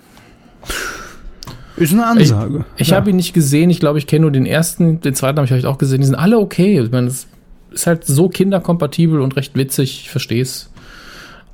Ist 1.77 1.93
eine 1.93 2.07
Ansage. 2.07 2.65
Ich 2.77 2.89
Ja. 2.89 2.97
habe 2.97 3.11
ihn 3.11 3.17
nicht 3.17 3.33
gesehen. 3.33 3.71
Ich 3.71 3.81
glaube, 3.81 3.99
ich 3.99 4.07
kenne 4.07 4.23
nur 4.23 4.31
den 4.31 4.47
ersten. 4.47 5.01
Den 5.01 5.15
zweiten 5.15 5.37
habe 5.39 5.45
ich 5.45 5.51
vielleicht 5.51 5.67
auch 5.67 5.79
gesehen. 5.79 6.01
Die 6.01 6.07
sind 6.07 6.15
alle 6.15 6.39
okay. 6.39 6.81
Ich 6.81 6.91
meine, 6.91 7.09
es 7.09 7.27
ist 7.71 7.87
halt 7.87 8.05
so 8.07 8.29
kinderkompatibel 8.29 9.21
und 9.21 9.37
recht 9.37 9.57
witzig. 9.57 10.01
Ich 10.05 10.11
verstehe 10.11 10.43
es. 10.43 10.71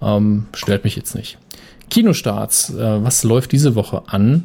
Ähm, 0.01 0.47
stört 0.55 0.85
mich 0.85 0.97
jetzt 0.97 1.15
nicht. 1.15 1.39
Kinostarts. 1.93 2.71
Äh, 2.71 3.05
was 3.05 3.23
läuft 3.23 3.53
diese 3.53 3.75
Woche 3.75 4.03
an? 4.07 4.45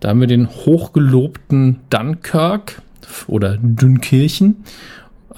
Da 0.00 0.08
haben 0.08 0.20
wir 0.20 0.26
den 0.26 0.48
hochgelobten 0.48 1.80
Dunkirk 1.90 2.80
oder 3.26 3.58
Dünkirchen 3.60 4.64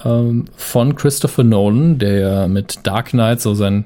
ähm, 0.05 0.45
von 0.55 0.95
Christopher 0.95 1.43
Nolan, 1.43 1.99
der 1.99 2.47
mit 2.47 2.79
Dark 2.83 3.09
Knight 3.09 3.41
so 3.41 3.53
sein, 3.53 3.85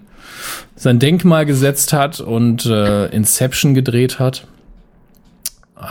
sein 0.76 1.00
Denkmal 1.00 1.48
gesetzt 1.48 1.92
hat 1.92 2.20
und 2.20 2.68
äh, 2.68 3.08
Inception 3.08 3.74
gedreht 3.74 4.20
hat. 4.20 4.48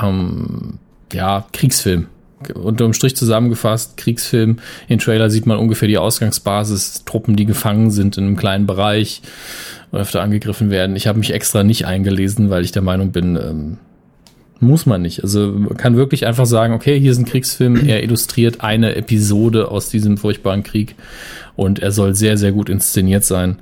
Ähm, 0.01 0.79
ja, 1.13 1.45
Kriegsfilm. 1.53 2.07
Unterm 2.51 2.93
Strich 2.93 3.17
zusammengefasst, 3.17 3.97
Kriegsfilm. 3.97 4.59
In 4.89 4.99
Trailer 4.99 5.31
sieht 5.31 5.47
man 5.47 5.59
ungefähr 5.59 5.89
die 5.89 5.99
Ausgangsbasis, 5.99 7.05
Truppen, 7.05 7.37
die 7.37 7.47
gefangen 7.47 7.91
sind 7.91 8.17
in 8.19 8.25
einem 8.25 8.37
kleinen 8.37 8.67
Bereich 8.67 9.23
und 9.91 10.01
öfter 10.01 10.23
angegriffen 10.23 10.71
werden. 10.71 10.97
Ich 10.97 11.07
habe 11.07 11.19
mich 11.19 11.33
extra 11.33 11.65
nicht 11.65 11.87
eingelesen, 11.87 12.51
weil 12.51 12.65
ich 12.65 12.73
der 12.73 12.83
Meinung 12.83 13.13
bin, 13.13 13.37
ähm, 13.37 13.79
muss 14.61 14.87
man 14.87 15.03
nicht. 15.03 15.23
Also 15.23 15.53
man 15.53 15.77
kann 15.77 15.97
wirklich 15.97 16.27
einfach 16.27 16.47
sagen, 16.47 16.75
okay, 16.75 16.99
hier 16.99 17.13
ist 17.13 17.19
ein 17.19 17.25
Kriegsfilm, 17.25 17.87
er 17.87 18.03
illustriert 18.03 18.61
eine 18.61 18.95
Episode 18.97 19.71
aus 19.71 19.89
diesem 19.89 20.17
furchtbaren 20.17 20.63
Krieg 20.63 20.95
und 21.57 21.79
er 21.79 21.93
soll 21.93 22.15
sehr, 22.15 22.37
sehr 22.39 22.53
gut 22.53 22.69
inszeniert 22.69 23.25
sein, 23.25 23.59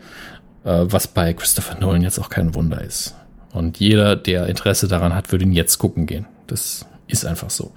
äh, 0.65 0.85
was 0.85 1.09
bei 1.09 1.33
Christopher 1.33 1.79
Nolan 1.81 2.03
jetzt 2.03 2.19
auch 2.19 2.31
kein 2.31 2.55
Wunder 2.55 2.83
ist. 2.83 3.15
Und 3.53 3.79
jeder, 3.79 4.17
der 4.17 4.47
Interesse 4.47 4.89
daran 4.89 5.15
hat, 5.15 5.31
würde 5.31 5.45
ihn 5.45 5.53
jetzt 5.53 5.79
gucken 5.79 6.07
gehen. 6.07 6.27
Das 6.47 6.87
ist 7.07 7.27
einfach 7.27 7.51
so. 7.51 7.73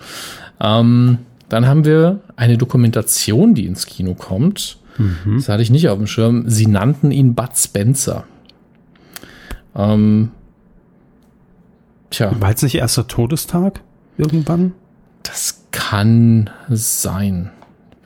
Ähm, 0.59 1.19
dann 1.49 1.67
haben 1.67 1.85
wir 1.85 2.21
eine 2.35 2.57
Dokumentation, 2.57 3.53
die 3.53 3.65
ins 3.65 3.85
Kino 3.85 4.13
kommt. 4.15 4.77
Das 5.35 5.49
hatte 5.49 5.61
ich 5.61 5.69
nicht 5.69 5.89
auf 5.89 5.97
dem 5.97 6.07
Schirm. 6.07 6.49
Sie 6.49 6.67
nannten 6.67 7.11
ihn 7.11 7.35
Bud 7.35 7.49
Spencer. 7.55 8.23
Ähm, 9.75 10.31
tja, 12.09 12.31
War 12.39 12.51
jetzt 12.51 12.63
nicht 12.63 12.75
erster 12.75 13.05
Todestag 13.07 13.81
irgendwann? 14.17 14.73
das 15.23 15.65
kann 15.71 16.49
sein. 16.69 17.51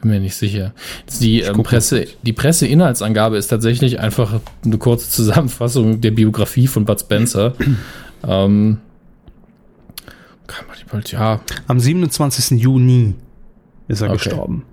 Bin 0.01 0.11
mir 0.11 0.19
nicht 0.19 0.35
sicher. 0.35 0.73
Die, 1.19 1.41
ähm, 1.41 1.61
Presse, 1.63 2.05
die 2.23 2.33
Presseinhaltsangabe 2.33 3.37
ist 3.37 3.47
tatsächlich 3.47 3.99
einfach 3.99 4.39
eine 4.63 4.77
kurze 4.77 5.09
Zusammenfassung 5.09 6.01
der 6.01 6.11
Biografie 6.11 6.67
von 6.67 6.85
Bud 6.85 7.01
Spencer. 7.01 7.53
ähm, 8.27 8.77
kann 10.49 10.67
man 10.67 10.75
die 10.77 10.85
bald, 10.89 11.11
ja, 11.11 11.39
Am 11.67 11.79
27. 11.79 12.59
Juni 12.61 13.15
ist 13.87 14.01
er 14.01 14.09
Okay. 14.09 14.17
gestorben. 14.17 14.65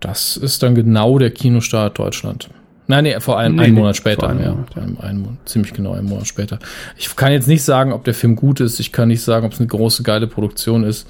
das 0.00 0.36
ist 0.36 0.62
dann 0.62 0.74
genau 0.74 1.18
der 1.18 1.30
Kinostart 1.30 1.98
Deutschland. 1.98 2.48
Nein, 2.86 3.02
nee, 3.04 3.18
vor 3.18 3.36
allem 3.38 3.56
Nee, 3.56 3.64
einen 3.64 3.74
nee, 3.74 3.80
Monat 3.80 3.96
später. 3.96 4.20
vor 4.20 4.28
einem 4.28 4.42
ja, 4.42 4.50
Monat, 4.52 4.72
vor 4.74 4.82
allem 4.82 4.98
einen 5.00 5.20
Monat, 5.22 5.38
ziemlich 5.48 5.72
genau 5.72 5.92
einen 5.94 6.06
Monat 6.08 6.26
später. 6.28 6.58
Ich 6.96 7.14
kann 7.16 7.32
jetzt 7.32 7.48
nicht 7.48 7.64
sagen, 7.64 7.92
ob 7.92 8.04
der 8.04 8.14
Film 8.14 8.36
gut 8.36 8.60
ist. 8.60 8.78
Ich 8.78 8.92
kann 8.92 9.08
nicht 9.08 9.22
sagen, 9.22 9.44
ob 9.44 9.52
es 9.52 9.58
eine 9.58 9.66
große, 9.66 10.02
geile 10.04 10.28
Produktion 10.28 10.84
ist. 10.84 11.08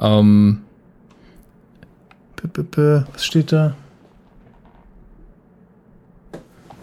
Ähm, 0.00 0.62
was 2.74 3.24
steht 3.24 3.52
da? 3.52 3.74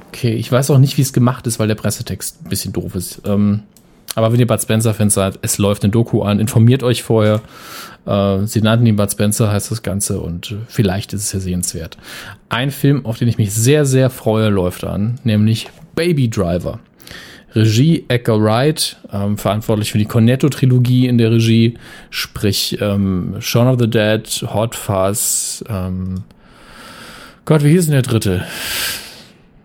Okay, 0.07 0.33
ich 0.33 0.49
weiß 0.51 0.71
auch 0.71 0.77
nicht, 0.77 0.97
wie 0.97 1.01
es 1.01 1.11
gemacht 1.13 1.45
ist, 1.47 1.59
weil 1.59 1.67
der 1.67 1.75
Pressetext 1.75 2.45
ein 2.45 2.49
bisschen 2.49 2.71
doof 2.73 2.95
ist. 2.95 3.21
Ähm, 3.25 3.63
aber 4.15 4.31
wenn 4.31 4.39
ihr 4.39 4.47
Bud 4.47 4.61
Spencer-Fans 4.61 5.13
seid, 5.13 5.39
es 5.41 5.57
läuft 5.57 5.83
eine 5.83 5.91
Doku 5.91 6.23
an, 6.23 6.39
informiert 6.39 6.83
euch 6.83 7.03
vorher. 7.03 7.41
Äh, 8.05 8.45
sie 8.45 8.61
nannten 8.61 8.85
ihn 8.85 8.95
Bud 8.95 9.11
Spencer, 9.11 9.51
heißt 9.51 9.71
das 9.71 9.83
Ganze, 9.83 10.19
und 10.19 10.51
äh, 10.51 10.55
vielleicht 10.67 11.13
ist 11.13 11.25
es 11.25 11.33
ja 11.33 11.39
sehenswert. 11.39 11.97
Ein 12.49 12.71
Film, 12.71 13.05
auf 13.05 13.17
den 13.17 13.27
ich 13.27 13.37
mich 13.37 13.53
sehr, 13.53 13.85
sehr 13.85 14.09
freue, 14.09 14.49
läuft 14.49 14.83
an, 14.83 15.19
nämlich 15.23 15.67
Baby 15.95 16.29
Driver. 16.29 16.79
Regie 17.55 18.05
Edgar 18.09 18.39
Wright, 18.41 18.97
ähm, 19.11 19.37
verantwortlich 19.37 19.91
für 19.91 19.97
die 19.97 20.05
Cornetto-Trilogie 20.05 21.07
in 21.07 21.17
der 21.17 21.31
Regie, 21.31 21.77
sprich 22.11 22.77
ähm, 22.79 23.35
Shaun 23.39 23.67
of 23.67 23.79
the 23.79 23.89
Dead, 23.89 24.23
Hot 24.53 24.75
Fuzz, 24.75 25.63
ähm, 25.67 26.23
Gott, 27.49 27.63
wie 27.63 27.71
hieß 27.71 27.85
denn 27.85 27.93
der 27.93 28.03
dritte? 28.03 28.45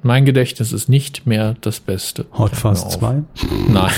Mein 0.03 0.25
Gedächtnis 0.25 0.73
ist 0.73 0.89
nicht 0.89 1.27
mehr 1.27 1.55
das 1.61 1.81
Beste. 1.81 2.25
Hot 2.33 2.65
auf. 2.65 2.89
2. 2.89 3.25
Nein. 3.69 3.93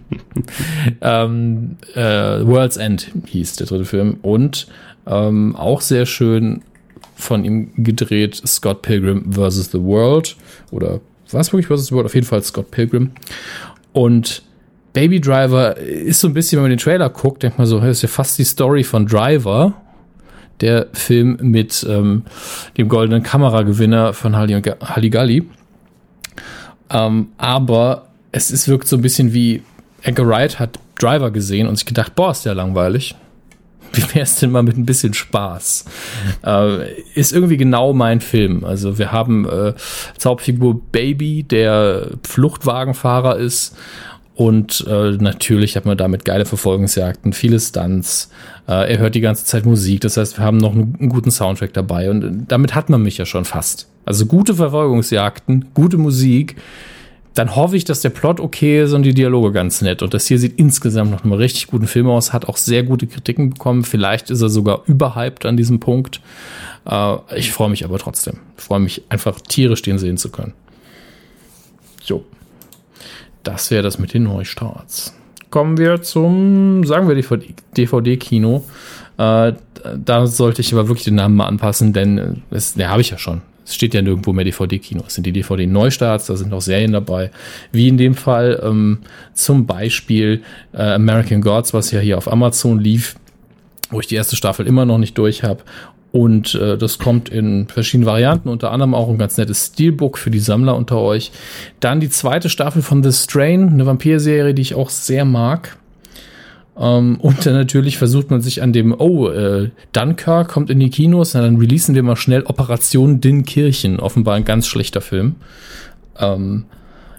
ähm, 1.00 1.76
äh, 1.94 2.00
World's 2.46 2.76
End 2.76 3.10
hieß 3.26 3.56
der 3.56 3.66
dritte 3.66 3.84
Film. 3.84 4.18
Und 4.22 4.66
ähm, 5.06 5.56
auch 5.56 5.80
sehr 5.80 6.06
schön 6.06 6.62
von 7.14 7.44
ihm 7.44 7.70
gedreht 7.76 8.42
Scott 8.46 8.82
Pilgrim 8.82 9.32
vs. 9.32 9.70
The 9.70 9.82
World. 9.82 10.36
Oder 10.70 11.00
was 11.30 11.52
wirklich 11.52 11.66
vs. 11.66 11.86
The 11.86 11.94
World? 11.94 12.06
Auf 12.06 12.14
jeden 12.14 12.26
Fall 12.26 12.42
Scott 12.42 12.70
Pilgrim. 12.70 13.12
Und 13.92 14.42
Baby 14.92 15.20
Driver 15.20 15.76
ist 15.76 16.20
so 16.20 16.28
ein 16.28 16.34
bisschen, 16.34 16.58
wenn 16.58 16.64
man 16.64 16.70
den 16.70 16.78
Trailer 16.78 17.08
guckt, 17.08 17.42
denkt 17.42 17.58
man 17.58 17.66
so, 17.66 17.80
das 17.80 17.98
ist 17.98 18.02
ja 18.02 18.08
fast 18.08 18.38
die 18.38 18.44
Story 18.44 18.84
von 18.84 19.06
Driver. 19.06 19.74
Der 20.60 20.86
Film 20.92 21.38
mit 21.40 21.84
ähm, 21.88 22.22
dem 22.76 22.88
goldenen 22.88 23.22
Kameragewinner 23.22 24.12
von 24.12 24.36
Halli- 24.36 24.62
Halligalli. 24.80 25.44
Ähm, 26.90 27.28
aber 27.38 28.08
es 28.32 28.50
ist, 28.50 28.68
wirkt 28.68 28.86
so 28.86 28.96
ein 28.96 29.02
bisschen 29.02 29.32
wie 29.32 29.62
Edgar 30.02 30.28
Wright 30.28 30.58
hat 30.58 30.78
Driver 30.98 31.30
gesehen 31.30 31.66
und 31.66 31.76
sich 31.76 31.86
gedacht, 31.86 32.14
boah, 32.14 32.30
ist 32.30 32.44
der 32.44 32.54
langweilig. 32.54 33.14
Wie 33.92 34.02
wäre 34.14 34.22
es 34.22 34.36
denn 34.36 34.50
mal 34.50 34.62
mit 34.62 34.76
ein 34.78 34.86
bisschen 34.86 35.12
Spaß? 35.12 35.84
Äh, 36.46 37.02
ist 37.14 37.32
irgendwie 37.32 37.58
genau 37.58 37.92
mein 37.92 38.20
Film. 38.20 38.64
Also 38.64 38.98
wir 38.98 39.12
haben 39.12 39.46
äh, 39.46 39.74
als 40.24 40.74
Baby, 40.92 41.42
der 41.42 42.08
Fluchtwagenfahrer 42.22 43.36
ist. 43.36 43.76
Und 44.34 44.86
äh, 44.88 45.10
natürlich 45.12 45.76
hat 45.76 45.84
man 45.84 45.98
damit 45.98 46.24
geile 46.24 46.46
Verfolgungsjagden, 46.46 47.34
viele 47.34 47.60
Stunts. 47.60 48.30
Äh, 48.66 48.92
er 48.92 48.98
hört 48.98 49.14
die 49.14 49.20
ganze 49.20 49.44
Zeit 49.44 49.66
Musik. 49.66 50.00
Das 50.00 50.16
heißt, 50.16 50.38
wir 50.38 50.44
haben 50.44 50.56
noch 50.56 50.72
einen, 50.72 50.96
einen 50.98 51.10
guten 51.10 51.30
Soundtrack 51.30 51.74
dabei. 51.74 52.10
Und 52.10 52.24
äh, 52.24 52.30
damit 52.48 52.74
hat 52.74 52.88
man 52.88 53.02
mich 53.02 53.18
ja 53.18 53.26
schon 53.26 53.44
fast. 53.44 53.88
Also 54.06 54.24
gute 54.24 54.54
Verfolgungsjagden, 54.54 55.66
gute 55.74 55.98
Musik, 55.98 56.56
dann 57.34 57.56
hoffe 57.56 57.76
ich, 57.76 57.84
dass 57.84 58.00
der 58.00 58.10
Plot 58.10 58.40
okay 58.40 58.82
ist 58.82 58.92
und 58.92 59.04
die 59.04 59.14
Dialoge 59.14 59.52
ganz 59.52 59.80
nett. 59.80 60.02
Und 60.02 60.12
das 60.12 60.26
hier 60.26 60.38
sieht 60.38 60.58
insgesamt 60.58 61.10
noch 61.10 61.24
einen 61.24 61.32
richtig 61.32 61.66
guten 61.66 61.86
Film 61.86 62.08
aus, 62.08 62.32
hat 62.32 62.46
auch 62.46 62.56
sehr 62.56 62.82
gute 62.82 63.06
Kritiken 63.06 63.50
bekommen. 63.50 63.84
Vielleicht 63.84 64.30
ist 64.30 64.42
er 64.42 64.48
sogar 64.48 64.82
überhyped 64.86 65.46
an 65.46 65.56
diesem 65.56 65.80
Punkt. 65.80 66.20
Äh, 66.84 67.16
ich 67.36 67.52
freue 67.52 67.70
mich 67.70 67.84
aber 67.84 67.98
trotzdem. 67.98 68.38
Ich 68.56 68.64
freue 68.64 68.80
mich 68.80 69.02
einfach 69.08 69.40
tierisch 69.40 69.82
den 69.82 69.98
sehen 69.98 70.18
zu 70.18 70.30
können. 70.30 70.52
So. 72.02 72.24
Das 73.42 73.70
wäre 73.70 73.82
das 73.82 73.98
mit 73.98 74.14
den 74.14 74.24
Neustarts. 74.24 75.14
Kommen 75.50 75.76
wir 75.76 76.02
zum, 76.02 76.84
sagen 76.84 77.08
wir, 77.08 77.16
DVD-Kino. 77.76 78.64
Äh, 79.18 79.52
da 79.96 80.26
sollte 80.26 80.60
ich 80.60 80.72
aber 80.72 80.88
wirklich 80.88 81.04
den 81.04 81.16
Namen 81.16 81.36
mal 81.36 81.46
anpassen, 81.46 81.92
denn 81.92 82.18
äh, 82.18 82.34
das, 82.50 82.74
den 82.74 82.88
habe 82.88 83.00
ich 83.00 83.10
ja 83.10 83.18
schon. 83.18 83.42
Es 83.64 83.74
steht 83.74 83.94
ja 83.94 84.02
nirgendwo 84.02 84.32
mehr 84.32 84.44
DVD-Kino. 84.44 85.04
Es 85.06 85.14
sind 85.14 85.24
die 85.24 85.32
DVD-Neustarts, 85.32 86.26
da 86.26 86.36
sind 86.36 86.52
auch 86.52 86.60
Serien 86.60 86.92
dabei. 86.92 87.30
Wie 87.70 87.88
in 87.88 87.96
dem 87.96 88.14
Fall 88.14 88.60
ähm, 88.62 88.98
zum 89.34 89.66
Beispiel 89.66 90.42
äh, 90.72 90.94
American 90.94 91.40
Gods, 91.40 91.72
was 91.72 91.90
ja 91.90 92.00
hier 92.00 92.18
auf 92.18 92.30
Amazon 92.30 92.78
lief, 92.78 93.16
wo 93.90 94.00
ich 94.00 94.06
die 94.06 94.16
erste 94.16 94.36
Staffel 94.36 94.66
immer 94.66 94.84
noch 94.84 94.98
nicht 94.98 95.16
durch 95.18 95.42
habe. 95.42 95.62
Und 96.12 96.54
äh, 96.56 96.76
das 96.76 96.98
kommt 96.98 97.30
in 97.30 97.68
verschiedenen 97.68 98.06
Varianten, 98.06 98.50
unter 98.50 98.70
anderem 98.70 98.94
auch 98.94 99.08
ein 99.08 99.16
ganz 99.16 99.38
nettes 99.38 99.72
Steelbook 99.72 100.18
für 100.18 100.30
die 100.30 100.40
Sammler 100.40 100.76
unter 100.76 100.98
euch. 100.98 101.32
Dann 101.80 102.00
die 102.00 102.10
zweite 102.10 102.50
Staffel 102.50 102.82
von 102.82 103.02
The 103.02 103.12
Strain, 103.12 103.70
eine 103.70 103.86
Vampirserie, 103.86 104.52
die 104.52 104.62
ich 104.62 104.74
auch 104.74 104.90
sehr 104.90 105.24
mag. 105.24 105.78
Ähm, 106.76 107.18
und 107.20 107.44
dann 107.44 107.54
natürlich 107.54 107.98
versucht 107.98 108.30
man 108.30 108.40
sich 108.40 108.62
an 108.62 108.72
dem, 108.72 108.94
oh, 108.98 109.28
äh, 109.28 109.70
Dunkirk 109.92 110.48
kommt 110.48 110.70
in 110.70 110.80
die 110.80 110.90
Kinos, 110.90 111.32
dann 111.32 111.56
releasen 111.56 111.94
wir 111.94 112.02
mal 112.02 112.16
schnell 112.16 112.42
Operation 112.44 113.20
Dinnkirchen. 113.20 114.00
Offenbar 114.00 114.34
ein 114.34 114.44
ganz 114.44 114.66
schlechter 114.66 115.00
Film. 115.00 115.36
Ähm, 116.18 116.64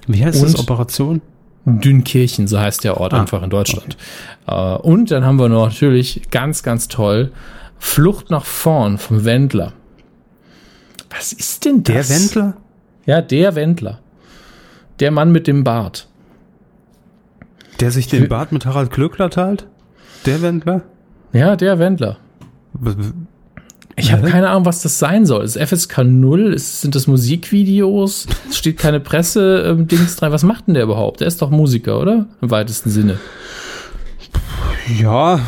Wie 0.08 0.24
heißt 0.24 0.42
das 0.42 0.58
Operation? 0.58 1.22
Dünnkirchen, 1.66 2.48
so 2.48 2.60
heißt 2.60 2.84
der 2.84 2.98
Ort 3.00 3.14
ah, 3.14 3.22
einfach 3.22 3.42
in 3.42 3.50
Deutschland. 3.50 3.96
Okay. 4.46 4.76
Äh, 4.76 4.78
und 4.80 5.12
dann 5.12 5.24
haben 5.24 5.40
wir 5.40 5.48
noch 5.48 5.68
natürlich 5.68 6.22
ganz, 6.30 6.62
ganz 6.64 6.88
toll 6.88 7.32
Flucht 7.78 8.30
nach 8.30 8.46
vorn 8.46 8.98
vom 8.98 9.24
Wendler. 9.24 9.74
Was 11.10 11.32
ist 11.32 11.66
denn 11.66 11.84
das? 11.84 12.08
Der 12.08 12.18
Wendler? 12.18 12.58
Ja, 13.06 13.22
der 13.22 13.56
Wendler. 13.56 14.00
Der 15.00 15.12
Mann 15.12 15.32
mit 15.32 15.48
dem 15.48 15.64
Bart. 15.64 16.08
Der 17.80 17.92
sich 17.92 18.08
den 18.08 18.28
Bart 18.28 18.52
mit 18.52 18.66
Harald 18.66 18.92
Klöckler 18.92 19.30
teilt? 19.30 19.68
Der 20.26 20.42
Wendler? 20.42 20.84
Ja, 21.34 21.56
der 21.56 21.80
Wendler. 21.80 22.18
Ich 23.96 24.12
habe 24.12 24.28
keine 24.28 24.50
Ahnung, 24.50 24.66
was 24.66 24.82
das 24.82 25.00
sein 25.00 25.26
soll. 25.26 25.44
Ist 25.44 25.58
FSK 25.58 26.04
0? 26.04 26.54
Ist, 26.54 26.82
sind 26.82 26.96
das 26.96 27.08
Musikvideos? 27.08 28.28
Es 28.50 28.58
steht 28.58 28.78
keine 28.78 29.00
Presse-Dings 29.00 30.14
ähm, 30.14 30.18
dran. 30.18 30.32
Was 30.32 30.44
macht 30.44 30.68
denn 30.68 30.74
der 30.74 30.84
überhaupt? 30.84 31.20
Der 31.20 31.28
ist 31.28 31.42
doch 31.42 31.50
Musiker, 31.50 32.00
oder? 32.00 32.28
Im 32.42 32.50
weitesten 32.50 32.90
Sinne. 32.90 33.20
Ja, 35.00 35.40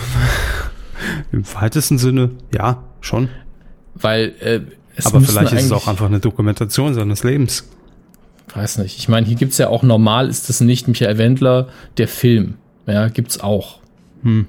im 1.31 1.43
weitesten 1.53 1.97
Sinne, 1.97 2.31
ja, 2.53 2.83
schon. 3.01 3.29
Weil 3.95 4.33
äh, 4.39 4.61
es 4.95 5.07
Aber 5.07 5.21
vielleicht 5.21 5.53
ist 5.53 5.65
es 5.65 5.71
auch 5.71 5.87
einfach 5.87 6.05
eine 6.05 6.19
Dokumentation 6.19 6.93
seines 6.93 7.23
Lebens. 7.23 7.67
Weiß 8.53 8.77
nicht. 8.77 8.97
Ich 8.97 9.09
meine, 9.09 9.25
hier 9.25 9.35
gibt 9.35 9.51
es 9.51 9.57
ja 9.57 9.67
auch 9.67 9.83
normal 9.83 10.29
ist 10.29 10.49
das 10.49 10.61
nicht 10.61 10.87
Michael 10.87 11.17
Wendler, 11.17 11.67
der 11.97 12.07
Film. 12.07 12.55
Ja, 12.87 13.07
gibt's 13.07 13.39
auch. 13.39 13.79
Hm. 14.23 14.47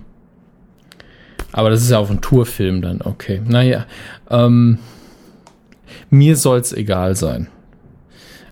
Aber 1.52 1.70
das 1.70 1.82
ist 1.82 1.90
ja 1.90 1.98
auch 1.98 2.10
ein 2.10 2.20
Tourfilm 2.20 2.82
dann, 2.82 3.00
okay. 3.00 3.40
Naja, 3.44 3.86
ähm, 4.30 4.78
mir 6.10 6.36
soll's 6.36 6.72
egal 6.72 7.16
sein. 7.16 7.48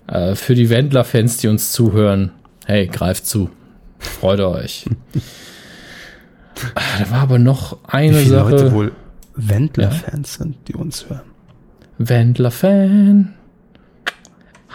Äh, 0.06 0.34
für 0.34 0.54
die 0.54 0.70
Wendler-Fans, 0.70 1.38
die 1.38 1.48
uns 1.48 1.72
zuhören, 1.72 2.30
hey, 2.66 2.86
greift 2.86 3.26
zu. 3.26 3.50
Freut 3.98 4.40
euch. 4.40 4.86
Ah, 6.74 6.82
da 7.00 7.10
war 7.10 7.20
aber 7.20 7.38
noch 7.38 7.78
eine 7.84 8.18
Wie 8.18 8.22
viele 8.22 8.36
Sache. 8.36 8.50
Leute 8.50 8.72
wohl 8.72 8.92
Wendler-Fans 9.34 10.38
ja? 10.38 10.44
sind, 10.44 10.68
die 10.68 10.74
uns 10.74 11.08
hören. 11.08 11.22
Wendler-Fan. 11.98 13.34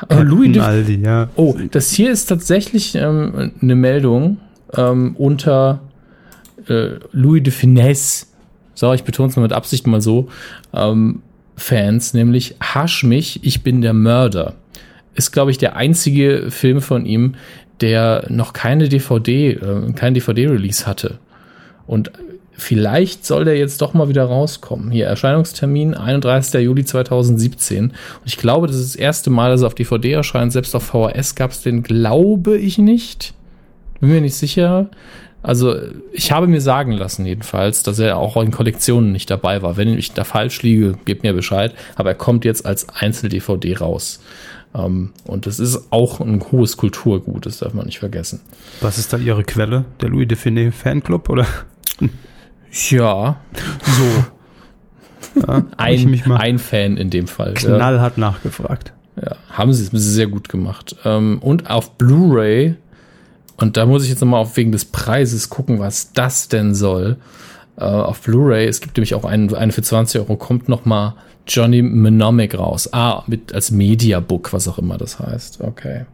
Äh, 0.07 0.21
Louis 0.21 0.57
Aldi, 0.57 1.01
ja. 1.01 1.29
Oh, 1.35 1.55
das 1.71 1.91
hier 1.91 2.11
ist 2.11 2.27
tatsächlich 2.27 2.95
ähm, 2.95 3.51
eine 3.61 3.75
Meldung 3.75 4.37
ähm, 4.75 5.15
unter 5.17 5.81
äh, 6.67 6.91
Louis 7.11 7.43
de 7.43 7.51
Finesse. 7.51 8.27
So, 8.73 8.93
ich 8.93 9.03
betone 9.03 9.29
es 9.29 9.35
mal 9.35 9.41
mit 9.41 9.53
Absicht 9.53 9.87
mal 9.87 10.01
so. 10.01 10.29
Ähm, 10.73 11.21
Fans, 11.57 12.13
nämlich 12.13 12.55
Hasch 12.61 13.03
mich, 13.03 13.43
ich 13.43 13.63
bin 13.63 13.81
der 13.81 13.93
Mörder. 13.93 14.53
Ist, 15.15 15.31
glaube 15.31 15.51
ich, 15.51 15.57
der 15.57 15.75
einzige 15.75 16.49
Film 16.49 16.81
von 16.81 17.05
ihm, 17.05 17.35
der 17.81 18.25
noch 18.29 18.53
keine 18.53 18.87
DVD, 18.87 19.51
äh, 19.51 19.91
kein 19.93 20.13
DVD-Release 20.13 20.87
hatte. 20.87 21.19
Und 21.87 22.11
vielleicht 22.59 23.25
soll 23.25 23.45
der 23.45 23.57
jetzt 23.57 23.81
doch 23.81 23.93
mal 23.93 24.09
wieder 24.09 24.25
rauskommen. 24.25 24.91
Hier, 24.91 25.07
Erscheinungstermin 25.07 25.93
31. 25.93 26.61
Juli 26.61 26.85
2017. 26.85 27.85
Und 27.85 27.93
ich 28.25 28.37
glaube, 28.37 28.67
das 28.67 28.75
ist 28.75 28.95
das 28.95 29.01
erste 29.01 29.29
Mal, 29.29 29.51
dass 29.51 29.61
er 29.61 29.67
auf 29.67 29.75
DVD 29.75 30.13
erscheint. 30.13 30.51
Selbst 30.51 30.75
auf 30.75 30.83
VHS 30.83 31.35
gab 31.35 31.51
es 31.51 31.61
den, 31.61 31.83
glaube 31.83 32.57
ich 32.57 32.77
nicht. 32.77 33.33
Bin 33.99 34.11
mir 34.11 34.21
nicht 34.21 34.35
sicher. 34.35 34.89
Also, 35.41 35.75
ich 36.11 36.31
habe 36.31 36.47
mir 36.47 36.59
sagen 36.59 36.91
lassen, 36.91 37.25
jedenfalls, 37.25 37.81
dass 37.83 37.97
er 37.99 38.17
auch 38.17 38.35
in 38.37 38.51
Kollektionen 38.51 39.11
nicht 39.11 39.29
dabei 39.29 39.61
war. 39.61 39.77
Wenn 39.77 39.97
ich 39.97 40.11
da 40.11 40.25
falsch 40.25 40.61
liege, 40.61 40.97
gebt 41.05 41.23
mir 41.23 41.33
Bescheid. 41.33 41.73
Aber 41.95 42.09
er 42.09 42.15
kommt 42.15 42.43
jetzt 42.43 42.65
als 42.65 42.89
Einzel-DVD 42.89 43.77
raus. 43.77 44.19
Um, 44.71 44.85
ähm, 44.85 45.13
und 45.25 45.47
das 45.47 45.59
ist 45.59 45.91
auch 45.91 46.19
ein 46.19 46.43
hohes 46.51 46.77
Kulturgut, 46.77 47.47
das 47.47 47.57
darf 47.57 47.73
man 47.73 47.87
nicht 47.87 47.97
vergessen. 47.97 48.41
Was 48.81 48.99
ist 48.99 49.11
da 49.11 49.17
Ihre 49.17 49.43
Quelle? 49.43 49.85
Der 49.99 50.09
Louis 50.09 50.27
Define 50.27 50.71
Fanclub 50.71 51.27
oder? 51.29 51.47
Ja, 52.71 53.37
so. 53.81 54.25
Ja, 55.35 55.63
ein, 55.77 56.31
ein 56.31 56.59
Fan 56.59 56.97
in 56.97 57.09
dem 57.09 57.27
Fall. 57.27 57.53
Knall 57.53 57.95
ja. 57.95 58.01
hat 58.01 58.17
nachgefragt. 58.17 58.93
Ja, 59.21 59.35
haben 59.51 59.73
sie 59.73 59.87
sehr 59.93 60.27
gut 60.27 60.49
gemacht. 60.49 60.95
Ähm, 61.05 61.39
und 61.41 61.69
auf 61.69 61.97
Blu-ray, 61.97 62.75
und 63.57 63.77
da 63.77 63.85
muss 63.85 64.03
ich 64.03 64.09
jetzt 64.09 64.21
nochmal 64.21 64.41
auf 64.41 64.57
wegen 64.57 64.71
des 64.71 64.85
Preises 64.85 65.49
gucken, 65.49 65.79
was 65.79 66.13
das 66.13 66.47
denn 66.47 66.73
soll. 66.73 67.17
Äh, 67.77 67.83
auf 67.83 68.21
Blu-ray, 68.21 68.67
es 68.67 68.81
gibt 68.81 68.97
nämlich 68.97 69.13
auch 69.13 69.25
einen, 69.25 69.53
eine 69.53 69.71
für 69.71 69.81
20 69.81 70.21
Euro, 70.21 70.35
kommt 70.35 70.69
nochmal 70.69 71.13
Johnny 71.47 71.81
Mnemonic 71.81 72.57
raus. 72.57 72.89
Ah, 72.93 73.23
mit 73.27 73.53
als 73.53 73.71
Mediabook, 73.71 74.53
was 74.53 74.67
auch 74.67 74.77
immer 74.77 74.97
das 74.97 75.19
heißt. 75.19 75.61
Okay. 75.61 76.05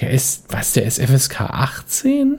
Der 0.00 0.10
ist, 0.10 0.46
was, 0.48 0.72
der 0.72 0.84
ist 0.84 1.00
FSK 1.00 1.42
18? 1.42 2.38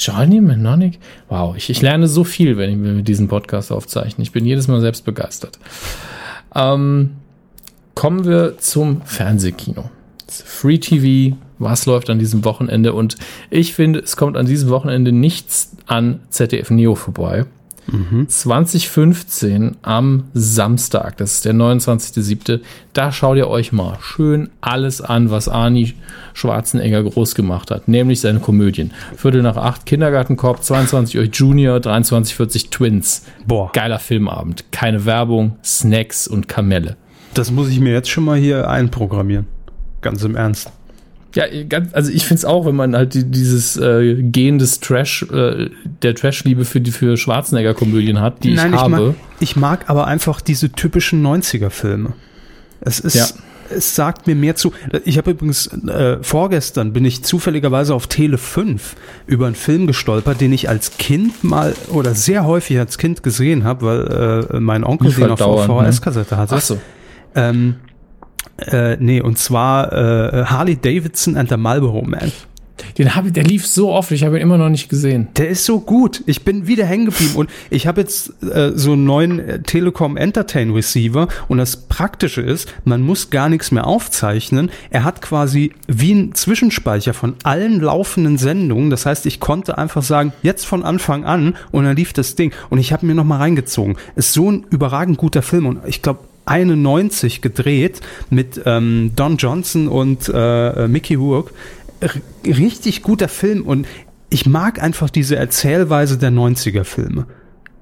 Johnny 0.00 0.40
Mnemonic? 0.40 0.98
Wow, 1.28 1.54
ich, 1.56 1.68
ich 1.68 1.82
lerne 1.82 2.08
so 2.08 2.24
viel, 2.24 2.56
wenn 2.56 2.82
wir 2.82 3.02
diesen 3.02 3.28
Podcast 3.28 3.70
aufzeichnen. 3.70 4.22
Ich 4.22 4.32
bin 4.32 4.46
jedes 4.46 4.66
Mal 4.66 4.80
selbst 4.80 5.04
begeistert. 5.04 5.58
Ähm, 6.54 7.16
kommen 7.94 8.24
wir 8.24 8.56
zum 8.58 9.02
Fernsehkino. 9.02 9.90
Free 10.26 10.78
TV, 10.78 11.36
was 11.58 11.84
läuft 11.84 12.08
an 12.08 12.18
diesem 12.18 12.44
Wochenende? 12.44 12.94
Und 12.94 13.16
ich 13.50 13.74
finde, 13.74 13.98
es 13.98 14.16
kommt 14.16 14.36
an 14.36 14.46
diesem 14.46 14.70
Wochenende 14.70 15.12
nichts 15.12 15.76
an 15.86 16.20
ZDF 16.30 16.70
Neo 16.70 16.94
vorbei. 16.94 17.44
2015 18.26 19.76
am 19.82 20.24
Samstag, 20.34 21.16
das 21.16 21.34
ist 21.34 21.44
der 21.44 21.54
29.07., 21.54 22.60
da 22.92 23.12
schaut 23.12 23.36
ihr 23.36 23.48
euch 23.48 23.72
mal 23.72 23.98
schön 24.00 24.50
alles 24.60 25.00
an, 25.00 25.30
was 25.30 25.48
Arnie 25.48 25.94
Schwarzenegger 26.34 27.02
groß 27.02 27.34
gemacht 27.34 27.70
hat, 27.70 27.88
nämlich 27.88 28.20
seine 28.20 28.40
Komödien. 28.40 28.92
Viertel 29.16 29.42
nach 29.42 29.56
acht 29.56 29.86
Kindergartenkorb, 29.86 30.62
22 30.62 31.18
Uhr 31.18 31.24
Junior, 31.24 31.78
23.40 31.78 32.70
Twins. 32.70 33.24
Boah. 33.46 33.70
Geiler 33.72 33.98
Filmabend. 33.98 34.72
Keine 34.72 35.04
Werbung, 35.04 35.56
Snacks 35.64 36.26
und 36.26 36.48
Kamelle. 36.48 36.96
Das 37.34 37.50
muss 37.50 37.68
ich 37.68 37.80
mir 37.80 37.92
jetzt 37.92 38.10
schon 38.10 38.24
mal 38.24 38.38
hier 38.38 38.68
einprogrammieren. 38.68 39.46
Ganz 40.00 40.24
im 40.24 40.34
Ernst. 40.34 40.72
Ja, 41.34 41.44
ganz, 41.68 41.94
also 41.94 42.10
ich 42.10 42.24
finde 42.24 42.38
es 42.38 42.44
auch, 42.44 42.66
wenn 42.66 42.74
man 42.74 42.96
halt 42.96 43.14
die, 43.14 43.24
dieses 43.24 43.76
äh, 43.76 44.20
Gen 44.20 44.58
des 44.58 44.80
Trash, 44.80 45.22
äh, 45.30 45.70
der 46.02 46.14
Trash-Liebe 46.14 46.64
für 46.64 46.80
die 46.80 46.90
für 46.90 47.16
Schwarzenegger-Komödien 47.16 48.20
hat, 48.20 48.42
die 48.42 48.54
Nein, 48.54 48.70
ich, 48.70 48.74
ich 48.74 48.80
habe. 48.80 48.90
Mag, 48.90 49.14
ich 49.38 49.56
mag 49.56 49.90
aber 49.90 50.06
einfach 50.06 50.40
diese 50.40 50.70
typischen 50.72 51.24
90er-Filme. 51.24 52.14
Es 52.80 52.98
ist, 52.98 53.14
ja. 53.14 53.26
es 53.76 53.94
sagt 53.94 54.26
mir 54.26 54.34
mehr 54.34 54.56
zu. 54.56 54.72
Ich 55.04 55.18
habe 55.18 55.30
übrigens 55.30 55.68
äh, 55.68 56.18
vorgestern 56.22 56.92
bin 56.92 57.04
ich 57.04 57.22
zufälligerweise 57.22 57.94
auf 57.94 58.08
Tele 58.08 58.36
5 58.36 58.96
über 59.26 59.46
einen 59.46 59.54
Film 59.54 59.86
gestolpert, 59.86 60.40
den 60.40 60.52
ich 60.52 60.68
als 60.68 60.96
Kind 60.98 61.44
mal 61.44 61.74
oder 61.90 62.14
sehr 62.14 62.44
häufig 62.44 62.78
als 62.78 62.98
Kind 62.98 63.22
gesehen 63.22 63.62
habe, 63.62 63.86
weil 63.86 64.46
äh, 64.56 64.60
mein 64.60 64.82
Onkel 64.82 65.12
den 65.12 65.30
auf 65.30 65.38
VHS-Kassette 65.38 66.36
hatte. 66.36 66.56
Ach 66.56 66.60
so. 66.60 66.78
Ähm, 67.36 67.76
äh, 68.58 68.96
nee, 68.98 69.20
und 69.20 69.38
zwar 69.38 69.92
äh, 69.92 70.44
Harley 70.44 70.76
Davidson 70.76 71.36
and 71.36 71.48
the 71.48 71.56
Marlboro 71.56 72.02
Man. 72.02 72.32
Den 72.98 73.14
habe 73.14 73.32
der 73.32 73.44
lief 73.44 73.66
so 73.66 73.92
oft, 73.92 74.10
ich 74.10 74.24
habe 74.24 74.36
ihn 74.36 74.42
immer 74.42 74.58
noch 74.58 74.68
nicht 74.68 74.88
gesehen. 74.88 75.28
Der 75.36 75.48
ist 75.48 75.64
so 75.64 75.80
gut. 75.80 76.22
Ich 76.26 76.44
bin 76.44 76.66
wieder 76.66 76.84
hängen 76.84 77.06
geblieben 77.06 77.34
und 77.34 77.50
ich 77.68 77.86
habe 77.86 78.00
jetzt 78.00 78.42
äh, 78.42 78.72
so 78.74 78.92
einen 78.92 79.04
neuen 79.04 79.38
äh, 79.38 79.62
Telekom 79.62 80.16
Entertain 80.16 80.70
Receiver 80.70 81.28
und 81.48 81.58
das 81.58 81.76
Praktische 81.76 82.40
ist, 82.40 82.72
man 82.84 83.02
muss 83.02 83.30
gar 83.30 83.48
nichts 83.48 83.70
mehr 83.70 83.86
aufzeichnen. 83.86 84.70
Er 84.90 85.04
hat 85.04 85.22
quasi 85.22 85.72
wie 85.86 86.12
ein 86.12 86.34
Zwischenspeicher 86.34 87.14
von 87.14 87.36
allen 87.42 87.80
laufenden 87.80 88.38
Sendungen. 88.38 88.90
Das 88.90 89.06
heißt, 89.06 89.26
ich 89.26 89.40
konnte 89.40 89.78
einfach 89.78 90.02
sagen, 90.02 90.32
jetzt 90.42 90.66
von 90.66 90.84
Anfang 90.84 91.24
an 91.24 91.56
und 91.70 91.84
dann 91.84 91.96
lief 91.96 92.12
das 92.12 92.34
Ding 92.34 92.52
und 92.70 92.78
ich 92.78 92.92
habe 92.92 93.06
mir 93.06 93.14
noch 93.14 93.24
mal 93.24 93.38
reingezogen. 93.38 93.96
Ist 94.16 94.32
so 94.32 94.50
ein 94.50 94.66
überragend 94.70 95.18
guter 95.18 95.42
Film 95.42 95.66
und 95.66 95.80
ich 95.86 96.02
glaube 96.02 96.20
91 96.46 97.40
gedreht 97.42 98.00
mit 98.30 98.60
ähm, 98.66 99.12
Don 99.16 99.36
Johnson 99.36 99.88
und 99.88 100.30
äh, 100.32 100.88
Mickey 100.88 101.14
Rourke. 101.14 101.52
R 102.00 102.10
richtig 102.44 103.02
guter 103.02 103.28
Film 103.28 103.62
und 103.62 103.86
ich 104.30 104.46
mag 104.46 104.82
einfach 104.82 105.10
diese 105.10 105.36
Erzählweise 105.36 106.16
der 106.16 106.30
90er 106.30 106.84
Filme. 106.84 107.26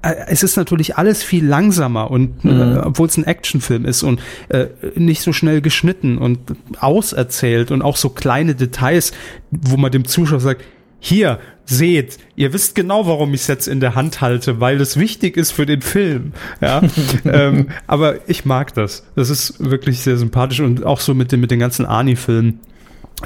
Äh, 0.03 0.15
es 0.29 0.43
ist 0.43 0.57
natürlich 0.57 0.97
alles 0.97 1.23
viel 1.23 1.45
langsamer 1.45 2.11
und 2.11 2.45
äh, 2.45 2.49
mhm. 2.49 2.77
äh, 2.77 2.79
obwohl 2.79 3.09
es 3.09 3.17
ein 3.17 3.25
Actionfilm 3.25 3.85
ist 3.85 4.03
und 4.03 4.21
äh, 4.49 4.67
nicht 4.95 5.23
so 5.23 5.33
schnell 5.33 5.61
geschnitten 5.61 6.19
und 6.19 6.39
auserzählt 6.81 7.71
und 7.71 7.83
auch 7.83 7.97
so 7.97 8.09
kleine 8.11 8.55
Details, 8.55 9.13
wo 9.51 9.77
man 9.77 9.93
dem 9.93 10.05
Zuschauer 10.05 10.41
sagt, 10.41 10.65
hier, 11.01 11.39
seht, 11.69 12.19
ihr 12.35 12.53
wisst 12.55 12.75
genau, 12.75 13.07
warum 13.07 13.35
ich 13.35 13.43
es 13.43 13.47
jetzt 13.47 13.69
in 13.69 13.81
der 13.81 13.95
Hand 13.95 14.23
halte, 14.23 14.59
weil 14.59 14.81
es 14.81 14.97
wichtig 14.97 15.37
ist 15.37 15.53
für 15.53 15.67
den 15.67 15.83
Film. 15.83 16.33
Ja, 16.61 16.83
ähm, 17.25 17.69
aber 17.87 18.29
ich 18.29 18.45
mag 18.47 18.73
das. 18.75 19.05
Das 19.15 19.29
ist 19.29 19.55
wirklich 19.59 20.01
sehr 20.01 20.17
sympathisch 20.17 20.61
und 20.61 20.85
auch 20.85 21.01
so 21.01 21.15
mit 21.15 21.31
den, 21.31 21.41
mit 21.41 21.51
den 21.51 21.59
ganzen 21.59 21.85
Arnie-Filmen. 21.85 22.61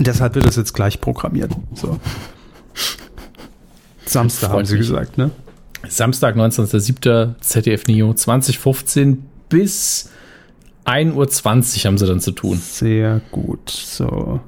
Deshalb 0.01 0.35
wird 0.35 0.47
das 0.47 0.56
jetzt 0.56 0.73
gleich 0.73 1.01
programmiert. 1.01 1.52
So. 1.74 2.01
Samstag 4.05 4.51
haben 4.51 4.66
sie 4.66 4.77
gesagt, 4.77 5.19
ne? 5.19 5.31
Samstag, 5.89 6.36
19.07. 6.36 7.35
ZDF 7.40 7.86
Neo, 7.86 8.12
2015 8.12 9.23
bis 9.48 10.10
1.20 10.85 11.14
Uhr 11.14 11.85
haben 11.85 11.98
sie 11.98 12.06
dann 12.06 12.20
zu 12.20 12.32
tun. 12.32 12.59
Sehr 12.59 13.20
gut. 13.31 13.70
So. 13.70 14.40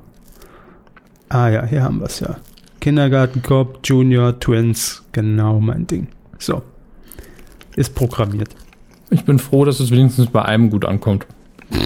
Ah 1.28 1.48
ja, 1.48 1.64
hier 1.64 1.82
haben 1.82 2.00
wir 2.00 2.06
es 2.06 2.20
ja. 2.20 2.36
Kindergartencop, 2.84 3.80
Junior, 3.82 4.38
Twins, 4.38 5.02
genau 5.12 5.58
mein 5.58 5.86
Ding. 5.86 6.08
So. 6.38 6.60
Ist 7.76 7.94
programmiert. 7.94 8.54
Ich 9.08 9.24
bin 9.24 9.38
froh, 9.38 9.64
dass 9.64 9.80
es 9.80 9.90
wenigstens 9.90 10.26
bei 10.26 10.42
einem 10.42 10.68
gut 10.68 10.84
ankommt. 10.84 11.26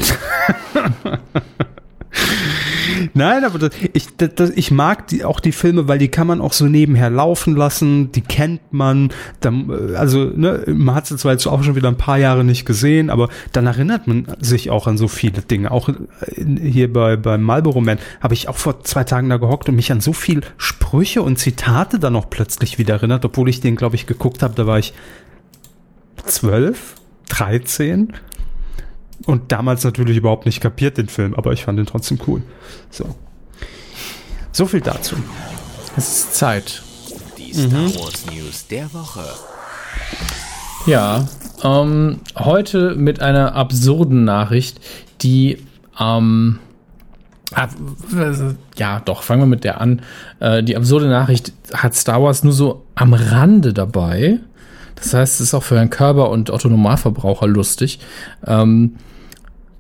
Nein, 3.15 3.45
aber 3.45 3.59
das, 3.59 3.71
ich, 3.93 4.09
das, 4.17 4.51
ich 4.51 4.71
mag 4.71 5.07
die, 5.09 5.25
auch 5.25 5.41
die 5.41 5.53
Filme, 5.53 5.89
weil 5.89 5.99
die 5.99 6.09
kann 6.09 6.27
man 6.27 6.41
auch 6.41 6.53
so 6.53 6.67
nebenher 6.67 7.11
laufen 7.11 7.57
lassen, 7.57 8.13
die 8.13 8.21
kennt 8.21 8.73
man. 8.73 9.11
Dann, 9.41 9.71
also, 9.95 10.25
ne, 10.25 10.65
man 10.67 10.95
hat 10.95 11.07
sie 11.07 11.17
zwar 11.17 11.33
jetzt 11.33 11.47
auch 11.47 11.63
schon 11.63 11.77
wieder 11.77 11.89
ein 11.89 11.97
paar 11.97 12.19
Jahre 12.19 12.45
nicht 12.45 12.65
gesehen, 12.65 13.11
aber 13.11 13.29
dann 13.53 13.67
erinnert 13.67 14.07
man 14.07 14.27
sich 14.41 14.71
auch 14.71 14.87
an 14.87 14.99
so 14.99 15.09
viele 15.09 15.43
Dinge. 15.43 15.71
Auch 15.71 15.89
hier 16.37 16.93
bei, 16.93 17.17
bei 17.17 17.39
Marlboro 17.39 17.81
Man 17.81 17.99
habe 18.21 18.35
ich 18.35 18.49
auch 18.49 18.57
vor 18.57 18.85
zwei 18.85 19.05
Tagen 19.05 19.29
da 19.29 19.37
gehockt 19.37 19.69
und 19.69 19.77
mich 19.77 19.93
an 19.93 20.01
so 20.01 20.13
viel 20.13 20.41
Sprüche 20.57 21.23
und 21.23 21.39
Zitate 21.39 21.99
dann 21.99 22.17
auch 22.17 22.31
plötzlich 22.31 22.79
wieder 22.79 22.95
erinnert, 22.95 23.25
obwohl 23.25 23.49
ich 23.49 23.61
den, 23.61 23.77
glaube 23.77 23.97
ich, 23.97 24.07
geguckt 24.07 24.43
habe, 24.43 24.55
da 24.55 24.67
war 24.67 24.79
ich 24.79 24.95
zwölf, 26.25 26.95
dreizehn 27.29 28.13
und 29.27 29.53
damals 29.53 29.85
natürlich 29.85 30.17
überhaupt 30.17 30.47
nicht 30.47 30.61
kapiert 30.61 30.99
den 30.99 31.09
Film, 31.09 31.35
aber 31.35 31.53
ich 31.53 31.65
fand 31.65 31.79
ihn 31.79 31.87
trotzdem 31.87 32.19
cool. 32.27 32.43
So. 32.91 33.15
So 34.53 34.67
viel 34.67 34.81
dazu. 34.81 35.17
Es 35.97 36.09
ist 36.09 36.35
Zeit. 36.35 36.83
Die 37.37 37.53
Star 37.53 37.81
mhm. 37.81 37.95
Wars 37.95 38.27
News 38.33 38.67
der 38.69 38.93
Woche. 38.93 39.25
Ja, 40.87 41.27
ähm, 41.63 42.21
heute 42.37 42.95
mit 42.95 43.21
einer 43.21 43.55
absurden 43.55 44.25
Nachricht, 44.25 44.81
die 45.21 45.59
ähm, 46.01 46.61
ja, 48.77 49.01
doch, 49.01 49.23
fangen 49.23 49.43
wir 49.43 49.47
mit 49.47 49.65
der 49.65 49.81
an. 49.81 50.03
Äh, 50.39 50.63
die 50.63 50.77
absurde 50.77 51.09
Nachricht 51.09 51.53
hat 51.73 51.95
Star 51.95 52.23
Wars 52.23 52.45
nur 52.45 52.53
so 52.53 52.85
am 52.95 53.15
Rande 53.15 53.73
dabei. 53.73 54.41
Das 54.97 55.15
heißt, 55.15 55.35
es 55.37 55.41
ist 55.41 55.55
auch 55.55 55.63
für 55.63 55.77
Herrn 55.77 55.91
Körber 55.91 56.31
und 56.31 56.51
Otto 56.51 56.69
Normalverbraucher 56.69 57.47
lustig. 57.47 58.01
Ähm, 58.47 58.97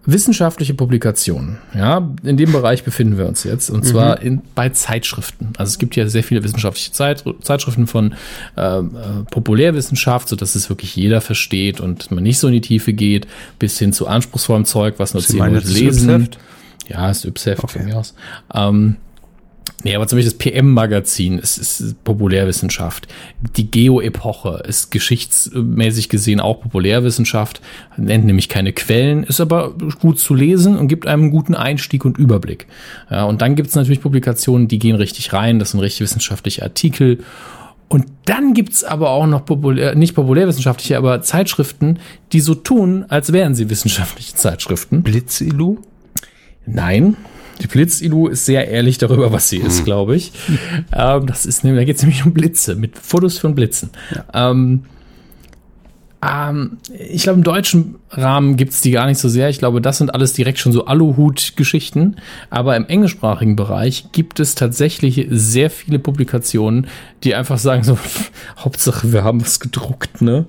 wissenschaftliche 0.06 0.74
Publikationen, 0.74 1.58
ja, 1.74 2.10
in 2.22 2.36
dem 2.36 2.52
Bereich 2.52 2.82
befinden 2.82 3.18
wir 3.18 3.26
uns 3.26 3.44
jetzt, 3.44 3.68
und 3.68 3.84
mhm. 3.84 3.88
zwar 3.88 4.22
in, 4.22 4.40
bei 4.54 4.70
Zeitschriften. 4.70 5.52
Also 5.58 5.70
es 5.70 5.78
gibt 5.78 5.96
ja 5.96 6.08
sehr 6.08 6.24
viele 6.24 6.42
wissenschaftliche 6.42 6.92
Zeit, 6.92 7.24
Zeitschriften 7.42 7.86
von 7.86 8.14
äh, 8.56 8.78
äh, 8.78 8.82
Populärwissenschaft, 9.30 10.28
so 10.28 10.36
dass 10.36 10.54
es 10.54 10.70
wirklich 10.70 10.96
jeder 10.96 11.20
versteht 11.20 11.80
und 11.80 12.10
man 12.10 12.22
nicht 12.22 12.38
so 12.38 12.46
in 12.48 12.54
die 12.54 12.60
Tiefe 12.60 12.92
geht, 12.92 13.26
bis 13.58 13.78
hin 13.78 13.92
zu 13.92 14.06
anspruchsvollem 14.06 14.64
Zeug, 14.64 14.94
was 14.98 15.14
nur 15.14 15.22
zehn 15.22 15.38
Leute 15.38 15.68
lesen. 15.68 16.28
Ja, 16.88 17.10
ist 17.10 17.26
Ypsheft 17.26 17.64
okay. 17.64 17.78
von 17.80 17.86
mir 17.86 17.98
aus. 17.98 18.14
Ähm, 18.54 18.96
Nee, 19.84 19.94
aber 19.94 20.06
zum 20.06 20.18
Beispiel 20.18 20.32
das 20.32 20.38
PM-Magazin 20.38 21.38
ist, 21.38 21.56
ist 21.58 22.02
Populärwissenschaft. 22.04 23.06
Die 23.56 23.70
Geo-Epoche 23.70 24.62
ist 24.66 24.90
geschichtsmäßig 24.90 26.08
gesehen 26.08 26.40
auch 26.40 26.60
Populärwissenschaft, 26.60 27.60
nennt 27.96 28.24
nämlich 28.24 28.48
keine 28.48 28.72
Quellen, 28.72 29.22
ist 29.22 29.40
aber 29.40 29.74
gut 30.00 30.18
zu 30.18 30.34
lesen 30.34 30.76
und 30.76 30.88
gibt 30.88 31.06
einem 31.06 31.24
einen 31.24 31.30
guten 31.30 31.54
Einstieg 31.54 32.04
und 32.04 32.18
Überblick. 32.18 32.66
Ja, 33.10 33.24
und 33.24 33.40
dann 33.40 33.54
gibt's 33.54 33.74
natürlich 33.74 34.00
Publikationen, 34.00 34.68
die 34.68 34.78
gehen 34.78 34.96
richtig 34.96 35.32
rein, 35.32 35.58
das 35.58 35.70
sind 35.70 35.80
richtig 35.80 36.00
wissenschaftliche 36.00 36.62
Artikel. 36.62 37.18
Und 37.88 38.06
dann 38.26 38.54
gibt's 38.54 38.84
aber 38.84 39.10
auch 39.10 39.26
noch 39.26 39.44
populär, 39.44 39.94
nicht 39.94 40.14
populärwissenschaftliche, 40.14 40.98
aber 40.98 41.22
Zeitschriften, 41.22 41.98
die 42.32 42.40
so 42.40 42.54
tun, 42.54 43.06
als 43.08 43.32
wären 43.32 43.54
sie 43.54 43.70
wissenschaftliche 43.70 44.34
Zeitschriften. 44.34 45.02
Blitzilu? 45.02 45.78
Nein. 46.66 47.16
Die 47.60 47.66
Blitzilu 47.66 48.28
ist 48.28 48.46
sehr 48.46 48.68
ehrlich 48.68 48.98
darüber, 48.98 49.32
was 49.32 49.48
sie 49.48 49.58
ist, 49.58 49.78
hm. 49.78 49.84
glaube 49.84 50.16
ich. 50.16 50.32
Ähm, 50.92 51.26
das 51.26 51.46
ist, 51.46 51.64
da 51.64 51.84
geht 51.84 51.96
es 51.96 52.02
nämlich 52.02 52.24
um 52.24 52.32
Blitze, 52.32 52.76
mit 52.76 52.98
Fotos 52.98 53.38
von 53.38 53.54
Blitzen. 53.54 53.90
Ja. 54.14 54.50
Ähm, 54.50 54.84
ähm, 56.26 56.78
ich 56.90 57.22
glaube, 57.22 57.38
im 57.38 57.44
deutschen 57.44 57.96
Rahmen 58.10 58.56
gibt 58.56 58.72
es 58.72 58.80
die 58.80 58.90
gar 58.90 59.06
nicht 59.06 59.18
so 59.18 59.28
sehr. 59.28 59.48
Ich 59.48 59.58
glaube, 59.58 59.80
das 59.80 59.98
sind 59.98 60.14
alles 60.14 60.32
direkt 60.32 60.58
schon 60.58 60.72
so 60.72 60.86
Aluhut-Geschichten. 60.86 62.16
Aber 62.50 62.76
im 62.76 62.86
englischsprachigen 62.86 63.56
Bereich 63.56 64.10
gibt 64.12 64.40
es 64.40 64.54
tatsächlich 64.54 65.26
sehr 65.30 65.70
viele 65.70 65.98
Publikationen, 65.98 66.88
die 67.22 67.34
einfach 67.34 67.58
sagen 67.58 67.84
so, 67.84 67.98
Hauptsache, 68.58 69.12
wir 69.12 69.24
haben 69.24 69.40
was 69.40 69.60
gedruckt, 69.60 70.20
ne? 70.22 70.46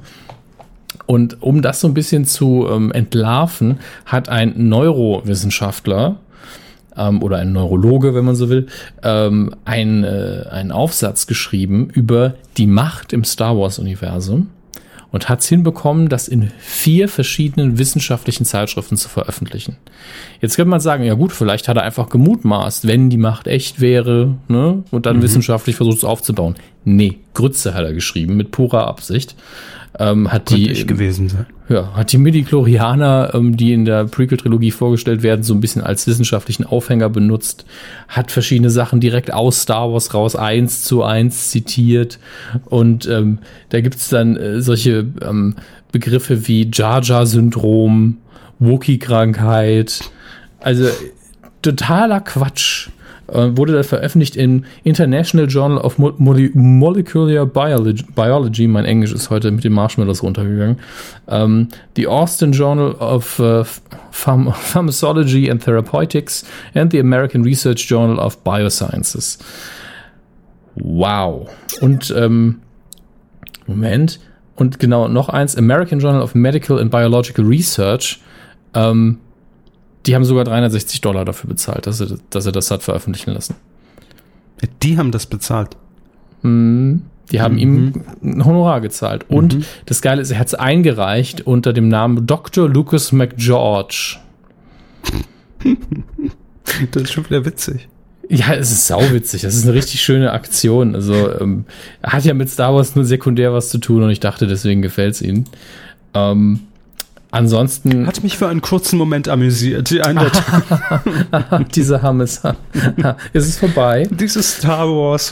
Und 1.06 1.41
um 1.41 1.61
das 1.61 1.81
so 1.81 1.88
ein 1.88 1.94
bisschen 1.95 2.26
zu 2.26 2.68
ähm, 2.69 2.91
entlarven, 2.91 3.80
hat 4.06 4.30
ein 4.30 4.53
Neurowissenschaftler, 4.69 6.19
ähm, 6.99 7.23
oder 7.23 7.38
ein 7.38 7.53
Neurologe, 7.53 8.13
wenn 8.13 8.26
man 8.26 8.35
so 8.35 8.49
will, 8.49 8.67
ähm, 9.01 9.55
ein, 9.65 10.03
äh, 10.03 10.43
einen 10.51 10.71
Aufsatz 10.71 11.26
geschrieben 11.26 11.89
über 11.89 12.35
die 12.57 12.67
Macht 12.67 13.13
im 13.13 13.23
Star 13.23 13.57
Wars-Universum 13.57 14.49
und 15.11 15.27
hat 15.30 15.39
es 15.39 15.47
hinbekommen, 15.47 16.09
das 16.09 16.27
in 16.27 16.51
vier 16.59 17.07
verschiedenen 17.07 17.80
wissenschaftlichen 17.80 18.45
Zeitschriften 18.45 18.95
zu 18.95 19.09
veröffentlichen. 19.09 19.77
Jetzt 20.39 20.55
könnte 20.55 20.69
man 20.69 20.80
sagen, 20.80 21.03
ja 21.03 21.15
gut, 21.15 21.31
vielleicht 21.31 21.67
hat 21.67 21.77
er 21.77 21.84
einfach 21.84 22.09
gemutmaßt, 22.09 22.88
wenn 22.88 23.09
die 23.09 23.17
Macht 23.17 23.47
echt 23.47 23.81
wäre, 23.81 24.35
ne, 24.47 24.84
und 24.91 25.05
dann 25.05 25.17
mhm. 25.17 25.21
wissenschaftlich 25.23 25.76
versucht 25.76 25.97
es 25.97 26.03
aufzubauen. 26.03 26.55
Nee, 26.85 27.17
Grütze 27.34 27.73
hat 27.73 27.85
er 27.85 27.93
geschrieben, 27.93 28.38
mit 28.38 28.51
purer 28.51 28.88
Absicht 28.88 29.35
ähm, 29.98 30.32
hat 30.32 30.48
Könnte 30.48 30.64
die 30.64 30.72
ich 30.72 30.88
gewesen 30.88 31.30
sein. 31.30 31.45
Ja, 31.68 31.94
hat 31.94 32.11
die 32.11 32.18
Midi-Chlorianer, 32.18 33.32
ähm, 33.34 33.57
die 33.57 33.74
in 33.74 33.86
der 33.86 34.06
Prequel-Trilogie 34.06 34.72
vorgestellt 34.72 35.24
werden, 35.24 35.44
so 35.44 35.53
ein 35.53 35.61
bisschen 35.61 35.84
als 35.84 36.07
wissenschaftlichen 36.07 36.66
Aufhänger 36.66 37.10
benutzt, 37.10 37.66
hat 38.07 38.32
verschiedene 38.32 38.70
Sachen 38.70 38.99
direkt 38.99 39.34
aus 39.34 39.61
Star 39.61 39.91
Wars 39.91 40.14
raus 40.14 40.36
eins 40.36 40.84
zu 40.84 41.03
eins 41.03 41.49
zitiert. 41.49 42.20
Und 42.66 43.07
ähm, 43.07 43.40
da 43.70 43.82
gibt's 43.82 44.10
dann 44.10 44.36
äh, 44.38 44.61
solche 44.61 45.07
ähm, 45.22 45.56
Begriffe 45.91 46.48
wie 46.48 46.70
Jar 46.72 47.02
Jar 47.03 47.26
Syndrom, 47.26 48.18
Wookie-Krankheit, 48.60 50.02
also 50.60 50.88
totaler 51.61 52.22
Quatsch 52.22 52.90
äh, 53.34 53.57
wurde 53.57 53.73
dann 53.73 53.84
veröffentlicht 53.84 54.35
im 54.35 54.65
International 54.84 55.47
Journal 55.47 55.80
of 55.80 55.97
Mo 55.97 56.14
Molecular 56.18 57.45
Biology, 57.45 58.03
Biology, 58.15 58.68
Mein 58.68 58.85
Englisch 58.85 59.14
ist 59.14 59.30
heute 59.30 59.51
mit 59.51 59.64
den 59.64 59.73
Marshmallows 59.73 60.23
runtergegangen. 60.23 60.77
Ähm, 61.27 61.69
the 61.95 62.07
Austin 62.07 62.51
Journal 62.51 62.91
of 62.93 63.39
uh, 63.39 63.64
Pharm 64.11 64.51
Pharmacology 64.53 65.49
and 65.49 65.64
Therapeutics 65.64 66.45
and 66.73 66.91
the 66.91 66.99
American 66.99 67.43
Research 67.43 67.89
Journal 67.89 68.19
of 68.19 68.43
Biosciences. 68.43 69.39
Wow. 70.76 71.49
Und 71.81 72.14
ähm, 72.18 72.61
Moment. 73.68 74.19
Und 74.56 74.80
genau, 74.80 75.07
noch 75.07 75.30
eins, 75.30 75.56
American 75.56 75.99
Journal 75.99 76.22
of 76.22 76.35
Medical 76.35 76.80
and 76.80 76.91
Biological 76.91 77.45
Research. 77.45 78.19
Ähm, 78.73 79.19
die 80.05 80.15
haben 80.15 80.26
sogar 80.26 80.45
360 80.45 81.01
Dollar 81.01 81.26
dafür 81.26 81.49
bezahlt, 81.49 81.88
dass 81.88 81.99
er, 81.99 82.17
dass 82.30 82.45
er 82.45 82.51
das 82.51 82.71
hat 82.71 82.84
veröffentlichen 82.84 83.31
lassen. 83.31 83.55
Die 84.84 84.97
haben 84.97 85.11
das 85.11 85.26
bezahlt. 85.26 85.76
Mhm. 86.41 87.03
Die 87.31 87.41
haben 87.41 87.55
mhm. 87.55 87.59
ihm 87.59 88.03
ein 88.23 88.45
Honorar 88.45 88.81
gezahlt. 88.81 89.26
Und 89.30 89.55
mhm. 89.55 89.65
das 89.85 90.01
Geile 90.01 90.21
ist, 90.21 90.31
er 90.31 90.39
hat 90.39 90.47
es 90.47 90.55
eingereicht 90.55 91.45
unter 91.45 91.73
dem 91.73 91.88
Namen 91.88 92.26
Dr. 92.26 92.67
Lucas 92.67 93.11
McGeorge. 93.11 94.17
das 96.91 97.03
ist 97.03 97.13
schon 97.13 97.26
wieder 97.26 97.45
witzig. 97.45 97.88
Ja, 98.30 98.53
es 98.53 98.71
ist 98.71 98.88
sauwitzig. 98.88 99.41
Das 99.41 99.55
ist 99.55 99.63
eine 99.63 99.73
richtig 99.73 100.01
schöne 100.01 100.31
Aktion. 100.31 100.93
Also, 100.93 101.39
ähm, 101.39 101.65
er 102.01 102.13
hat 102.13 102.26
ja 102.26 102.34
mit 102.35 102.49
Star 102.49 102.76
Wars 102.76 102.95
nur 102.95 103.05
sekundär 103.05 103.53
was 103.53 103.69
zu 103.69 103.80
tun 103.80 104.03
und 104.03 104.11
ich 104.11 104.19
dachte, 104.19 104.45
deswegen 104.45 104.84
gefällt 104.84 105.15
es 105.15 105.21
ihm. 105.21 105.45
Ähm, 106.13 106.59
Ansonsten. 107.31 108.07
Hat 108.07 108.23
mich 108.23 108.38
für 108.38 108.47
einen 108.47 108.61
kurzen 108.61 108.97
Moment 108.97 109.27
amüsiert. 109.27 109.91
Die 109.91 110.01
Diese 111.76 112.01
Hammes. 112.01 112.41
Ist 113.34 113.47
es 113.47 113.57
vorbei? 113.57 114.07
Dieses 114.11 114.57
Star 114.57 114.88
Wars. 114.88 115.31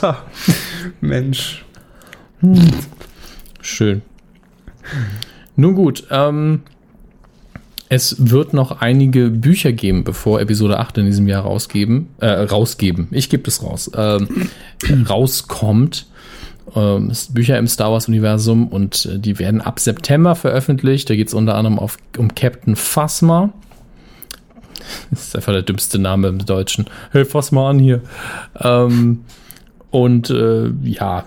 Mensch. 1.00 1.64
Schön. 3.60 4.02
Nun 5.56 5.74
gut, 5.74 6.04
ähm, 6.10 6.62
es 7.88 8.30
wird 8.30 8.52
noch 8.52 8.80
einige 8.80 9.30
Bücher 9.30 9.72
geben, 9.72 10.04
bevor 10.04 10.40
Episode 10.40 10.78
8 10.78 10.98
in 10.98 11.06
diesem 11.06 11.26
Jahr 11.26 11.42
rausgeben, 11.42 12.10
äh, 12.20 12.26
rausgeben. 12.26 13.08
Ich 13.10 13.28
gebe 13.28 13.48
es 13.48 13.62
raus. 13.62 13.90
Ähm, 13.94 14.50
rauskommt 15.08 16.06
ähm, 16.74 17.12
Bücher 17.30 17.58
im 17.58 17.66
Star 17.66 17.92
Wars-Universum 17.92 18.68
und 18.68 19.06
äh, 19.06 19.18
die 19.18 19.38
werden 19.38 19.60
ab 19.60 19.80
September 19.80 20.34
veröffentlicht. 20.34 21.08
Da 21.10 21.16
geht 21.16 21.28
es 21.28 21.34
unter 21.34 21.54
anderem 21.54 21.78
auf, 21.78 21.96
um 22.16 22.34
Captain 22.34 22.76
Phasma. 22.76 23.52
Das 25.10 25.26
ist 25.28 25.36
einfach 25.36 25.52
der 25.52 25.62
dümmste 25.62 25.98
Name 25.98 26.28
im 26.28 26.38
Deutschen. 26.38 26.86
Hey, 27.10 27.26
fass 27.26 27.52
mal 27.52 27.70
an 27.70 27.78
hier. 27.78 28.00
Ähm, 28.58 29.24
und 29.90 30.30
äh, 30.30 30.70
ja, 30.82 31.24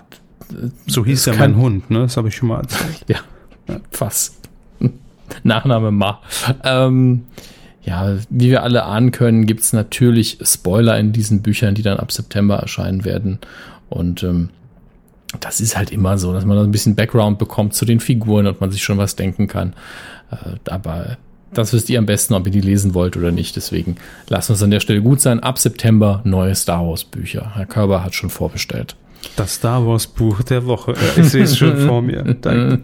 So 0.88 1.06
hieß 1.06 1.26
ja 1.26 1.36
mein 1.36 1.56
Hund, 1.58 1.92
ne? 1.92 2.00
Das 2.00 2.18
habe 2.18 2.30
ich 2.30 2.36
schon 2.36 2.50
mal 2.50 2.62
erzählt. 2.62 3.06
Ja, 3.08 3.20
fast. 3.92 4.36
Nachname 5.44 5.92
Ma. 5.92 6.22
Ähm, 6.64 7.26
ja, 7.84 8.18
wie 8.30 8.50
wir 8.50 8.64
alle 8.64 8.86
ahnen 8.86 9.12
können, 9.12 9.46
gibt 9.46 9.62
es 9.62 9.74
natürlich 9.74 10.40
Spoiler 10.44 10.98
in 11.00 11.12
diesen 11.14 11.42
Büchern, 11.42 11.76
die 11.76 11.82
dann 11.82 11.98
ab 11.98 12.12
September 12.12 12.58
erscheinen 12.58 13.06
werden. 13.06 13.40
Und 13.90 14.24
ähm, 14.24 14.50
das 15.40 15.62
ist 15.62 15.78
halt 15.78 15.92
immer 15.92 16.18
so, 16.18 16.34
dass 16.34 16.46
man 16.46 16.58
da 16.58 16.64
ein 16.64 16.72
bisschen 16.72 16.96
Background 16.96 17.40
bekommt 17.40 17.74
zu 17.74 17.86
den 17.86 18.00
Figuren 18.00 18.48
und 18.48 18.60
man 18.62 18.72
sich 18.72 18.84
schon 18.84 18.98
was 18.98 19.16
denken 19.16 19.48
kann. 19.48 19.74
Äh, 20.32 20.70
aber 20.70 21.18
das 21.54 21.74
wisst 21.74 21.90
ihr 21.90 22.00
am 22.00 22.06
besten, 22.06 22.34
ob 22.34 22.46
ihr 22.46 22.52
die 22.52 22.62
lesen 22.62 22.94
wollt 22.94 23.18
oder 23.18 23.32
nicht. 23.32 23.56
Deswegen 23.56 23.96
lasst 24.28 24.50
uns 24.50 24.64
an 24.64 24.72
der 24.72 24.80
Stelle 24.80 25.02
gut 25.02 25.22
sein. 25.22 25.40
Ab 25.42 25.60
September 25.60 26.22
neue 26.24 26.56
Star 26.56 26.86
Wars 26.88 27.04
Bücher. 27.04 27.52
Herr 27.56 27.66
Körber 27.66 28.04
hat 28.04 28.16
schon 28.16 28.30
vorbestellt. 28.30 28.96
Das 29.36 29.56
Star 29.56 29.86
Wars 29.86 30.08
Buch 30.08 30.42
der 30.44 30.66
Woche. 30.66 30.94
Äh, 30.94 31.22
Ich 31.22 31.30
sehe 31.30 31.44
es 31.44 31.58
schon 31.58 31.78
vor 31.88 32.02
mir. 32.02 32.24
Danke. 32.42 32.80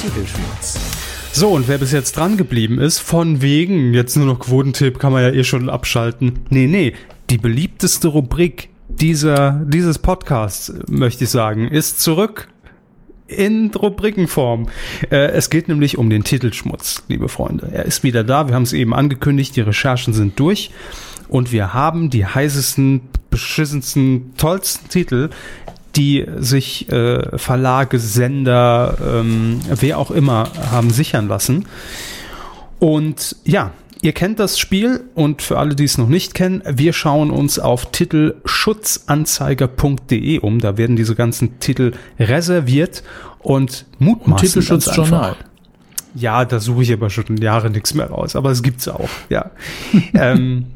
Titelschmutz. 0.00 0.95
So, 1.38 1.50
und 1.50 1.68
wer 1.68 1.76
bis 1.76 1.92
jetzt 1.92 2.16
dran 2.16 2.38
geblieben 2.38 2.78
ist, 2.78 2.98
von 2.98 3.42
wegen, 3.42 3.92
jetzt 3.92 4.16
nur 4.16 4.24
noch 4.24 4.38
Quotentipp, 4.38 4.98
kann 4.98 5.12
man 5.12 5.22
ja 5.22 5.28
eh 5.28 5.44
schon 5.44 5.68
abschalten. 5.68 6.38
Nee, 6.48 6.66
nee, 6.66 6.94
die 7.28 7.36
beliebteste 7.36 8.08
Rubrik 8.08 8.70
dieser, 8.88 9.62
dieses 9.66 9.98
Podcasts, 9.98 10.72
möchte 10.88 11.24
ich 11.24 11.30
sagen, 11.30 11.68
ist 11.68 12.00
zurück 12.00 12.48
in 13.26 13.70
Rubrikenform. 13.70 14.68
Äh, 15.10 15.32
es 15.32 15.50
geht 15.50 15.68
nämlich 15.68 15.98
um 15.98 16.08
den 16.08 16.24
Titelschmutz, 16.24 17.04
liebe 17.08 17.28
Freunde. 17.28 17.68
Er 17.70 17.84
ist 17.84 18.02
wieder 18.02 18.24
da, 18.24 18.48
wir 18.48 18.54
haben 18.54 18.62
es 18.62 18.72
eben 18.72 18.94
angekündigt, 18.94 19.56
die 19.56 19.60
Recherchen 19.60 20.14
sind 20.14 20.40
durch 20.40 20.70
und 21.28 21.52
wir 21.52 21.74
haben 21.74 22.08
die 22.08 22.24
heißesten, 22.24 23.02
beschissensten, 23.28 24.32
tollsten 24.38 24.88
Titel, 24.88 25.28
die 25.96 26.26
sich 26.36 26.92
äh, 26.92 27.38
Verlage, 27.38 27.98
Sender, 27.98 28.98
ähm, 29.02 29.60
wer 29.68 29.98
auch 29.98 30.10
immer 30.10 30.50
haben 30.70 30.90
sichern 30.90 31.28
lassen. 31.28 31.64
Und 32.78 33.36
ja, 33.44 33.72
ihr 34.02 34.12
kennt 34.12 34.38
das 34.38 34.58
Spiel 34.58 35.04
und 35.14 35.40
für 35.42 35.58
alle, 35.58 35.74
die 35.74 35.84
es 35.84 35.96
noch 35.98 36.08
nicht 36.08 36.32
kennen, 36.34 36.62
wir 36.68 36.92
schauen 36.92 37.30
uns 37.30 37.58
auf 37.58 37.90
titelschutzanzeiger.de 37.90 40.40
um. 40.40 40.60
Da 40.60 40.76
werden 40.76 40.96
diese 40.96 41.14
ganzen 41.14 41.58
Titel 41.58 41.92
reserviert 42.18 43.02
und 43.38 43.86
mutmaßen. 43.98 44.42
ganz 44.42 44.48
Titelschutzjournal. 44.48 45.36
Ja, 46.14 46.44
da 46.44 46.60
suche 46.60 46.82
ich 46.82 46.92
aber 46.92 47.08
schon 47.10 47.38
Jahre 47.38 47.70
nichts 47.70 47.94
mehr 47.94 48.10
raus, 48.10 48.36
aber 48.36 48.50
es 48.50 48.62
gibt's 48.62 48.86
auch, 48.88 49.08
ja. 49.28 49.50
ähm, 50.14 50.66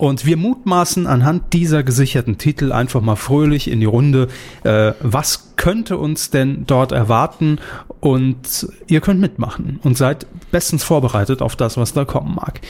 und 0.00 0.24
wir 0.24 0.38
mutmaßen 0.38 1.06
anhand 1.06 1.52
dieser 1.52 1.82
gesicherten 1.82 2.38
Titel 2.38 2.72
einfach 2.72 3.02
mal 3.02 3.16
fröhlich 3.16 3.70
in 3.70 3.80
die 3.80 3.86
Runde, 3.86 4.28
äh, 4.64 4.94
was 5.00 5.52
könnte 5.56 5.98
uns 5.98 6.30
denn 6.30 6.64
dort 6.66 6.90
erwarten? 6.90 7.58
Und 8.00 8.66
ihr 8.86 9.02
könnt 9.02 9.20
mitmachen 9.20 9.78
und 9.82 9.98
seid 9.98 10.26
bestens 10.50 10.84
vorbereitet 10.84 11.42
auf 11.42 11.54
das, 11.54 11.76
was 11.76 11.92
da 11.92 12.06
kommen 12.06 12.34
mag. 12.34 12.62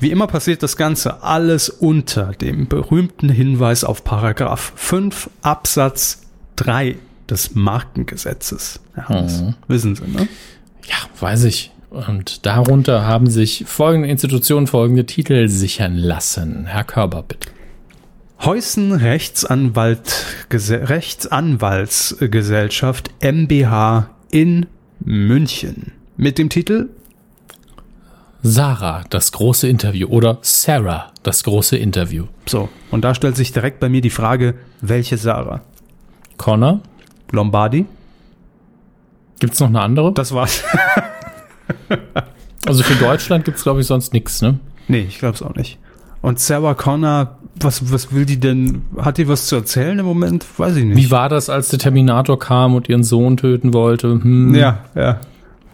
Wie 0.00 0.10
immer 0.10 0.26
passiert 0.26 0.64
das 0.64 0.76
Ganze 0.76 1.22
alles 1.22 1.68
unter 1.68 2.32
dem 2.32 2.66
berühmten 2.66 3.28
Hinweis 3.28 3.84
auf 3.84 4.02
Paragraph 4.02 4.72
5 4.74 5.30
Absatz 5.40 6.22
3 6.56 6.96
des 7.30 7.54
Markengesetzes. 7.54 8.80
Ja, 8.96 9.04
das 9.08 9.44
wissen 9.68 9.94
Sie, 9.94 10.08
ne? 10.08 10.26
Ja, 10.86 10.96
weiß 11.20 11.44
ich. 11.44 11.71
Und 11.92 12.46
darunter 12.46 13.06
haben 13.06 13.28
sich 13.28 13.64
folgende 13.66 14.08
Institutionen 14.08 14.66
folgende 14.66 15.04
Titel 15.04 15.46
sichern 15.48 15.94
lassen. 15.96 16.64
Herr 16.66 16.84
Körber, 16.84 17.22
bitte. 17.22 17.50
Heusen 18.42 18.92
Rechtsanwalt, 18.92 20.24
Gese- 20.50 20.88
Rechtsanwaltsgesellschaft 20.88 23.10
MBH 23.22 24.08
in 24.30 24.66
München. 25.00 25.92
Mit 26.16 26.38
dem 26.38 26.48
Titel 26.48 26.88
Sarah, 28.42 29.04
das 29.10 29.30
große 29.32 29.68
Interview 29.68 30.08
oder 30.08 30.38
Sarah, 30.40 31.12
das 31.22 31.44
große 31.44 31.76
Interview. 31.76 32.24
So, 32.46 32.70
und 32.90 33.04
da 33.04 33.14
stellt 33.14 33.36
sich 33.36 33.52
direkt 33.52 33.78
bei 33.80 33.90
mir 33.90 34.00
die 34.00 34.08
Frage, 34.10 34.54
welche 34.80 35.18
Sarah? 35.18 35.60
Connor, 36.38 36.80
Lombardi? 37.30 37.84
gibt's 39.38 39.60
noch 39.60 39.68
eine 39.68 39.82
andere? 39.82 40.12
Das 40.12 40.32
war's. 40.32 40.64
Also 42.64 42.84
für 42.84 42.94
Deutschland 42.94 43.44
gibt's 43.44 43.64
glaube 43.64 43.80
ich 43.80 43.88
sonst 43.88 44.12
nichts, 44.12 44.40
ne? 44.40 44.60
nee, 44.88 45.00
ich 45.08 45.18
glaub's 45.18 45.42
auch 45.42 45.54
nicht. 45.54 45.78
Und 46.20 46.38
Sarah 46.38 46.74
Connor, 46.74 47.38
was, 47.56 47.92
was 47.92 48.12
will 48.12 48.24
die 48.24 48.38
denn? 48.38 48.82
Hat 48.96 49.18
die 49.18 49.26
was 49.26 49.46
zu 49.46 49.56
erzählen 49.56 49.98
im 49.98 50.06
Moment? 50.06 50.46
Weiß 50.56 50.76
ich 50.76 50.84
nicht. 50.84 50.96
Wie 50.96 51.10
war 51.10 51.28
das, 51.28 51.50
als 51.50 51.68
der 51.68 51.80
Terminator 51.80 52.38
kam 52.38 52.76
und 52.76 52.88
ihren 52.88 53.02
Sohn 53.02 53.36
töten 53.36 53.74
wollte? 53.74 54.20
Hm. 54.22 54.54
Ja, 54.54 54.84
ja. 54.94 55.20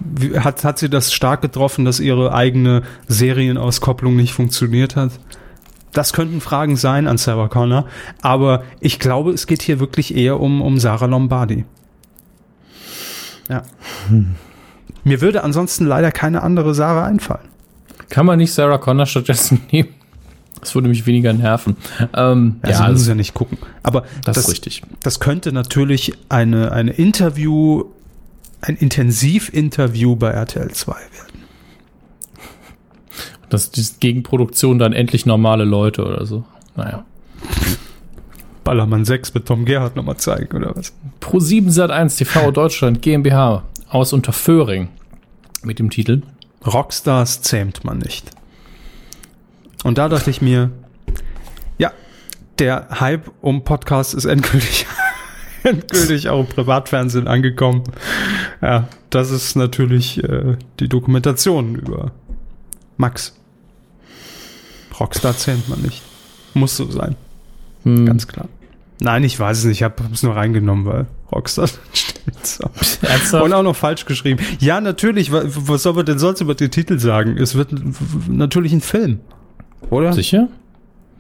Wie, 0.01 0.39
hat, 0.39 0.65
hat 0.65 0.79
sie 0.79 0.89
das 0.89 1.13
stark 1.13 1.43
getroffen, 1.43 1.85
dass 1.85 2.01
ihre 2.01 2.33
eigene 2.33 2.83
Serienauskopplung 3.09 4.17
nicht 4.17 4.33
funktioniert 4.33 4.97
hat? 4.97 5.11
Das 5.93 6.13
könnten 6.13 6.41
Fragen 6.41 6.77
sein 6.77 7.07
an 7.07 7.19
Sarah 7.19 7.49
Connor, 7.49 7.87
aber 8.23 8.63
ich 8.81 8.99
glaube, 8.99 9.33
es 9.33 9.47
geht 9.47 9.63
hier 9.63 9.81
wirklich 9.81 10.17
eher 10.17 10.41
um, 10.41 10.63
um 10.63 10.79
Sarah 10.79 11.07
Lombardi. 11.07 11.65
Ja. 13.49 13.63
Mir 15.05 15.21
würde 15.21 15.45
ansonsten 15.45 15.87
leider 15.87 16.11
keine 16.13 16.43
andere 16.43 16.75
Sarah 16.75 17.07
einfallen. 17.07 17.49
Kann 18.09 18.27
man 18.27 18.39
nicht 18.39 18.53
Sarah 18.53 18.79
Connor 18.79 19.07
stattdessen 19.07 19.61
nehmen? 19.73 19.89
Das 20.61 20.75
würde 20.75 20.89
mich 20.89 21.07
weniger 21.07 21.33
nerven. 21.33 21.77
Ähm, 22.15 22.57
Ja, 22.65 22.71
ja, 22.71 22.77
Sie 22.77 22.83
müssen 22.83 22.95
das, 22.95 23.09
ja 23.09 23.15
nicht 23.15 23.35
gucken. 23.35 23.59
Aber 23.83 24.05
das 24.25 24.39
ist 24.39 24.51
richtig. 24.51 24.83
Das 25.03 25.21
könnte 25.21 25.53
natürlich 25.53 26.15
eine, 26.29 26.73
eine 26.73 26.91
Interview, 26.93 27.85
ein 28.61 28.77
Intensivinterview 28.77 30.17
bei 30.17 30.31
RTL 30.31 30.71
2 30.71 30.93
werden. 30.93 31.45
Das 33.51 33.69
ist 33.69 34.01
Gegenproduktion 34.01 34.79
dann 34.79 34.93
endlich 34.93 35.27
normale 35.27 35.65
Leute 35.65 36.05
oder 36.05 36.27
so. 36.27 36.45
Naja. 36.77 37.05
Ballermann 38.65 39.05
6 39.05 39.33
mit 39.35 39.47
Tom 39.47 39.65
Gerhardt 39.65 39.97
nochmal 39.97 40.19
zeigen, 40.19 40.57
oder 40.57 40.77
was? 40.77 40.93
Pro 41.21 41.41
7 41.41 41.71
Sat 41.71 41.91
1 41.91 42.17
TV 42.17 42.51
Deutschland 42.51 43.01
GmbH 43.01 43.63
aus 43.89 44.13
Unterföhring 44.13 44.89
mit 45.63 45.79
dem 45.79 45.91
Titel 45.91 46.23
Rockstars 46.67 47.43
zähmt 47.43 47.85
man 47.85 47.99
nicht. 47.99 48.31
Und 49.85 49.99
da 49.99 50.09
dachte 50.09 50.31
ich 50.31 50.43
mir, 50.43 50.71
ja, 51.79 51.93
der 52.59 52.89
Hype 53.01 53.31
um 53.41 53.63
Podcast 53.65 54.15
ist 54.15 54.25
endgültig, 54.25 54.87
endgültig 55.63 56.29
auch 56.29 56.41
im 56.41 56.47
Privatfernsehen 56.47 57.29
angekommen. 57.29 57.85
Ja, 58.61 58.89
das 59.11 59.31
ist 59.31 59.55
natürlich 59.55 60.23
äh, 60.25 60.57
die 60.81 60.89
Dokumentation 60.89 61.77
über 61.77 62.13
Max. 62.97 63.37
Rockstar 64.99 65.37
zähmt 65.37 65.69
man 65.69 65.81
nicht. 65.81 66.03
Muss 66.55 66.77
so 66.77 66.91
sein, 66.91 67.15
Hm, 67.85 68.05
ganz 68.07 68.27
klar. 68.27 68.49
Nein, 69.01 69.23
ich 69.23 69.39
weiß 69.39 69.59
es 69.59 69.65
nicht, 69.65 69.79
ich 69.79 69.83
habe 69.85 70.03
es 70.13 70.23
nur 70.25 70.35
reingenommen, 70.35 70.85
weil 70.85 71.07
Rockstar 71.33 71.69
ernsthaft? 73.03 73.43
Und 73.45 73.53
auch 73.53 73.63
noch 73.63 73.77
falsch 73.77 74.05
geschrieben. 74.07 74.41
Ja, 74.61 74.81
natürlich. 74.81 75.31
wa- 75.33 75.43
Was 75.45 75.83
soll 75.83 75.95
man 75.95 76.07
denn 76.07 76.19
sonst 76.19 76.41
über 76.41 76.55
den 76.55 76.71
Titel 76.71 76.99
sagen? 76.99 77.37
Es 77.37 77.55
wird 77.55 77.71
natürlich 78.29 78.73
ein 78.73 78.81
Film. 78.81 79.21
Oder? 79.91 80.13
Sicher? 80.13 80.49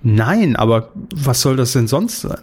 Nein, 0.02 0.56
aber 0.56 0.90
was 1.14 1.40
soll 1.40 1.56
das 1.56 1.72
denn 1.72 1.89
sonst 1.89 2.20
sein? 2.20 2.39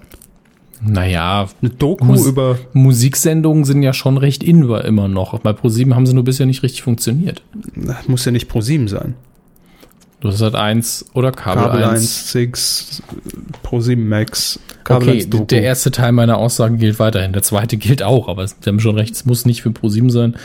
Naja, 0.82 1.48
Eine 1.62 1.72
Doku 1.72 2.04
Muss- 2.06 2.26
über. 2.28 2.58
Musiksendungen 2.74 3.64
sind 3.64 3.82
ja 3.82 3.94
schon 3.94 4.18
recht 4.18 4.44
in 4.44 4.64
immer 4.86 5.08
noch. 5.08 5.40
Bei 5.40 5.52
Pro7 5.52 5.96
haben 5.96 6.06
sie 6.06 6.14
nur 6.14 6.24
bisher 6.26 6.46
nicht 6.46 6.64
richtig 6.64 6.84
funktioniert. 6.84 7.42
Das 7.76 8.08
muss 8.08 8.26
ja 8.26 8.32
nicht 8.32 8.52
Pro7 8.52 8.90
sein. 8.90 9.16
Du 10.26 10.32
hast 10.32 10.42
halt 10.42 10.56
eins 10.56 11.06
oder 11.14 11.32
Kabel, 11.32 11.66
Kabel 11.66 11.84
1. 11.84 11.92
1, 12.02 12.32
6, 12.32 13.04
Pro7 13.64 13.96
Max, 13.96 14.60
Kabel 14.84 15.10
Okay, 15.10 15.18
1 15.20 15.30
Doku. 15.30 15.46
der 15.46 15.62
erste 15.62 15.92
Teil 15.92 16.14
meiner 16.14 16.38
Aussagen 16.40 16.80
gilt 16.80 16.98
weiterhin. 16.98 17.32
Der 17.32 17.44
zweite 17.44 17.78
gilt 17.78 18.02
auch, 18.02 18.28
aber 18.28 18.48
sie 18.48 18.56
haben 18.66 18.80
schon 18.80 18.98
recht, 18.98 19.14
es 19.14 19.26
muss 19.26 19.46
nicht 19.46 19.62
für 19.62 19.70
Pro7 19.70 20.10
sein. 20.10 20.36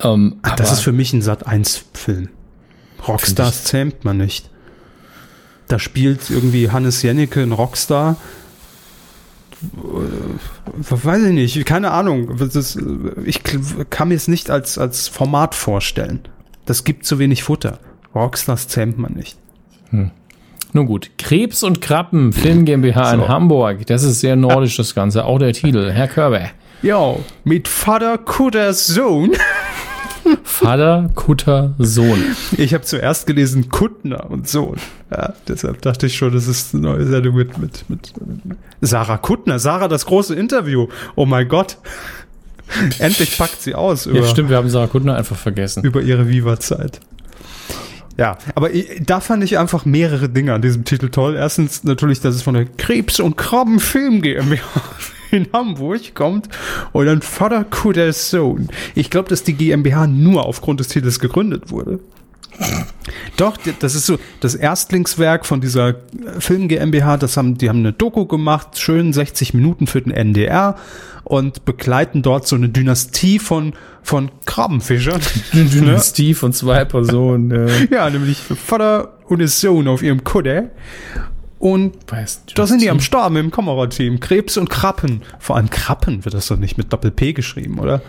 Ähm, 0.00 0.40
Ach, 0.42 0.56
das 0.56 0.72
ist 0.72 0.80
für 0.80 0.90
mich 0.90 1.12
ein 1.12 1.22
Sat 1.22 1.46
1 1.46 1.84
Film. 1.94 2.30
Rockstars 3.06 3.62
zähmt 3.62 4.04
man 4.04 4.16
nicht. 4.16 4.50
Da 5.68 5.78
spielt 5.78 6.28
irgendwie 6.28 6.70
Hannes 6.72 7.00
Jennecke 7.02 7.42
ein 7.42 7.52
Rockstar. 7.52 8.16
Weiß 10.80 11.22
ich 11.22 11.32
nicht, 11.32 11.64
keine 11.64 11.92
Ahnung. 11.92 12.38
Das 12.38 12.56
ist, 12.56 12.76
ich 13.24 13.40
kann 13.88 14.08
mir 14.08 14.16
es 14.16 14.26
nicht 14.26 14.50
als, 14.50 14.78
als 14.78 15.06
Format 15.06 15.54
vorstellen. 15.54 16.22
Das 16.66 16.82
gibt 16.82 17.06
zu 17.06 17.20
wenig 17.20 17.44
Futter. 17.44 17.78
Rockstars 18.14 18.68
zähmt 18.68 18.98
man 18.98 19.12
nicht. 19.14 19.38
Nun 20.74 20.86
gut, 20.86 21.10
Krebs 21.18 21.62
und 21.62 21.80
Krabben, 21.82 22.32
Film 22.32 22.64
GmbH 22.64 23.12
in 23.12 23.20
So. 23.20 23.28
Hamburg. 23.28 23.86
Das 23.86 24.02
ist 24.04 24.20
sehr 24.20 24.36
nordisch, 24.36 24.76
das 24.76 24.94
Ganze. 24.94 25.24
Auch 25.24 25.38
der 25.38 25.52
Titel. 25.52 25.90
Herr 25.92 26.08
Körber. 26.08 26.48
Ja, 26.82 27.14
mit 27.44 27.68
Vater 27.68 28.16
Kutters 28.18 28.86
Sohn. 28.86 29.32
Vater, 30.44 31.10
Kutter, 31.14 31.74
Sohn. 31.78 32.22
Ich 32.56 32.72
habe 32.74 32.84
zuerst 32.84 33.26
gelesen 33.26 33.68
Kuttner 33.68 34.30
und 34.30 34.48
Sohn. 34.48 34.76
Ja, 35.10 35.34
deshalb 35.48 35.82
dachte 35.82 36.06
ich 36.06 36.16
schon, 36.16 36.32
das 36.32 36.46
ist 36.46 36.74
eine 36.74 36.84
neue 36.84 37.06
Sendung 37.06 37.34
mit, 37.34 37.58
mit, 37.58 37.84
mit 37.90 38.12
Sarah 38.80 39.18
Kuttner. 39.18 39.58
Sarah, 39.58 39.88
das 39.88 40.06
große 40.06 40.34
Interview. 40.34 40.86
Oh 41.16 41.26
mein 41.26 41.48
Gott. 41.48 41.76
Endlich 42.98 43.36
packt 43.36 43.60
sie 43.60 43.74
aus 43.74 44.06
über, 44.06 44.20
ja, 44.20 44.26
stimmt, 44.26 44.48
wir 44.48 44.56
haben 44.56 44.70
Sarah 44.70 44.86
Kuttner 44.86 45.16
einfach 45.16 45.36
vergessen. 45.36 45.84
Über 45.84 46.00
ihre 46.00 46.28
Viva-Zeit. 46.28 47.00
Ja, 48.18 48.36
aber 48.54 48.70
da 49.00 49.20
fand 49.20 49.42
ich 49.42 49.58
einfach 49.58 49.84
mehrere 49.84 50.28
Dinge 50.28 50.52
an 50.52 50.62
diesem 50.62 50.84
Titel 50.84 51.08
toll. 51.08 51.34
Erstens 51.34 51.84
natürlich, 51.84 52.20
dass 52.20 52.34
es 52.34 52.42
von 52.42 52.54
der 52.54 52.66
Krebs- 52.66 53.20
und 53.20 53.36
Krabbenfilm 53.36 54.20
GmbH 54.20 54.82
in 55.30 55.48
Hamburg 55.52 56.14
kommt 56.14 56.48
und 56.92 57.06
dann 57.06 57.22
Vater 57.22 57.64
Kuders 57.64 58.30
Sohn. 58.30 58.68
Ich 58.94 59.10
glaube, 59.10 59.28
dass 59.28 59.44
die 59.44 59.54
GmbH 59.54 60.06
nur 60.06 60.44
aufgrund 60.44 60.80
des 60.80 60.88
Titels 60.88 61.20
gegründet 61.20 61.70
wurde. 61.70 62.00
Doch, 63.36 63.56
das 63.80 63.94
ist 63.94 64.06
so 64.06 64.18
das 64.40 64.54
Erstlingswerk 64.54 65.46
von 65.46 65.60
dieser 65.60 65.96
Film 66.38 66.68
GmbH. 66.68 67.16
Das 67.16 67.36
haben, 67.36 67.58
die 67.58 67.68
haben 67.68 67.80
eine 67.80 67.92
Doku 67.92 68.26
gemacht, 68.26 68.78
schön 68.78 69.12
60 69.12 69.54
Minuten 69.54 69.86
für 69.86 70.02
den 70.02 70.12
NDR 70.12 70.76
und 71.24 71.64
begleiten 71.64 72.22
dort 72.22 72.46
so 72.46 72.56
eine 72.56 72.68
Dynastie 72.68 73.38
von 73.38 73.72
von 74.02 74.30
Krabbenfischern. 74.46 75.20
Eine 75.52 75.64
Dynastie 75.66 76.34
von 76.34 76.52
zwei 76.52 76.84
Personen. 76.84 77.68
Ja. 77.68 77.86
ja, 78.06 78.10
nämlich 78.10 78.38
Vater 78.38 79.12
und 79.28 79.46
Sohn 79.48 79.86
auf 79.86 80.02
ihrem 80.02 80.24
Kudde. 80.24 80.70
Und 81.60 81.94
da 82.56 82.66
sind 82.66 82.82
die 82.82 82.90
am 82.90 82.98
Start 82.98 83.36
im 83.36 83.52
Kamerateam. 83.52 84.18
Krebs 84.18 84.56
und 84.56 84.68
Krabben. 84.68 85.22
Vor 85.38 85.56
allem 85.56 85.70
Krabben 85.70 86.24
wird 86.24 86.34
das 86.34 86.48
doch 86.48 86.56
nicht 86.56 86.76
mit 86.76 86.92
Doppel-P 86.92 87.32
geschrieben, 87.32 87.78
oder? 87.78 88.02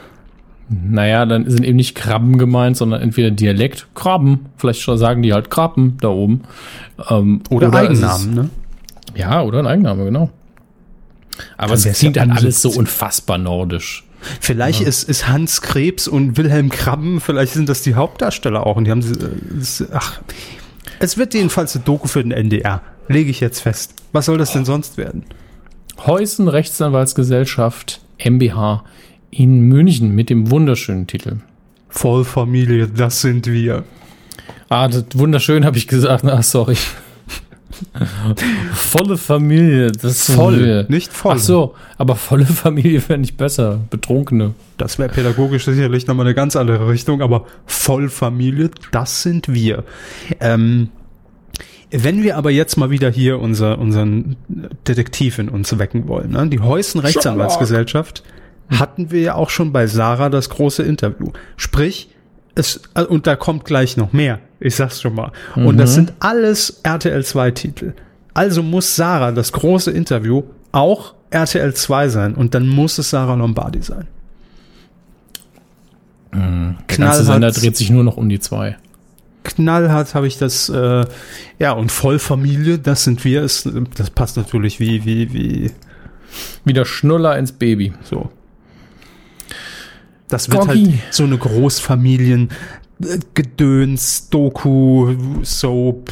Naja, 0.90 1.26
dann 1.26 1.50
sind 1.50 1.64
eben 1.64 1.76
nicht 1.76 1.96
Krabben 1.96 2.38
gemeint, 2.38 2.78
sondern 2.78 3.02
entweder 3.02 3.32
Dialekt, 3.32 3.88
Krabben. 3.96 4.48
Vielleicht 4.58 4.82
sagen 4.82 5.22
die 5.22 5.34
halt 5.34 5.50
Krabben 5.50 5.98
da 6.00 6.10
oben. 6.10 6.44
Ähm, 7.10 7.42
oder, 7.50 7.68
oder 7.70 7.80
Eigennamen, 7.80 8.34
ne? 8.34 8.50
Ja, 9.16 9.44
oder 9.44 9.60
ein 9.60 9.68
Eigenname, 9.68 10.06
genau. 10.06 10.30
Aber 11.58 11.74
es 11.74 11.84
klingt 12.00 12.20
halt 12.20 12.32
alles 12.32 12.62
so 12.62 12.70
unfassbar 12.70 13.38
nordisch. 13.38 14.06
Vielleicht 14.40 14.82
ja. 14.82 14.88
ist, 14.88 15.04
ist 15.04 15.28
Hans 15.28 15.62
Krebs 15.62 16.08
und 16.08 16.38
Wilhelm 16.38 16.70
Krabben, 16.70 17.20
vielleicht 17.20 17.54
sind 17.54 17.68
das 17.68 17.82
die 17.82 17.96
Hauptdarsteller 17.96 18.66
auch 18.66 18.78
und 18.78 18.86
die 18.86 18.92
haben 18.92 19.02
sie, 19.02 19.14
äh, 19.14 19.88
ach, 19.92 20.22
es 21.00 21.18
wird 21.18 21.34
jedenfalls 21.34 21.76
eine 21.76 21.84
Doku 21.84 22.08
für 22.08 22.24
den 22.24 22.32
NDR. 22.32 22.82
Lege 23.10 23.30
ich 23.30 23.42
jetzt 23.42 23.60
fest. 23.60 23.96
Was 24.14 24.28
soll 24.28 24.38
das 24.38 24.54
denn 24.54 24.64
sonst 24.64 24.98
werden? 24.98 25.26
Heusen 26.06 26.48
Rechtsanwaltsgesellschaft 26.48 28.02
MBH 28.24 28.84
in 29.40 29.62
München 29.62 30.14
mit 30.16 30.30
dem 30.30 30.50
wunderschönen 30.50 31.08
Titel. 31.08 31.38
Vollfamilie, 31.90 32.88
das 32.88 33.22
sind 33.22 33.48
wir. 33.48 33.84
Ah, 34.70 34.88
das 34.88 35.06
wunderschön 35.14 35.66
habe 35.66 35.78
ich 35.78 35.88
gesagt. 35.88 36.26
Ah, 36.26 36.42
sorry. 36.42 36.78
volle 38.74 39.18
Familie, 39.18 39.92
das 39.92 40.30
ist 40.30 40.36
voll, 40.36 40.86
nicht 40.90 41.12
voll. 41.12 41.34
Ach 41.36 41.40
so, 41.40 41.76
aber 41.98 42.16
volle 42.16 42.46
Familie 42.46 43.02
wäre 43.08 43.20
nicht 43.20 43.38
besser. 43.38 43.80
Betrunkene. 43.90 44.54
Das 44.78 45.00
wäre 45.00 45.10
pädagogisch 45.10 45.66
sicherlich 45.66 46.08
nochmal 46.08 46.26
eine 46.26 46.36
ganz 46.36 46.56
andere 46.56 46.88
Richtung, 46.88 47.22
aber 47.22 47.46
Vollfamilie, 47.66 48.72
das 48.92 49.24
sind 49.24 49.54
wir. 49.54 49.84
Ähm, 50.40 50.90
wenn 51.92 52.24
wir 52.24 52.38
aber 52.38 52.50
jetzt 52.50 52.76
mal 52.78 52.90
wieder 52.90 53.12
hier 53.12 53.40
unser, 53.40 53.78
unseren 53.78 54.36
Detektiv 54.88 55.38
in 55.38 55.50
uns 55.50 55.78
wecken 55.78 56.08
wollen, 56.08 56.32
ne? 56.32 56.48
die 56.48 56.60
Heusen 56.60 57.00
Rechtsanwaltsgesellschaft, 57.02 58.24
hatten 58.70 59.12
wir 59.12 59.22
ja 59.22 59.36
auch 59.36 59.50
schon 59.50 59.72
bei 59.72 59.88
Sarah 59.88 60.30
das 60.30 60.50
große 60.50 60.84
Interview. 60.84 61.32
Sprich, 61.58 62.10
es, 62.56 62.82
äh, 62.96 63.04
und 63.04 63.28
da 63.28 63.36
kommt 63.36 63.66
gleich 63.66 63.98
noch 63.98 64.14
mehr. 64.14 64.40
Ich 64.60 64.76
sag's 64.76 65.02
schon 65.02 65.16
mal. 65.16 65.32
Mhm. 65.56 65.66
Und 65.66 65.78
das 65.78 65.92
mhm. 65.92 65.96
sind 65.96 66.14
alles 66.20 66.82
RTL 66.84 67.24
2 67.24 67.52
Titel. 67.52 67.94
Also 68.34 68.64
muss 68.64 68.96
Sarah 68.96 69.32
das 69.32 69.52
große 69.52 69.92
Interview 69.92 70.44
auch 70.72 71.14
RTL 71.30 71.74
2 71.74 72.10
sein 72.10 72.36
und 72.36 72.56
dann 72.56 72.68
muss 72.68 72.98
es 72.98 73.10
Sarah 73.10 73.36
Lombardi 73.36 73.82
sein. 73.82 74.08
Mhm. 76.32 76.78
Der 76.90 76.98
ganze 76.98 77.24
Sender 77.24 77.52
dreht 77.52 77.78
sich 77.78 77.90
nur 77.90 78.04
noch 78.04 78.18
um 78.18 78.30
die 78.30 78.40
zwei 78.40 78.78
knallhart 79.44 80.16
habe 80.16 80.28
ich 80.28 80.38
das, 80.38 80.70
äh, 80.70 81.06
ja, 81.60 81.72
und 81.74 81.92
Vollfamilie, 81.92 82.80
das 82.80 83.04
sind 83.04 83.24
wir, 83.24 83.44
ist, 83.44 83.70
das 83.98 84.10
passt 84.10 84.38
natürlich 84.38 84.80
wie, 84.80 85.06
wie, 85.06 85.34
wie. 85.34 85.72
Wie 86.66 86.74
der 86.74 86.86
Schnuller 86.86 87.38
ins 87.38 87.52
Baby. 87.52 87.94
So. 88.04 88.32
Das 90.28 90.50
wird 90.50 90.62
Goggi. 90.62 90.86
halt 90.86 91.14
so 91.14 91.24
eine 91.24 91.38
Großfamilien, 91.38 92.50
Gedöns, 93.34 94.30
Doku, 94.30 95.16
Soap. 95.44 96.12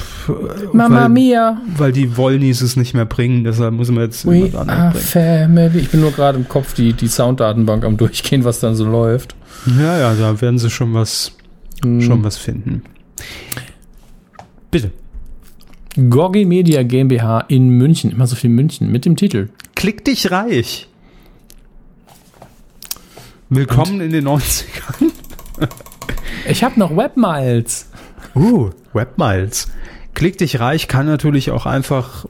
Mama 0.73 1.01
weil, 1.01 1.09
Mia. 1.09 1.61
Weil 1.77 1.91
die 1.91 2.17
Wollnies 2.17 2.61
es 2.61 2.75
nicht 2.75 2.93
mehr 2.93 3.05
bringen, 3.05 3.43
deshalb 3.43 3.73
müssen 3.73 3.95
wir 3.95 4.03
jetzt 4.03 4.25
We 4.25 4.51
are 4.53 4.93
family. 4.93 5.79
Ich 5.79 5.89
bin 5.89 6.01
nur 6.01 6.11
gerade 6.11 6.37
im 6.37 6.47
Kopf 6.47 6.73
die, 6.73 6.93
die 6.93 7.07
Sounddatenbank 7.07 7.85
am 7.85 7.97
durchgehen, 7.97 8.43
was 8.43 8.59
dann 8.59 8.75
so 8.75 8.85
läuft. 8.85 9.35
Ja, 9.79 9.97
ja, 9.97 10.13
da 10.15 10.41
werden 10.41 10.59
sie 10.59 10.69
schon 10.69 10.93
was, 10.93 11.31
hm. 11.83 12.01
schon 12.01 12.23
was 12.23 12.37
finden. 12.37 12.83
Bitte. 14.69 14.91
Gorgi 16.09 16.45
Media 16.45 16.83
GmbH 16.83 17.41
in 17.41 17.69
München, 17.69 18.11
immer 18.11 18.27
so 18.27 18.35
viel 18.35 18.49
München, 18.49 18.91
mit 18.91 19.05
dem 19.05 19.15
Titel. 19.15 19.49
Klick 19.75 20.05
dich 20.05 20.31
reich. 20.31 20.87
Willkommen 23.53 23.95
Und? 23.95 24.01
in 24.01 24.11
den 24.13 24.29
90ern. 24.29 25.11
ich 26.47 26.63
habe 26.63 26.79
noch 26.79 26.95
Webmiles. 26.95 27.89
Uh, 28.33 28.69
Webmiles. 28.93 29.67
Klick 30.13 30.37
dich 30.37 30.61
reich 30.61 30.87
kann 30.87 31.05
natürlich 31.05 31.51
auch 31.51 31.65
einfach. 31.65 32.27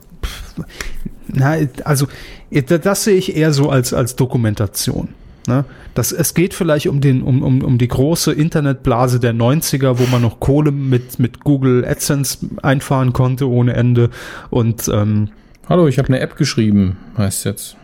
Na, 1.27 1.57
also, 1.83 2.07
das 2.49 3.03
sehe 3.03 3.17
ich 3.17 3.35
eher 3.37 3.53
so 3.53 3.69
als, 3.69 3.93
als 3.93 4.15
Dokumentation. 4.15 5.09
Ne? 5.47 5.65
Das, 5.93 6.11
es 6.11 6.33
geht 6.33 6.55
vielleicht 6.55 6.87
um, 6.87 7.01
den, 7.01 7.21
um, 7.21 7.43
um, 7.43 7.63
um 7.63 7.77
die 7.77 7.87
große 7.87 8.33
Internetblase 8.33 9.19
der 9.19 9.35
90er, 9.35 9.99
wo 9.99 10.07
man 10.07 10.23
noch 10.23 10.39
Kohle 10.39 10.71
mit, 10.71 11.19
mit 11.19 11.43
Google 11.43 11.85
AdSense 11.85 12.39
einfahren 12.63 13.13
konnte 13.13 13.47
ohne 13.47 13.73
Ende. 13.73 14.09
Und 14.49 14.87
ähm, 14.91 15.29
Hallo, 15.69 15.87
ich 15.87 15.99
habe 15.99 16.07
eine 16.07 16.19
App 16.19 16.35
geschrieben, 16.35 16.97
heißt 17.15 17.45
jetzt. 17.45 17.77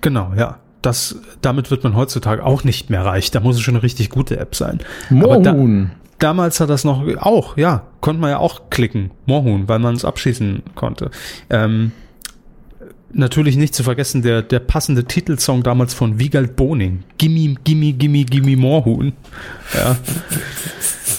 Genau, 0.00 0.32
ja. 0.34 0.60
Das, 0.84 1.16
damit 1.40 1.70
wird 1.70 1.82
man 1.82 1.96
heutzutage 1.96 2.44
auch 2.44 2.62
nicht 2.62 2.90
mehr 2.90 3.04
reich. 3.04 3.30
Da 3.30 3.40
muss 3.40 3.56
es 3.56 3.62
schon 3.62 3.74
eine 3.74 3.82
richtig 3.82 4.10
gute 4.10 4.38
App 4.38 4.54
sein. 4.54 4.80
Mohun. 5.08 5.42
Da, 5.42 5.96
damals 6.18 6.60
hat 6.60 6.68
das 6.68 6.84
noch 6.84 7.02
auch, 7.16 7.56
ja, 7.56 7.86
konnte 8.00 8.20
man 8.20 8.30
ja 8.30 8.38
auch 8.38 8.68
klicken. 8.70 9.10
Mohun, 9.26 9.68
weil 9.68 9.78
man 9.78 9.94
es 9.94 10.04
abschießen 10.04 10.62
konnte. 10.74 11.10
Ähm, 11.48 11.92
natürlich 13.14 13.56
nicht 13.56 13.74
zu 13.74 13.82
vergessen, 13.82 14.22
der, 14.22 14.42
der 14.42 14.58
passende 14.58 15.04
Titelsong 15.04 15.62
damals 15.62 15.94
von 15.94 16.18
Wiegald 16.18 16.56
Boning. 16.56 17.04
Gimme, 17.18 17.54
gimme, 17.64 17.92
gimme, 17.92 18.24
gimme 18.24 18.56
Moorhuhn. 18.56 19.12
Ja. 19.72 19.96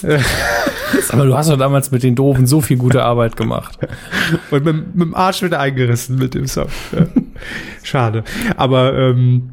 Aber 1.10 1.24
du 1.24 1.36
hast 1.36 1.50
doch 1.50 1.58
damals 1.58 1.90
mit 1.90 2.02
den 2.02 2.14
Doofen 2.14 2.46
so 2.46 2.60
viel 2.60 2.76
gute 2.76 3.02
Arbeit 3.02 3.36
gemacht. 3.36 3.78
Und 4.50 4.64
mit, 4.64 4.94
mit 4.94 5.08
dem 5.08 5.14
Arsch 5.14 5.42
wieder 5.42 5.58
eingerissen 5.58 6.16
mit 6.16 6.34
dem 6.34 6.46
Song. 6.46 6.68
Ja. 6.92 7.06
Schade. 7.82 8.24
Aber 8.56 8.96
ähm, 8.96 9.50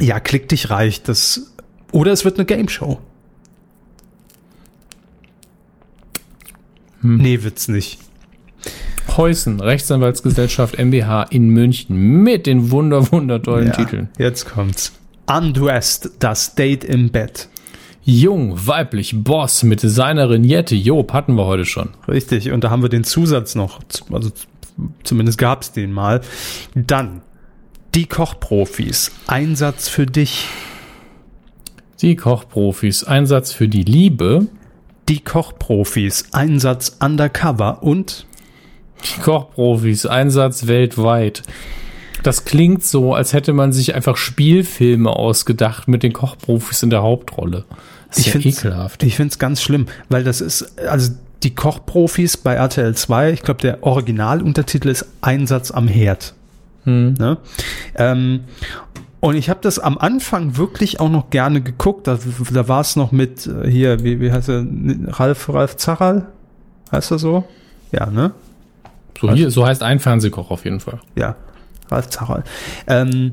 ja, 0.00 0.20
klick 0.20 0.48
dich 0.48 0.70
reich. 0.70 1.02
Das, 1.02 1.54
oder 1.92 2.12
es 2.12 2.24
wird 2.24 2.38
eine 2.38 2.46
Game 2.46 2.68
Show. 2.68 2.98
Hm. 7.00 7.18
Nee, 7.18 7.42
wird's 7.42 7.68
nicht. 7.68 7.98
Heusen, 9.16 9.60
Rechtsanwaltsgesellschaft 9.60 10.78
MBH 10.78 11.24
in 11.30 11.48
München 11.48 12.22
mit 12.22 12.46
den 12.46 12.70
wunder 12.70 13.10
wundertollen 13.12 13.68
ja, 13.68 13.72
Titeln. 13.72 14.08
Jetzt 14.18 14.46
kommt's. 14.46 14.92
Undressed, 15.26 16.10
das 16.18 16.54
Date 16.54 16.84
im 16.84 17.10
Bett. 17.10 17.48
Jung, 18.04 18.54
weiblich, 18.66 19.14
Boss 19.24 19.64
mit 19.64 19.82
Designerin 19.82 20.44
Jette 20.44 20.76
Job 20.76 21.12
hatten 21.12 21.34
wir 21.34 21.46
heute 21.46 21.64
schon. 21.64 21.88
Richtig, 22.06 22.52
und 22.52 22.62
da 22.62 22.70
haben 22.70 22.82
wir 22.82 22.88
den 22.88 23.02
Zusatz 23.02 23.56
noch, 23.56 23.80
also 24.12 24.30
zumindest 25.02 25.38
gab's 25.38 25.72
den 25.72 25.92
mal. 25.92 26.20
Dann 26.74 27.22
die 27.94 28.06
Kochprofis, 28.06 29.12
Einsatz 29.26 29.88
für 29.88 30.06
dich. 30.06 30.46
Die 32.02 32.16
Kochprofis, 32.16 33.04
Einsatz 33.04 33.52
für 33.52 33.68
die 33.68 33.84
Liebe. 33.84 34.46
Die 35.08 35.20
Kochprofis, 35.20 36.26
Einsatz 36.32 36.96
undercover 37.00 37.82
und 37.82 38.26
die 39.04 39.20
Kochprofis, 39.20 40.04
Einsatz 40.04 40.66
weltweit. 40.66 41.42
Das 42.22 42.44
klingt 42.44 42.84
so, 42.84 43.14
als 43.14 43.32
hätte 43.32 43.52
man 43.52 43.72
sich 43.72 43.94
einfach 43.94 44.16
Spielfilme 44.16 45.10
ausgedacht 45.10 45.86
mit 45.86 46.02
den 46.02 46.12
Kochprofis 46.12 46.82
in 46.82 46.90
der 46.90 47.02
Hauptrolle. 47.02 47.64
Das 48.08 48.18
ist 48.18 48.34
ich 48.34 48.34
ja 48.34 48.40
ekelhaft. 48.50 49.02
Ich 49.04 49.16
finde 49.16 49.32
es 49.32 49.38
ganz 49.38 49.62
schlimm, 49.62 49.86
weil 50.08 50.24
das 50.24 50.40
ist, 50.40 50.78
also 50.88 51.12
die 51.42 51.54
Kochprofis 51.54 52.36
bei 52.36 52.54
RTL 52.54 52.94
2, 52.94 53.30
ich 53.30 53.42
glaube, 53.42 53.60
der 53.60 53.84
Originaluntertitel 53.84 54.88
ist 54.88 55.06
Einsatz 55.20 55.70
am 55.70 55.86
Herd. 55.86 56.34
Hm. 56.86 57.14
Ne? 57.18 57.36
Ähm, 57.94 58.40
Und 59.20 59.34
ich 59.34 59.50
habe 59.50 59.60
das 59.62 59.78
am 59.78 59.98
Anfang 59.98 60.56
wirklich 60.56 61.00
auch 61.00 61.08
noch 61.08 61.30
gerne 61.30 61.60
geguckt. 61.60 62.06
Da, 62.06 62.18
da 62.52 62.68
war 62.68 62.80
es 62.80 62.96
noch 62.96 63.12
mit 63.12 63.46
äh, 63.46 63.68
hier, 63.68 64.04
wie, 64.04 64.20
wie 64.20 64.30
heißt 64.30 64.48
er? 64.48 64.64
Ralf, 65.08 65.48
Ralf 65.48 65.76
Zacherl? 65.76 66.26
Heißt 66.92 67.10
er 67.10 67.18
so? 67.18 67.44
Ja, 67.92 68.06
ne? 68.06 68.32
So, 69.20 69.32
hier, 69.32 69.50
so 69.50 69.66
heißt 69.66 69.82
ein 69.82 69.98
Fernsehkoch 69.98 70.50
auf 70.50 70.64
jeden 70.64 70.80
Fall. 70.80 71.00
Ja, 71.16 71.36
Ralf 71.90 72.08
Zacherl. 72.08 72.44
Ähm, 72.86 73.32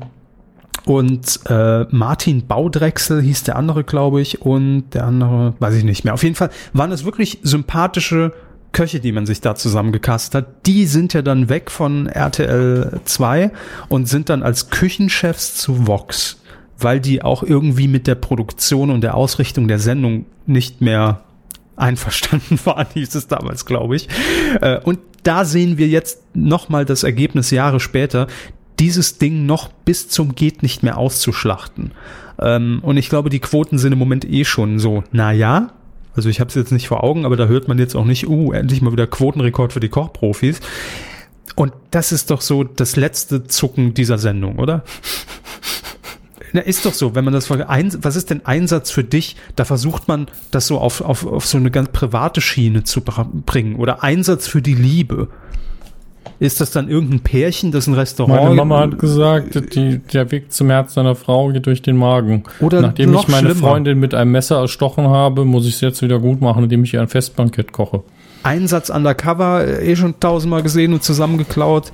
und 0.86 1.40
äh, 1.48 1.84
Martin 1.90 2.46
Baudrechsel 2.46 3.22
hieß 3.22 3.44
der 3.44 3.56
andere, 3.56 3.84
glaube 3.84 4.20
ich, 4.20 4.42
und 4.42 4.90
der 4.94 5.04
andere, 5.04 5.54
weiß 5.60 5.74
ich 5.74 5.84
nicht 5.84 6.04
mehr. 6.04 6.14
Auf 6.14 6.22
jeden 6.22 6.34
Fall 6.34 6.50
waren 6.72 6.90
es 6.92 7.04
wirklich 7.04 7.38
sympathische 7.42 8.32
Köche, 8.74 9.00
die 9.00 9.12
man 9.12 9.24
sich 9.24 9.40
da 9.40 9.54
zusammengecastet 9.54 10.34
hat. 10.34 10.66
Die 10.66 10.84
sind 10.84 11.14
ja 11.14 11.22
dann 11.22 11.48
weg 11.48 11.70
von 11.70 12.06
RTL 12.06 13.00
2 13.04 13.50
und 13.88 14.06
sind 14.06 14.28
dann 14.28 14.42
als 14.42 14.68
Küchenchefs 14.68 15.54
zu 15.54 15.86
Vox, 15.86 16.42
weil 16.78 17.00
die 17.00 17.22
auch 17.22 17.42
irgendwie 17.42 17.88
mit 17.88 18.06
der 18.06 18.16
Produktion 18.16 18.90
und 18.90 19.00
der 19.00 19.14
Ausrichtung 19.14 19.68
der 19.68 19.78
Sendung 19.78 20.26
nicht 20.44 20.82
mehr 20.82 21.22
einverstanden 21.76 22.58
waren, 22.64 22.86
hieß 22.92 23.14
es 23.14 23.26
damals, 23.26 23.64
glaube 23.64 23.96
ich. 23.96 24.08
Äh, 24.60 24.80
und 24.80 24.98
da 25.22 25.46
sehen 25.46 25.78
wir 25.78 25.88
jetzt 25.88 26.22
nochmal 26.34 26.84
das 26.84 27.02
Ergebnis 27.02 27.50
Jahre 27.50 27.80
später 27.80 28.26
dieses 28.78 29.18
Ding 29.18 29.46
noch 29.46 29.68
bis 29.68 30.08
zum 30.08 30.34
geht 30.34 30.62
nicht 30.62 30.82
mehr 30.82 30.98
auszuschlachten. 30.98 31.92
Ähm, 32.40 32.80
und 32.82 32.96
ich 32.96 33.08
glaube, 33.08 33.30
die 33.30 33.40
Quoten 33.40 33.78
sind 33.78 33.92
im 33.92 33.98
Moment 33.98 34.24
eh 34.24 34.44
schon 34.44 34.78
so, 34.78 35.04
na 35.12 35.32
ja. 35.32 35.70
Also 36.14 36.28
ich 36.28 36.40
habe 36.40 36.48
es 36.48 36.54
jetzt 36.54 36.72
nicht 36.72 36.88
vor 36.88 37.02
Augen, 37.02 37.24
aber 37.24 37.36
da 37.36 37.46
hört 37.46 37.68
man 37.68 37.78
jetzt 37.78 37.94
auch 37.94 38.04
nicht, 38.04 38.28
uh, 38.28 38.52
endlich 38.52 38.82
mal 38.82 38.92
wieder 38.92 39.06
Quotenrekord 39.06 39.72
für 39.72 39.80
die 39.80 39.88
Kochprofis. 39.88 40.60
Und 41.56 41.72
das 41.90 42.12
ist 42.12 42.30
doch 42.30 42.40
so 42.40 42.64
das 42.64 42.96
letzte 42.96 43.44
Zucken 43.44 43.94
dieser 43.94 44.18
Sendung, 44.18 44.58
oder? 44.58 44.84
Na, 46.52 46.60
ist 46.60 46.86
doch 46.86 46.94
so, 46.94 47.16
wenn 47.16 47.24
man 47.24 47.34
das 47.34 47.50
was 47.50 48.16
ist 48.16 48.30
denn 48.30 48.46
Einsatz 48.46 48.92
für 48.92 49.02
dich? 49.02 49.36
Da 49.56 49.64
versucht 49.64 50.06
man 50.06 50.28
das 50.52 50.68
so 50.68 50.78
auf, 50.78 51.00
auf, 51.00 51.26
auf 51.26 51.46
so 51.46 51.58
eine 51.58 51.72
ganz 51.72 51.88
private 51.90 52.40
Schiene 52.40 52.84
zu 52.84 53.02
bringen. 53.02 53.74
Oder 53.76 54.04
Einsatz 54.04 54.46
für 54.46 54.62
die 54.62 54.74
Liebe. 54.74 55.28
Ist 56.40 56.60
das 56.60 56.70
dann 56.70 56.88
irgendein 56.88 57.20
Pärchen, 57.20 57.70
das 57.70 57.86
ein 57.86 57.94
Restaurant? 57.94 58.42
Meine 58.42 58.54
Mama 58.54 58.80
hat 58.80 58.98
gesagt, 58.98 59.74
die, 59.74 59.98
der 59.98 60.30
Weg 60.30 60.52
zum 60.52 60.70
Herz 60.70 60.94
seiner 60.94 61.14
Frau 61.14 61.48
geht 61.48 61.66
durch 61.66 61.82
den 61.82 61.96
Magen. 61.96 62.44
Oder 62.60 62.80
Nachdem 62.80 63.12
noch 63.12 63.22
ich 63.22 63.28
meine 63.28 63.50
schlimmer. 63.50 63.68
Freundin 63.68 64.00
mit 64.00 64.14
einem 64.14 64.32
Messer 64.32 64.58
erstochen 64.58 65.08
habe, 65.08 65.44
muss 65.44 65.66
ich 65.66 65.74
es 65.74 65.80
jetzt 65.80 66.02
wieder 66.02 66.18
gut 66.18 66.40
machen, 66.40 66.64
indem 66.64 66.84
ich 66.84 66.92
ihr 66.94 67.00
ein 67.00 67.08
Festbankett 67.08 67.72
koche. 67.72 68.02
Einsatz 68.42 68.90
undercover, 68.90 69.64
äh, 69.66 69.92
eh 69.92 69.96
schon 69.96 70.18
tausendmal 70.20 70.62
gesehen 70.62 70.92
und 70.92 71.02
zusammengeklaut. 71.02 71.92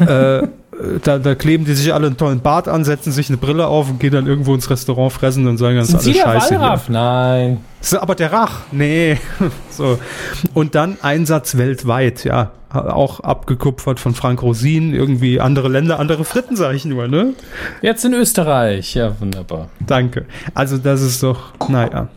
äh, 0.00 0.42
da, 1.02 1.18
da 1.18 1.34
kleben 1.34 1.64
die 1.64 1.72
sich 1.72 1.92
alle 1.92 2.06
einen 2.06 2.16
tollen 2.16 2.40
Bart 2.40 2.68
an, 2.68 2.84
setzen 2.84 3.12
sich 3.12 3.28
eine 3.28 3.36
Brille 3.36 3.66
auf 3.66 3.90
und 3.90 4.00
gehen 4.00 4.12
dann 4.12 4.26
irgendwo 4.26 4.54
ins 4.54 4.70
Restaurant 4.70 5.12
fressen 5.12 5.46
und 5.46 5.56
sagen, 5.56 5.76
das 5.76 5.88
ist 5.88 6.06
alles 6.06 6.16
scheiße. 6.16 6.58
Hier. 6.58 6.80
Nein. 6.88 7.58
So, 7.80 8.00
aber 8.00 8.14
der 8.14 8.32
Rach, 8.32 8.60
nee. 8.70 9.18
so. 9.70 9.98
Und 10.54 10.74
dann 10.74 10.98
Einsatz 11.02 11.56
weltweit, 11.56 12.24
ja. 12.24 12.52
Auch 12.70 13.20
abgekupfert 13.20 13.98
von 13.98 14.14
Frank 14.14 14.42
Rosin, 14.42 14.92
irgendwie 14.92 15.40
andere 15.40 15.68
Länder, 15.68 15.98
andere 15.98 16.24
Fritten, 16.24 16.54
sage 16.54 16.76
ich 16.76 16.84
nur, 16.84 17.08
ne? 17.08 17.32
Jetzt 17.80 18.04
in 18.04 18.12
Österreich, 18.12 18.94
ja, 18.94 19.18
wunderbar. 19.20 19.70
Danke. 19.80 20.26
Also, 20.54 20.76
das 20.76 21.00
ist 21.00 21.22
doch, 21.22 21.52
naja. 21.68 22.08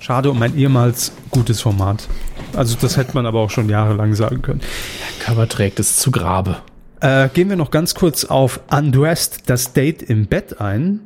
Schade 0.00 0.32
um 0.32 0.42
ein 0.42 0.56
ehemals 0.58 1.12
gutes 1.30 1.60
Format. 1.60 2.08
Also, 2.56 2.76
das 2.80 2.96
hätte 2.96 3.14
man 3.14 3.24
aber 3.24 3.38
auch 3.38 3.50
schon 3.50 3.68
jahrelang 3.68 4.14
sagen 4.14 4.42
können. 4.42 4.60
Der 4.60 5.26
Körper 5.26 5.48
trägt 5.48 5.78
es 5.78 5.96
zu 5.98 6.10
Grabe. 6.10 6.56
Äh, 7.00 7.28
gehen 7.28 7.48
wir 7.48 7.56
noch 7.56 7.70
ganz 7.70 7.94
kurz 7.94 8.24
auf 8.24 8.60
Undressed, 8.68 9.48
das 9.48 9.72
Date 9.72 10.02
im 10.02 10.26
Bett 10.26 10.60
ein. 10.60 11.00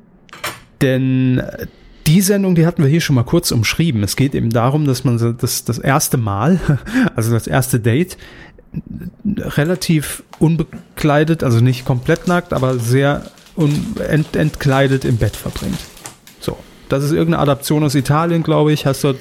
Denn 0.80 1.38
äh, 1.38 1.66
die 2.06 2.20
Sendung, 2.20 2.54
die 2.54 2.66
hatten 2.66 2.82
wir 2.82 2.90
hier 2.90 3.00
schon 3.00 3.16
mal 3.16 3.24
kurz 3.24 3.50
umschrieben. 3.50 4.02
Es 4.02 4.16
geht 4.16 4.34
eben 4.34 4.50
darum, 4.50 4.86
dass 4.86 5.04
man 5.04 5.36
das, 5.38 5.64
das 5.64 5.78
erste 5.78 6.16
Mal, 6.16 6.60
also 7.16 7.32
das 7.32 7.46
erste 7.46 7.80
Date, 7.80 8.16
relativ 9.36 10.22
unbekleidet, 10.38 11.42
also 11.42 11.60
nicht 11.60 11.84
komplett 11.84 12.28
nackt, 12.28 12.52
aber 12.52 12.78
sehr 12.78 13.30
ent, 14.08 14.36
entkleidet 14.36 15.04
im 15.04 15.16
Bett 15.16 15.34
verbringt. 15.34 15.78
So, 16.40 16.58
das 16.88 17.04
ist 17.04 17.12
irgendeine 17.12 17.42
Adaption 17.42 17.82
aus 17.82 17.94
Italien, 17.94 18.42
glaube 18.42 18.72
ich. 18.72 18.86
Hast 18.86 19.04
dort, 19.04 19.16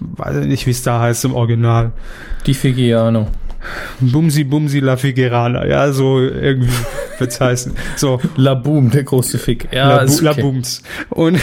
weiß 0.00 0.36
ich 0.42 0.46
nicht, 0.46 0.66
wie 0.66 0.70
es 0.70 0.82
da 0.82 1.00
heißt 1.00 1.24
im 1.24 1.34
Original. 1.34 1.92
Die 2.44 2.54
Figiano. 2.54 3.28
Bumsi 4.00 4.44
Bumsi 4.44 4.80
La 4.80 4.96
Figuerana, 4.96 5.66
ja, 5.66 5.92
so 5.92 6.20
irgendwie 6.20 6.72
wird's 7.18 7.40
heißen. 7.40 7.72
So. 7.96 8.20
La 8.36 8.54
Boom, 8.54 8.90
der 8.90 9.04
große 9.04 9.38
Fick. 9.38 9.68
Ja, 9.72 9.88
La, 9.88 10.04
Bu 10.04 10.12
okay. 10.12 10.24
La 10.24 10.32
Booms. 10.32 10.82
Und 11.10 11.40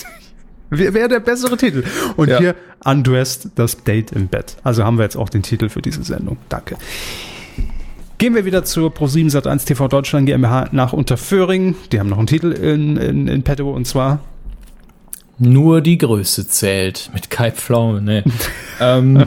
wäre 0.70 1.08
der 1.08 1.20
bessere 1.20 1.56
Titel. 1.56 1.84
Und 2.16 2.28
ja. 2.28 2.38
hier 2.38 2.54
Undressed, 2.84 3.50
das 3.54 3.84
Date 3.84 4.12
im 4.12 4.28
Bett. 4.28 4.56
Also 4.64 4.84
haben 4.84 4.98
wir 4.98 5.04
jetzt 5.04 5.16
auch 5.16 5.28
den 5.28 5.42
Titel 5.42 5.68
für 5.68 5.82
diese 5.82 6.02
Sendung. 6.02 6.38
Danke. 6.48 6.76
Gehen 8.18 8.34
wir 8.34 8.44
wieder 8.44 8.64
zur 8.64 8.90
Pro7 8.90 9.32
Sat1 9.32 9.66
TV 9.66 9.88
Deutschland 9.88 10.26
GmbH 10.26 10.68
nach 10.72 10.92
Unterföhring. 10.92 11.74
Die 11.90 11.98
haben 11.98 12.08
noch 12.08 12.18
einen 12.18 12.28
Titel 12.28 12.52
in, 12.52 12.96
in, 12.96 13.28
in 13.28 13.42
petto 13.42 13.70
und 13.70 13.86
zwar 13.86 14.20
Nur 15.38 15.80
die 15.80 15.98
Größe 15.98 16.46
zählt. 16.46 17.10
Mit 17.14 17.30
Kai 17.30 17.50
Pflaume, 17.50 18.00
ne. 18.00 18.22
ähm, 18.80 19.26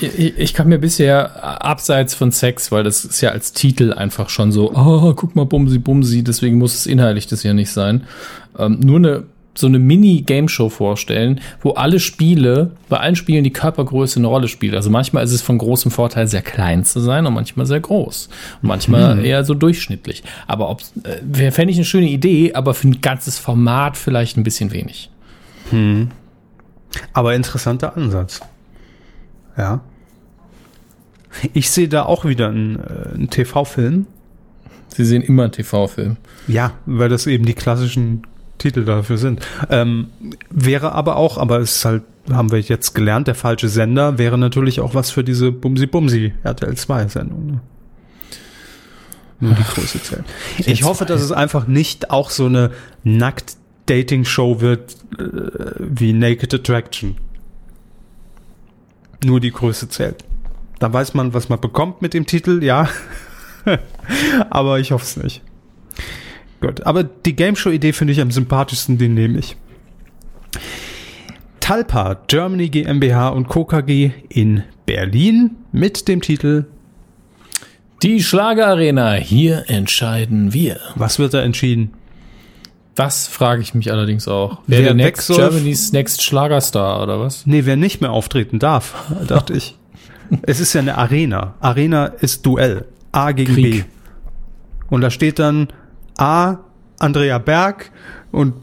ich, 0.00 0.38
ich 0.38 0.54
kann 0.54 0.68
mir 0.68 0.78
bisher 0.78 1.64
abseits 1.64 2.14
von 2.14 2.32
Sex, 2.32 2.72
weil 2.72 2.84
das 2.84 3.04
ist 3.04 3.20
ja 3.20 3.30
als 3.30 3.52
Titel 3.52 3.92
einfach 3.92 4.28
schon 4.28 4.52
so, 4.52 4.72
oh, 4.72 5.14
guck 5.14 5.36
mal, 5.36 5.46
Bumsi, 5.46 5.78
Bumsi, 5.78 6.22
deswegen 6.22 6.58
muss 6.58 6.74
es 6.74 6.86
inhaltlich 6.86 7.26
das 7.26 7.42
ja 7.42 7.54
nicht 7.54 7.70
sein. 7.70 8.04
Ähm, 8.58 8.80
nur 8.80 8.96
eine 8.96 9.24
so 9.56 9.66
eine 9.66 9.78
Mini-Game-Show 9.78 10.68
vorstellen, 10.68 11.40
wo 11.62 11.70
alle 11.72 12.00
Spiele, 12.00 12.72
bei 12.88 12.98
allen 12.98 13.16
Spielen 13.16 13.44
die 13.44 13.52
Körpergröße 13.52 14.18
eine 14.18 14.26
Rolle 14.26 14.48
spielt. 14.48 14.74
Also 14.74 14.90
manchmal 14.90 15.24
ist 15.24 15.32
es 15.32 15.42
von 15.42 15.58
großem 15.58 15.90
Vorteil, 15.90 16.26
sehr 16.26 16.42
klein 16.42 16.84
zu 16.84 17.00
sein 17.00 17.24
und 17.26 17.34
manchmal 17.34 17.66
sehr 17.66 17.80
groß. 17.80 18.28
Und 18.62 18.68
manchmal 18.68 19.16
mhm. 19.16 19.24
eher 19.24 19.44
so 19.44 19.54
durchschnittlich. 19.54 20.22
Aber 20.46 20.70
ob 20.70 20.82
äh, 21.04 21.50
fände 21.50 21.70
ich 21.70 21.76
eine 21.76 21.84
schöne 21.84 22.08
Idee, 22.08 22.54
aber 22.54 22.74
für 22.74 22.88
ein 22.88 23.00
ganzes 23.00 23.38
Format 23.38 23.96
vielleicht 23.96 24.36
ein 24.36 24.42
bisschen 24.42 24.72
wenig. 24.72 25.10
Hm. 25.70 26.08
Aber 27.12 27.34
interessanter 27.34 27.96
Ansatz. 27.96 28.40
Ja. 29.56 29.80
Ich 31.52 31.70
sehe 31.70 31.88
da 31.88 32.04
auch 32.04 32.24
wieder 32.24 32.48
einen, 32.48 32.76
äh, 32.76 33.14
einen 33.14 33.30
TV-Film. 33.30 34.06
Sie 34.88 35.04
sehen 35.04 35.22
immer 35.22 35.44
einen 35.44 35.52
TV-Film. 35.52 36.16
Ja, 36.46 36.72
weil 36.86 37.08
das 37.08 37.26
eben 37.26 37.44
die 37.44 37.54
klassischen 37.54 38.22
Titel 38.58 38.84
dafür 38.84 39.18
sind. 39.18 39.44
Ähm, 39.68 40.08
wäre 40.50 40.92
aber 40.92 41.16
auch, 41.16 41.38
aber 41.38 41.58
es 41.58 41.76
ist 41.76 41.84
halt, 41.84 42.02
haben 42.30 42.52
wir 42.52 42.60
jetzt 42.60 42.94
gelernt, 42.94 43.26
der 43.26 43.34
falsche 43.34 43.68
Sender 43.68 44.18
wäre 44.18 44.38
natürlich 44.38 44.80
auch 44.80 44.94
was 44.94 45.10
für 45.10 45.24
diese 45.24 45.52
Bumsi 45.52 45.86
Bumsi 45.86 46.32
RTL 46.42 46.76
2 46.76 47.08
Sendung. 47.08 47.46
Ne? 47.46 47.60
Nur 49.40 49.54
die 49.54 49.62
Größe 49.62 50.02
zählt. 50.02 50.24
Ich 50.58 50.84
hoffe, 50.84 51.04
dass 51.04 51.20
es 51.20 51.32
einfach 51.32 51.66
nicht 51.66 52.10
auch 52.10 52.30
so 52.30 52.46
eine 52.46 52.70
nackt 53.02 53.56
Dating 53.86 54.24
Show 54.24 54.60
wird 54.60 54.96
äh, 55.18 55.24
wie 55.78 56.12
Naked 56.12 56.54
Attraction. 56.54 57.16
Nur 59.24 59.40
die 59.40 59.50
Größe 59.50 59.88
zählt. 59.88 60.24
Da 60.78 60.92
weiß 60.92 61.14
man, 61.14 61.34
was 61.34 61.48
man 61.48 61.60
bekommt 61.60 62.02
mit 62.02 62.14
dem 62.14 62.26
Titel, 62.26 62.62
ja. 62.62 62.88
aber 64.50 64.78
ich 64.78 64.92
hoffe 64.92 65.04
es 65.04 65.16
nicht. 65.16 65.42
Gut, 66.60 66.86
aber 66.86 67.04
die 67.04 67.36
Game 67.36 67.56
Show 67.56 67.70
Idee 67.70 67.92
finde 67.92 68.12
ich 68.12 68.20
am 68.20 68.30
sympathischsten, 68.30 68.98
den 68.98 69.14
nehme 69.14 69.38
ich. 69.38 69.56
Talpa, 71.60 72.20
Germany 72.26 72.68
GmbH 72.68 73.30
und 73.30 73.48
Co. 73.48 73.64
KG 73.64 74.10
in 74.28 74.64
Berlin 74.84 75.56
mit 75.72 76.08
dem 76.08 76.20
Titel 76.20 76.66
Die 78.02 78.22
Schlagerarena, 78.22 79.14
hier 79.14 79.64
entscheiden 79.68 80.52
wir. 80.52 80.78
Was 80.94 81.18
wird 81.18 81.32
da 81.32 81.42
entschieden? 81.42 81.92
Das 82.94 83.26
frage 83.26 83.60
ich 83.60 83.74
mich 83.74 83.90
allerdings 83.90 84.28
auch. 84.28 84.58
Wer, 84.66 84.78
wer 84.78 84.84
der 84.86 84.94
Next 84.94 85.28
Germany's 85.28 85.92
Next 85.92 86.22
Schlagerstar 86.22 87.02
oder 87.02 87.18
was? 87.20 87.46
Nee, 87.46 87.64
wer 87.64 87.76
nicht 87.76 88.00
mehr 88.00 88.12
auftreten 88.12 88.58
darf, 88.58 88.94
dachte 89.26 89.52
ich. 89.54 89.76
Es 90.42 90.60
ist 90.60 90.72
ja 90.72 90.80
eine 90.80 90.96
Arena. 90.96 91.54
Arena 91.60 92.06
ist 92.06 92.46
Duell. 92.46 92.86
A 93.12 93.32
gegen 93.32 93.54
Krieg. 93.54 93.84
B. 93.84 93.90
Und 94.90 95.00
da 95.00 95.10
steht 95.10 95.38
dann 95.38 95.68
A, 96.16 96.58
Andrea 96.98 97.38
Berg 97.38 97.90
und 98.30 98.54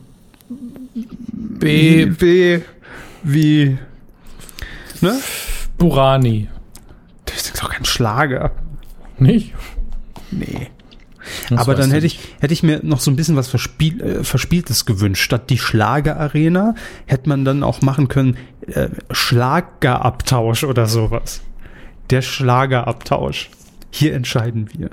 B, 1.34 2.06
B 2.06 2.62
wie 3.24 3.78
ne? 5.02 5.20
Burani. 5.78 6.48
Das 7.26 7.36
ist 7.36 7.62
doch 7.62 7.70
kein 7.70 7.86
Schlager. 7.86 8.52
Nicht? 9.18 9.54
Nee. 10.32 10.70
Das 11.52 11.62
Aber 11.68 11.76
dann 11.76 11.92
hätte 11.92 12.06
ich, 12.06 12.20
hätte 12.40 12.54
ich 12.54 12.64
mir 12.64 12.80
noch 12.84 13.00
so 13.00 13.12
ein 13.12 13.16
bisschen 13.16 13.36
was 13.36 13.48
Verspiel, 13.48 14.02
äh, 14.02 14.24
Verspieltes 14.24 14.86
gewünscht. 14.86 15.24
Statt 15.24 15.50
die 15.50 15.58
Schlagerarena 15.58 16.76
hätte 17.06 17.30
man 17.30 17.46
dann 17.46 17.64
auch 17.64 17.82
machen 17.82 18.08
können 18.08 18.38
äh, 18.68 18.88
Schlagerabtausch 19.12 20.64
oder 20.64 20.88
sowas. 20.88 21.42
Der 22.10 22.22
Schlagerabtausch. 22.22 23.50
Hier 23.92 24.14
entscheiden 24.14 24.70
wir. 24.74 24.90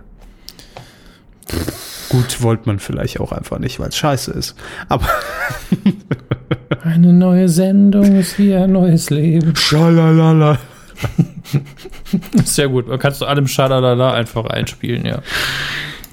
Gut, 2.09 2.43
wollte 2.43 2.65
man 2.67 2.79
vielleicht 2.79 3.21
auch 3.21 3.33
einfach 3.33 3.59
nicht, 3.59 3.81
weil 3.81 3.89
es 3.89 3.97
scheiße 3.97 4.33
ist. 4.33 4.55
Aber 4.89 5.09
Eine 6.83 7.13
neue 7.13 7.49
Sendung 7.49 8.17
ist 8.17 8.39
wie 8.39 8.55
ein 8.55 8.73
neues 8.73 9.11
Leben. 9.11 9.55
schalalala. 9.57 10.59
Sehr 12.45 12.69
gut. 12.69 12.89
Man 12.89 12.99
kannst 12.99 13.21
du 13.21 13.27
allem 13.27 13.47
Schalalala 13.47 14.13
einfach 14.13 14.47
einspielen, 14.47 15.05
ja. 15.05 15.23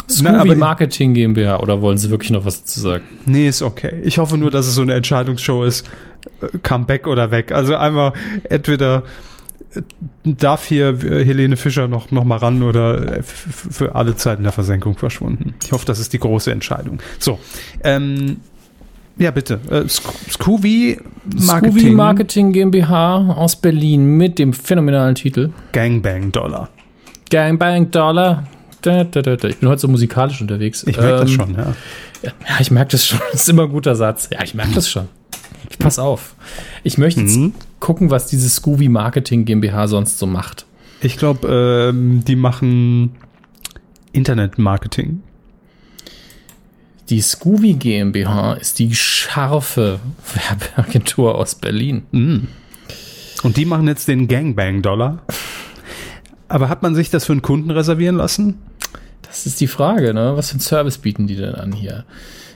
Scooby 0.09 0.55
Marketing 0.55 1.13
GmbH 1.13 1.59
oder 1.59 1.81
wollen 1.81 1.97
Sie 1.97 2.09
wirklich 2.09 2.31
noch 2.31 2.45
was 2.45 2.61
dazu 2.61 2.79
sagen? 2.79 3.03
Nee, 3.25 3.47
ist 3.47 3.61
okay. 3.61 4.01
Ich 4.03 4.17
hoffe 4.17 4.37
nur, 4.37 4.51
dass 4.51 4.67
es 4.67 4.75
so 4.75 4.81
eine 4.81 4.93
Entscheidungsshow 4.93 5.63
ist. 5.63 5.87
Äh, 6.41 6.57
Comeback 6.59 7.07
oder 7.07 7.31
weg. 7.31 7.51
Also 7.51 7.75
einmal 7.75 8.13
entweder 8.49 9.03
äh, 9.73 9.81
darf 10.23 10.65
hier 10.65 10.89
äh, 11.03 11.25
Helene 11.25 11.57
Fischer 11.57 11.87
noch, 11.87 12.11
noch 12.11 12.23
mal 12.23 12.37
ran 12.37 12.61
oder 12.63 13.23
für 13.23 13.95
alle 13.95 14.15
Zeiten 14.15 14.43
der 14.43 14.51
Versenkung 14.51 14.97
verschwunden. 14.97 15.55
Ich 15.63 15.71
hoffe, 15.71 15.85
das 15.85 15.99
ist 15.99 16.13
die 16.13 16.19
große 16.19 16.51
Entscheidung. 16.51 16.99
So, 17.19 17.39
ähm, 17.83 18.37
ja 19.17 19.31
bitte. 19.31 19.59
Äh, 19.69 19.87
Sc 19.87 20.03
Scooby 20.29 20.99
Marketing, 21.23 21.71
Scooby 21.71 21.91
Marketing 21.91 22.51
GmbH 22.51 23.33
aus 23.35 23.55
Berlin 23.55 24.17
mit 24.17 24.39
dem 24.39 24.53
phänomenalen 24.53 25.15
Titel 25.15 25.51
Gangbang 25.71 26.31
Dollar. 26.31 26.69
Gangbang 27.29 27.91
Dollar. 27.91 28.43
Da, 28.85 29.03
da, 29.03 29.21
da. 29.21 29.47
Ich 29.47 29.57
bin 29.57 29.69
heute 29.69 29.81
so 29.81 29.87
musikalisch 29.87 30.41
unterwegs. 30.41 30.83
Ich 30.87 30.97
merke 30.97 31.21
das 31.21 31.29
Ähm, 31.31 31.35
schon, 31.35 31.55
ja. 31.55 31.73
Ja, 32.23 32.31
ich 32.59 32.69
merke 32.71 32.91
das 32.91 33.05
schon. 33.05 33.19
Das 33.31 33.41
ist 33.41 33.49
immer 33.49 33.63
ein 33.63 33.69
guter 33.69 33.95
Satz. 33.95 34.29
Ja, 34.31 34.43
ich 34.43 34.53
merke 34.53 34.73
das 34.73 34.89
schon. 34.89 35.07
Ich 35.69 35.77
pass 35.79 35.97
auf. 35.99 36.35
Ich 36.83 36.97
möchte 36.97 37.21
jetzt 37.21 37.35
Mhm. 37.37 37.53
gucken, 37.79 38.11
was 38.11 38.27
diese 38.27 38.49
Scooby 38.49 38.87
Marketing 38.89 39.45
GmbH 39.45 39.87
sonst 39.87 40.19
so 40.19 40.27
macht. 40.27 40.65
Ich 41.01 41.17
glaube, 41.17 41.91
ähm, 41.93 42.23
die 42.25 42.35
machen 42.35 43.15
Internetmarketing. 44.11 45.21
Die 47.09 47.21
Scooby 47.21 47.73
GmbH 47.73 48.53
ist 48.53 48.79
die 48.79 48.95
scharfe 48.95 49.99
Werbeagentur 50.33 51.35
aus 51.35 51.55
Berlin. 51.55 52.03
Und 53.43 53.57
die 53.57 53.65
machen 53.65 53.87
jetzt 53.87 54.07
den 54.07 54.27
Gangbang-Dollar. 54.27 55.19
Aber 56.47 56.69
hat 56.69 56.81
man 56.81 56.95
sich 56.95 57.09
das 57.09 57.25
für 57.25 57.33
einen 57.33 57.41
Kunden 57.43 57.69
reservieren 57.71 58.15
lassen? 58.15 58.55
Das 59.27 59.45
ist 59.45 59.59
die 59.61 59.67
Frage, 59.67 60.13
ne? 60.13 60.33
Was 60.35 60.49
für 60.49 60.53
einen 60.53 60.61
Service 60.61 60.97
bieten 60.97 61.27
die 61.27 61.35
denn 61.35 61.55
an 61.55 61.71
hier? 61.71 62.05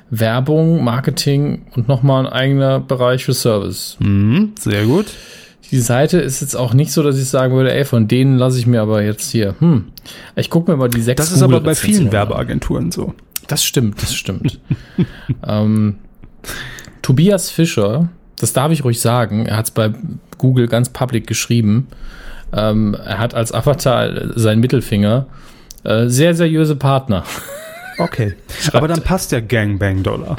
Werbung, 0.09 0.83
Marketing 0.83 1.65
und 1.75 1.87
nochmal 1.87 2.25
ein 2.25 2.33
eigener 2.33 2.79
Bereich 2.79 3.25
für 3.25 3.33
Service. 3.33 3.97
Mhm, 3.99 4.53
sehr 4.59 4.85
gut. 4.85 5.07
Die 5.71 5.79
Seite 5.79 6.17
ist 6.17 6.41
jetzt 6.41 6.55
auch 6.55 6.73
nicht 6.73 6.91
so, 6.91 7.03
dass 7.03 7.17
ich 7.19 7.29
sagen 7.29 7.53
würde, 7.53 7.73
ey, 7.73 7.85
von 7.85 8.07
denen 8.07 8.37
lasse 8.37 8.57
ich 8.57 8.65
mir 8.65 8.81
aber 8.81 9.03
jetzt 9.03 9.29
hier, 9.29 9.55
hm, 9.59 9.85
ich 10.35 10.49
gucke 10.49 10.71
mir 10.71 10.77
mal 10.77 10.89
die 10.89 11.01
sechs 11.01 11.21
Das 11.21 11.31
ist 11.31 11.43
aber 11.43 11.61
bei 11.61 11.75
vielen. 11.75 12.11
Werbeagenturen 12.11 12.91
so. 12.91 13.13
Das 13.47 13.63
stimmt, 13.63 14.01
das 14.01 14.15
stimmt. 14.15 14.59
ähm, 15.47 15.95
Tobias 17.03 17.51
Fischer, 17.51 18.09
das 18.39 18.53
darf 18.53 18.71
ich 18.71 18.83
ruhig 18.83 18.99
sagen, 18.99 19.45
er 19.45 19.57
hat 19.57 19.65
es 19.65 19.71
bei 19.71 19.91
Google 20.37 20.67
ganz 20.67 20.89
public 20.89 21.27
geschrieben. 21.27 21.87
Ähm, 22.51 22.95
er 22.95 23.19
hat 23.19 23.35
als 23.35 23.51
Avatar 23.51 24.39
seinen 24.39 24.59
Mittelfinger. 24.59 25.27
Äh, 25.83 26.07
sehr 26.07 26.33
seriöse 26.33 26.75
Partner. 26.75 27.23
Okay. 27.97 28.35
Aber 28.73 28.87
dann 28.87 29.01
passt 29.01 29.31
der 29.31 29.41
Gangbang-Dollar. 29.41 30.37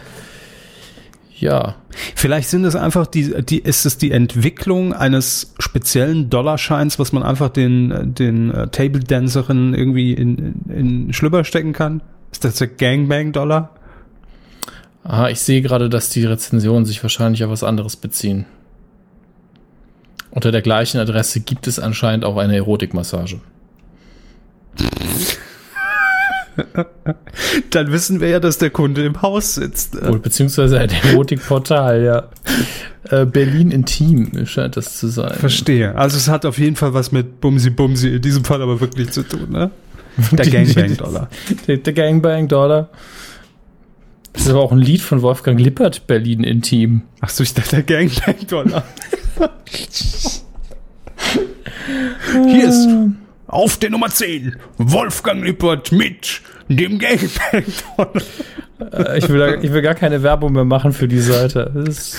Ja, 1.38 1.76
Vielleicht 2.14 2.48
sind 2.48 2.64
es 2.64 2.76
einfach 2.76 3.06
die, 3.06 3.42
die, 3.42 3.58
ist 3.58 3.84
es 3.84 3.98
die 3.98 4.12
Entwicklung 4.12 4.92
eines 4.92 5.54
speziellen 5.58 6.30
Dollarscheins, 6.30 6.98
was 6.98 7.12
man 7.12 7.22
einfach 7.22 7.48
den, 7.48 8.14
den 8.14 8.52
äh, 8.52 8.68
Table 8.68 9.00
Dancerinnen 9.00 9.74
irgendwie 9.74 10.12
in, 10.12 10.38
in, 10.38 10.70
in 10.70 11.12
Schlüpper 11.12 11.44
stecken 11.44 11.72
kann? 11.72 12.02
Ist 12.30 12.44
das 12.44 12.56
der 12.56 12.68
Gangbang-Dollar? 12.68 13.74
Aha, 15.02 15.30
ich 15.30 15.40
sehe 15.40 15.62
gerade, 15.62 15.88
dass 15.88 16.10
die 16.10 16.24
Rezensionen 16.24 16.84
sich 16.84 17.02
wahrscheinlich 17.02 17.42
auf 17.42 17.50
was 17.50 17.64
anderes 17.64 17.96
beziehen. 17.96 18.46
Unter 20.30 20.52
der 20.52 20.62
gleichen 20.62 20.98
Adresse 21.00 21.40
gibt 21.40 21.66
es 21.66 21.80
anscheinend 21.80 22.24
auch 22.24 22.36
eine 22.36 22.54
Erotikmassage. 22.54 23.40
Dann 27.70 27.92
wissen 27.92 28.20
wir 28.20 28.28
ja, 28.28 28.40
dass 28.40 28.58
der 28.58 28.70
Kunde 28.70 29.04
im 29.04 29.22
Haus 29.22 29.54
sitzt. 29.54 29.96
Oder 29.96 30.18
beziehungsweise 30.18 30.78
ein 30.78 30.90
Erotikportal, 30.90 32.02
ja. 32.02 32.28
Äh, 33.08 33.24
Berlin 33.24 33.70
Intim 33.70 34.44
scheint 34.44 34.76
das 34.76 34.98
zu 34.98 35.08
sein. 35.08 35.32
Verstehe. 35.32 35.96
Also 35.96 36.18
es 36.18 36.28
hat 36.28 36.44
auf 36.44 36.58
jeden 36.58 36.76
Fall 36.76 36.92
was 36.92 37.12
mit 37.12 37.40
Bumsi 37.40 37.70
Bumsi 37.70 38.16
in 38.16 38.20
diesem 38.20 38.44
Fall 38.44 38.60
aber 38.60 38.78
wirklich 38.78 39.10
zu 39.10 39.22
tun, 39.22 39.50
ne? 39.50 39.70
Der 40.32 40.46
Gangbang-Dollar. 40.46 41.30
Der, 41.66 41.78
der 41.78 41.92
Gangbang 41.94 42.48
Dollar. 42.48 42.90
Das 44.34 44.42
ist 44.42 44.50
aber 44.50 44.60
auch 44.60 44.72
ein 44.72 44.78
Lied 44.78 45.00
von 45.00 45.22
Wolfgang 45.22 45.58
Lippert, 45.58 46.06
Berlin 46.06 46.44
Intim. 46.44 47.02
Ach 47.20 47.30
so, 47.30 47.42
ich 47.42 47.54
dachte, 47.54 47.82
der 47.82 47.84
Gangbang-Dollar. 47.84 48.84
Hier 52.46 52.68
ist 52.68 52.86
auf 53.50 53.76
der 53.78 53.90
Nummer 53.90 54.08
10 54.08 54.56
Wolfgang 54.78 55.44
Lippert 55.44 55.92
mit 55.92 56.40
dem 56.68 56.98
Gangbang-Dollar. 56.98 58.22
Äh, 58.92 59.18
ich, 59.18 59.28
will 59.28 59.58
ich 59.60 59.72
will 59.72 59.82
gar 59.82 59.94
keine 59.94 60.22
Werbung 60.22 60.52
mehr 60.52 60.64
machen 60.64 60.92
für 60.92 61.08
die 61.08 61.18
Seite. 61.18 61.84
Ist, 61.86 62.16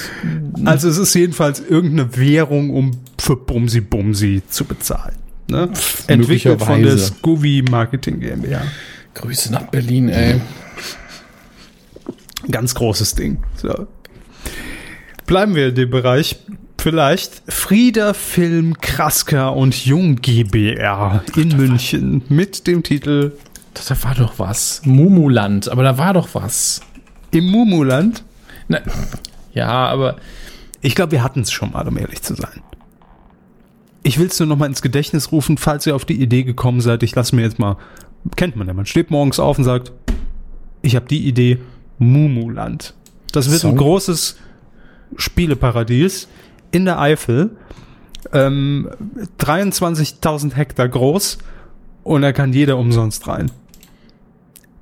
Also 0.65 0.89
es 0.89 0.97
ist 0.97 1.13
jedenfalls 1.13 1.59
irgendeine 1.61 2.15
Währung, 2.17 2.69
um 2.71 2.91
für 3.17 3.37
Bumsi 3.37 3.81
Bumsi 3.81 4.43
zu 4.47 4.65
bezahlen. 4.65 5.15
Ne? 5.47 5.69
Entwickelt 6.07 6.61
von 6.61 6.83
der. 6.83 6.97
Scooby 6.97 7.63
Marketing 7.63 8.19
GmbH. 8.19 8.61
Grüße 9.13 9.51
nach 9.51 9.63
Berlin, 9.63 10.09
ey. 10.09 10.39
Ganz 12.49 12.75
großes 12.75 13.15
Ding. 13.15 13.43
So. 13.55 13.87
Bleiben 15.25 15.55
wir 15.55 15.69
in 15.69 15.75
dem 15.75 15.89
Bereich. 15.89 16.37
Vielleicht 16.81 17.43
Frieda 17.47 18.15
Film 18.15 18.75
Krasker 18.81 19.55
und 19.55 19.85
Jung 19.85 20.15
GBR 20.15 21.23
in 21.35 21.55
München 21.55 22.23
mit 22.27 22.65
dem 22.65 22.81
Titel 22.81 23.33
Da 23.75 24.03
war 24.03 24.15
doch 24.15 24.39
was. 24.39 24.81
Mumuland, 24.83 25.69
aber 25.69 25.83
da 25.83 25.99
war 25.99 26.15
doch 26.15 26.29
was. 26.33 26.81
Im 27.29 27.51
Mumuland. 27.51 28.23
Na, 28.67 28.79
ja, 29.53 29.69
aber 29.69 30.15
Ich 30.81 30.95
glaube, 30.95 31.11
wir 31.11 31.23
hatten 31.23 31.41
es 31.41 31.51
schon 31.51 31.71
mal, 31.71 31.87
um 31.87 31.99
ehrlich 31.99 32.23
zu 32.23 32.33
sein. 32.33 32.63
Ich 34.01 34.17
will 34.17 34.25
es 34.25 34.39
nur 34.39 34.47
noch 34.47 34.57
mal 34.57 34.65
ins 34.65 34.81
Gedächtnis 34.81 35.31
rufen, 35.31 35.59
falls 35.59 35.85
ihr 35.85 35.95
auf 35.95 36.05
die 36.05 36.19
Idee 36.19 36.41
gekommen 36.41 36.81
seid. 36.81 37.03
Ich 37.03 37.13
lasse 37.13 37.35
mir 37.35 37.43
jetzt 37.43 37.59
mal, 37.59 37.77
kennt 38.35 38.55
man 38.55 38.65
ja, 38.65 38.73
man 38.73 38.87
steht 38.87 39.11
morgens 39.11 39.39
auf 39.39 39.59
und 39.59 39.65
sagt, 39.65 39.91
ich 40.81 40.95
habe 40.95 41.05
die 41.05 41.27
Idee, 41.27 41.59
Mumuland. 41.99 42.95
Das 43.33 43.51
wird 43.51 43.63
ein 43.65 43.69
Song? 43.69 43.77
großes 43.77 44.37
Spieleparadies 45.15 46.27
in 46.71 46.85
der 46.85 46.99
Eifel. 46.99 47.51
Ähm, 48.33 48.89
23.000 49.39 50.53
Hektar 50.53 50.87
groß 50.87 51.39
und 52.03 52.21
da 52.21 52.31
kann 52.31 52.53
jeder 52.53 52.77
umsonst 52.77 53.27
rein. 53.27 53.51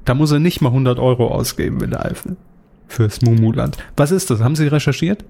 Da 0.06 0.14
muss 0.14 0.32
er 0.32 0.40
nicht 0.40 0.62
mal 0.62 0.70
100 0.70 1.00
Euro 1.00 1.28
ausgeben 1.30 1.82
in 1.82 1.92
der 1.92 2.06
Eifel. 2.06 2.36
Fürs 2.88 3.22
Mumuland. 3.22 3.78
Was 3.96 4.12
ist 4.12 4.30
das? 4.30 4.42
Haben 4.42 4.56
Sie 4.56 4.68
recherchiert? 4.68 5.24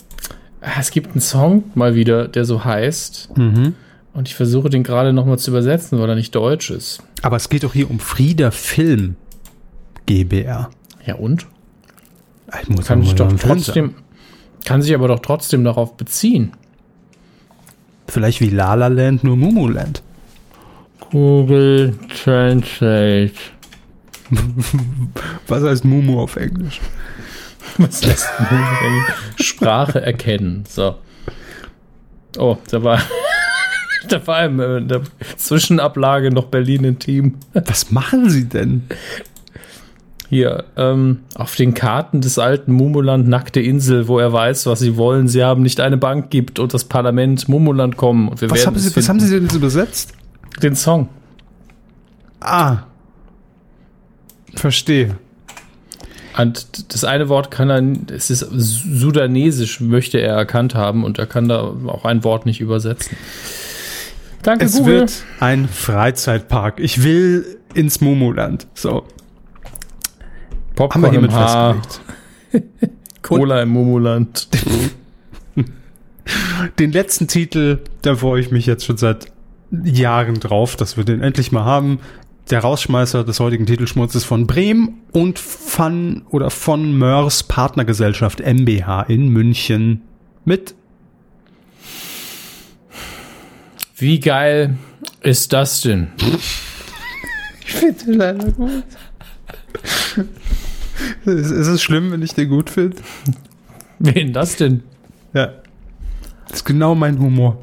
es 0.61 0.91
gibt 0.91 1.11
einen 1.11 1.22
Song 1.22 1.64
mal 1.76 1.95
wieder, 1.95 2.27
der 2.27 2.45
so 2.45 2.64
heißt. 2.64 3.38
Mhm. 3.38 3.76
Und 4.14 4.27
ich 4.27 4.36
versuche 4.36 4.69
den 4.69 4.84
gerade 4.84 5.14
nochmal 5.14 5.40
zu 5.40 5.52
übersetzen, 5.52 5.99
weil 5.99 6.10
er 6.10 6.15
nicht 6.15 6.36
deutsch 6.36 6.72
ist. 6.72 7.02
Aber 7.22 7.38
es 7.38 7.49
geht 7.49 7.64
doch 7.64 7.73
hier 7.73 7.90
um 7.90 7.99
Frieda 7.99 8.52
Film 8.52 9.15
GBR. 10.06 10.69
Ja, 11.06 11.15
und? 11.15 11.45
Ich 12.61 12.69
muss 12.69 12.88
Kann 12.88 13.03
sich 13.03 13.14
doch 13.14 13.31
trotzdem, 13.34 13.94
kann 14.65 14.81
sich 14.81 14.94
aber 14.94 15.07
doch 15.07 15.19
trotzdem 15.19 15.64
darauf 15.64 15.98
beziehen. 15.98 16.53
Vielleicht 18.07 18.41
wie 18.41 18.49
La 18.49 18.73
La 18.73 18.88
Land, 18.88 19.23
nur 19.23 19.38
Mumuland. 19.38 20.02
Google 21.11 21.95
Translate. 22.23 23.34
Was 25.48 25.64
heißt 25.64 25.86
Mumu 25.86 26.22
auf 26.22 26.36
Englisch? 26.36 26.80
Was 27.77 28.03
lässt 28.06 28.27
Google 28.38 29.06
Sprache 29.40 30.02
erkennen? 30.02 30.64
So. 30.68 30.95
Oh, 32.38 32.57
da 32.69 32.84
war, 32.84 33.02
da 34.07 34.27
war 34.27 34.45
im, 34.45 34.60
äh, 34.60 34.77
in 34.77 34.88
der 34.88 35.02
Zwischenablage 35.38 36.31
noch 36.31 36.45
Berlin 36.45 36.84
Intim. 36.84 37.38
Was 37.53 37.90
machen 37.91 38.30
Sie 38.30 38.48
denn? 38.48 38.84
Hier, 40.30 40.65
ähm, 40.77 41.22
auf 41.34 41.56
den 41.56 41.73
Karten 41.73 42.22
des 42.22 42.38
alten 42.38 42.72
Mumuland 42.72 43.27
nackte 43.27 43.61
Insel, 43.61 44.07
wo 44.07 44.19
er 44.19 44.31
weiß, 44.31 44.68
was 44.68 44.80
sie 44.80 44.95
wollen. 44.95 45.27
Sie 45.27 45.43
haben 45.43 45.64
nicht 45.64 45.80
eine 45.80 45.97
Bank 45.97 46.30
gibt 46.30 46.60
und 46.60 46.72
das 46.73 46.84
Parlament 46.84 47.49
Mumuland 47.49 47.97
kommen. 47.97 48.27
Und 48.30 48.39
wir 48.39 48.51
Was 48.51 48.60
werden 48.60 48.76
haben, 48.76 48.80
Sie, 48.80 48.95
was 48.95 49.10
haben 49.10 49.19
Sie 49.19 49.34
denn 49.34 49.43
jetzt 49.43 49.56
übersetzt? 49.56 50.14
Den 50.61 50.76
Song. 50.76 51.10
Ah. 52.41 52.84
Verstehe. 54.53 55.18
Und 56.38 56.93
das 56.93 57.03
eine 57.03 57.27
Wort 57.27 57.49
kann 57.49 57.69
er, 57.72 58.15
es 58.15 58.30
ist 58.30 58.47
sudanesisch, 58.51 59.81
möchte 59.81 60.19
er 60.19 60.35
erkannt 60.35 60.76
haben 60.76 61.03
und 61.03 61.18
er 61.18 61.26
kann 61.26 61.49
da 61.49 61.73
auch 61.88 62.06
ein 62.06 62.23
Wort 62.23 62.45
nicht 62.45 62.61
übersetzen. 62.61 63.18
Danke, 64.43 64.65
Es 64.65 64.77
Google. 64.77 64.99
wird 65.01 65.23
ein 65.39 65.68
Freizeitpark. 65.68 66.80
Ich 66.80 67.03
will 67.03 67.57
ins 67.73 67.99
Mumuland. 67.99 68.68
So. 68.76 69.06
Popcorn 70.80 71.03
Haben 71.03 71.11
wir 71.11 71.19
hiermit 71.19 71.31
im 71.31 71.38
Haar, 71.38 71.76
festgelegt. 71.76 72.93
Cola 73.22 73.61
im 73.64 73.69
Mumuland. 73.69 74.47
Den 76.80 76.93
letzten 76.93 77.27
Titel, 77.27 77.80
da 78.01 78.15
freue 78.15 78.39
ich 78.39 78.49
mich 78.49 78.65
jetzt 78.65 78.85
schon 78.85 78.95
seit 78.95 79.30
Jahren 79.72 80.35
drauf, 80.35 80.77
dass 80.77 80.95
wir 80.95 81.03
den 81.03 81.22
endlich 81.22 81.51
mal 81.51 81.65
haben. 81.65 81.99
Der 82.49 82.61
Rausschmeißer 82.61 83.26
des 83.26 83.41
heutigen 83.41 83.65
Titelschmutzes 83.65 84.23
von 84.23 84.47
Bremen 84.47 85.01
und 85.11 85.38
von 85.38 86.22
oder 86.30 86.49
von 86.49 86.97
Mörs 86.97 87.43
Partnergesellschaft 87.43 88.39
MBH 88.39 89.01
in 89.10 89.27
München 89.27 90.03
mit 90.45 90.76
Wie 93.97 94.22
geil 94.22 94.77
ist 95.19 95.51
das 95.51 95.81
denn? 95.81 96.07
Ich 97.65 97.73
finde 97.73 98.14
leider 98.14 98.51
gut. 98.51 98.84
Ist, 101.26 101.51
ist 101.51 101.67
es 101.67 101.81
schlimm, 101.81 102.11
wenn 102.11 102.21
ich 102.21 102.34
den 102.34 102.49
gut 102.49 102.69
finde? 102.69 102.97
Wen 103.99 104.34
das 104.34 104.55
denn? 104.55 104.84
Ja. 105.34 105.53
Das 106.47 106.59
ist 106.59 106.65
genau 106.65 106.95
mein 106.95 107.19
Humor. 107.19 107.57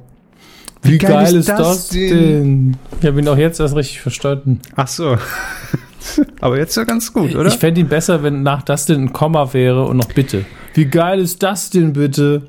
Wie, 0.83 0.99
geil, 0.99 1.35
ist 1.35 1.49
das, 1.49 1.89
denn? 1.89 2.77
Ich 3.01 3.07
habe 3.07 3.21
ihn 3.21 3.29
auch 3.29 3.37
jetzt 3.37 3.59
erst 3.59 3.75
richtig 3.75 4.01
verstanden. 4.01 4.61
Ach 4.77 4.87
so. 4.87 5.17
Aber 6.41 6.59
jetzt 6.59 6.77
ja 6.77 6.85
ganz 6.85 7.13
gut, 7.13 7.35
oder? 7.35 7.49
Ich 7.49 7.57
fände 7.57 7.81
ihn 7.81 7.89
besser, 7.89 8.23
wenn 8.23 8.43
nach 8.45 8.63
das 8.63 8.87
denn 8.87 9.03
ein 9.03 9.13
Komma 9.13 9.53
wäre 9.53 9.85
und 9.87 9.97
noch 9.97 10.13
bitte. 10.13 10.45
Wie 10.75 10.85
geil 10.85 11.19
ist 11.19 11.43
das 11.43 11.71
denn 11.71 11.95
bitte? 11.95 12.47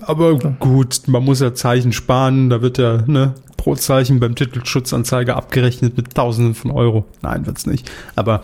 Aber 0.00 0.36
gut, 0.36 1.02
man 1.06 1.24
muss 1.24 1.40
ja 1.40 1.52
Zeichen 1.52 1.92
sparen. 1.92 2.48
Da 2.48 2.62
wird 2.62 2.78
ja 2.78 3.02
ne, 3.06 3.34
pro 3.56 3.74
Zeichen 3.74 4.20
beim 4.20 4.34
Titelschutzanzeiger 4.34 5.36
abgerechnet 5.36 5.96
mit 5.96 6.14
Tausenden 6.14 6.54
von 6.54 6.70
Euro. 6.70 7.04
Nein, 7.22 7.44
wird's 7.44 7.66
nicht. 7.66 7.90
Aber 8.16 8.42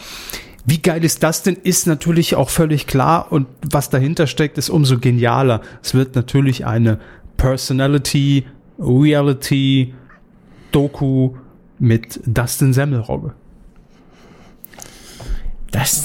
wie 0.66 0.78
geil 0.78 1.04
ist 1.04 1.22
das 1.22 1.44
denn? 1.44 1.54
Ist 1.54 1.86
natürlich 1.86 2.34
auch 2.34 2.50
völlig 2.50 2.88
klar. 2.88 3.30
Und 3.30 3.46
was 3.62 3.88
dahinter 3.88 4.26
steckt, 4.26 4.58
ist 4.58 4.68
umso 4.68 4.98
genialer. 4.98 5.62
Es 5.80 5.94
wird 5.94 6.16
natürlich 6.16 6.66
eine 6.66 6.98
Personality, 7.36 8.46
Reality, 8.78 9.94
Doku 10.72 11.36
mit 11.78 12.20
Dustin 12.26 12.72
Semmelrogge. 12.72 13.32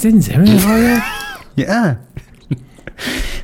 Denn 0.02 0.20
Semmelrogge? 0.20 1.02
Ja. 1.54 1.98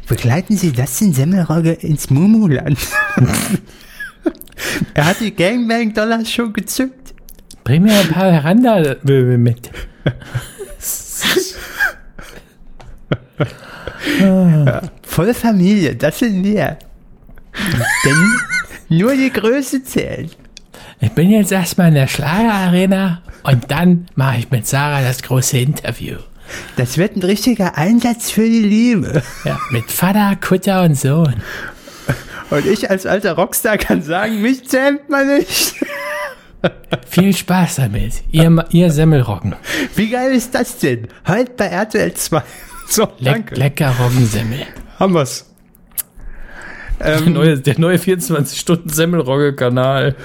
Begleiten 0.08 0.56
Sie 0.56 0.72
Dustin 0.72 1.12
Semmelrogge 1.12 1.72
ins 1.72 2.08
Mumuland. 2.08 2.78
er 4.94 5.04
hat 5.04 5.20
die 5.20 5.34
Gangbang-Dollars 5.34 6.30
schon 6.30 6.54
gezückt. 6.54 7.14
Bring 7.64 7.82
mir 7.82 7.98
ein 7.98 8.08
paar 8.08 8.32
Randa 8.44 8.96
mit. 9.04 9.70
Volle 15.02 15.34
Familie, 15.34 15.96
das 15.96 16.18
sind 16.18 16.44
wir. 16.44 16.78
Denn 18.04 18.40
nur 18.88 19.14
die 19.14 19.32
Größe 19.32 19.82
zählt. 19.82 20.36
Ich 21.00 21.12
bin 21.12 21.30
jetzt 21.30 21.52
erstmal 21.52 21.88
in 21.88 21.94
der 21.94 22.08
Schlagerarena 22.08 23.22
und 23.44 23.70
dann 23.70 24.08
mache 24.14 24.38
ich 24.38 24.50
mit 24.50 24.66
Sarah 24.66 25.02
das 25.02 25.22
große 25.22 25.58
Interview. 25.58 26.16
Das 26.76 26.96
wird 26.96 27.16
ein 27.16 27.22
richtiger 27.22 27.76
Einsatz 27.76 28.30
für 28.30 28.44
die 28.44 28.62
Liebe. 28.62 29.22
Ja, 29.44 29.58
mit 29.70 29.90
Vater, 29.90 30.36
Kutter 30.36 30.82
und 30.82 30.96
Sohn. 30.96 31.42
Und 32.50 32.66
ich 32.66 32.90
als 32.90 33.04
alter 33.04 33.32
Rockstar 33.32 33.76
kann 33.76 34.02
sagen, 34.02 34.40
mich 34.40 34.66
zähmt 34.68 35.08
man 35.10 35.36
nicht. 35.36 35.74
Viel 37.08 37.36
Spaß 37.36 37.76
damit. 37.76 38.14
Ihr, 38.30 38.64
ihr 38.70 38.90
Semmelroggen. 38.90 39.54
Wie 39.94 40.08
geil 40.08 40.32
ist 40.32 40.54
das 40.54 40.78
denn? 40.78 41.08
Heute 41.26 41.52
bei 41.56 41.66
RTL 41.66 42.14
2. 42.14 42.42
So, 42.90 43.02
Leck, 43.18 43.34
danke. 43.34 43.54
lecker 43.54 43.94
Roggensemmel. 44.00 44.60
Haben 44.98 45.12
wir's. 45.14 45.44
Der 47.00 47.18
Ähm, 47.18 47.34
neue, 47.34 47.58
der 47.58 47.78
neue 47.78 47.98
24-Stunden-Semmelrogge-Kanal. 47.98 50.16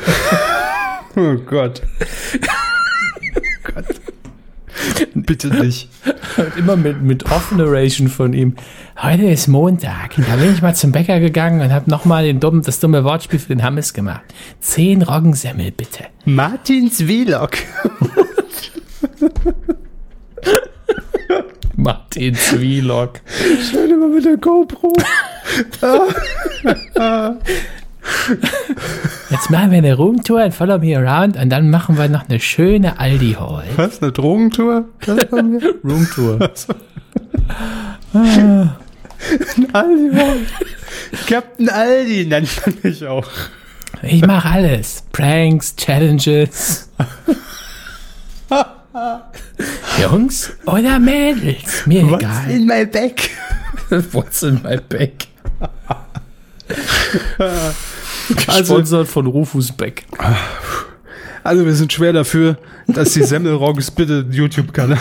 oh 1.18 1.36
Gott. 1.46 1.82
Gott. 3.64 3.86
Bitte 5.14 5.50
nicht. 5.50 5.90
Immer 6.58 6.76
mit, 6.78 7.02
mit 7.02 7.32
Off-Narration 7.32 8.08
von 8.08 8.34
ihm. 8.34 8.56
Heute 9.02 9.24
ist 9.26 9.48
Montag. 9.48 10.16
Da 10.16 10.36
bin 10.38 10.54
ich 10.54 10.62
mal 10.62 10.74
zum 10.74 10.92
Bäcker 10.92 11.20
gegangen 11.20 11.62
und 11.62 11.72
habe 11.72 11.90
nochmal 11.90 12.24
den 12.24 12.40
dummen, 12.40 12.64
das 12.64 12.80
dumme 12.80 13.04
Wortspiel 13.04 13.40
für 13.40 13.50
den 13.50 13.62
Hammes 13.62 13.94
gemacht. 13.94 14.24
Zehn 14.60 15.02
Roggensemmel, 15.04 15.72
bitte. 15.72 16.06
Martins 16.26 17.04
Vlog. 17.04 17.52
Martin 21.84 22.34
Zwielok. 22.36 23.20
Schön 23.70 23.92
immer 23.92 24.08
mit 24.08 24.24
der 24.24 24.38
GoPro. 24.38 24.94
Jetzt 29.30 29.50
machen 29.50 29.72
wir 29.72 29.80
eine 29.80 29.94
Roomtour 29.94 30.46
und 30.46 30.54
follow 30.54 30.78
me 30.80 30.98
around 30.98 31.36
und 31.36 31.50
dann 31.50 31.70
machen 31.70 31.98
wir 31.98 32.08
noch 32.08 32.30
eine 32.30 32.40
schöne 32.40 33.00
Aldi-Haul. 33.00 33.66
Was, 33.76 34.02
eine 34.02 34.14
Drogentour? 34.14 34.86
Roomtour. 35.84 36.40
Aldi, 39.74 40.16
Mann. 40.16 40.48
Captain 41.28 41.70
Aldi 41.70 42.26
nennt 42.26 42.66
man 42.66 42.76
mich 42.82 43.06
auch. 43.06 43.28
Ich 44.04 44.26
mache 44.26 44.50
alles. 44.50 45.04
Pranks, 45.12 45.76
Challenges. 45.76 46.90
Jungs 50.02 50.52
oder 50.66 51.00
Mädels, 51.00 51.86
mir 51.86 52.08
What's 52.10 52.24
egal. 52.24 52.52
in 52.52 52.66
my 52.66 52.86
bag? 52.86 53.16
What's 54.12 54.44
in 54.44 54.62
my 54.64 54.78
bag? 54.78 55.12
Also- 58.48 58.76
Gesponsert 58.76 59.08
von 59.10 59.28
Rufus 59.28 59.72
Beck. 59.72 60.06
Also 61.44 61.66
wir 61.66 61.74
sind 61.76 61.92
schwer 61.92 62.14
dafür, 62.14 62.58
dass 62.88 63.12
die 63.14 63.24
Semmelrogges 63.24 63.92
bitte 63.92 64.20
einen 64.20 64.32
YouTube-Kanal. 64.32 64.98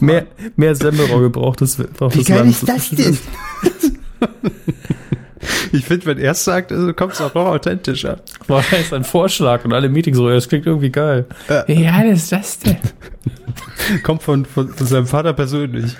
Mehr, 0.00 0.26
mehr 0.56 0.74
Semmelrogge 0.74 1.28
braucht 1.28 1.60
das, 1.60 1.76
braucht 1.76 2.14
Wie 2.14 2.18
das 2.20 2.26
geil 2.28 2.38
Land. 2.38 2.50
ist 2.50 2.66
das 2.68 2.88
denn? 2.90 3.18
Ich 5.72 5.84
finde, 5.84 6.06
wenn 6.06 6.18
er 6.18 6.32
es 6.32 6.44
sagt, 6.44 6.70
also 6.72 6.92
kommt 6.92 7.14
es 7.14 7.20
auch 7.20 7.34
noch 7.34 7.46
authentischer. 7.46 8.20
War 8.46 8.64
jetzt 8.70 8.92
ein 8.92 9.04
Vorschlag 9.04 9.64
und 9.64 9.72
alle 9.72 9.88
Meetings 9.88 10.16
so, 10.16 10.28
ja, 10.28 10.34
das 10.36 10.48
klingt 10.48 10.66
irgendwie 10.66 10.90
geil. 10.90 11.26
Ja. 11.48 11.64
Wie 11.66 11.82
geil 11.84 12.10
ist 12.10 12.30
das 12.32 12.58
denn? 12.58 12.76
Kommt 14.02 14.22
von, 14.22 14.44
von, 14.44 14.68
von 14.68 14.86
seinem 14.86 15.06
Vater 15.06 15.32
persönlich. 15.32 15.96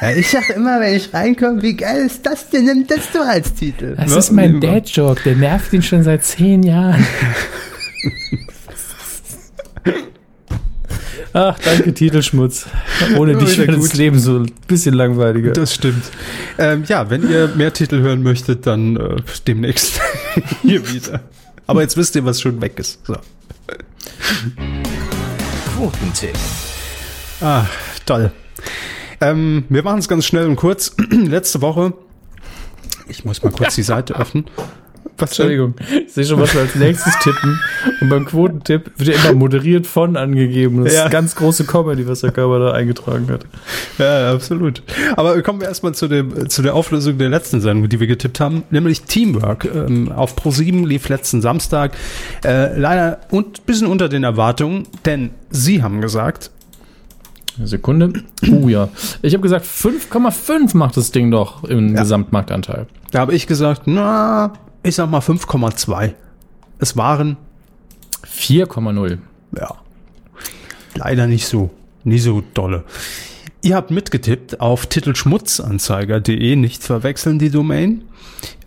Ja, 0.00 0.10
ich 0.12 0.28
sag 0.30 0.48
immer, 0.50 0.80
wenn 0.80 0.94
ich 0.94 1.12
reinkomme, 1.12 1.60
wie 1.62 1.76
geil 1.76 2.06
ist 2.06 2.24
das 2.24 2.48
denn? 2.50 2.64
Nimm 2.64 2.86
das 2.86 3.10
doch 3.12 3.26
als 3.26 3.52
Titel. 3.54 3.94
Das 3.96 4.10
Ja, 4.10 4.18
ist 4.18 4.32
mein. 4.32 4.60
Dad-Joke, 4.60 5.22
der 5.24 5.36
nervt 5.36 5.72
ihn 5.72 5.82
schon 5.82 6.02
seit 6.02 6.24
zehn 6.24 6.62
Jahren. 6.62 7.06
Ach, 11.32 11.58
danke, 11.58 11.92
Titelschmutz. 11.94 12.66
Ohne 13.16 13.36
dich 13.36 13.58
wäre 13.58 13.72
das. 13.76 13.94
Leben 13.94 14.18
so 14.18 14.38
ein 14.38 14.52
bisschen 14.66 14.94
langweiliger. 14.94 15.52
Das 15.52 15.74
stimmt. 15.74 16.04
Ähm, 16.58 16.84
ja, 16.86 17.10
wenn 17.10 17.28
ihr 17.28 17.48
mehr 17.48 17.72
Titel 17.72 18.00
hören 18.00 18.22
möchtet, 18.22 18.66
dann 18.66 18.96
äh, 18.96 19.16
demnächst 19.46 20.00
hier 20.62 20.88
wieder. 20.92 21.20
Aber 21.66 21.82
jetzt 21.82 21.96
wisst 21.96 22.16
ihr, 22.16 22.24
was 22.24 22.40
schon 22.40 22.60
weg 22.60 22.78
ist. 22.78 23.04
So. 23.06 23.16
Quotentipp. 25.76 26.36
Ah, 27.40 27.66
toll. 28.06 28.32
Ähm, 29.20 29.64
wir 29.68 29.82
machen 29.82 29.98
es 29.98 30.08
ganz 30.08 30.24
schnell 30.24 30.46
und 30.46 30.56
kurz. 30.56 30.94
Letzte 31.10 31.60
Woche. 31.60 31.92
Ich 33.08 33.24
muss 33.24 33.42
mal 33.42 33.50
kurz 33.50 33.74
die 33.74 33.82
Seite 33.82 34.16
öffnen. 34.16 34.46
Was? 35.18 35.30
Entschuldigung, 35.30 35.74
ich 36.06 36.12
sehe 36.12 36.24
schon, 36.24 36.38
was 36.40 36.54
wir 36.54 36.60
als 36.60 36.74
nächstes 36.76 37.12
tippen. 37.18 37.58
Und 38.00 38.08
beim 38.08 38.24
Quotentipp 38.24 38.90
wird 38.96 39.16
ja 39.16 39.22
immer 39.30 39.38
moderiert 39.38 39.86
von 39.86 40.16
angegeben. 40.16 40.84
Das 40.84 40.94
Ja. 40.94 41.04
ist 41.06 41.10
ganz 41.10 41.34
große 41.34 41.64
Comedy, 41.64 42.06
was 42.06 42.20
der 42.20 42.30
Körper 42.32 42.58
da 42.60 42.72
eingetragen 42.72 43.28
hat. 43.30 43.44
Ja, 43.98 44.32
absolut. 44.32 44.82
Aber 45.16 45.40
kommen 45.42 45.60
wir 45.60 45.68
erstmal 45.68 45.94
zu, 45.94 46.06
dem, 46.08 46.48
zu 46.48 46.62
der 46.62 46.74
Auflösung 46.74 47.18
der 47.18 47.28
letzten 47.30 47.60
Sendung, 47.60 47.88
die 47.88 47.98
wir 47.98 48.06
getippt 48.06 48.38
haben, 48.40 48.62
nämlich 48.70 49.02
Teamwork. 49.02 49.64
Ähm, 49.64 50.12
auf 50.12 50.36
Pro7 50.36 50.86
lief 50.86 51.08
letzten 51.08 51.42
Samstag 51.42 51.92
äh, 52.44 52.78
leider 52.78 53.18
und 53.30 53.66
bisschen 53.66 53.88
unter 53.88 54.08
den 54.08 54.22
Erwartungen, 54.24 54.86
denn 55.04 55.30
sie 55.50 55.82
haben 55.82 56.00
gesagt, 56.00 56.50
Eine 57.58 57.66
Sekunde. 57.66 58.12
Oh 58.52 58.68
ja. 58.68 58.88
Ich 59.22 59.34
habe 59.34 59.42
gesagt, 59.42 59.66
5,5 59.66 60.76
macht 60.76 60.96
das 60.96 61.10
Ding 61.10 61.32
doch 61.32 61.64
im 61.64 61.94
Ja. 61.94 62.02
Gesamtmarktanteil. 62.02 62.86
da 63.10 63.18
habe 63.18 63.34
ich 63.34 63.48
gesagt, 63.48 63.82
na, 63.86 64.52
ich 64.82 64.94
sag 64.94 65.10
mal 65.10 65.20
5,2. 65.20 66.14
Es 66.78 66.96
waren 66.96 67.36
4,0. 68.26 69.18
Ja. 69.56 69.76
Leider 70.94 71.26
nicht 71.26 71.46
so, 71.46 71.70
nie 72.04 72.18
so 72.18 72.42
dolle. 72.54 72.84
Ihr 73.62 73.76
habt 73.76 73.90
mitgetippt 73.90 74.60
auf 74.60 74.86
titelschmutzanzeiger.de, 74.86 76.56
nicht 76.56 76.82
verwechseln 76.82 77.38
die 77.38 77.50
Domain. 77.50 78.04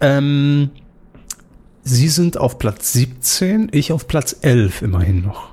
Ähm, 0.01 0.71
Sie 1.83 2.09
sind 2.09 2.37
auf 2.37 2.59
Platz 2.59 2.93
17, 2.93 3.69
ich 3.71 3.91
auf 3.91 4.07
Platz 4.07 4.35
11 4.41 4.83
immerhin 4.83 5.23
noch. 5.23 5.49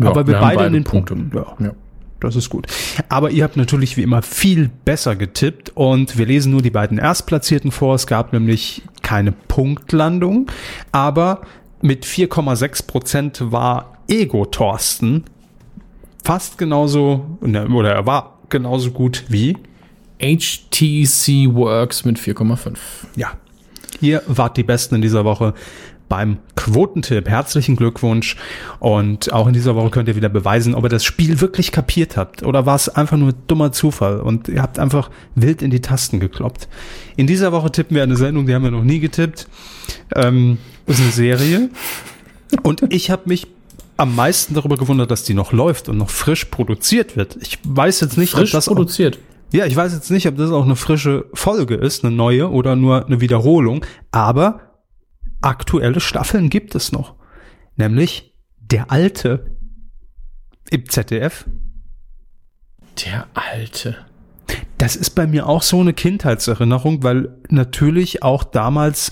Ja, 0.00 0.08
Aber 0.08 0.26
wir, 0.26 0.40
haben 0.40 0.56
beide 0.56 0.66
in 0.66 0.72
den 0.74 0.84
Punkte. 0.84 1.14
Punkten. 1.14 1.36
Ja. 1.36 1.66
Ja. 1.66 1.72
Das 2.20 2.36
ist 2.36 2.48
gut. 2.50 2.66
Aber 3.08 3.30
ihr 3.30 3.44
habt 3.44 3.56
natürlich 3.56 3.96
wie 3.96 4.02
immer 4.02 4.22
viel 4.22 4.70
besser 4.84 5.14
getippt 5.14 5.72
und 5.74 6.16
wir 6.16 6.26
lesen 6.26 6.52
nur 6.52 6.62
die 6.62 6.70
beiden 6.70 6.98
Erstplatzierten 6.98 7.70
vor. 7.70 7.94
Es 7.94 8.06
gab 8.06 8.32
nämlich 8.32 8.82
keine 9.04 9.30
Punktlandung, 9.30 10.50
aber 10.90 11.42
mit 11.80 12.04
4,6 12.04 12.86
Prozent 12.88 13.52
war 13.52 13.98
Ego 14.08 14.44
Thorsten 14.46 15.24
fast 16.24 16.58
genauso, 16.58 17.38
ne, 17.40 17.68
oder 17.68 17.92
er 17.92 18.06
war 18.06 18.38
genauso 18.48 18.90
gut 18.90 19.24
wie 19.28 19.56
HTC 20.20 21.54
Works 21.54 22.04
mit 22.04 22.18
4,5. 22.18 22.76
Ja. 23.14 23.32
Ihr 24.00 24.22
wart 24.26 24.56
die 24.56 24.64
Besten 24.64 24.96
in 24.96 25.02
dieser 25.02 25.24
Woche 25.24 25.54
beim 26.14 26.38
Quotentipp. 26.54 27.28
Herzlichen 27.28 27.74
Glückwunsch. 27.74 28.36
Und 28.78 29.32
auch 29.32 29.48
in 29.48 29.52
dieser 29.52 29.74
Woche 29.74 29.90
könnt 29.90 30.06
ihr 30.06 30.14
wieder 30.14 30.28
beweisen, 30.28 30.76
ob 30.76 30.84
ihr 30.84 30.88
das 30.88 31.04
Spiel 31.04 31.40
wirklich 31.40 31.72
kapiert 31.72 32.16
habt 32.16 32.44
oder 32.44 32.66
war 32.66 32.76
es 32.76 32.88
einfach 32.88 33.16
nur 33.16 33.32
dummer 33.48 33.72
Zufall 33.72 34.20
und 34.20 34.46
ihr 34.46 34.62
habt 34.62 34.78
einfach 34.78 35.10
wild 35.34 35.60
in 35.60 35.72
die 35.72 35.80
Tasten 35.80 36.20
gekloppt. 36.20 36.68
In 37.16 37.26
dieser 37.26 37.50
Woche 37.50 37.72
tippen 37.72 37.96
wir 37.96 38.04
eine 38.04 38.14
Sendung, 38.14 38.46
die 38.46 38.54
haben 38.54 38.62
wir 38.62 38.70
noch 38.70 38.84
nie 38.84 39.00
getippt. 39.00 39.48
Ähm, 40.14 40.58
das 40.86 41.00
ist 41.00 41.02
eine 41.02 41.12
Serie. 41.12 41.70
Und 42.62 42.84
ich 42.90 43.10
habe 43.10 43.22
mich 43.26 43.48
am 43.96 44.14
meisten 44.14 44.54
darüber 44.54 44.76
gewundert, 44.76 45.10
dass 45.10 45.24
die 45.24 45.34
noch 45.34 45.50
läuft 45.50 45.88
und 45.88 45.98
noch 45.98 46.10
frisch 46.10 46.44
produziert 46.44 47.16
wird. 47.16 47.38
Ich 47.40 47.58
weiß 47.64 47.98
jetzt 48.02 48.16
nicht, 48.18 48.34
Frisch 48.34 48.50
ob 48.50 48.58
das 48.58 48.66
produziert. 48.66 49.16
Auch, 49.16 49.52
ja, 49.56 49.66
ich 49.66 49.74
weiß 49.74 49.92
jetzt 49.92 50.12
nicht, 50.12 50.28
ob 50.28 50.36
das 50.36 50.52
auch 50.52 50.64
eine 50.64 50.76
frische 50.76 51.24
Folge 51.34 51.74
ist, 51.74 52.04
eine 52.04 52.14
neue 52.14 52.52
oder 52.52 52.76
nur 52.76 53.04
eine 53.04 53.20
Wiederholung, 53.20 53.84
aber 54.12 54.60
aktuelle 55.44 56.00
Staffeln 56.00 56.50
gibt 56.50 56.74
es 56.74 56.92
noch. 56.92 57.16
Nämlich 57.76 58.34
der 58.58 58.90
alte 58.90 59.56
im 60.70 60.88
ZDF. 60.88 61.46
Der 63.04 63.26
alte. 63.34 63.96
Das 64.78 64.96
ist 64.96 65.10
bei 65.10 65.26
mir 65.26 65.48
auch 65.48 65.62
so 65.62 65.80
eine 65.80 65.92
Kindheitserinnerung, 65.92 67.02
weil 67.02 67.36
natürlich 67.48 68.22
auch 68.22 68.44
damals 68.44 69.10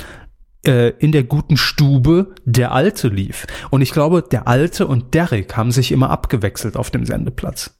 äh, 0.65 0.91
in 0.99 1.13
der 1.13 1.25
guten 1.25 1.57
Stube 1.57 2.35
der 2.45 2.73
Alte 2.73 3.09
lief. 3.09 3.47
Und 3.71 3.83
ich 3.83 3.93
glaube, 3.93 4.23
der 4.23 4.47
Alte 4.47 4.87
und 4.87 5.15
Derek 5.15 5.57
haben 5.57 5.73
sich 5.73 5.93
immer 5.93 6.11
abgewechselt 6.11 6.77
auf 6.77 6.91
dem 6.91 7.05
Sendeplatz. 7.07 7.79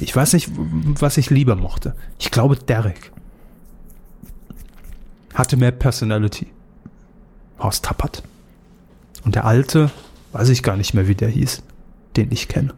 Ich 0.00 0.14
weiß 0.14 0.32
nicht, 0.34 0.50
was 0.54 1.16
ich 1.16 1.30
lieber 1.30 1.56
mochte. 1.56 1.94
Ich 2.18 2.30
glaube, 2.30 2.56
Derek 2.56 3.12
hatte 5.38 5.56
mehr 5.56 5.70
Personality. 5.70 6.48
Horst 7.60 7.84
Tappert. 7.84 8.22
Und 9.24 9.36
der 9.36 9.44
Alte, 9.44 9.90
weiß 10.32 10.48
ich 10.48 10.62
gar 10.62 10.76
nicht 10.76 10.94
mehr, 10.94 11.08
wie 11.08 11.14
der 11.14 11.28
hieß, 11.28 11.62
den 12.16 12.32
ich 12.32 12.48
kenne. 12.48 12.74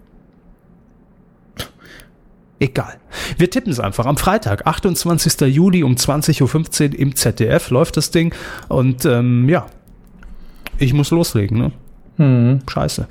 Egal. 2.59 2.99
Wir 3.39 3.51
tippen 3.51 3.73
es 3.73 3.81
einfach. 3.81 4.05
Am 4.05 4.19
Freitag, 4.19 4.67
28. 4.67 5.41
Juli 5.49 5.83
um 5.83 5.95
20.15 5.95 6.93
Uhr 6.93 6.99
im 6.99 7.17
ZDF 7.17 7.71
läuft 7.71 7.97
das 7.97 8.11
Ding. 8.11 8.35
Und 8.69 9.07
ähm, 9.07 9.49
ja, 9.49 9.67
ich 10.79 10.93
muss 10.93 11.11
loslegen. 11.11 11.57
Ne? 11.59 11.73
Hm. 12.17 12.61
Scheiße. 12.69 13.09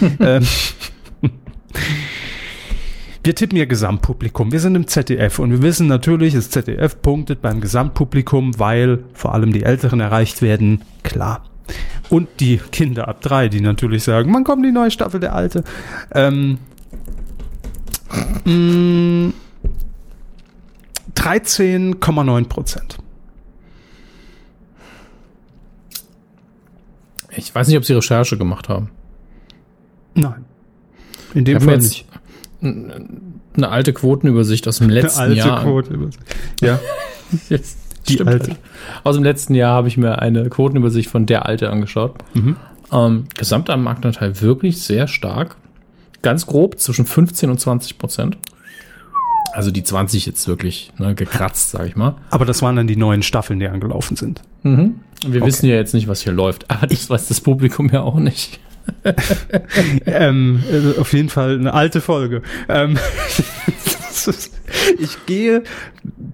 ähm, 0.20 0.46
wir 3.28 3.34
tippen 3.34 3.56
hier 3.56 3.66
Gesamtpublikum. 3.66 4.52
Wir 4.52 4.60
sind 4.60 4.74
im 4.74 4.86
ZDF 4.86 5.38
und 5.38 5.50
wir 5.50 5.60
wissen 5.60 5.86
natürlich, 5.86 6.32
das 6.32 6.48
ZDF 6.48 7.02
punktet 7.02 7.42
beim 7.42 7.60
Gesamtpublikum, 7.60 8.58
weil 8.58 9.04
vor 9.12 9.34
allem 9.34 9.52
die 9.52 9.64
Älteren 9.64 10.00
erreicht 10.00 10.40
werden. 10.40 10.80
Klar. 11.02 11.44
Und 12.08 12.26
die 12.40 12.56
Kinder 12.56 13.06
ab 13.06 13.20
drei, 13.20 13.50
die 13.50 13.60
natürlich 13.60 14.04
sagen, 14.04 14.32
wann 14.32 14.44
kommt 14.44 14.64
die 14.64 14.72
neue 14.72 14.90
Staffel 14.90 15.20
der 15.20 15.34
Alte? 15.34 15.62
Ähm, 16.14 16.56
mh, 18.46 19.34
13,9 21.14 22.48
Prozent. 22.48 22.96
Ich 27.36 27.54
weiß 27.54 27.68
nicht, 27.68 27.76
ob 27.76 27.84
sie 27.84 27.92
Recherche 27.92 28.38
gemacht 28.38 28.70
haben. 28.70 28.88
Nein. 30.14 30.46
In 31.34 31.44
dem 31.44 31.60
Fall 31.60 31.76
nicht. 31.76 32.07
Eine 32.62 33.68
alte 33.68 33.92
Quotenübersicht 33.92 34.66
aus 34.68 34.78
dem 34.78 34.88
letzten 34.90 35.20
Alte 35.20 35.36
Jahr. 35.36 35.62
Quote. 35.62 36.10
Ja. 36.60 36.78
Jetzt, 37.48 37.78
Die 38.08 38.14
stimmt 38.14 38.30
alte. 38.30 38.48
halt. 38.50 38.58
Aus 39.04 39.14
dem 39.16 39.24
letzten 39.24 39.54
Jahr 39.54 39.74
habe 39.74 39.88
ich 39.88 39.96
mir 39.96 40.18
eine 40.20 40.48
Quotenübersicht 40.48 41.08
von 41.10 41.26
der 41.26 41.46
alte 41.46 41.70
angeschaut. 41.70 42.14
Mhm. 42.34 42.56
Ähm, 42.90 43.24
gesamter 43.36 43.76
Marktanteil 43.76 44.40
wirklich 44.40 44.82
sehr 44.82 45.06
stark. 45.08 45.56
Ganz 46.22 46.46
grob 46.46 46.80
zwischen 46.80 47.06
15 47.06 47.50
und 47.50 47.60
20 47.60 47.98
Prozent. 47.98 48.38
Also 49.52 49.70
die 49.70 49.82
20 49.82 50.26
jetzt 50.26 50.46
wirklich 50.48 50.92
ne, 50.98 51.14
gekratzt, 51.14 51.70
sage 51.70 51.88
ich 51.88 51.96
mal. 51.96 52.16
Aber 52.30 52.44
das 52.44 52.60
waren 52.62 52.76
dann 52.76 52.86
die 52.86 52.96
neuen 52.96 53.22
Staffeln, 53.22 53.60
die 53.60 53.68
angelaufen 53.68 54.16
sind. 54.16 54.42
Wir 54.62 54.90
Okay. 55.26 55.44
wissen 55.44 55.66
ja 55.68 55.74
jetzt 55.76 55.94
nicht, 55.94 56.06
was 56.08 56.20
hier 56.22 56.32
läuft, 56.32 56.70
aber 56.70 56.86
das 56.86 57.08
weiß 57.10 57.28
das 57.28 57.40
Publikum 57.40 57.88
ja 57.92 58.02
auch 58.02 58.18
nicht. 58.18 58.60
ähm, 60.06 60.62
also 60.70 61.00
auf 61.00 61.12
jeden 61.12 61.28
Fall 61.28 61.54
eine 61.58 61.74
alte 61.74 62.00
Folge. 62.00 62.42
Ähm, 62.68 62.98
ich 64.98 65.26
gehe 65.26 65.62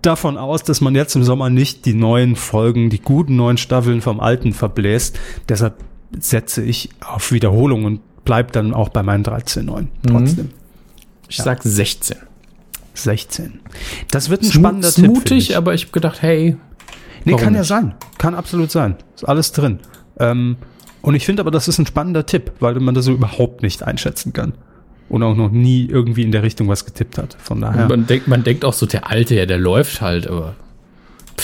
davon 0.02 0.36
aus, 0.36 0.62
dass 0.62 0.80
man 0.80 0.94
jetzt 0.94 1.14
im 1.16 1.24
Sommer 1.24 1.50
nicht 1.50 1.84
die 1.86 1.94
neuen 1.94 2.36
Folgen, 2.36 2.90
die 2.90 3.00
guten 3.00 3.36
neuen 3.36 3.56
Staffeln 3.58 4.00
vom 4.00 4.20
alten 4.20 4.52
verbläst. 4.52 5.18
Deshalb 5.48 5.74
setze 6.18 6.62
ich 6.62 6.90
auf 7.04 7.32
Wiederholung 7.32 7.84
und 7.84 8.00
bleib 8.24 8.52
dann 8.52 8.72
auch 8.74 8.88
bei 8.88 9.02
meinen 9.02 9.24
13,9. 9.24 9.86
Trotzdem. 10.06 10.50
Ich 11.28 11.36
sag 11.38 11.62
16. 11.62 12.16
16. 12.94 13.60
Das 14.10 14.30
wird 14.30 14.42
ein 14.42 14.46
Ist 14.46 14.54
spannender 14.54 14.92
Tipp. 14.92 15.06
mutig, 15.06 15.50
ich. 15.50 15.56
aber 15.56 15.74
ich 15.74 15.82
habe 15.84 15.92
gedacht, 15.92 16.22
hey, 16.22 16.56
Nee, 17.24 17.36
kann 17.36 17.54
ja 17.54 17.60
nicht? 17.60 17.68
sein. 17.68 17.94
Kann 18.18 18.34
absolut 18.34 18.70
sein. 18.70 18.96
Ist 19.14 19.24
alles 19.26 19.52
drin. 19.52 19.80
Ähm, 20.20 20.56
und 21.04 21.14
ich 21.14 21.26
finde 21.26 21.42
aber, 21.42 21.50
das 21.50 21.68
ist 21.68 21.78
ein 21.78 21.86
spannender 21.86 22.24
Tipp, 22.24 22.52
weil 22.60 22.80
man 22.80 22.94
das 22.94 23.04
so 23.04 23.12
überhaupt 23.12 23.62
nicht 23.62 23.82
einschätzen 23.82 24.32
kann. 24.32 24.54
Und 25.10 25.22
auch 25.22 25.36
noch 25.36 25.50
nie 25.50 25.84
irgendwie 25.84 26.22
in 26.22 26.32
der 26.32 26.42
Richtung 26.42 26.66
was 26.68 26.86
getippt 26.86 27.18
hat. 27.18 27.36
Von 27.38 27.60
daher. 27.60 27.88
man, 27.88 28.06
denkt, 28.06 28.26
man 28.26 28.42
denkt 28.42 28.64
auch 28.64 28.72
so, 28.72 28.86
der 28.86 29.10
Alte, 29.10 29.34
ja, 29.34 29.44
der 29.44 29.58
läuft 29.58 30.00
halt, 30.00 30.26
aber 30.26 30.54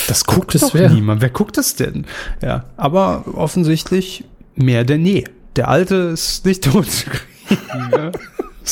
das 0.09 0.25
guckt 0.25 0.55
das 0.55 0.63
doch 0.63 0.75
wer? 0.75 0.89
niemand. 0.89 1.21
Wer 1.21 1.29
guckt 1.29 1.59
das 1.59 1.77
denn? 1.77 2.07
Ja, 2.41 2.65
aber 2.79 3.25
offensichtlich 3.35 4.25
mehr 4.55 4.85
denn 4.85 5.05
je. 5.05 5.25
Der 5.57 5.69
Alte 5.69 5.95
ist 5.95 6.47
nicht 6.47 6.65
tot 6.73 6.91
zu 6.91 7.11
kriegen. 7.11 8.13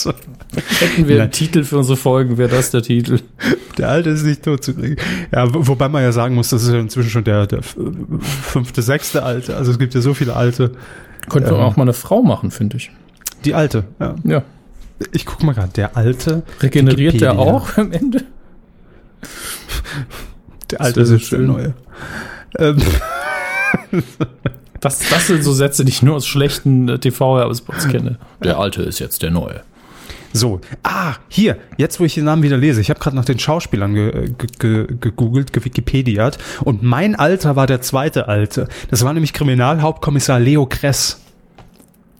So. 0.02 0.12
hätten 0.80 1.06
wir 1.08 1.16
Nein. 1.16 1.22
einen 1.22 1.30
Titel 1.32 1.64
für 1.64 1.78
unsere 1.78 1.96
Folgen, 1.96 2.38
wäre 2.38 2.48
das 2.50 2.70
der 2.70 2.82
Titel. 2.82 3.20
Der 3.78 3.88
Alte 3.90 4.10
ist 4.10 4.24
nicht 4.24 4.42
tot 4.42 4.64
zu 4.64 4.74
kriegen. 4.74 4.96
Ja, 5.32 5.52
wo- 5.52 5.66
wobei 5.68 5.88
man 5.88 6.02
ja 6.02 6.12
sagen 6.12 6.34
muss, 6.34 6.48
das 6.50 6.62
ist 6.64 6.70
ja 6.72 6.78
inzwischen 6.80 7.10
schon 7.10 7.24
der, 7.24 7.46
der 7.46 7.62
fünfte, 7.62 8.82
sechste 8.82 9.22
Alte. 9.22 9.56
Also 9.56 9.70
es 9.72 9.78
gibt 9.78 9.94
ja 9.94 10.00
so 10.00 10.14
viele 10.14 10.34
Alte. 10.36 10.72
Könnte 11.28 11.50
man 11.52 11.60
Ähm. 11.60 11.66
auch 11.66 11.76
mal 11.76 11.82
eine 11.84 11.92
Frau 11.92 12.22
machen, 12.22 12.50
finde 12.50 12.76
ich. 12.78 12.90
Die 13.44 13.54
Alte, 13.54 13.84
ja. 14.00 14.14
Ja. 14.24 14.42
Ich 15.12 15.26
guck 15.26 15.42
mal 15.44 15.52
gerade, 15.52 15.72
der 15.74 15.96
Alte. 15.96 16.42
Regeneriert 16.60 17.20
der 17.20 17.32
Wikipedia. 17.32 17.52
auch 17.54 17.76
am 17.76 17.92
Ende? 17.92 18.24
Der 20.70 20.80
Alte 20.80 21.00
Das 21.00 21.10
ist 21.10 21.30
der 21.30 21.36
schön. 21.38 21.46
Neue. 21.46 21.74
Ähm, 22.58 22.78
Das, 24.80 25.00
das 25.10 25.26
sind 25.26 25.42
so 25.42 25.52
Sätze, 25.52 25.84
die 25.84 25.90
ich 25.90 26.02
nur 26.02 26.14
aus 26.14 26.26
schlechten 26.26 26.88
äh, 26.88 26.98
TV-Werbespots 27.00 27.88
kenne. 27.88 28.16
Der 28.44 28.58
Alte 28.60 28.82
ist 28.82 29.00
jetzt 29.00 29.22
der 29.22 29.30
Neue. 29.32 29.62
So, 30.32 30.60
ah, 30.82 31.14
hier, 31.28 31.58
jetzt 31.76 32.00
wo 32.00 32.04
ich 32.04 32.14
den 32.14 32.24
Namen 32.24 32.42
wieder 32.42 32.56
lese, 32.56 32.80
ich 32.80 32.90
habe 32.90 33.00
gerade 33.00 33.16
nach 33.16 33.24
den 33.24 33.38
Schauspielern 33.38 33.94
ge, 33.94 34.34
ge, 34.36 34.48
ge, 34.58 34.86
gegoogelt, 35.00 35.52
gewikipediat 35.52 36.38
und 36.64 36.82
mein 36.82 37.14
Alter 37.14 37.56
war 37.56 37.66
der 37.66 37.80
zweite 37.80 38.28
Alte. 38.28 38.68
Das 38.90 39.04
war 39.04 39.12
nämlich 39.12 39.32
Kriminalhauptkommissar 39.32 40.38
Leo 40.40 40.66
Kress. 40.66 41.22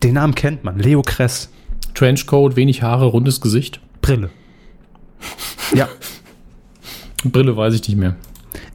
Den 0.03 0.15
Namen 0.15 0.35
kennt 0.35 0.65
man, 0.65 0.79
Leo 0.79 1.03
Kress. 1.03 1.51
Trenchcoat, 1.95 2.57
wenig 2.57 2.83
Haare, 2.83 3.07
rundes 3.07 3.41
Gesicht. 3.41 3.81
Brille. 4.01 4.31
Ja, 5.75 5.89
Brille 7.25 7.57
weiß 7.57 7.75
ich 7.75 7.87
nicht 7.89 7.99
mehr. 7.99 8.17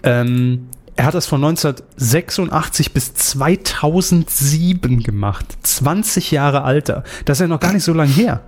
ähm, 0.04 0.68
er 0.96 1.06
hat 1.06 1.16
das 1.16 1.26
von 1.26 1.44
1986 1.44 2.94
bis 2.94 3.16
2007 3.16 5.02
gemacht. 5.02 5.46
20 5.64 6.30
Jahre 6.30 6.64
Alter. 6.64 7.04
Das 7.26 7.38
ist 7.38 7.42
ja 7.42 7.48
noch 7.48 7.60
gar 7.60 7.74
nicht 7.74 7.84
so 7.84 7.94
lang 7.94 8.08
her. 8.08 8.42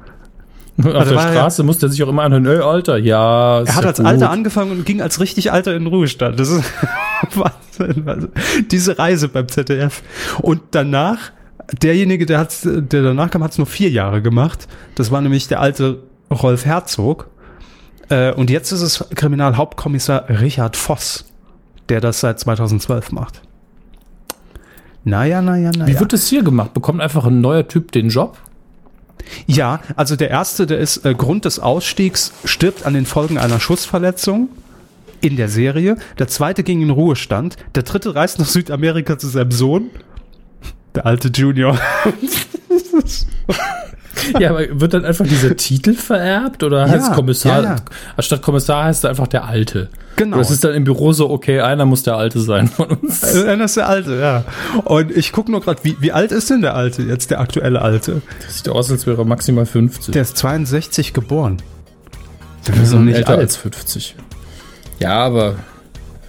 Auf 0.77 0.83
der 0.83 0.93
war 1.15 1.27
ja- 1.27 1.31
Straße 1.31 1.63
musste 1.63 1.85
er 1.85 1.89
sich 1.89 2.03
auch 2.03 2.09
immer 2.09 2.23
anhören, 2.23 2.45
ey, 2.45 2.57
Alter, 2.59 2.97
ja. 2.97 3.61
Er 3.61 3.75
hat 3.75 3.83
ja 3.83 3.89
als 3.89 3.97
gut. 3.99 4.05
Alter 4.07 4.29
angefangen 4.29 4.71
und 4.71 4.85
ging 4.85 5.01
als 5.01 5.19
richtig 5.19 5.51
Alter 5.51 5.73
in 5.75 5.83
den 5.85 5.87
Ruhestand. 5.93 6.39
Das 6.39 6.49
ist 6.49 6.63
Wahnsinn. 7.35 8.07
Also, 8.07 8.27
diese 8.71 8.97
Reise 8.99 9.29
beim 9.29 9.47
ZDF. 9.47 10.03
Und 10.41 10.61
danach, 10.71 11.31
derjenige, 11.81 12.25
der, 12.25 12.39
hat's, 12.39 12.61
der 12.65 13.03
danach 13.03 13.29
kam, 13.29 13.43
hat 13.43 13.51
es 13.51 13.57
nur 13.57 13.67
vier 13.67 13.89
Jahre 13.89 14.21
gemacht. 14.21 14.67
Das 14.95 15.11
war 15.11 15.21
nämlich 15.21 15.47
der 15.47 15.61
alte 15.61 15.99
Rolf 16.29 16.65
Herzog. 16.65 17.29
Äh, 18.09 18.33
Und 18.33 18.49
jetzt 18.49 18.71
ist 18.73 18.81
es 18.81 19.05
Kriminalhauptkommissar 19.15 20.25
Richard 20.29 20.75
Voss, 20.75 21.25
der 21.89 22.01
das 22.01 22.19
seit 22.19 22.39
2012 22.39 23.11
macht. 23.13 23.41
Naja, 25.03 25.41
naja, 25.41 25.71
naja. 25.75 25.87
Wie 25.87 25.99
wird 25.99 26.13
das 26.13 26.27
hier 26.27 26.43
gemacht? 26.43 26.73
Bekommt 26.73 26.99
einfach 26.99 27.25
ein 27.25 27.39
neuer 27.41 27.67
Typ 27.67 27.91
den 27.91 28.09
Job? 28.09 28.37
Ja, 29.47 29.81
also 29.95 30.15
der 30.15 30.29
erste, 30.29 30.65
der 30.65 30.79
ist 30.79 31.05
äh, 31.05 31.13
Grund 31.13 31.45
des 31.45 31.59
Ausstiegs, 31.59 32.31
stirbt 32.45 32.85
an 32.85 32.93
den 32.93 33.05
Folgen 33.05 33.37
einer 33.37 33.59
Schussverletzung 33.59 34.49
in 35.21 35.35
der 35.35 35.49
Serie. 35.49 35.97
Der 36.19 36.27
zweite 36.27 36.63
ging 36.63 36.81
in 36.81 36.89
Ruhestand. 36.89 37.57
Der 37.73 37.83
dritte 37.83 38.15
reist 38.15 38.39
nach 38.39 38.47
Südamerika 38.47 39.17
zu 39.17 39.27
seinem 39.27 39.51
Sohn. 39.51 39.89
Der 40.93 41.05
alte 41.05 41.29
Junior. 41.29 41.79
Ja, 44.39 44.49
aber 44.51 44.61
wird 44.79 44.93
dann 44.93 45.05
einfach 45.05 45.25
dieser 45.25 45.55
Titel 45.57 45.93
vererbt 45.93 46.63
oder 46.63 46.87
heißt 46.89 47.09
Ja, 47.09 47.13
Kommissar? 47.15 47.63
ja, 47.63 47.69
ja. 47.75 47.75
Anstatt 48.17 48.41
Kommissar 48.41 48.85
heißt 48.85 49.03
er 49.03 49.09
einfach 49.11 49.27
der 49.27 49.45
Alte. 49.45 49.89
Genau. 50.15 50.39
Es 50.39 50.49
ist 50.51 50.63
dann 50.63 50.73
im 50.73 50.83
Büro 50.85 51.11
so, 51.13 51.29
okay, 51.29 51.59
einer 51.59 51.85
muss 51.85 52.03
der 52.03 52.15
Alte 52.15 52.39
sein 52.39 52.67
von 52.69 52.87
uns. 52.87 53.21
Äh, 53.23 53.57
Das 53.57 53.71
ist 53.71 53.77
der 53.77 53.89
alte, 53.89 54.15
ja. 54.19 54.43
Und 54.85 55.11
ich 55.15 55.31
gucke 55.33 55.51
nur 55.51 55.61
gerade, 55.61 55.83
wie, 55.83 55.97
wie 55.99 56.11
alt 56.13 56.31
ist 56.31 56.49
denn 56.49 56.61
der 56.61 56.75
alte, 56.75 57.01
jetzt 57.03 57.31
der 57.31 57.39
aktuelle 57.41 57.81
alte? 57.81 58.21
Das 58.45 58.57
sieht 58.57 58.69
aus, 58.69 58.89
als 58.91 59.05
wäre 59.05 59.21
er 59.21 59.25
maximal 59.25 59.65
50. 59.65 60.13
Der 60.13 60.21
ist 60.21 60.37
62 60.37 61.13
geboren. 61.13 61.57
Der 62.67 62.75
ist 62.75 62.81
ist 62.83 62.93
noch 62.93 63.01
nicht 63.01 63.17
älter 63.17 63.31
alt. 63.31 63.39
als 63.41 63.57
50. 63.57 64.15
Ja, 64.99 65.19
aber 65.25 65.55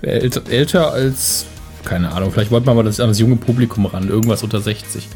älter, 0.03 0.43
älter 0.51 0.93
als, 0.93 1.47
keine 1.85 2.11
Ahnung, 2.13 2.33
vielleicht 2.33 2.51
wollte 2.51 2.67
man 2.67 2.77
mal 2.77 2.83
das, 2.85 2.99
an 2.99 3.09
das 3.09 3.19
junge 3.21 3.37
Publikum 3.37 3.87
ran, 3.87 4.09
irgendwas 4.09 4.43
unter 4.43 4.61
60. 4.61 5.09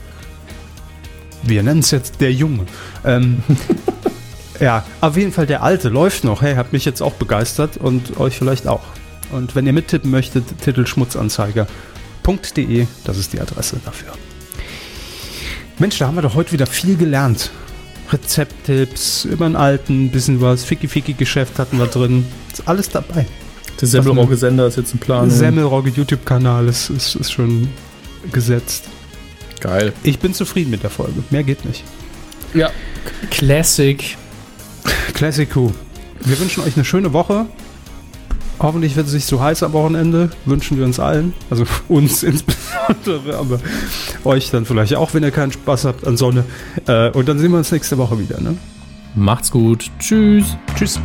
Wir 1.42 1.62
nennen 1.62 1.80
es 1.80 1.90
jetzt 1.90 2.20
der 2.20 2.32
Junge. 2.32 2.66
Ähm, 3.04 3.42
ja, 4.60 4.84
auf 5.00 5.16
jeden 5.16 5.32
Fall 5.32 5.46
der 5.46 5.62
alte 5.62 5.88
läuft 5.88 6.24
noch. 6.24 6.42
Hey, 6.42 6.54
hat 6.54 6.72
mich 6.72 6.84
jetzt 6.84 7.00
auch 7.00 7.14
begeistert 7.14 7.76
und 7.76 8.18
euch 8.18 8.36
vielleicht 8.36 8.66
auch. 8.66 8.82
Und 9.32 9.54
wenn 9.54 9.66
ihr 9.66 9.72
mittippen 9.72 10.10
möchtet, 10.10 10.44
Titel 10.62 10.86
schmutzanzeiger.de, 10.86 12.86
das 13.04 13.18
ist 13.18 13.32
die 13.32 13.40
Adresse 13.40 13.76
dafür. 13.84 14.12
Mensch, 15.78 15.98
da 15.98 16.06
haben 16.06 16.16
wir 16.16 16.22
doch 16.22 16.34
heute 16.34 16.52
wieder 16.52 16.66
viel 16.66 16.96
gelernt. 16.96 17.50
Rezepttipps, 18.12 19.24
über 19.24 19.46
einen 19.46 19.56
alten, 19.56 20.10
bisschen 20.10 20.40
was, 20.40 20.64
Ficky-Ficky-Geschäft 20.64 21.58
hatten 21.58 21.78
wir 21.78 21.86
drin. 21.86 22.26
Ist 22.52 22.66
alles 22.66 22.90
dabei. 22.90 23.26
Der 23.80 23.88
Semmelrogge-Sender 23.88 24.66
ist 24.66 24.76
jetzt 24.76 24.92
in 24.92 24.98
Planung. 24.98 25.30
Semmelrogge 25.30 25.90
YouTube-Kanal 25.90 26.68
ist, 26.68 26.90
ist, 26.90 27.14
ist 27.14 27.32
schon 27.32 27.68
gesetzt. 28.32 28.84
Geil. 29.60 29.92
Ich 30.02 30.18
bin 30.18 30.34
zufrieden 30.34 30.70
mit 30.70 30.82
der 30.82 30.90
Folge. 30.90 31.22
Mehr 31.30 31.42
geht 31.44 31.64
nicht. 31.64 31.84
Ja. 32.54 32.70
Classic. 33.30 34.16
Classic 35.14 35.54
Who. 35.54 35.72
Wir 36.24 36.38
wünschen 36.40 36.62
euch 36.64 36.76
eine 36.76 36.84
schöne 36.84 37.12
Woche. 37.12 37.46
Hoffentlich 38.58 38.94
wird 38.96 39.06
es 39.06 39.14
nicht 39.14 39.26
so 39.26 39.40
heiß 39.40 39.62
am 39.62 39.72
Wochenende. 39.72 40.30
Wünschen 40.44 40.76
wir 40.78 40.84
uns 40.84 40.98
allen. 41.00 41.32
Also 41.48 41.64
uns 41.88 42.22
insbesondere, 42.22 43.38
aber 43.38 43.60
euch 44.24 44.50
dann 44.50 44.66
vielleicht 44.66 44.94
auch, 44.96 45.14
wenn 45.14 45.22
ihr 45.22 45.30
keinen 45.30 45.52
Spaß 45.52 45.84
habt 45.86 46.06
an 46.06 46.16
Sonne. 46.16 46.44
Äh, 46.86 47.10
Und 47.10 47.28
dann 47.28 47.38
sehen 47.38 47.52
wir 47.52 47.58
uns 47.58 47.72
nächste 47.72 47.96
Woche 47.98 48.18
wieder. 48.18 48.40
Ne? 48.40 48.56
Macht's 49.14 49.50
gut. 49.50 49.90
Tschüss. 49.98 50.56
Tschüss. 50.76 51.00